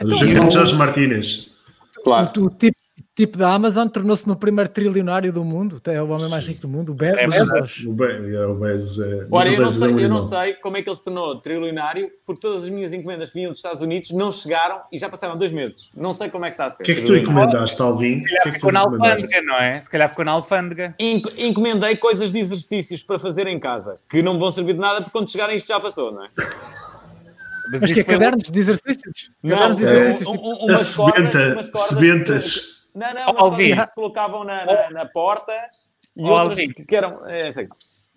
Então, 0.01 0.19
temos 0.19 0.53
Jorge 0.53 0.75
Martínez. 0.75 1.54
Claro. 2.05 2.31
O, 2.43 2.45
o 2.47 2.51
tipo, 2.51 2.77
tipo 3.17 3.39
da 3.39 3.53
Amazon, 3.55 3.89
tornou-se 3.89 4.27
no 4.29 4.37
primeiro 4.37 4.69
trilionário 4.71 5.33
do 5.33 5.45
mundo, 5.45 5.81
é 5.87 6.03
o 6.03 6.09
homem 6.11 6.29
mais 6.29 6.47
rico 6.47 6.61
do 6.63 6.69
mundo, 6.69 6.91
o 6.93 6.95
Be 6.95 7.07
É, 7.07 7.27
Bezos. 7.27 7.85
o 7.87 8.05
é, 8.05 8.47
o 8.47 8.55
Bezos 8.55 9.01
é. 9.01 9.27
mas 9.29 9.29
Olha, 9.31 9.51
o 9.51 9.55
eu 9.55 9.59
não, 9.59 9.65
Bezos 9.67 9.83
é 9.83 9.87
sei, 9.97 10.05
eu 10.05 10.09
não 10.09 10.21
sei 10.21 10.55
como 10.55 10.77
é 10.77 10.83
que 10.83 10.89
ele 10.89 10.97
se 10.97 11.05
tornou 11.05 11.37
trilionário, 11.41 12.11
porque 12.27 12.41
todas 12.41 12.65
as 12.65 12.69
minhas 12.71 12.93
encomendas 12.93 13.29
que 13.31 13.35
vinham 13.37 13.51
dos 13.51 13.59
Estados 13.59 13.83
Unidos 13.83 14.11
não 14.11 14.31
chegaram 14.31 14.81
e 14.93 14.99
já 14.99 15.09
passaram 15.09 15.37
dois 15.39 15.51
meses. 15.53 15.91
Não 15.97 16.13
sei 16.13 16.29
como 16.29 16.45
é 16.45 16.51
que 16.51 16.55
está 16.55 16.67
a 16.67 16.71
ser. 16.71 16.83
O 16.83 16.87
que 16.87 16.93
é 16.93 16.95
que 16.97 17.03
tu 17.03 17.17
encomendaste, 17.17 17.81
Alvin? 17.81 18.15
É 18.15 18.17
Se 18.17 18.23
calhar 18.25 18.43
que 18.45 18.51
tu 18.51 18.55
ficou 18.55 18.73
na 18.73 18.81
alfândega, 18.81 19.43
não 19.43 19.57
é? 19.57 19.81
Se 19.83 19.91
calhar 19.91 20.09
ficou 20.11 20.25
na 20.25 20.33
alfândega. 20.33 20.95
Enc- 20.99 21.35
Encomendei 21.39 21.97
coisas 21.97 22.33
de 22.33 22.39
exercícios 22.39 23.03
para 23.03 23.19
fazer 23.19 23.47
em 23.47 23.59
casa, 23.59 23.97
que 24.09 24.23
não 24.23 24.39
vão 24.39 24.51
servir 24.51 24.75
de 24.75 24.81
nada 24.81 24.97
porque 25.01 25.11
quando 25.11 25.31
chegarem 25.31 25.57
isto 25.57 25.69
já 25.69 25.81
passou, 25.81 26.13
não 26.13 26.25
é? 26.25 26.29
Mas 27.73 27.93
que 27.93 28.01
é 28.01 28.05
cadernos 28.05 28.51
de 28.51 28.59
exercícios? 28.61 29.31
Não, 29.43 29.57
cadernos 29.57 29.77
de 29.77 29.85
é, 29.87 29.91
exercícios, 29.91 30.29
um- 30.29 30.33
tipo, 30.33 30.45
um- 30.49 30.65
umas 30.67 30.95
cordas, 30.97 31.53
umas 31.53 31.71
cordas 31.71 31.89
sebentas. 31.89 32.57
que 32.57 32.99
Não, 32.99 33.15
não, 33.15 33.23
umas 33.31 33.43
Alvin. 33.43 33.69
cordas 33.69 33.85
que 33.85 33.89
se 33.91 33.95
colocavam 33.95 34.45
na, 34.45 34.65
na, 34.65 34.91
na 34.91 35.07
porta 35.07 35.53
e 36.17 36.23
Oh, 36.23 36.29
outras 36.29 36.59
Alvin. 36.61 36.73
que 36.73 36.97
eram... 36.97 37.27
É, 37.27 37.51
sei. 37.53 37.69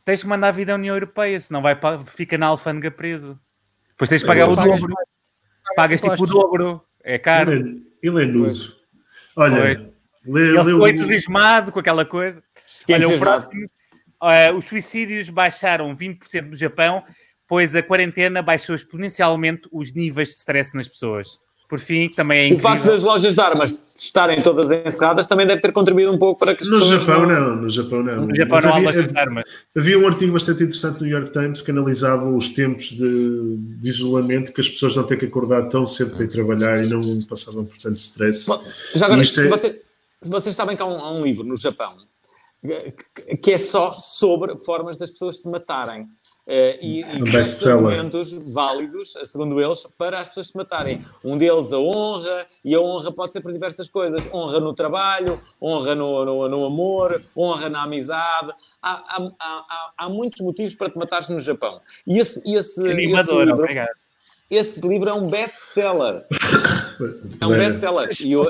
Tens 0.05 0.21
de 0.21 0.27
mandar 0.27 0.49
a 0.49 0.51
vida 0.51 0.71
à 0.71 0.75
União 0.75 0.95
Europeia, 0.95 1.39
senão 1.41 1.61
vai 1.61 1.77
fica 2.05 2.37
na 2.37 2.47
alfândega 2.47 2.89
preso. 2.91 3.37
Depois 3.89 4.09
tens 4.09 4.21
de 4.21 4.27
pagar 4.27 4.49
o 4.49 4.55
Pagas- 4.55 4.79
dobro. 4.81 4.93
Pagas 5.75 6.01
tipo 6.01 6.23
o 6.23 6.27
dobro. 6.27 6.83
É 7.03 7.17
caro. 7.17 7.51
Ele 7.51 7.83
é, 8.03 8.07
ele 8.07 8.23
é 8.23 8.25
nudo. 8.25 8.75
Olha, 9.35 9.63
lê, 9.63 9.71
Ele 10.25 10.51
lê 10.53 10.63
ficou 10.63 10.81
o- 10.81 10.87
entusiasmado 10.87 11.71
com 11.71 11.79
aquela 11.79 12.05
coisa. 12.05 12.41
Que 12.85 12.93
Olha, 12.93 13.07
o 13.09 13.19
próximo. 13.19 13.65
eh, 14.23 14.51
os 14.53 14.65
suicídios 14.65 15.29
baixaram 15.29 15.93
20% 15.95 16.49
no 16.49 16.55
Japão, 16.55 17.03
pois 17.47 17.75
a 17.75 17.81
quarentena 17.83 18.41
baixou 18.41 18.75
exponencialmente 18.75 19.67
os 19.71 19.93
níveis 19.93 20.29
de 20.29 20.35
stress 20.35 20.75
nas 20.75 20.87
pessoas. 20.87 21.39
Por 21.69 21.79
fim, 21.79 22.07
também 22.07 22.37
é 22.39 22.43
O 22.43 22.45
incrível. 22.53 22.69
facto 22.69 22.85
das 22.85 23.03
lojas 23.03 23.35
de 23.35 23.41
armas 23.41 23.77
estarem 23.93 24.41
todas 24.41 24.71
encerradas 24.71 25.27
também 25.27 25.45
deve 25.45 25.59
ter 25.59 25.73
contribuído 25.73 26.13
um 26.13 26.17
pouco 26.17 26.39
para 26.39 26.55
que 26.55 26.63
as 26.63 26.69
No 26.69 26.79
pessoas... 26.79 27.01
Japão 27.01 27.25
não, 27.27 27.55
no 27.57 27.69
Japão 27.69 28.01
não. 28.03 28.25
No 28.25 28.33
Japão 28.33 28.55
Mas 28.55 28.63
não 28.63 28.71
há 28.71 28.75
havia, 28.77 28.87
lojas 28.89 29.07
de 29.09 29.17
armas. 29.19 29.43
havia 29.75 29.99
um 29.99 30.07
artigo 30.07 30.31
bastante 30.31 30.63
interessante 30.63 31.01
no 31.01 31.07
New 31.07 31.17
York 31.17 31.33
Times 31.33 31.61
que 31.61 31.71
analisava 31.71 32.29
os 32.29 32.47
tempos 32.49 32.85
de, 32.91 33.57
de 33.57 33.89
isolamento 33.89 34.53
que 34.53 34.61
as 34.61 34.69
pessoas 34.69 34.95
não 34.95 35.03
têm 35.03 35.17
que 35.17 35.25
acordar 35.25 35.67
tão 35.67 35.85
cedo 35.85 36.11
para 36.15 36.23
ir 36.23 36.29
trabalhar 36.29 36.81
e 36.85 36.87
não 36.87 37.01
passavam 37.27 37.65
por 37.65 37.77
tanto 37.79 37.97
stress. 37.99 38.47
Bom, 38.47 38.63
Já 38.95 39.05
agora, 39.07 39.25
se, 39.25 39.45
é- 39.45 39.49
você- 39.49 39.81
se 40.21 40.29
vocês 40.29 40.55
sabem 40.55 40.73
que 40.77 40.81
há 40.81 40.85
um, 40.85 40.99
há 41.01 41.11
um 41.11 41.25
livro 41.25 41.43
no 41.45 41.57
Japão 41.57 41.97
que 43.43 43.51
é 43.51 43.57
só 43.57 43.93
sobre 43.93 44.57
formas 44.57 44.97
das 44.97 45.11
pessoas 45.11 45.41
se 45.41 45.49
matarem. 45.49 46.07
Eh, 46.47 46.79
e, 46.81 47.01
e 47.01 47.19
best-seller. 47.29 47.75
argumentos 47.77 48.31
válidos, 48.53 49.13
segundo 49.25 49.59
eles, 49.61 49.85
para 49.97 50.21
as 50.21 50.29
pessoas 50.29 50.47
se 50.47 50.55
matarem. 50.55 51.01
Um 51.23 51.37
deles 51.37 51.73
a 51.73 51.77
honra, 51.79 52.45
e 52.63 52.73
a 52.73 52.79
honra 52.79 53.11
pode 53.11 53.33
ser 53.33 53.41
por 53.41 53.51
diversas 53.51 53.89
coisas: 53.89 54.27
honra 54.33 54.59
no 54.61 54.73
trabalho, 54.73 55.41
honra 55.61 55.93
no, 55.93 56.23
no, 56.23 56.47
no 56.49 56.65
amor, 56.65 57.21
honra 57.35 57.69
na 57.69 57.83
amizade. 57.83 58.51
Há, 58.81 58.91
há, 58.91 59.31
há, 59.39 59.65
há- 59.69 59.91
há 59.97 60.09
muitos 60.09 60.39
motivos 60.41 60.73
para 60.73 60.89
te 60.89 60.97
matares 60.97 61.27
no 61.29 61.39
Japão. 61.41 61.81
E 62.07 62.17
esse, 62.17 62.39
esse, 62.39 62.79
esse, 62.81 62.89
Animador, 62.89 63.43
livro, 63.45 63.61
obrigado. 63.61 63.89
esse 64.49 64.79
livro 64.87 65.09
é 65.09 65.13
um 65.13 65.27
best-seller. 65.29 66.25
É 67.41 67.45
um 67.45 67.49
best-seller. 67.49 68.09
E 68.23 68.31
eu- 68.31 68.43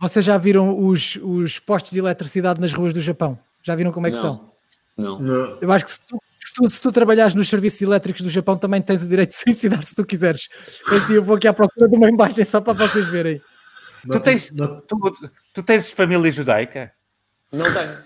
Vocês 0.00 0.24
já 0.24 0.36
viram 0.36 0.86
os, 0.86 1.16
os 1.22 1.58
postos 1.58 1.92
de 1.92 1.98
eletricidade 1.98 2.60
nas 2.60 2.72
ruas 2.72 2.92
do 2.92 3.00
Japão? 3.00 3.38
Já 3.62 3.74
viram 3.74 3.90
como 3.90 4.06
é 4.06 4.10
que 4.10 4.16
são? 4.18 4.34
não. 4.96 5.18
Não. 5.18 5.18
não. 5.20 5.58
Eu 5.60 5.70
acho 5.72 5.84
que 5.84 5.92
se 5.92 6.00
tu, 6.02 6.20
se, 6.48 6.54
tu, 6.54 6.70
se 6.70 6.80
tu 6.80 6.90
trabalhares 6.90 7.34
nos 7.34 7.48
serviços 7.48 7.82
elétricos 7.82 8.22
do 8.22 8.30
Japão 8.30 8.56
também 8.56 8.80
tens 8.82 9.02
o 9.02 9.08
direito 9.08 9.30
de 9.30 9.36
suicidar 9.38 9.82
se 9.84 9.94
tu 9.94 10.04
quiseres. 10.04 10.48
Assim, 10.88 11.14
eu 11.14 11.22
vou 11.22 11.36
aqui 11.36 11.46
à 11.46 11.52
procura 11.52 11.88
de 11.88 11.96
uma 11.96 12.08
imagem 12.08 12.44
só 12.44 12.60
para 12.60 12.72
vocês 12.72 13.06
verem. 13.06 13.40
Tu 14.10 14.20
tens, 14.20 14.50
tu, 14.86 15.16
tu 15.52 15.62
tens 15.62 15.90
família 15.90 16.30
judaica? 16.30 16.92
Não 17.52 17.66
tenho. 17.72 17.98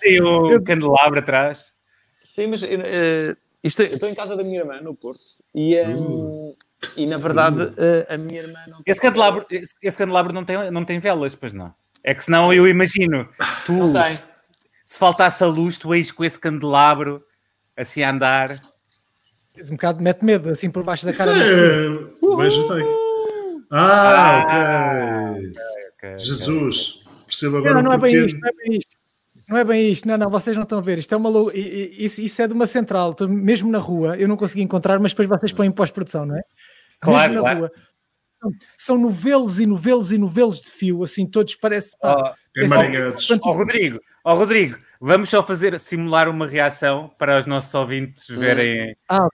Tem 0.00 0.20
o 0.20 0.62
candelabro 0.62 1.18
atrás? 1.18 1.74
Sim, 2.22 2.48
mas 2.48 2.62
eh, 2.62 3.36
isto, 3.62 3.82
eu 3.82 3.94
estou 3.94 4.08
em 4.08 4.14
casa 4.14 4.36
da 4.36 4.42
minha 4.42 4.60
irmã, 4.60 4.80
no 4.80 4.94
Porto, 4.94 5.20
e, 5.54 5.76
eh, 5.76 5.86
e 6.96 7.06
na 7.06 7.18
verdade 7.18 7.72
eh, 7.76 8.06
a 8.08 8.16
minha 8.16 8.42
irmã 8.42 8.58
não 8.66 8.80
Esse 8.86 9.00
candelabro, 9.00 9.44
esse, 9.50 9.74
esse 9.82 9.98
candelabro 9.98 10.32
não, 10.32 10.44
tem, 10.44 10.70
não 10.70 10.84
tem 10.84 10.98
velas, 10.98 11.34
pois 11.34 11.52
não? 11.52 11.74
É 12.02 12.14
que 12.14 12.24
senão 12.24 12.52
eu 12.52 12.66
imagino, 12.66 13.28
tu, 13.64 13.72
Não 13.72 13.92
tem. 13.92 14.18
se 14.84 14.98
faltasse 14.98 15.42
a 15.42 15.46
luz, 15.46 15.76
tu 15.78 15.94
eis 15.94 16.10
com 16.10 16.24
esse 16.24 16.38
candelabro 16.38 17.24
assim 17.76 18.02
a 18.02 18.10
andar. 18.10 18.56
Um 19.56 19.70
bocado 19.72 20.02
mete 20.02 20.24
medo, 20.24 20.50
assim 20.50 20.70
por 20.70 20.82
baixo 20.82 21.04
da 21.04 21.12
Isso 21.12 21.24
cara. 21.24 21.44
escuro. 21.44 22.16
é... 22.32 22.36
Beijo 22.36 22.68
tem. 22.68 22.84
Ah, 23.70 24.42
Ah, 24.46 25.32
ok. 25.36 25.52
ok. 26.10 26.18
Jesus. 26.18 26.94
Percebo 27.26 27.58
agora 27.58 27.74
Não, 27.74 27.82
não 27.82 27.92
é 27.92 27.98
bem 27.98 28.14
isto, 28.26 28.38
não 28.40 28.48
é 28.48 28.52
bem 28.52 28.78
isto. 28.78 28.96
Não 29.48 29.58
é 29.58 29.64
bem 29.64 29.88
isto, 29.92 30.08
não, 30.08 30.16
não, 30.16 30.30
vocês 30.30 30.56
não 30.56 30.62
estão 30.62 30.78
a 30.78 30.82
ver. 30.82 30.98
Isto 30.98 31.14
é 31.14 31.18
uma 31.18 31.28
lou- 31.28 31.52
isso, 31.52 32.20
isso 32.20 32.40
é 32.42 32.46
de 32.48 32.54
uma 32.54 32.66
central, 32.66 33.10
Estou 33.10 33.28
mesmo 33.28 33.70
na 33.70 33.78
rua, 33.78 34.16
eu 34.16 34.26
não 34.26 34.36
consegui 34.36 34.62
encontrar, 34.62 34.98
mas 34.98 35.12
depois 35.12 35.28
vocês 35.28 35.52
põem 35.52 35.68
em 35.68 35.72
pós-produção, 35.72 36.24
não 36.24 36.36
é? 36.36 36.42
Claro, 37.00 37.32
mesmo 37.32 37.34
na 37.34 37.40
claro. 37.40 37.58
rua. 37.60 37.70
São, 38.40 38.50
são 38.78 38.98
novelos 38.98 39.60
e 39.60 39.66
novelos 39.66 40.12
e 40.12 40.18
novelos 40.18 40.60
de 40.62 40.70
fio, 40.70 41.02
assim, 41.02 41.26
todos 41.26 41.54
parece. 41.56 41.96
pá, 42.00 42.14
Ó, 42.14 42.34
é 42.56 42.68
só- 43.16 43.38
ó, 43.42 43.52
Rodrigo, 43.52 44.00
ó, 44.24 44.34
Rodrigo, 44.34 44.78
vamos 45.06 45.28
só 45.28 45.42
fazer, 45.44 45.78
simular 45.78 46.28
uma 46.28 46.46
reação 46.46 47.10
para 47.18 47.38
os 47.38 47.46
nossos 47.46 47.72
ouvintes 47.74 48.26
verem. 48.28 48.96
Ah, 49.08 49.28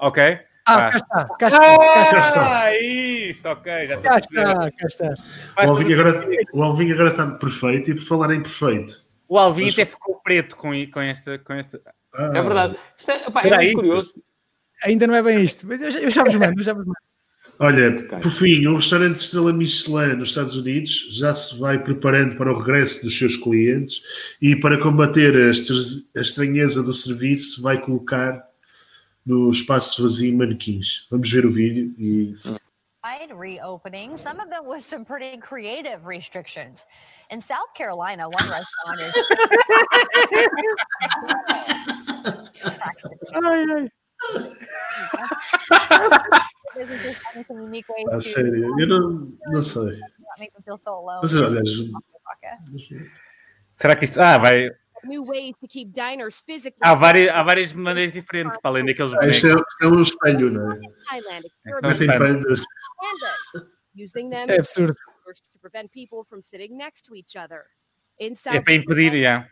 Ok? 0.00 0.22
Ah, 0.66 0.88
Ah. 0.88 0.90
cá 0.90 0.96
está, 0.96 1.28
cá 1.38 1.48
está, 1.48 1.78
cá 1.78 2.18
está. 2.28 2.60
Ah, 2.62 2.76
isto, 2.80 3.48
ok, 3.48 3.86
já 3.86 4.00
Cá 4.00 4.16
está, 4.16 4.70
cá 4.70 4.86
está. 4.86 5.06
O 5.06 5.66
todo 5.66 5.70
Alvin, 5.70 5.92
o 5.94 6.00
agora, 6.00 6.28
o 6.54 6.62
Alvin 6.62 6.92
agora 6.92 7.10
está 7.10 7.26
perfeito 7.26 7.90
e 7.90 7.94
por 7.94 8.02
falar 8.04 8.34
em 8.34 8.40
perfeito. 8.42 9.04
O 9.28 9.38
Alvin 9.38 9.64
Mas- 9.66 9.74
até 9.74 9.84
ficou 9.84 10.20
preto 10.22 10.56
com, 10.56 10.70
com, 10.90 11.00
esta, 11.00 11.38
com 11.38 11.52
esta. 11.52 11.80
Ah, 12.14 12.30
É 12.34 12.42
verdade. 12.42 12.76
Isto 12.96 13.10
é, 13.10 13.30
pá, 13.30 13.42
é 13.42 13.56
muito 13.56 13.74
curioso. 13.74 14.14
Ainda 14.84 15.06
não 15.06 15.14
é 15.14 15.22
bem 15.22 15.42
isto, 15.42 15.66
mas 15.66 15.80
eu 15.82 15.90
já, 15.90 15.98
eu 16.00 16.10
já 16.10 16.24
vos 16.24 16.34
mando, 16.34 16.60
eu 16.60 16.64
já 16.64 16.72
vos 16.74 16.84
mando. 16.86 16.98
Olha, 17.58 18.06
por 18.20 18.30
fim, 18.30 18.66
o 18.66 18.76
restaurante 18.76 19.16
de 19.18 19.22
Estrela 19.24 19.52
Michelin 19.52 20.16
nos 20.16 20.28
Estados 20.30 20.56
Unidos 20.56 21.08
já 21.12 21.32
se 21.32 21.56
vai 21.58 21.78
preparando 21.82 22.36
para 22.36 22.52
o 22.52 22.58
regresso 22.58 23.02
dos 23.02 23.16
seus 23.16 23.36
clientes 23.36 24.02
e 24.42 24.56
para 24.56 24.80
combater 24.82 25.34
a 25.36 25.50
estra- 25.50 25.76
a 26.16 26.20
estranheza 26.20 26.82
do 26.82 26.92
serviço 26.92 27.62
vai 27.62 27.80
colocar 27.80 28.42
no 29.24 29.48
espaço 29.50 30.02
vazio 30.02 30.36
manequins. 30.36 31.06
Vamos 31.10 31.30
ver 31.30 31.46
o 31.46 31.50
vídeo 31.50 31.94
e 31.96 32.32
wide 33.04 33.34
reopening, 33.38 34.16
some 34.16 34.40
of 34.40 34.48
them 34.48 34.66
with 34.66 34.80
some 34.82 35.04
pretty 35.04 35.36
creative 35.38 36.04
restrictions. 36.06 36.84
In 37.30 37.40
South 37.40 37.72
Carolina, 37.76 38.24
one 38.26 38.50
restaurant 38.50 39.00
is 39.00 39.14
Ai, 46.74 46.82
ai. 46.82 46.86
businesses 46.86 47.22
having 47.24 47.44
some 47.44 47.60
unique 47.62 47.88
ways 47.88 48.06
a 48.08 48.18
to 48.18 48.20
sério, 48.20 48.80
eu 48.80 48.86
não, 48.86 49.32
não 49.46 49.62
sei. 49.62 50.00
Mas 51.22 51.34
olha, 51.34 51.62
Será 53.74 53.96
que 53.96 54.04
isto. 54.04 54.20
Ah, 54.20 54.38
vai. 54.38 54.70
New 55.04 55.24
ways 55.24 55.54
to 55.60 55.68
keep 55.68 55.92
diners 55.92 56.40
physically. 56.40 56.80
Há 56.80 56.94
várias, 56.94 57.28
há 57.28 57.42
várias 57.42 57.72
maneiras 57.72 58.12
diferentes, 58.12 58.58
para 58.60 58.70
além 58.70 58.86
daqueles 58.86 59.12
ah, 59.14 59.26
isto 59.28 59.46
é, 59.46 59.50
bonecos. 59.50 59.72
isto 59.72 59.84
é 59.84 59.88
um 59.88 60.00
espelho, 60.00 60.50
não 60.50 60.72
é? 60.72 60.80
Pandas. 62.06 62.60
using 63.96 64.30
them 64.30 64.46
É 64.48 64.58
absurdo. 64.58 64.96
É 68.56 68.60
para 68.60 68.74
impedir, 68.74 69.22
já. 69.22 69.40
business 69.40 69.50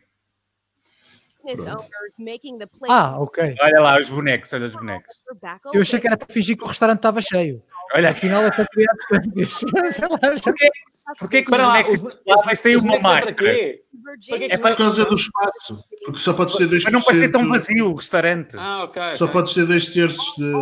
Ah, 2.89 3.19
ok. 3.19 3.55
Olha 3.61 3.81
lá 3.81 3.99
os 3.99 4.09
bonecos, 4.09 4.53
olha 4.53 4.67
os 4.67 4.73
bonecos. 4.73 5.17
Eu 5.73 5.83
achei 5.83 5.99
que 6.01 6.07
era 6.07 6.17
para 6.17 6.33
fingir 6.33 6.57
que 6.57 6.65
o 6.65 6.67
restaurante 6.67 6.99
estava 6.99 7.21
cheio. 7.21 7.63
Olha, 7.95 8.11
Afinal 8.11 8.43
é 8.45 8.51
para 8.51 8.67
criar 8.69 8.93
distâncias. 8.95 9.53
Sei 9.95 10.09
lá, 10.09 10.19
já- 10.37 10.55
porquê 11.19 11.43
que 11.43 11.51
os 11.51 11.57
Para 11.57 11.67
lá, 11.69 11.83
bonecos 11.83 12.01
os, 12.53 12.61
têm 12.61 12.77
uma 12.77 12.99
bonecos 12.99 13.05
é 13.05 13.13
máscara? 13.13 13.55
É 14.51 14.59
Por 14.59 14.77
causa 14.77 15.05
do 15.05 15.15
espaço. 15.15 15.85
Porque 16.05 16.21
só 16.21 16.33
pode 16.33 16.53
ser 16.53 16.67
dois 16.67 16.85
Mas 16.85 16.93
não 16.93 17.03
pode 17.03 17.21
ser 17.21 17.31
tão 17.31 17.49
vazio 17.49 17.91
o 17.91 17.95
restaurante. 17.95 18.57
Ah, 18.59 18.85
ok. 18.85 19.17
Só 19.17 19.29
pode 19.29 19.53
ser 19.53 19.67
dois 19.67 19.87
terços 19.87 20.35
de. 20.37 20.53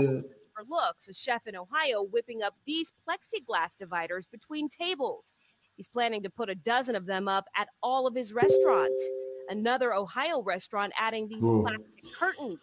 looks, 0.69 1.09
a 1.09 1.15
chef 1.15 1.47
in 1.47 1.57
Ohio 1.57 2.03
whipping 2.03 2.43
up 2.43 2.55
these 2.67 2.93
plexiglass 3.07 3.77
dividers 3.77 4.27
between 4.27 4.69
tables. 4.69 5.33
He's 5.77 5.89
planning 5.89 6.23
to 6.25 6.31
put 6.31 6.51
a 6.51 6.55
dozen 6.55 6.95
of 6.95 7.07
them 7.07 7.27
up 7.29 7.47
at 7.57 7.69
all 7.83 8.07
of 8.07 8.15
his 8.15 8.35
restaurants. 8.35 9.01
Another 9.51 9.93
Ohio 9.93 10.43
restaurant 10.43 10.93
adding 10.99 11.29
these 11.29 11.45
Whoa. 11.45 11.63
plastic 11.63 12.05
curtains. 12.19 12.61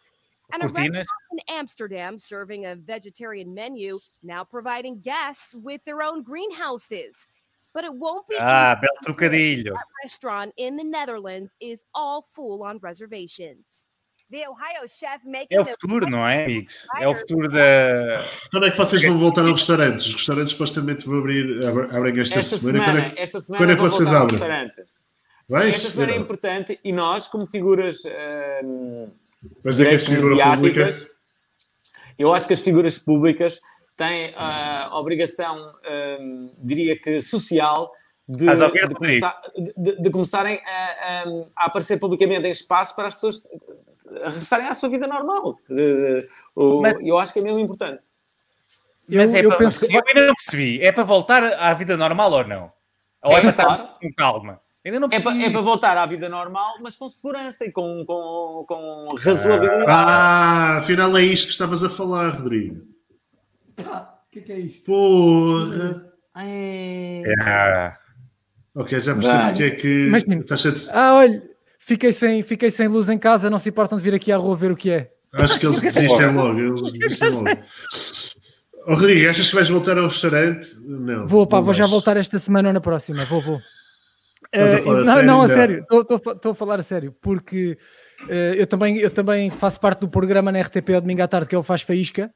And 0.53 0.63
a 0.63 0.67
Cortinas. 0.67 0.93
restaurant 0.95 1.05
in 1.33 1.39
Amsterdam 1.49 2.17
serving 2.17 2.65
a 2.65 2.75
vegetarian 2.75 3.53
menu, 3.53 3.99
now 4.23 4.45
providing 4.45 5.01
guests 5.01 5.53
with 5.53 5.81
their 5.85 6.01
own 6.01 6.23
greenhouses. 6.23 7.27
But 7.73 7.83
it 7.83 7.93
won't 7.93 8.25
be 8.29 8.37
Ah, 8.39 8.75
belo 8.81 8.97
trocadilho. 9.05 9.73
restaurant 10.03 10.53
in 10.57 10.77
the 10.77 10.83
Netherlands 10.85 11.53
is 11.59 11.83
all 11.93 12.21
full 12.33 12.63
on 12.63 12.79
reservations. 12.81 13.85
The 14.31 14.45
Ohio 14.47 14.87
chef 14.87 15.21
making 15.25 15.57
É 15.57 15.61
o 15.61 15.65
futuro, 15.65 16.09
não 16.09 16.25
é, 16.27 16.45
amigos? 16.45 16.85
É 16.99 17.07
o 17.07 17.15
futuro 17.15 17.47
da. 17.49 18.25
Quando 18.51 18.65
é 18.67 18.71
que 18.71 18.77
vocês 18.77 19.01
vão 19.01 19.17
voltar 19.19 19.41
aos 19.45 19.59
restaurantes? 19.61 20.05
Os 20.07 20.13
restaurantes 20.15 20.51
supostamente 20.51 21.05
vão 21.05 21.19
abrir, 21.19 21.65
ab- 21.65 21.95
abrem 21.95 22.19
esta, 22.21 22.39
Esta 22.39 22.57
semana. 22.57 22.79
semana, 22.85 23.01
Quando 23.09 23.17
é, 23.17 23.21
esta 23.21 23.39
semana 23.39 23.59
quando 23.63 23.69
é 23.71 23.75
que 23.75 23.81
vou 23.81 23.89
vocês 23.89 24.09
voltar 24.09 24.17
ao 24.21 24.23
abrem? 24.27 24.71
Vais? 25.49 25.75
Esta 25.75 25.91
semana 25.91 26.11
é 26.11 26.15
importante 26.17 26.79
e 26.83 26.91
nós, 26.91 27.27
como 27.27 27.45
figuras 27.45 28.03
hum, 28.63 29.09
Mas 29.63 29.75
dizer 29.77 29.89
que 29.89 29.95
és 29.95 30.03
direito 30.03 30.21
figura 30.27 30.35
pública. 30.55 30.55
mediáticas, 30.79 31.09
eu 32.19 32.33
acho 32.33 32.47
que 32.47 32.53
as 32.53 32.59
figuras 32.61 32.97
públicas 32.99 33.61
têm 33.95 34.33
a 34.35 34.89
obrigação, 34.93 35.73
hum, 36.19 36.51
diria 36.57 36.99
que 36.99 37.21
social, 37.21 37.91
de, 38.27 38.45
de 38.45 38.95
começar- 38.95 39.41
de- 39.77 40.01
de 40.01 40.09
começarem 40.09 40.59
a, 40.65 41.23
a- 41.23 41.23
a 41.55 41.65
aparecer 41.65 41.97
publicamente 41.97 42.45
em 42.45 42.51
espaços 42.51 42.93
para 42.93 43.07
as 43.07 43.13
pessoas 43.13 43.47
regressarem 44.25 44.67
à 44.67 44.75
sua 44.75 44.89
vida 44.89 45.07
normal. 45.07 45.57
De- 45.69 45.75
de- 46.21 46.27
o- 46.53 46.81
Mas- 46.81 46.99
eu 46.99 47.17
acho 47.17 47.31
que 47.31 47.39
é 47.39 47.41
mesmo 47.41 47.59
importante. 47.59 48.05
Mas 49.07 49.33
Eu- 49.33 49.37
é 49.39 49.45
eu 49.45 49.49
para- 49.49 49.57
penso 49.59 49.85
eu 49.85 50.01
ainda 50.05 50.27
não 50.27 50.33
percebi. 50.35 50.81
É 50.83 50.91
para 50.91 51.03
voltar 51.05 51.41
à 51.41 51.73
vida 51.73 51.95
normal 51.95 52.31
ou 52.33 52.45
não? 52.45 52.71
Ou 53.23 53.31
é, 53.31 53.35
É, 53.37 53.41
para 53.41 53.49
estar 53.51 53.93
com 54.01 54.11
calma? 54.13 54.59
Ainda 54.87 54.99
não 55.01 55.07
É 55.07 55.19
para, 55.19 55.31
percebi. 55.31 55.45
é 55.45 55.49
para 55.51 55.61
voltar 55.61 55.97
à 55.97 56.05
vida 56.05 56.29
normal, 56.29 56.75
mas 56.81 56.95
com 56.95 57.09
segurança 57.09 57.65
e 57.65 57.71
com, 57.71 58.05
com, 58.07 58.65
com 58.67 59.07
razoabilidade. 59.19 59.85
Ah, 59.87 60.77
afinal 60.77 61.15
é 61.17 61.23
isto 61.23 61.47
que 61.47 61.51
estavas 61.51 61.83
a 61.83 61.89
falar, 61.89 62.29
Rodrigo. 62.29 62.81
O 63.77 63.83
que 64.31 64.39
é 64.39 64.41
que 64.41 64.51
é 64.53 64.59
isto? 64.59 64.83
Porra. 64.85 66.05
Ah, 67.45 67.97
Ok, 68.75 68.99
já 68.99 69.13
percebi 69.15 69.33
Vai. 69.37 69.49
porque 69.49 69.63
é 69.63 69.71
que 69.71 70.07
Mas, 70.11 70.23
menino, 70.23 70.45
estás 70.53 70.89
a- 70.89 70.93
Ah, 71.09 71.15
olha, 71.15 71.41
fiquei 71.79 72.13
sem, 72.13 72.43
fiquei 72.43 72.69
sem 72.69 72.87
luz 72.87 73.09
em 73.09 73.17
casa, 73.17 73.49
não 73.49 73.57
se 73.57 73.69
importam 73.69 73.97
de 73.97 74.03
vir 74.03 74.13
aqui 74.13 74.31
à 74.31 74.37
rua 74.37 74.55
ver 74.55 74.71
o 74.71 74.75
que 74.75 74.91
é. 74.91 75.11
Acho 75.33 75.59
que 75.59 75.65
eles 75.65 75.81
desistem 75.81 76.33
logo. 76.33 76.59
Eles 76.59 76.91
desistem 76.93 77.29
logo. 77.31 77.49
Oh, 78.89 78.93
Rodrigo, 78.93 79.29
achas 79.29 79.49
que 79.49 79.55
vais 79.55 79.67
voltar 79.67 79.97
ao 79.97 80.05
restaurante? 80.07 80.69
Não. 80.85 81.27
Vou, 81.27 81.45
pá, 81.45 81.57
não 81.57 81.63
vou 81.65 81.73
já 81.73 81.85
voltar 81.87 82.15
esta 82.17 82.39
semana 82.39 82.69
ou 82.69 82.73
na 82.73 82.79
próxima. 82.79 83.25
Vou, 83.25 83.41
vou. 83.41 83.59
Estás 84.57 84.73
a 84.73 84.77
Eh, 84.77 84.81
falar 84.83 84.99
a 84.99 85.03
não, 85.03 85.13
sério? 85.13 85.27
não, 85.27 85.41
a 85.41 85.47
Não. 85.47 85.53
sério. 85.55 85.85
Estou 86.33 86.51
a 86.51 86.55
falar 86.55 86.79
a 86.79 86.83
sério. 86.83 87.15
Porque 87.21 87.77
eh, 88.29 88.53
eu, 88.57 88.67
também, 88.67 88.97
eu 88.97 89.09
também 89.11 89.49
faço 89.49 89.79
parte 89.79 89.99
do 90.01 90.09
programa 90.09 90.51
na 90.51 90.59
RTP 90.61 90.89
ao 90.95 91.01
domingo 91.01 91.21
à 91.21 91.27
tarde, 91.27 91.47
que 91.47 91.55
é 91.55 91.57
o 91.57 91.63
Faz 91.63 91.81
Faísca, 91.81 92.33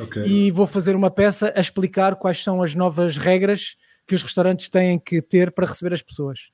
Ok. 0.00 0.22
e 0.24 0.50
vou 0.50 0.66
fazer 0.66 0.94
uma 0.96 1.10
peça 1.10 1.52
a 1.56 1.60
explicar 1.60 2.16
quais 2.16 2.42
são 2.42 2.62
as 2.62 2.74
novas 2.74 3.16
regras 3.16 3.76
que 4.06 4.14
os 4.14 4.22
restaurantes 4.22 4.68
têm 4.68 4.98
que 4.98 5.22
ter 5.22 5.52
para 5.52 5.66
receber 5.66 5.94
as 5.94 6.02
pessoas. 6.02 6.50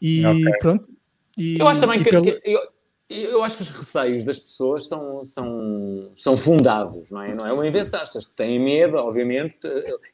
E 0.00 0.24
Ok. 0.24 0.44
pronto. 0.60 0.88
E, 1.38 1.58
Eu 1.58 1.68
acho 1.68 1.80
também 1.80 2.00
e 2.00 2.04
que, 2.04 2.10
pelo- 2.10 2.22
que- 2.24 2.40
eu, 2.44 2.60
eu 3.08 3.42
acho 3.42 3.56
que 3.56 3.62
os 3.62 3.70
receios 3.70 4.24
das 4.24 4.38
pessoas 4.38 4.86
são, 4.86 5.24
são, 5.24 6.12
são 6.14 6.36
fundados, 6.36 7.10
não 7.10 7.22
é? 7.22 7.34
Não 7.34 7.44
é 7.46 7.52
uma 7.52 7.66
invenção. 7.66 8.00
As 8.00 8.06
pessoas 8.08 8.26
têm 8.26 8.58
medo, 8.60 8.96
obviamente. 8.98 9.58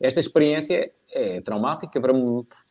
Esta 0.01 0.19
experiência 0.21 0.91
é 1.13 1.41
traumática 1.41 2.01
para, 2.01 2.13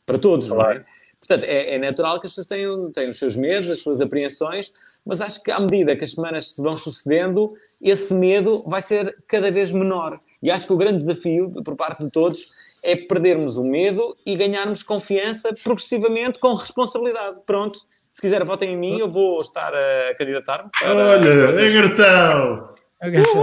para 0.05 0.17
todos, 0.17 0.47
não 0.49 0.61
é? 0.61 0.83
Portanto, 1.27 1.43
é, 1.49 1.75
é 1.75 1.79
natural 1.79 2.19
que 2.19 2.27
as 2.27 2.31
pessoas 2.31 2.47
tenham, 2.47 2.91
tenham 2.91 3.09
os 3.09 3.17
seus 3.17 3.35
medos, 3.35 3.69
as 3.69 3.79
suas 3.79 3.99
apreensões, 3.99 4.71
mas 5.05 5.21
acho 5.21 5.43
que 5.43 5.51
à 5.51 5.59
medida 5.59 5.95
que 5.95 6.03
as 6.03 6.11
semanas 6.11 6.51
se 6.51 6.61
vão 6.61 6.77
sucedendo, 6.77 7.49
esse 7.81 8.13
medo 8.13 8.63
vai 8.67 8.81
ser 8.81 9.15
cada 9.27 9.51
vez 9.51 9.71
menor. 9.71 10.19
E 10.41 10.51
acho 10.51 10.67
que 10.67 10.73
o 10.73 10.77
grande 10.77 10.99
desafio 10.99 11.51
por 11.63 11.75
parte 11.75 12.03
de 12.03 12.11
todos 12.11 12.51
é 12.83 12.95
perdermos 12.95 13.57
o 13.57 13.63
medo 13.63 14.15
e 14.25 14.35
ganharmos 14.35 14.83
confiança 14.83 15.53
progressivamente 15.63 16.39
com 16.39 16.53
responsabilidade. 16.53 17.39
Pronto. 17.45 17.79
Se 18.13 18.21
quiser, 18.21 18.43
votem 18.45 18.73
em 18.73 18.77
mim, 18.77 18.99
eu 18.99 19.09
vou 19.09 19.41
estar 19.41 19.73
a 19.73 20.15
candidatar-me. 20.15 20.69
Olha, 20.83 21.61
é 21.61 21.69
garotão! 21.69 22.75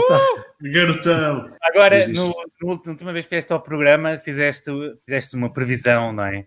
Tá. 0.09 0.53
Garotão! 0.63 1.51
Agora, 1.63 1.97
Existe. 1.97 2.15
no, 2.15 2.35
na 2.63 2.91
última 2.91 3.13
vez 3.13 3.27
que 3.27 3.31
vieste 3.35 3.53
ao 3.53 3.61
programa, 3.61 4.17
fizeste, 4.19 4.71
fizeste 5.05 5.37
uma 5.37 5.53
previsão, 5.53 6.13
não 6.13 6.25
é? 6.25 6.47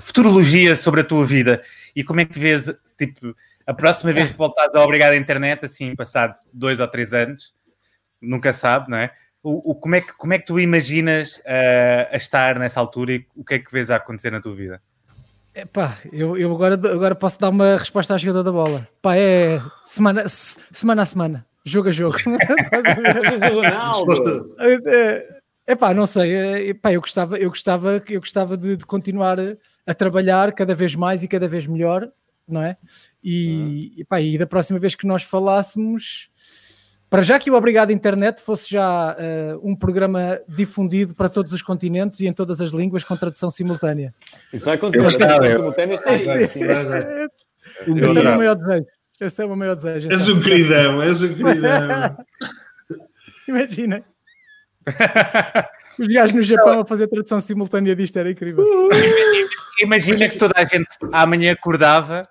Futurologia 0.00 0.76
sobre 0.76 1.00
a 1.00 1.04
tua 1.04 1.24
vida. 1.26 1.62
E 1.94 2.04
como 2.04 2.20
é 2.20 2.24
que 2.24 2.38
vês, 2.38 2.72
tipo, 2.96 3.34
a 3.66 3.74
próxima 3.74 4.12
vez 4.12 4.30
que 4.30 4.36
voltares 4.38 4.74
a 4.74 4.82
obrigar 4.84 5.12
a 5.12 5.16
internet, 5.16 5.64
assim, 5.64 5.94
passado 5.96 6.36
dois 6.52 6.78
ou 6.80 6.86
três 6.88 7.12
anos, 7.12 7.54
nunca 8.20 8.52
sabe, 8.52 8.90
não 8.90 8.98
é? 8.98 9.10
O, 9.42 9.70
o- 9.72 9.74
como, 9.74 9.94
é 9.94 10.00
que, 10.00 10.12
como 10.14 10.32
é 10.32 10.38
que 10.38 10.46
tu 10.46 10.58
imaginas 10.58 11.40
ah, 11.46 12.08
a 12.12 12.16
estar 12.16 12.58
nessa 12.58 12.80
altura 12.80 13.12
e 13.14 13.26
o 13.36 13.44
que 13.44 13.54
é 13.54 13.58
que 13.58 13.70
vês 13.72 13.90
a 13.90 13.96
acontecer 13.96 14.30
na 14.30 14.40
tua 14.40 14.54
vida? 14.54 14.80
Epá, 15.54 15.96
eu, 16.12 16.36
eu 16.36 16.52
agora, 16.52 16.74
agora 16.74 17.14
posso 17.14 17.40
dar 17.40 17.48
uma 17.48 17.76
resposta 17.78 18.12
à 18.14 18.16
jogador 18.18 18.42
da 18.42 18.52
bola. 18.52 18.88
Pá, 19.00 19.16
é 19.16 19.60
semana, 19.86 20.28
se- 20.28 20.58
semana 20.72 21.02
a 21.02 21.06
semana, 21.06 21.46
jogo 21.64 21.88
a 21.88 21.92
jogo. 21.92 22.16
Ronaldo. 23.54 24.10
Resposta- 24.12 24.46
É, 24.86 25.36
epá, 25.66 25.92
não 25.94 26.06
sei. 26.06 26.34
é, 26.34 26.68
epá, 26.68 26.92
eu 26.92 27.00
gostava, 27.00 27.36
eu 27.36 27.48
gostava, 27.50 28.02
eu 28.08 28.20
gostava 28.20 28.56
de, 28.56 28.76
de 28.76 28.86
continuar 28.86 29.38
a 29.86 29.94
trabalhar 29.94 30.52
cada 30.52 30.74
vez 30.74 30.94
mais 30.94 31.22
e 31.22 31.28
cada 31.28 31.46
vez 31.48 31.66
melhor, 31.66 32.08
não 32.48 32.62
é? 32.62 32.76
E, 33.22 33.94
epá, 33.98 34.20
e 34.20 34.38
da 34.38 34.46
próxima 34.46 34.78
vez 34.78 34.94
que 34.94 35.06
nós 35.06 35.22
falássemos, 35.22 36.30
para 37.10 37.22
já 37.22 37.38
que 37.38 37.50
o 37.50 37.54
Obrigado 37.54 37.90
Internet 37.92 38.40
fosse 38.42 38.70
já 38.70 39.14
eh, 39.18 39.56
um 39.62 39.76
programa 39.76 40.40
difundido 40.48 41.14
para 41.14 41.28
todos 41.28 41.52
os 41.52 41.62
continentes 41.62 42.18
e 42.20 42.26
em 42.26 42.32
todas 42.32 42.60
as 42.60 42.70
línguas 42.70 43.04
com 43.04 43.16
tradução 43.16 43.48
simultânea. 43.50 44.12
Isso 44.52 44.64
vai 44.64 44.74
acontecer. 44.74 45.04
Eu 45.04 45.08
A 45.08 45.10
tradução 45.12 45.44
eu- 45.46 45.56
simultânea 45.56 45.94
está 45.94 46.10
aí. 46.10 46.16
Esse, 46.20 46.26
vai, 46.26 46.42
esse- 46.42 46.66
vai. 46.66 46.76
esse- 46.78 47.30
esse 47.86 48.20
é 48.20 48.34
o 48.34 48.36
meu 48.38 48.54
desejo. 48.56 48.86
Esse 49.20 49.40
é 49.40 49.44
o 49.44 49.48
meu 49.48 49.56
maior 49.56 49.74
desejo. 49.76 50.10
És 50.10 50.22
então. 50.22 50.34
um 50.36 50.42
queridão, 50.42 51.02
és 51.02 51.22
um 51.22 51.34
queridão. 51.34 52.16
Imagina. 53.48 54.04
Os 55.98 56.08
gajos 56.08 56.32
no 56.32 56.42
Japão 56.42 56.80
a 56.80 56.86
fazer 56.86 57.08
tradução 57.08 57.40
simultânea 57.40 57.96
disto 57.96 58.18
era 58.18 58.30
incrível. 58.30 58.64
Imagina 59.82 60.28
que 60.28 60.38
toda 60.38 60.54
a 60.56 60.64
gente 60.64 60.88
amanhã 61.12 61.52
acordava, 61.52 62.28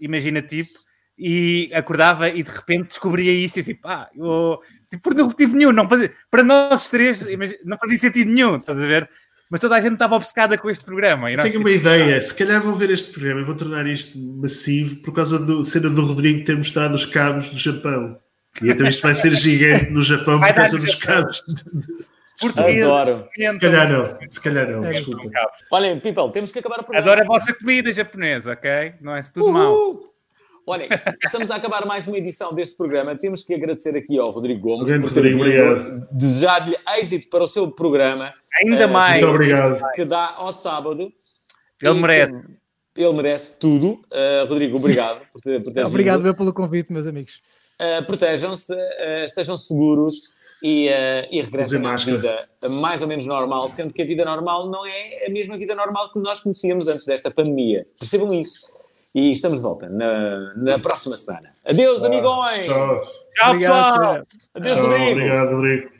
imagina 0.00 0.42
tipo, 0.42 0.72
e 1.16 1.70
acordava 1.72 2.28
e 2.28 2.42
de 2.42 2.50
repente 2.50 2.88
descobria 2.88 3.32
isto 3.32 3.58
e 3.58 3.60
assim, 3.60 3.74
pá, 3.74 4.10
eu 4.16 4.58
tipo, 4.90 5.02
por 5.02 5.14
não 5.14 5.26
motivo 5.26 5.56
nenhum, 5.56 5.72
não 5.72 5.88
fazia, 5.88 6.12
para 6.28 6.42
nós 6.42 6.88
três 6.88 7.24
não 7.64 7.78
fazia 7.78 7.98
sentido 7.98 8.32
nenhum, 8.32 8.56
estás 8.56 8.80
a 8.80 8.86
ver? 8.86 9.08
Mas 9.48 9.60
toda 9.60 9.76
a 9.76 9.80
gente 9.80 9.92
estava 9.92 10.16
obcecada 10.16 10.56
com 10.56 10.70
este 10.70 10.82
programa. 10.82 11.30
E 11.30 11.36
nós, 11.36 11.46
Tenho 11.46 11.60
uma 11.60 11.70
ideia, 11.70 12.20
se 12.22 12.34
calhar 12.34 12.62
vão 12.62 12.74
ver 12.74 12.90
este 12.90 13.12
programa 13.12 13.42
e 13.42 13.44
vou 13.44 13.54
tornar 13.54 13.86
isto 13.86 14.18
massivo 14.18 14.96
por 14.96 15.12
causa 15.12 15.38
da 15.38 15.64
cena 15.66 15.90
do 15.90 16.00
Rodrigo 16.00 16.42
ter 16.42 16.56
mostrado 16.56 16.94
os 16.94 17.04
cabos 17.04 17.50
do 17.50 17.58
Japão. 17.58 18.18
E 18.60 18.70
então 18.70 18.86
isto 18.86 19.02
vai 19.02 19.14
ser 19.14 19.32
gigante 19.34 19.90
no 19.90 20.02
Japão 20.02 20.40
por 20.40 20.52
causa 20.54 20.76
dos 20.76 20.94
cabos. 20.96 21.42
português, 22.40 22.82
Adoro. 22.82 23.28
Se 23.34 23.58
calhar 23.60 23.88
não, 23.90 24.18
se 24.28 24.40
calhar 24.40 24.70
não, 24.70 24.80
desculpa. 24.90 25.30
Olhem, 25.70 25.98
people, 26.00 26.30
temos 26.32 26.50
que 26.52 26.58
acabar 26.58 26.80
o 26.80 26.84
programa. 26.84 27.06
Adoro 27.12 27.20
a 27.22 27.24
vossa 27.24 27.54
comida 27.54 27.92
japonesa, 27.92 28.52
ok? 28.52 28.94
Não 29.00 29.14
é 29.14 29.20
tudo 29.22 29.52
mal. 29.52 29.72
Uhul! 29.72 30.12
Olhem, 30.64 30.88
estamos 31.24 31.50
a 31.50 31.56
acabar 31.56 31.84
mais 31.86 32.06
uma 32.06 32.16
edição 32.18 32.54
deste 32.54 32.76
programa. 32.76 33.16
Temos 33.16 33.42
que 33.42 33.52
agradecer 33.52 33.96
aqui 33.96 34.16
ao 34.16 34.30
Rodrigo 34.30 34.60
Gomes 34.60 34.88
Grande 34.88 35.06
por 35.06 35.12
ter 35.12 35.20
Rodrigo, 35.32 35.42
vindo, 35.44 35.62
obrigado. 35.72 36.08
desejar-lhe 36.12 36.76
êxito 36.98 37.28
para 37.30 37.42
o 37.42 37.48
seu 37.48 37.68
programa 37.72 38.32
Ainda 38.62 38.84
Eh, 38.84 38.86
mais, 38.86 39.20
Muito 39.22 39.34
obrigado. 39.34 39.80
que 39.94 40.04
dá 40.04 40.34
ao 40.36 40.52
sábado. 40.52 41.00
ele 41.02 41.12
E 41.80 41.94
merece. 42.00 42.44
que 42.94 43.02
Ele 43.02 43.12
merece 43.14 43.58
tudo. 43.58 43.94
Uh, 44.12 44.46
Rodrigo, 44.48 44.76
obrigado 44.76 45.20
por 45.32 45.40
ter, 45.40 45.60
por 45.64 45.72
ter 45.72 45.84
Obrigado 45.84 46.22
vindo. 46.22 46.34
pelo 46.36 46.52
convite, 46.52 46.92
meus 46.92 47.08
amigos. 47.08 47.40
Uh, 47.80 48.04
Protejam-se, 48.06 48.72
uh, 48.72 49.24
estejam 49.24 49.56
seguros 49.56 50.30
e, 50.62 50.88
uh, 50.88 51.28
e 51.30 51.40
regressem 51.42 51.84
à 51.84 51.96
vida 51.96 52.48
mais 52.70 53.02
ou 53.02 53.08
menos 53.08 53.26
normal, 53.26 53.68
sendo 53.68 53.92
que 53.92 54.02
a 54.02 54.04
vida 54.04 54.24
normal 54.24 54.68
não 54.68 54.86
é 54.86 55.26
a 55.26 55.30
mesma 55.30 55.56
vida 55.58 55.74
normal 55.74 56.12
que 56.12 56.20
nós 56.20 56.40
conhecíamos 56.40 56.86
antes 56.86 57.06
desta 57.06 57.30
pandemia. 57.30 57.86
Percebam 57.98 58.32
isso. 58.32 58.70
E 59.14 59.30
estamos 59.30 59.58
de 59.58 59.62
volta 59.62 59.88
na, 59.90 60.54
na 60.56 60.78
próxima 60.78 61.16
semana. 61.16 61.52
Adeus, 61.64 62.02
amigões! 62.02 62.66
Tchau. 62.66 62.98
Tchau, 63.34 63.58
pessoal! 63.58 64.22
Adeus, 64.54 64.78
Rodrigo! 64.78 65.10
Obrigado, 65.10 65.56
Rodrigo. 65.56 65.90